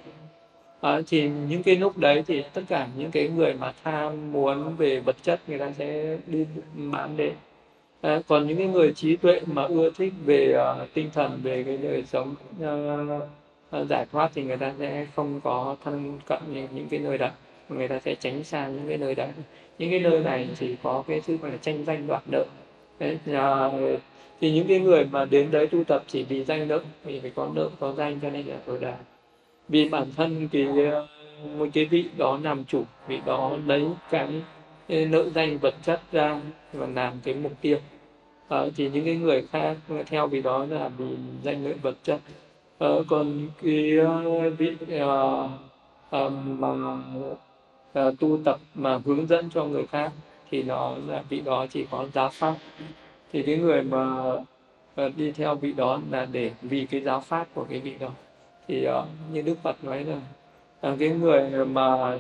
À, 0.81 1.01
thì 1.07 1.31
những 1.49 1.63
cái 1.63 1.77
lúc 1.77 1.99
đấy 1.99 2.25
thì 2.27 2.43
tất 2.55 2.63
cả 2.69 2.89
những 2.97 3.11
cái 3.11 3.29
người 3.29 3.55
mà 3.55 3.73
tham 3.85 4.33
muốn 4.33 4.77
về 4.77 5.01
vật 5.01 5.17
chất 5.23 5.41
người 5.47 5.59
ta 5.59 5.73
sẽ 5.79 6.19
đi 6.27 6.47
bán 6.75 7.17
đến. 7.17 7.33
À, 8.01 8.21
còn 8.29 8.47
những 8.47 8.59
cái 8.59 8.67
người 8.67 8.93
trí 8.93 9.17
tuệ 9.17 9.41
mà 9.47 9.63
ưa 9.63 9.91
thích 9.91 10.13
về 10.25 10.57
uh, 10.83 10.89
tinh 10.95 11.11
thần 11.15 11.41
về 11.43 11.63
cái 11.63 11.77
đời 11.77 12.05
sống 12.07 12.35
uh, 13.77 13.89
giải 13.89 14.07
thoát 14.13 14.31
thì 14.35 14.43
người 14.43 14.57
ta 14.57 14.73
sẽ 14.79 15.07
không 15.17 15.41
có 15.45 15.77
thân 15.85 16.19
cận 16.27 16.43
những, 16.53 16.69
những 16.75 16.89
cái 16.89 17.01
nơi 17.01 17.19
đó. 17.19 17.29
Người 17.69 17.89
ta 17.89 18.01
sẽ 18.01 18.15
tránh 18.15 18.45
xa 18.45 18.69
những 18.69 18.89
cái 18.89 18.99
nơi 18.99 19.15
đó. 19.15 19.25
những 19.79 19.91
cái 19.91 20.01
nơi 20.01 20.21
này 20.21 20.49
chỉ 20.59 20.77
có 20.83 21.05
cái 21.09 21.21
sự 21.21 21.37
gọi 21.37 21.51
là 21.51 21.57
tranh 21.57 21.85
danh 21.85 22.07
đoạt 22.07 22.23
nợ. 22.33 22.45
Đấy, 22.99 23.19
thì 24.41 24.53
những 24.53 24.67
cái 24.69 24.81
người 24.81 25.05
mà 25.05 25.25
đến 25.25 25.51
đấy 25.51 25.67
tu 25.67 25.85
tập 25.85 26.05
chỉ 26.07 26.23
vì 26.23 26.45
danh 26.45 26.69
lợi 26.69 26.81
vì 27.05 27.21
phải 27.21 27.33
có 27.35 27.49
nợ 27.55 27.69
có 27.81 27.93
danh 27.93 28.19
cho 28.23 28.31
nên 28.31 28.47
là 28.47 28.57
ở 28.67 28.79
đà 28.79 28.97
vì 29.69 29.89
bản 29.89 30.07
thân 30.17 30.49
cái 30.53 30.67
ờ, 30.91 31.07
một 31.59 31.67
cái 31.73 31.85
vị 31.85 32.05
đó 32.17 32.39
làm 32.43 32.65
chủ 32.65 32.85
vị 33.09 33.21
đó 33.27 33.57
lấy 33.67 33.87
cái 34.11 34.29
nợ 34.89 35.31
danh 35.35 35.59
vật 35.59 35.75
chất 35.83 36.01
ra 36.13 36.41
và 36.73 36.87
làm 36.95 37.13
cái 37.25 37.35
mục 37.35 37.53
tiêu. 37.61 37.79
À, 38.49 38.65
thì 38.77 38.91
những 38.91 39.05
cái 39.05 39.17
người 39.17 39.47
khác 39.53 39.77
theo 40.07 40.27
vì 40.27 40.43
đó 40.43 40.67
là 40.71 40.89
vì 40.89 41.05
danh 41.43 41.65
lợi 41.65 41.75
vật 41.83 41.97
chất. 42.03 42.21
À, 42.79 42.89
còn 43.09 43.49
cái 43.63 44.51
vị 44.59 44.77
uh, 45.05 45.51
mà 46.59 46.69
uh, 47.99 48.21
tu 48.21 48.39
tập 48.45 48.59
mà 48.75 49.01
hướng 49.05 49.27
dẫn 49.27 49.51
cho 49.55 49.65
người 49.65 49.87
khác 49.87 50.13
thì 50.51 50.63
nó 50.63 50.95
là 51.07 51.23
vị 51.29 51.41
đó 51.41 51.67
chỉ 51.71 51.87
có 51.91 52.07
giá 52.15 52.29
pháp 52.29 52.55
thì 53.35 53.43
cái 53.43 53.57
người 53.57 53.83
mà 53.83 54.33
uh, 55.07 55.17
đi 55.17 55.33
theo 55.33 55.55
vị 55.55 55.73
đó 55.73 56.01
là 56.11 56.27
để 56.33 56.51
vì 56.63 56.87
cái 56.87 57.01
giáo 57.01 57.21
pháp 57.21 57.49
của 57.55 57.67
cái 57.71 57.81
vị 57.81 57.95
đó. 58.01 58.11
Thì 58.69 58.87
uh, 58.89 59.05
như 59.33 59.43
đức 59.43 59.55
phật 59.63 59.85
nói 59.85 60.05
là 60.05 60.17
uh, 60.93 60.99
cái 60.99 61.09
người 61.09 61.67
mà 61.67 62.19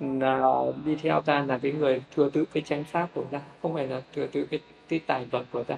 là 0.00 0.42
đi 0.84 0.96
theo 1.02 1.20
ta 1.20 1.44
là 1.48 1.58
cái 1.58 1.72
người 1.72 2.02
thừa 2.14 2.30
tự 2.30 2.44
cái 2.44 2.62
chánh 2.62 2.84
pháp 2.84 3.08
của 3.14 3.24
ta 3.30 3.40
không 3.62 3.74
phải 3.74 3.86
là 3.86 4.02
thừa 4.14 4.26
tự 4.26 4.44
cái, 4.44 4.60
cái 4.88 5.00
tài 5.06 5.24
vật 5.24 5.44
của 5.50 5.64
ta. 5.64 5.76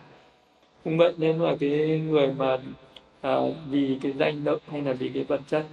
Cũng 0.84 0.98
vậy 0.98 1.14
nên 1.18 1.38
là 1.38 1.56
cái 1.60 2.02
người 2.08 2.34
mà 2.38 2.58
uh, 3.28 3.54
vì 3.68 3.98
cái 4.02 4.12
danh 4.12 4.44
lợi 4.44 4.58
hay 4.70 4.82
là 4.82 4.92
vì 4.92 5.08
cái 5.08 5.24
vật 5.24 5.40
chất 5.48 5.64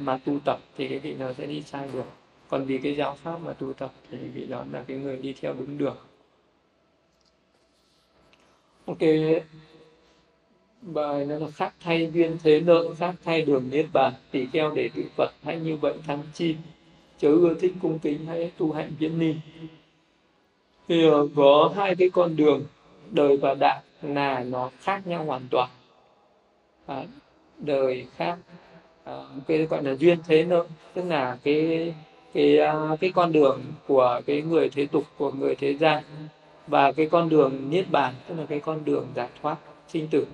mà 0.00 0.18
tu 0.24 0.38
tập 0.44 0.58
thì 0.76 0.88
cái 0.88 0.98
vị 0.98 1.14
nào 1.14 1.34
sẽ 1.34 1.46
đi 1.46 1.62
sai 1.62 1.88
được. 1.92 2.04
Còn 2.48 2.64
vì 2.64 2.78
cái 2.78 2.96
giáo 2.96 3.16
pháp 3.22 3.38
mà 3.44 3.52
tu 3.52 3.72
tập 3.72 3.90
thì 4.10 4.18
vị 4.18 4.46
đó 4.46 4.64
là 4.72 4.84
cái 4.86 4.96
người 4.96 5.16
đi 5.16 5.34
theo 5.40 5.54
đúng 5.58 5.78
đường 5.78 5.96
ok 8.88 8.98
bài 10.82 11.26
nó 11.26 11.38
là 11.38 11.50
khác 11.50 11.74
thay 11.80 12.10
duyên 12.14 12.36
thế 12.42 12.60
nợ 12.60 12.94
khác 12.94 13.14
thay 13.24 13.42
đường 13.42 13.70
niết 13.70 13.86
bàn 13.92 14.12
tỷ 14.30 14.46
kheo 14.52 14.70
để 14.74 14.90
tự 14.94 15.02
phật 15.16 15.30
hay 15.42 15.60
như 15.60 15.76
vậy 15.76 15.94
thắng 16.06 16.22
chi? 16.34 16.56
Chớ 17.18 17.28
ưa 17.28 17.54
thích 17.54 17.72
cung 17.82 17.98
kính 17.98 18.26
hãy 18.26 18.50
tu 18.58 18.72
hạnh 18.72 18.90
viễn 18.98 19.18
ni. 19.18 19.34
Thì 20.88 21.06
ờ, 21.06 21.28
có 21.36 21.72
hai 21.76 21.94
cái 21.94 22.10
con 22.10 22.36
đường 22.36 22.64
đời 23.10 23.36
và 23.36 23.54
đạo 23.54 23.82
là 24.02 24.44
nó 24.44 24.70
khác 24.80 25.06
nhau 25.06 25.24
hoàn 25.24 25.42
toàn. 25.50 25.68
À, 26.86 27.04
đời 27.58 28.06
khác 28.16 28.36
à, 29.04 29.22
cái 29.46 29.66
gọi 29.66 29.82
là 29.82 29.94
duyên 29.94 30.18
thế 30.26 30.44
nợ 30.44 30.66
tức 30.94 31.04
là 31.08 31.38
cái 31.42 31.94
cái 32.34 32.58
à, 32.58 32.96
cái 33.00 33.12
con 33.14 33.32
đường 33.32 33.62
của 33.86 34.20
cái 34.26 34.42
người 34.42 34.70
thế 34.70 34.86
tục 34.86 35.04
của 35.18 35.30
người 35.32 35.54
thế 35.54 35.74
gian 35.74 36.04
và 36.68 36.92
cái 36.92 37.06
con 37.06 37.28
đường 37.28 37.70
niết 37.70 37.90
bàn 37.90 38.14
tức 38.28 38.34
là 38.38 38.46
cái 38.48 38.60
con 38.60 38.84
đường 38.84 39.06
giải 39.14 39.28
thoát 39.42 39.56
sinh 39.88 40.08
tử 40.10 40.26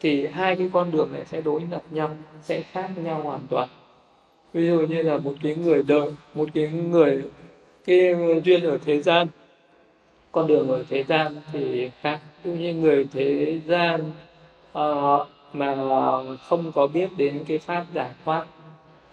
thì 0.00 0.26
hai 0.26 0.56
cái 0.56 0.70
con 0.72 0.90
đường 0.90 1.12
này 1.12 1.24
sẽ 1.26 1.40
đối 1.40 1.62
lập 1.70 1.82
nhau 1.90 2.10
sẽ 2.42 2.62
khác 2.62 2.90
nhau 2.96 3.20
hoàn 3.22 3.40
toàn. 3.50 3.68
Ví 4.52 4.66
dụ 4.66 4.80
như 4.80 5.02
là 5.02 5.18
một 5.18 5.34
cái 5.42 5.54
người 5.54 5.82
đời 5.82 6.10
một 6.34 6.48
cái 6.54 6.68
người 6.68 7.22
cái 7.84 8.14
duyên 8.44 8.64
ở 8.64 8.78
thế 8.84 9.02
gian. 9.02 9.26
Con 10.32 10.46
đường 10.46 10.68
ở 10.68 10.84
thế 10.88 11.04
gian 11.08 11.36
thì 11.52 11.90
khác. 12.00 12.20
Ví 12.44 12.50
dụ 12.50 12.58
như 12.58 12.74
người 12.74 13.08
thế 13.12 13.60
gian 13.66 14.12
uh, 14.78 15.26
mà 15.52 15.76
không 16.48 16.72
có 16.72 16.86
biết 16.86 17.08
đến 17.16 17.44
cái 17.48 17.58
pháp 17.58 17.84
giải 17.94 18.10
thoát 18.24 18.46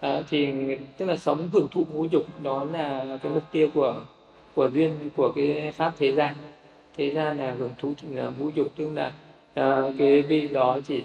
uh, 0.06 0.24
thì 0.30 0.52
tức 0.96 1.06
là 1.06 1.16
sống 1.16 1.48
hưởng 1.52 1.68
thụ 1.70 1.84
ngũ 1.92 2.04
dục 2.04 2.24
đó 2.42 2.66
là 2.72 3.18
cái 3.22 3.32
mục 3.32 3.44
tiêu 3.52 3.68
của 3.74 3.94
của 4.54 4.70
duyên 4.74 5.10
của 5.16 5.32
cái 5.32 5.72
pháp 5.76 5.92
thế 5.98 6.12
gian 6.12 6.34
thế 6.98 7.10
gian 7.10 7.38
là 7.38 7.54
hưởng 7.58 7.72
thụ 7.78 7.92
là 8.10 8.30
ngũ 8.38 8.50
dục 8.54 8.66
tức 8.76 8.90
là 8.94 9.12
uh, 9.60 9.94
cái 9.98 10.22
vị 10.22 10.48
đó 10.48 10.78
chỉ 10.88 11.04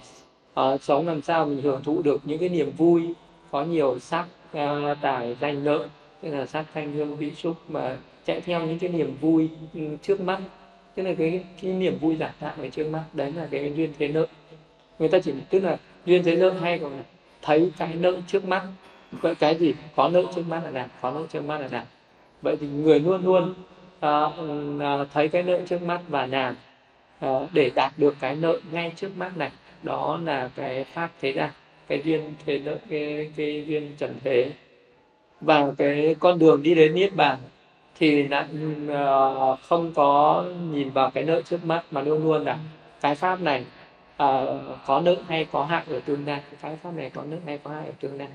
uh, 0.60 0.82
sống 0.82 1.08
làm 1.08 1.22
sao 1.22 1.46
mình 1.46 1.62
hưởng 1.62 1.84
thụ 1.84 2.02
được 2.02 2.22
những 2.24 2.40
cái 2.40 2.50
niềm 2.50 2.72
vui 2.78 3.14
có 3.52 3.64
nhiều 3.64 4.00
sắc 4.00 4.26
ờ, 4.52 4.92
uh, 4.92 4.98
tài 5.02 5.36
danh 5.42 5.64
lợi 5.64 5.88
tức 6.22 6.30
là 6.30 6.46
sắc 6.46 6.66
thanh 6.74 6.94
hương 6.94 7.16
vị 7.16 7.32
xúc 7.32 7.56
mà 7.68 7.98
chạy 8.26 8.42
theo 8.42 8.66
những 8.66 8.80
cái 8.80 8.90
niềm 8.90 9.18
vui 9.22 9.50
ừ, 9.74 9.82
trước 10.02 10.22
mắt. 10.22 10.40
Tức 10.96 11.04
là 11.04 11.14
cái 11.14 11.44
cái 11.62 11.72
niềm 11.72 11.98
vui 12.00 12.16
giả 12.16 12.34
tạm 12.40 12.60
ở 12.60 12.70
trước 12.70 12.90
mắt 12.90 13.04
đấy 13.14 13.32
là 13.32 13.48
cái 13.52 13.74
duyên 13.76 13.94
thế 14.00 14.08
nợ 14.08 14.28
người 15.00 15.10
ta 15.10 15.20
chỉ 15.20 15.34
tức 15.50 15.60
là 15.60 15.78
duyên 16.06 16.24
thế 16.24 16.36
nợ 16.36 16.50
hay 16.50 16.80
còn 16.80 16.92
thấy 17.42 17.72
cái 17.78 17.96
nợ 17.96 18.22
trước 18.28 18.46
mắt. 18.46 18.64
Cái 19.40 19.56
gì 19.56 19.74
có 19.96 20.10
nợ 20.10 20.24
trước 20.36 20.44
mắt 20.50 20.62
là 20.64 20.72
làm 20.72 20.90
có 21.02 21.12
nợ 21.12 21.26
trước 21.34 21.42
mắt 21.42 21.58
là 21.58 21.68
làm 21.72 21.86
vậy 22.42 22.58
thì 22.62 22.68
người 22.68 23.00
luôn 23.00 23.26
luôn 23.26 23.54
uh, 24.06 25.08
thấy 25.14 25.28
cái 25.28 25.44
nợ 25.44 25.60
trước 25.66 25.82
mắt 25.82 26.02
và 26.08 26.26
làm 26.26 26.56
uh, 27.26 27.50
để 27.54 27.72
đạt 27.76 27.92
được 27.98 28.16
cái 28.20 28.36
nợ 28.36 28.60
ngay 28.72 28.92
trước 28.96 29.18
mắt 29.18 29.38
này 29.38 29.52
đó 29.84 30.20
là 30.24 30.50
cái 30.56 30.84
pháp 30.84 31.10
thế 31.22 31.34
gian 31.34 31.50
cái 31.88 32.02
duyên 32.04 32.34
thế 32.46 32.60
nợ 32.60 32.78
cái 32.90 33.32
cái 33.36 33.66
duyên 33.68 33.92
trần 33.98 34.16
thế. 34.24 34.52
Và 35.42 35.72
cái 35.78 36.16
con 36.20 36.40
đường 36.40 36.64
đi 36.64 36.76
đến 36.76 36.94
niết 36.94 37.16
bàn 37.16 37.38
thì 38.00 38.28
lại 38.28 38.46
uh, 38.92 39.60
không 39.62 39.94
có 39.96 40.46
nhìn 40.72 40.90
vào 40.90 41.12
cái 41.12 41.24
nợ 41.24 41.42
trước 41.42 41.66
mắt 41.66 41.84
mà 41.92 42.02
luôn 42.02 42.24
luôn 42.24 42.44
là 42.44 42.58
cái 43.02 43.16
pháp 43.16 43.42
này 43.42 43.66
uh, 44.24 44.50
có 44.86 45.02
nợ 45.02 45.16
hay 45.28 45.46
có 45.52 45.66
hại 45.66 45.84
ở 45.90 46.00
tương 46.06 46.26
lai 46.26 46.42
cái 46.62 46.76
pháp 46.84 46.92
này 46.96 47.10
có 47.10 47.24
nợ 47.24 47.38
hay 47.46 47.60
có 47.64 47.72
hại 47.72 47.86
ở 47.86 47.92
tương 48.00 48.18
lai. 48.18 48.28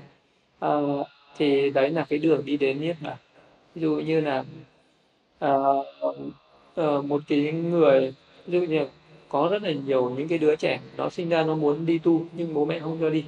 Uh, 0.65 1.07
thì 1.37 1.69
đấy 1.69 1.89
là 1.89 2.05
cái 2.09 2.19
đường 2.19 2.45
đi 2.45 2.57
đến 2.57 2.81
niết 2.81 2.95
bàn. 3.01 3.17
Ví 3.75 3.81
dụ 3.81 3.91
như 3.91 4.21
là 4.21 4.43
uh, 5.45 7.05
một 7.05 7.21
cái 7.27 7.51
người 7.51 8.13
ví 8.45 8.59
dụ 8.59 8.65
như 8.65 8.87
có 9.29 9.47
rất 9.51 9.63
là 9.63 9.71
nhiều 9.71 10.09
những 10.09 10.27
cái 10.27 10.37
đứa 10.37 10.55
trẻ 10.55 10.79
nó 10.97 11.09
sinh 11.09 11.29
ra 11.29 11.43
nó 11.43 11.55
muốn 11.55 11.85
đi 11.85 11.97
tu 11.97 12.21
nhưng 12.33 12.53
bố 12.53 12.65
mẹ 12.65 12.79
không 12.79 12.97
cho 13.01 13.09
đi. 13.09 13.23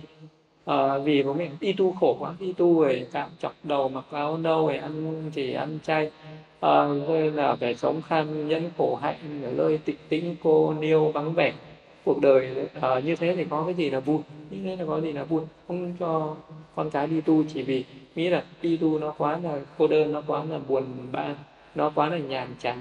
À, 0.65 0.97
vì 0.97 1.23
bố 1.23 1.33
mẹ 1.33 1.49
đi 1.59 1.73
tu 1.73 1.91
khổ 1.99 2.17
quá 2.19 2.33
đi 2.39 2.53
tu 2.53 2.81
rồi 2.81 3.07
cạo 3.11 3.27
chọc 3.39 3.53
đầu 3.63 3.89
mặc 3.89 4.05
áo 4.11 4.37
nâu 4.37 4.67
rồi 4.67 4.77
ăn 4.77 5.31
chỉ 5.35 5.53
ăn 5.53 5.79
chay. 5.83 6.11
À, 6.59 6.87
rồi 7.07 7.31
là 7.31 7.55
phải 7.55 7.75
sống 7.75 8.01
kham 8.01 8.47
nhẫn 8.47 8.69
khổ 8.77 8.99
hạnh 9.01 9.41
ở 9.43 9.51
nơi 9.51 9.77
tịch 9.77 9.99
tĩnh 10.09 10.35
cô 10.43 10.73
niêu 10.73 11.11
vắng 11.11 11.33
vẻ. 11.33 11.53
Cuộc 12.05 12.21
đời 12.21 12.67
à, 12.81 12.99
như 12.99 13.15
thế 13.15 13.35
thì 13.35 13.45
có 13.49 13.63
cái 13.65 13.73
gì 13.73 13.89
là 13.89 13.99
vui? 13.99 14.17
Như 14.49 14.57
thế 14.63 14.75
là 14.75 14.85
có 14.87 15.01
gì 15.01 15.11
là 15.11 15.23
vui? 15.23 15.41
Không 15.67 15.93
cho 15.99 16.35
con 16.75 16.89
cái 16.89 17.07
đi 17.07 17.21
tu 17.21 17.43
chỉ 17.53 17.63
vì 17.63 17.83
nghĩ 18.15 18.29
là 18.29 18.43
đi 18.61 18.77
tu 18.77 18.99
nó 18.99 19.13
quá 19.17 19.39
là 19.43 19.59
cô 19.77 19.87
đơn 19.87 20.11
nó 20.11 20.21
quá 20.27 20.43
là 20.49 20.59
buồn 20.67 20.83
bã 21.11 21.35
nó 21.75 21.91
quá 21.95 22.09
là 22.09 22.17
nhàm 22.17 22.47
chán. 22.59 22.77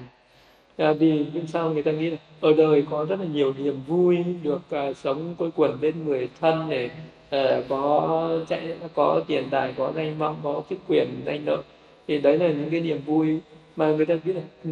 À, 0.77 0.93
vì 0.93 1.27
nhưng 1.35 1.47
sao 1.47 1.71
người 1.71 1.83
ta 1.83 1.91
nghĩ 1.91 2.11
là 2.11 2.17
ở 2.41 2.53
đời 2.53 2.85
có 2.91 3.05
rất 3.05 3.21
là 3.21 3.27
nhiều 3.27 3.55
niềm 3.59 3.81
vui 3.87 4.25
được 4.43 4.61
uh, 4.91 4.97
sống 4.97 5.35
quây 5.39 5.51
quần 5.57 5.81
bên 5.81 6.05
người 6.05 6.29
thân 6.41 6.71
để 6.71 6.91
uh, 7.37 7.65
có 7.69 8.31
chạy 8.49 8.75
có 8.95 9.23
tiền 9.27 9.45
tài 9.51 9.75
có 9.77 9.93
danh 9.97 10.19
vọng 10.19 10.37
có 10.43 10.62
chức 10.71 10.79
quyền 10.89 11.09
danh 11.25 11.47
lợi 11.47 11.62
thì 12.09 12.19
đấy 12.19 12.39
là 12.39 12.49
những 12.49 12.71
cái 12.71 12.81
niềm 12.81 13.01
vui 13.07 13.39
mà 13.77 13.87
người 13.87 14.07
ta 14.07 14.15
biết 14.25 14.33
là 14.33 14.43
ừ, 14.65 14.71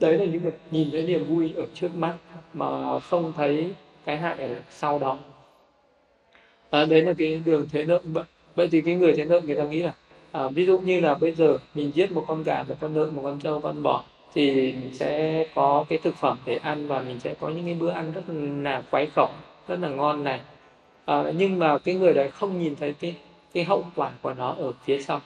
đấy 0.00 0.18
là 0.18 0.24
những 0.24 0.42
người 0.42 0.52
nhìn 0.70 0.90
thấy 0.90 1.02
niềm 1.06 1.24
vui 1.24 1.52
ở 1.56 1.66
trước 1.74 1.94
mắt 1.94 2.14
mà 2.54 3.00
không 3.00 3.32
thấy 3.36 3.70
cái 4.04 4.16
hại 4.16 4.38
ở 4.38 4.54
sau 4.70 4.98
đó. 4.98 5.18
À, 6.70 6.84
đấy 6.84 7.02
là 7.02 7.12
cái 7.18 7.42
đường 7.44 7.66
thế 7.72 7.84
nợ. 7.84 8.00
Vậy 8.54 8.68
thì 8.72 8.80
cái 8.80 8.94
người 8.94 9.12
thế 9.16 9.24
nợ 9.24 9.40
người 9.40 9.56
ta 9.56 9.64
nghĩ 9.64 9.82
là 9.82 9.94
à, 10.32 10.48
ví 10.48 10.66
dụ 10.66 10.78
như 10.78 11.00
là 11.00 11.14
bây 11.14 11.32
giờ 11.32 11.58
mình 11.74 11.90
giết 11.94 12.12
một 12.12 12.24
con 12.28 12.42
gà 12.42 12.62
một 12.68 12.74
con 12.80 12.94
lợn 12.94 13.14
một 13.14 13.22
con 13.24 13.40
trâu 13.40 13.60
con 13.60 13.82
bò 13.82 14.04
thì 14.34 14.52
mình 14.52 14.90
sẽ 14.92 15.44
có 15.54 15.84
cái 15.88 15.98
thực 16.02 16.16
phẩm 16.16 16.38
để 16.46 16.56
ăn 16.56 16.86
và 16.88 17.00
mình 17.00 17.20
sẽ 17.20 17.34
có 17.40 17.48
những 17.48 17.64
cái 17.64 17.74
bữa 17.74 17.90
ăn 17.90 18.12
rất 18.12 18.22
là 18.62 18.82
quái 18.90 19.06
khẩu 19.06 19.28
rất 19.68 19.78
là 19.80 19.88
ngon 19.88 20.24
này. 20.24 20.40
À, 21.04 21.24
nhưng 21.36 21.58
mà 21.58 21.78
cái 21.78 21.94
người 21.94 22.12
đấy 22.12 22.30
không 22.30 22.58
nhìn 22.58 22.76
thấy 22.76 22.94
cái 23.00 23.16
cái 23.54 23.64
hậu 23.64 23.84
quả 23.96 24.10
của 24.22 24.34
nó 24.34 24.54
ở 24.58 24.72
phía 24.84 25.00
sau. 25.00 25.20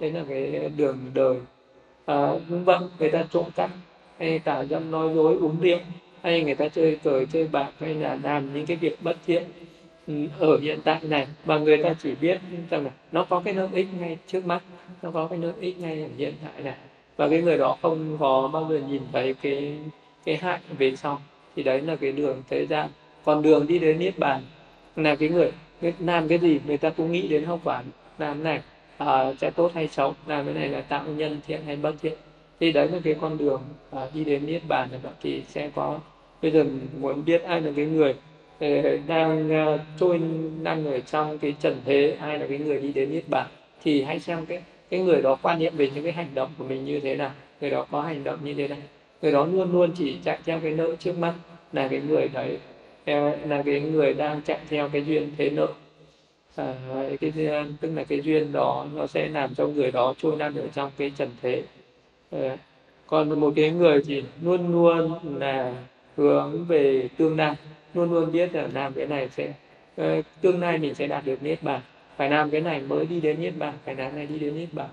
Đấy 0.00 0.12
là 0.12 0.24
cái 0.28 0.70
đường 0.76 0.98
đời. 1.14 1.36
À, 2.06 2.32
vâng 2.48 2.90
người 2.98 3.10
ta 3.10 3.24
trộm 3.30 3.44
cắp 3.56 3.70
hay 4.18 4.38
tà 4.38 4.64
dâm 4.64 4.90
nói 4.90 5.14
dối 5.14 5.36
uống 5.40 5.56
rượu 5.60 5.78
hay 6.22 6.44
người 6.44 6.54
ta 6.54 6.68
chơi 6.68 6.98
cờ 7.04 7.24
chơi 7.24 7.48
bạc 7.52 7.72
hay 7.80 7.94
là 7.94 8.18
làm 8.22 8.54
những 8.54 8.66
cái 8.66 8.76
việc 8.76 9.02
bất 9.02 9.16
thiện. 9.26 9.42
Ừ, 10.06 10.14
ở 10.38 10.58
hiện 10.58 10.80
tại 10.84 11.00
này 11.02 11.26
mà 11.44 11.58
người 11.58 11.82
ta 11.82 11.94
chỉ 12.02 12.14
biết 12.14 12.38
rằng 12.70 12.84
là 12.84 12.90
nó 13.12 13.24
có 13.24 13.42
cái 13.44 13.54
lợi 13.54 13.68
ích 13.72 13.86
ngay 14.00 14.18
trước 14.26 14.46
mắt 14.46 14.62
nó 15.02 15.10
có 15.10 15.26
cái 15.26 15.38
lợi 15.38 15.52
ích 15.60 15.78
ngay 15.80 16.02
ở 16.02 16.08
hiện 16.16 16.34
tại 16.44 16.62
này. 16.62 16.74
Và 17.16 17.28
cái 17.28 17.42
người 17.42 17.58
đó 17.58 17.76
không 17.82 18.16
có 18.20 18.50
bao 18.52 18.66
giờ 18.70 18.80
nhìn 18.88 19.02
thấy 19.12 19.34
cái 19.42 19.78
cái 20.24 20.36
hại 20.36 20.60
về 20.78 20.96
sau. 20.96 21.20
Thì 21.56 21.62
đấy 21.62 21.80
là 21.80 21.96
cái 21.96 22.12
đường 22.12 22.42
thế 22.48 22.66
gian. 22.66 22.88
Còn 23.24 23.42
đường 23.42 23.66
đi 23.66 23.78
đến 23.78 23.98
niết 23.98 24.18
bàn 24.18 24.42
là 24.96 25.14
cái 25.14 25.28
người 25.28 25.52
làm 25.98 26.28
cái 26.28 26.38
gì 26.38 26.60
người 26.66 26.76
ta 26.76 26.90
cũng 26.90 27.12
nghĩ 27.12 27.28
đến 27.28 27.44
hậu 27.44 27.60
quả. 27.64 27.82
Làm 28.18 28.42
này 28.42 28.60
à, 28.98 29.32
sẽ 29.40 29.50
tốt 29.50 29.70
hay 29.74 29.88
xấu 29.88 30.14
làm 30.26 30.44
cái 30.44 30.54
này 30.54 30.68
là 30.68 30.80
tạo 30.80 31.04
nhân 31.06 31.40
thiện 31.46 31.60
hay 31.66 31.76
bất 31.76 31.94
thiện. 32.02 32.14
Thì 32.60 32.72
đấy 32.72 32.88
là 32.88 32.98
cái 33.04 33.14
con 33.20 33.38
đường 33.38 33.62
à, 33.90 34.06
đi 34.14 34.24
đến 34.24 34.46
niết 34.46 34.62
bàn 34.68 34.88
này. 34.90 35.00
Thì 35.22 35.42
sẽ 35.48 35.70
có 35.74 35.98
bây 36.42 36.50
giờ 36.50 36.64
muốn 37.00 37.24
biết 37.24 37.42
ai 37.42 37.60
là 37.60 37.70
cái 37.76 37.86
người 37.86 38.14
Ờ, 38.60 38.98
đang 39.06 39.50
ờ, 39.50 39.78
trôi 40.00 40.20
đang 40.62 40.86
ở 40.86 41.00
trong 41.00 41.38
cái 41.38 41.54
trần 41.60 41.80
thế 41.84 42.16
ai 42.20 42.38
là 42.38 42.46
cái 42.46 42.58
người 42.58 42.80
đi 42.80 42.92
đến 42.92 43.10
niết 43.10 43.28
bàn 43.28 43.46
thì 43.82 44.02
hãy 44.02 44.20
xem 44.20 44.46
cái 44.46 44.62
cái 44.90 45.00
người 45.00 45.22
đó 45.22 45.38
quan 45.42 45.58
niệm 45.58 45.72
về 45.76 45.90
những 45.94 46.04
cái 46.04 46.12
hành 46.12 46.28
động 46.34 46.50
của 46.58 46.64
mình 46.64 46.84
như 46.84 47.00
thế 47.00 47.16
nào. 47.16 47.30
Người 47.60 47.70
đó 47.70 47.86
có 47.90 48.02
hành 48.02 48.24
động 48.24 48.38
như 48.44 48.54
thế 48.54 48.68
nào? 48.68 48.78
Người 49.22 49.32
đó 49.32 49.46
luôn 49.46 49.72
luôn 49.72 49.90
chỉ 49.96 50.16
chạy 50.24 50.38
theo 50.44 50.60
cái 50.60 50.72
nợ 50.72 50.96
trước 50.98 51.18
mắt 51.18 51.34
là 51.72 51.88
cái 51.88 52.00
người 52.08 52.28
đấy 52.28 52.58
ờ, 53.06 53.36
là 53.36 53.62
cái 53.62 53.80
người 53.80 54.14
đang 54.14 54.42
chạy 54.42 54.58
theo 54.68 54.88
cái 54.88 55.04
duyên 55.04 55.30
thế 55.38 55.50
nợ. 55.50 55.68
À, 56.56 56.74
cái 57.20 57.32
tức 57.80 57.90
là 57.94 58.04
cái 58.04 58.20
duyên 58.20 58.52
đó 58.52 58.86
nó 58.94 59.06
sẽ 59.06 59.28
làm 59.28 59.54
cho 59.54 59.66
người 59.66 59.90
đó 59.90 60.14
trôi 60.18 60.36
năn 60.36 60.54
ở 60.54 60.68
trong 60.74 60.90
cái 60.96 61.12
trần 61.16 61.28
thế. 61.42 61.62
À, 62.30 62.56
còn 63.06 63.40
một 63.40 63.52
cái 63.56 63.70
người 63.70 64.02
thì 64.06 64.22
luôn 64.42 64.72
luôn 64.72 65.18
là 65.38 65.74
hướng 66.16 66.64
về 66.64 67.08
tương 67.16 67.36
lai. 67.36 67.54
Luôn 67.94 68.12
luôn 68.12 68.32
biết 68.32 68.54
là 68.54 68.68
làm 68.74 68.92
cái 68.92 69.06
này 69.06 69.28
sẽ 69.28 69.52
uh, 70.00 70.24
tương 70.40 70.60
lai 70.60 70.78
mình 70.78 70.94
sẽ 70.94 71.06
đạt 71.06 71.24
được 71.24 71.42
niết 71.42 71.62
bàn. 71.62 71.80
Phải 72.16 72.30
làm 72.30 72.50
cái 72.50 72.60
này 72.60 72.80
mới 72.80 73.06
đi 73.06 73.20
đến 73.20 73.40
niết 73.40 73.52
bàn 73.58 73.74
phải 73.84 73.94
làm 73.94 74.16
này 74.16 74.26
đi 74.26 74.38
đến 74.38 74.56
niết 74.56 74.68
bàn. 74.72 74.88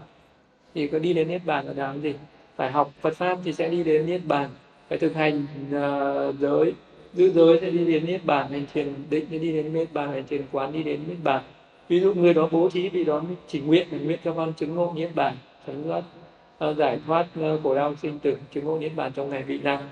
Thì 0.75 0.87
có 0.87 0.99
đi 0.99 1.13
đến 1.13 1.27
niết 1.27 1.41
bàn 1.45 1.65
là 1.65 1.73
làm 1.75 2.01
gì? 2.01 2.13
Phải 2.55 2.71
học 2.71 2.91
Phật 3.01 3.15
pháp 3.15 3.37
thì 3.43 3.53
sẽ 3.53 3.69
đi 3.69 3.83
đến 3.83 4.05
niết 4.05 4.21
bàn. 4.25 4.49
Phải 4.89 4.97
thực 4.97 5.15
hành 5.15 5.45
uh, 5.67 6.39
giới 6.39 6.73
giữ 7.13 7.31
giới 7.31 7.59
sẽ 7.61 7.69
đi 7.69 7.85
đến 7.85 8.05
niết 8.05 8.25
bàn 8.25 8.51
hành 8.51 8.65
thiền 8.73 8.93
định 9.09 9.25
sẽ 9.31 9.37
đi 9.37 9.53
đến 9.53 9.73
niết 9.73 9.93
bàn 9.93 10.11
hành 10.11 10.23
thiền 10.27 10.41
quán 10.51 10.73
đi 10.73 10.83
đến 10.83 10.99
niết 11.07 11.17
bàn. 11.23 11.43
Ví 11.89 11.99
dụ 11.99 12.13
người 12.13 12.33
đó 12.33 12.49
bố 12.51 12.69
thí 12.69 12.89
vì 12.89 13.03
đó 13.03 13.21
chỉ 13.47 13.59
nguyện 13.59 13.87
là 13.91 13.97
nguyện 13.97 14.19
cho 14.23 14.33
con 14.33 14.53
chứng 14.53 14.75
ngộ 14.75 14.93
niết 14.95 15.09
bàn 15.15 15.35
chứng 15.67 15.83
thoát 15.83 16.03
uh, 16.69 16.77
giải 16.77 16.99
thoát 17.07 17.27
uh, 17.39 17.63
khổ 17.63 17.75
đau 17.75 17.95
sinh 18.01 18.19
tử 18.19 18.37
chứng 18.53 18.65
ngộ 18.65 18.79
niết 18.79 18.91
bàn 18.95 19.11
trong 19.15 19.29
ngày 19.29 19.43
vị 19.43 19.59
năng 19.63 19.89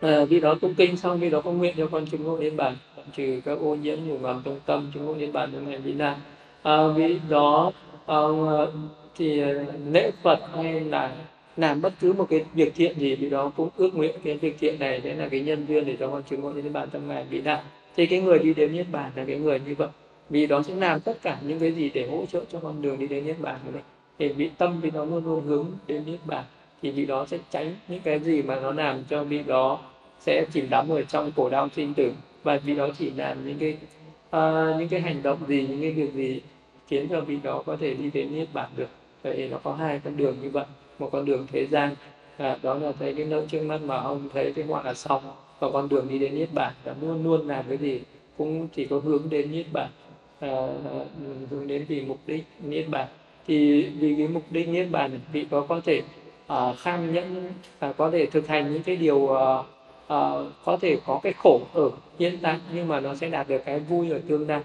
Ờ, 0.00 0.22
à, 0.22 0.24
vì 0.24 0.40
đó 0.40 0.54
tụng 0.60 0.74
kinh 0.74 0.96
xong 0.96 1.20
vì 1.20 1.30
đó 1.30 1.40
có 1.40 1.52
nguyện 1.52 1.74
cho 1.76 1.88
con 1.92 2.06
chứng 2.06 2.24
ngộ 2.24 2.38
niết 2.38 2.52
bàn 2.56 2.76
trừ 3.16 3.40
các 3.44 3.58
ô 3.58 3.74
nhiễm 3.74 3.98
nhủ 4.06 4.18
ngầm 4.18 4.42
trong 4.44 4.60
tâm 4.66 4.90
chứng 4.94 5.04
ngộ 5.04 5.14
niết 5.14 5.32
bàn 5.32 5.50
trong 5.52 5.70
ngày 5.70 5.78
vi 5.78 5.92
nam 5.92 6.14
à, 6.14 6.22
ờ, 6.62 6.92
vì 6.92 7.20
đó 7.28 7.72
à, 8.06 8.16
thì 9.16 9.42
lễ 9.92 10.10
phật 10.22 10.38
hay 10.54 10.80
là 10.80 11.12
làm 11.56 11.80
bất 11.80 11.92
cứ 12.00 12.12
một 12.12 12.26
cái 12.30 12.44
việc 12.54 12.74
thiện 12.74 12.98
gì 12.98 13.16
thì 13.16 13.30
đó 13.30 13.52
cũng 13.56 13.68
ước 13.76 13.94
nguyện 13.94 14.16
cái 14.24 14.36
việc 14.36 14.56
thiện 14.60 14.78
này 14.78 15.00
sẽ 15.04 15.14
là 15.14 15.28
cái 15.28 15.40
nhân 15.40 15.66
duyên 15.68 15.86
để 15.86 15.96
cho 16.00 16.08
con 16.08 16.22
chứng 16.22 16.40
ngộ 16.40 16.52
niết 16.52 16.72
bàn 16.72 16.88
trong 16.92 17.08
ngày 17.08 17.24
bị 17.30 17.40
nạn. 17.40 17.64
thì 17.96 18.06
cái 18.06 18.20
người 18.20 18.38
đi 18.38 18.54
đến 18.54 18.72
niết 18.72 18.86
bàn 18.92 19.10
là 19.16 19.24
cái 19.24 19.36
người 19.36 19.60
như 19.66 19.74
vậy 19.78 19.88
vì 20.30 20.46
đó 20.46 20.62
sẽ 20.62 20.74
làm 20.74 21.00
tất 21.00 21.22
cả 21.22 21.38
những 21.46 21.58
cái 21.58 21.72
gì 21.72 21.90
để 21.94 22.06
hỗ 22.10 22.26
trợ 22.32 22.40
cho 22.52 22.58
con 22.62 22.82
đường 22.82 22.98
đi 22.98 23.06
đến 23.06 23.26
niết 23.26 23.36
bàn 23.40 23.56
của 23.64 23.70
mình 23.72 23.82
thì 24.18 24.28
vị 24.28 24.50
tâm 24.58 24.80
vì 24.80 24.90
nó 24.90 25.04
luôn 25.04 25.24
luôn 25.24 25.44
hướng 25.46 25.66
đến 25.86 26.02
niết 26.06 26.18
bàn 26.24 26.44
thì 26.82 26.90
vị 26.90 27.06
đó 27.06 27.26
sẽ 27.26 27.38
tránh 27.50 27.74
những 27.88 28.00
cái 28.00 28.20
gì 28.20 28.42
mà 28.42 28.60
nó 28.60 28.72
làm 28.72 29.04
cho 29.10 29.24
vị 29.24 29.42
đó 29.46 29.78
sẽ 30.20 30.44
chìm 30.52 30.66
đắm 30.70 30.88
ở 30.88 31.02
trong 31.02 31.32
cổ 31.36 31.48
đau 31.50 31.68
sinh 31.76 31.94
tử. 31.94 32.12
Và 32.42 32.56
vị 32.64 32.74
đó 32.74 32.88
chỉ 32.98 33.10
làm 33.10 33.46
những 33.46 33.58
cái 33.58 33.76
uh, 34.36 34.78
những 34.78 34.88
cái 34.88 35.00
hành 35.00 35.22
động 35.22 35.38
gì 35.48 35.66
những 35.70 35.80
cái 35.80 35.92
việc 35.92 36.12
gì 36.14 36.40
khiến 36.88 37.06
cho 37.10 37.20
vị 37.20 37.38
đó 37.42 37.62
có 37.66 37.76
thể 37.76 37.94
đi 37.94 38.10
đến 38.10 38.34
niết 38.34 38.48
bàn 38.52 38.68
được. 38.76 38.88
Vậy 39.22 39.48
nó 39.50 39.58
có 39.62 39.74
hai 39.74 40.00
con 40.04 40.16
đường 40.16 40.36
như 40.42 40.50
vậy. 40.50 40.64
Một 40.98 41.08
con 41.12 41.24
đường 41.24 41.46
thế 41.52 41.66
gian 41.66 41.94
à, 42.36 42.58
đó 42.62 42.74
là 42.74 42.92
thấy 42.98 43.14
cái 43.14 43.26
nỗi 43.26 43.46
trước 43.50 43.62
mắt 43.62 43.80
mà 43.82 43.96
ông 43.96 44.28
thấy 44.34 44.52
cái 44.52 44.64
ngoại 44.64 44.84
là 44.84 44.94
xong. 44.94 45.22
Và 45.60 45.70
con 45.72 45.88
đường 45.88 46.08
đi 46.08 46.18
đến 46.18 46.34
niết 46.34 46.48
bàn 46.54 46.72
là 46.84 46.94
luôn 47.00 47.24
luôn 47.24 47.48
làm 47.48 47.64
cái 47.68 47.76
gì 47.76 48.00
cũng 48.38 48.68
chỉ 48.68 48.84
có 48.84 48.98
hướng 48.98 49.22
đến 49.30 49.52
niết 49.52 49.66
bàn 49.72 49.88
à, 50.40 50.50
hướng 51.50 51.66
đến 51.66 51.84
vì 51.88 52.00
mục 52.00 52.18
đích 52.26 52.44
niết 52.64 52.88
bàn. 52.88 53.08
Thì 53.46 53.82
vì 53.82 54.14
cái 54.18 54.28
mục 54.28 54.42
đích 54.50 54.68
niết 54.68 54.86
bàn 54.90 55.20
vị 55.32 55.46
có 55.50 55.60
có 55.60 55.80
thể 55.84 56.02
uh, 56.52 56.78
kham 56.78 57.12
nhẫn 57.12 57.52
uh, 57.86 57.96
có 57.96 58.10
thể 58.10 58.26
thực 58.26 58.48
hành 58.48 58.72
những 58.72 58.82
cái 58.82 58.96
điều 58.96 59.16
uh, 59.16 59.66
uh, 60.14 60.52
có 60.64 60.76
thể 60.80 60.98
có 61.06 61.20
cái 61.22 61.32
khổ 61.32 61.60
ở 61.74 61.90
hiện 62.18 62.38
tại 62.42 62.58
nhưng 62.74 62.88
mà 62.88 63.00
nó 63.00 63.14
sẽ 63.14 63.28
đạt 63.28 63.48
được 63.48 63.62
cái 63.64 63.78
vui 63.78 64.10
ở 64.10 64.20
tương 64.28 64.48
lai. 64.48 64.60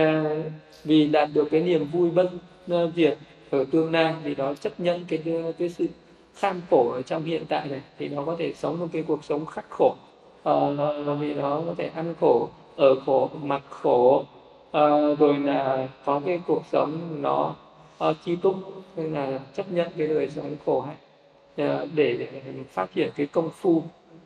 Uh, 0.00 0.44
vì 0.84 1.06
đạt 1.06 1.28
được 1.32 1.48
cái 1.50 1.60
niềm 1.60 1.84
vui 1.92 2.10
bất 2.10 2.30
uh, 2.72 2.94
diệt 2.96 3.18
ở 3.50 3.64
tương 3.70 3.92
lai 3.92 4.14
vì 4.24 4.34
nó 4.34 4.54
chấp 4.54 4.80
nhận 4.80 5.04
cái 5.08 5.22
cái 5.58 5.68
sự 5.68 5.86
kham 6.34 6.62
khổ 6.70 6.90
ở 6.92 7.02
trong 7.02 7.24
hiện 7.24 7.44
tại 7.48 7.68
này 7.68 7.80
thì 7.98 8.08
nó 8.08 8.24
có 8.24 8.36
thể 8.38 8.52
sống 8.54 8.80
một 8.80 8.86
cái 8.92 9.02
cuộc 9.02 9.24
sống 9.24 9.46
khắc 9.46 9.64
khổ. 9.70 9.94
Uh, 10.48 11.20
vì 11.20 11.34
nó 11.34 11.62
có 11.66 11.74
thể 11.78 11.90
ăn 11.94 12.14
khổ 12.20 12.48
ở 12.76 13.00
khổ 13.06 13.30
mặc 13.42 13.62
khổ. 13.70 14.24
Uh, 14.78 15.18
rồi 15.18 15.38
là 15.38 15.88
có 16.04 16.20
cái 16.26 16.40
cuộc 16.46 16.62
sống 16.72 17.22
nó 17.22 17.54
uh, 18.04 18.16
chi 18.24 18.36
túc 18.36 18.54
nên 18.96 19.12
là 19.12 19.38
chấp 19.56 19.72
nhận 19.72 19.88
cái 19.98 20.06
đời 20.06 20.30
sống 20.30 20.56
khổ 20.66 20.80
hạnh 20.80 20.96
uh, 21.62 21.88
để, 21.94 22.16
để 22.18 22.28
phát 22.72 22.94
triển 22.94 23.10
cái 23.16 23.26
công 23.26 23.50
phu 23.50 23.82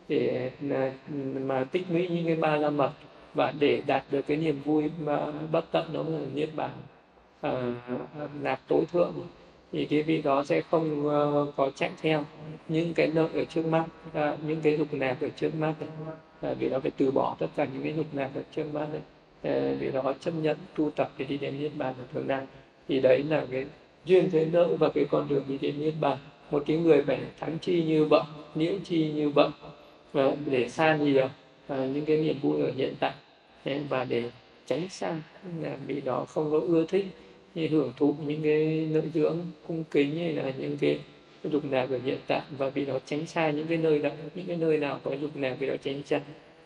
để 0.08 0.50
à, 0.70 0.92
mà 1.40 1.64
tích 1.64 1.86
lũy 1.90 2.08
những 2.08 2.26
cái 2.26 2.36
ba 2.36 2.56
la 2.56 2.70
mật 2.70 2.90
và 3.34 3.52
để 3.58 3.82
đạt 3.86 4.04
được 4.10 4.26
cái 4.26 4.36
niềm 4.36 4.60
vui 4.64 4.90
mà 5.04 5.32
bất 5.52 5.64
tận 5.72 5.92
đó 5.92 6.04
là 6.08 6.18
niết 6.34 6.48
bàn. 6.56 6.70
Uh, 7.46 8.58
tối 8.68 8.84
thượng 8.92 9.14
thì 9.72 9.84
cái 9.84 10.02
vị 10.02 10.22
đó 10.22 10.44
sẽ 10.44 10.60
không 10.60 11.06
uh, 11.06 11.56
có 11.56 11.70
chạy 11.74 11.90
theo 12.02 12.24
những 12.68 12.94
cái 12.94 13.10
nợ 13.14 13.28
ở 13.34 13.44
trước 13.44 13.66
mắt 13.66 13.84
uh, 14.08 14.44
những 14.46 14.60
cái 14.60 14.76
dục 14.78 14.88
nạp 14.92 15.20
ở 15.20 15.28
trước 15.28 15.54
mắt 15.54 15.74
uh, 16.50 16.58
vì 16.58 16.68
đó 16.68 16.80
phải 16.80 16.90
từ 16.96 17.10
bỏ 17.10 17.36
tất 17.38 17.46
cả 17.56 17.66
những 17.72 17.82
cái 17.82 17.94
dục 17.96 18.06
nạp 18.12 18.30
ở 18.34 18.42
trước 18.56 18.74
mắt 18.74 18.86
này. 18.92 19.02
Uh, 19.72 19.80
vì 19.80 19.90
đó 19.90 20.14
chấp 20.20 20.30
nhận 20.30 20.56
tu 20.76 20.90
tập 20.90 21.10
để 21.18 21.24
đi 21.24 21.38
đến 21.38 21.58
niết 21.58 21.72
bàn 21.76 21.94
ở 21.98 22.04
thường 22.12 22.26
năng 22.26 22.46
thì 22.88 23.00
đấy 23.00 23.24
là 23.28 23.46
cái 23.50 23.66
duyên 24.04 24.30
thế 24.30 24.44
nợ 24.52 24.76
và 24.78 24.88
cái 24.88 25.04
con 25.10 25.28
đường 25.28 25.44
đi 25.48 25.58
đến 25.58 25.80
niết 25.80 25.94
bàn. 26.00 26.18
Một 26.50 26.62
cái 26.66 26.76
người 26.76 27.02
phải 27.06 27.18
thắng 27.40 27.58
chi 27.58 27.84
như 27.84 28.04
vậy 28.04 28.22
nhiễu 28.54 28.74
chi 28.84 29.12
như 29.12 29.30
vậy 29.30 29.48
và 30.12 30.36
để 30.46 30.68
xa 30.68 30.96
nhiều 30.96 31.24
uh, 31.24 31.30
những 31.68 32.04
cái 32.04 32.16
niềm 32.16 32.36
vui 32.42 32.62
ở 32.62 32.72
hiện 32.76 32.94
tại 33.00 33.12
và 33.88 34.04
để 34.04 34.30
tránh 34.66 34.88
xa 34.90 35.16
là 35.62 35.76
vì 35.86 36.00
đó 36.00 36.24
không 36.24 36.50
có 36.50 36.60
ưa 36.60 36.84
thích 36.88 37.06
như 37.54 37.68
hưởng 37.68 37.92
thụ 37.96 38.14
những 38.26 38.42
cái 38.42 38.88
nội 38.92 39.10
dưỡng 39.14 39.38
cung 39.66 39.84
kính 39.90 40.16
hay 40.18 40.32
là 40.32 40.52
những 40.58 40.76
cái 40.80 40.98
dục 41.44 41.64
nạp 41.64 41.90
ở 41.90 41.98
hiện 42.04 42.18
tại 42.26 42.40
và 42.58 42.70
vì 42.70 42.86
nó 42.86 42.98
tránh 43.06 43.26
xa 43.26 43.50
những 43.50 43.66
cái 43.66 43.78
nơi 43.78 43.98
đó 43.98 44.10
những 44.34 44.46
cái 44.46 44.56
nơi 44.56 44.78
nào 44.78 45.00
có 45.04 45.12
dục 45.12 45.36
nạp 45.36 45.58
vì 45.58 45.66
nó 45.66 45.76
tránh 45.76 46.02
xa 46.06 46.20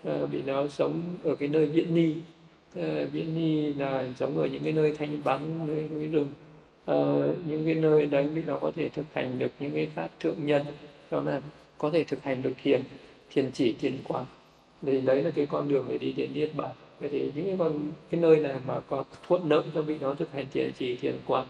à, 0.05 0.19
vì 0.31 0.43
nó 0.43 0.69
sống 0.69 1.03
ở 1.25 1.35
cái 1.35 1.49
nơi 1.49 1.67
viễn 1.67 1.95
ni 1.95 2.15
à, 2.77 3.05
viễn 3.13 3.35
ni 3.35 3.73
là 3.73 4.05
sống 4.19 4.39
ở 4.39 4.47
những 4.47 4.65
cái 4.65 4.73
nơi 4.73 4.97
thanh 4.99 5.23
vắng 5.23 5.67
nơi 5.67 5.89
núi 5.95 6.07
rừng 6.07 6.29
à, 6.87 6.97
những 7.47 7.65
cái 7.65 7.75
nơi 7.75 8.07
đấy 8.07 8.27
vì 8.35 8.43
nó 8.47 8.59
có 8.59 8.73
thể 8.77 8.89
thực 8.89 9.07
hành 9.13 9.39
được 9.39 9.51
những 9.61 9.73
cái 9.75 9.89
pháp 9.95 10.09
thượng 10.21 10.47
nhân 10.47 10.63
đó 11.11 11.23
là 11.23 11.41
có 11.79 11.91
thể 11.91 12.05
thực 12.05 12.23
hành 12.23 12.43
được 12.43 12.53
thiền 12.63 12.83
thiền 13.33 13.51
chỉ 13.53 13.73
thiền 13.73 13.99
quán. 14.09 14.25
Thì 14.83 15.01
đấy 15.01 15.23
là 15.23 15.31
cái 15.31 15.47
con 15.47 15.69
đường 15.69 15.87
để 15.89 15.99
đi 15.99 16.13
đến 16.13 16.31
niết 16.35 16.51
bàn. 16.55 16.71
Vậy 17.01 17.11
thì 17.13 17.33
những 17.35 17.47
cái 17.47 17.57
con 17.59 17.91
cái 18.11 18.21
nơi 18.21 18.37
này 18.37 18.57
mà 18.67 18.81
có 18.81 19.05
thuận 19.27 19.49
lợi 19.49 19.63
cho 19.75 19.83
vị 19.83 19.99
đó 19.99 20.15
thực 20.15 20.33
hành 20.33 20.47
thiền 20.53 20.73
chỉ 20.79 20.97
thiền 20.97 21.19
quán 21.27 21.47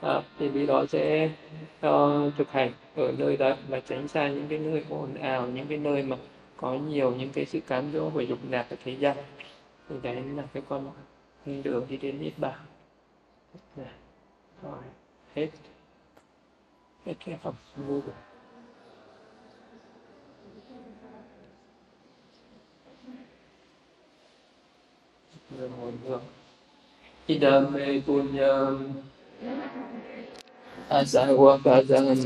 à, 0.00 0.22
thì 0.38 0.48
vị 0.48 0.66
đó 0.66 0.84
sẽ 0.88 1.30
uh, 1.86 2.34
thực 2.36 2.50
hành 2.50 2.72
ở 2.96 3.12
nơi 3.18 3.36
đó 3.36 3.56
và 3.68 3.80
tránh 3.80 4.08
xa 4.08 4.28
những 4.28 4.46
cái 4.48 4.58
nơi 4.58 4.84
ồn 4.90 5.14
ào 5.14 5.46
những 5.46 5.66
cái 5.66 5.78
nơi 5.78 6.02
mà 6.02 6.16
có 6.56 6.74
nhiều 6.74 7.14
những 7.14 7.30
cái 7.32 7.46
sự 7.46 7.60
cám 7.60 7.92
dỗ 7.92 8.08
về 8.08 8.26
dục 8.26 8.38
lạc 8.50 8.66
ở 8.70 8.76
thế 8.84 8.92
gian. 8.92 9.16
Thì 9.88 9.96
đấy 10.02 10.22
là 10.36 10.42
cái 10.52 10.62
con 10.68 10.90
đường 11.44 11.86
đi 11.88 11.96
đến 11.96 12.20
niết 12.20 12.38
bàn. 12.38 12.58
Dạ. 13.76 13.92
Rồi 14.62 14.78
hết. 15.34 15.48
Hết 17.06 17.14
cái 17.26 17.38
phẩm 17.42 17.54
ngu 17.88 18.00
rồi 25.58 25.68
hồi 25.80 25.92
hướng. 26.08 26.20
Idame 27.26 28.02
punyam 28.06 28.90
asawa 30.90 31.58
kadang 31.62 32.18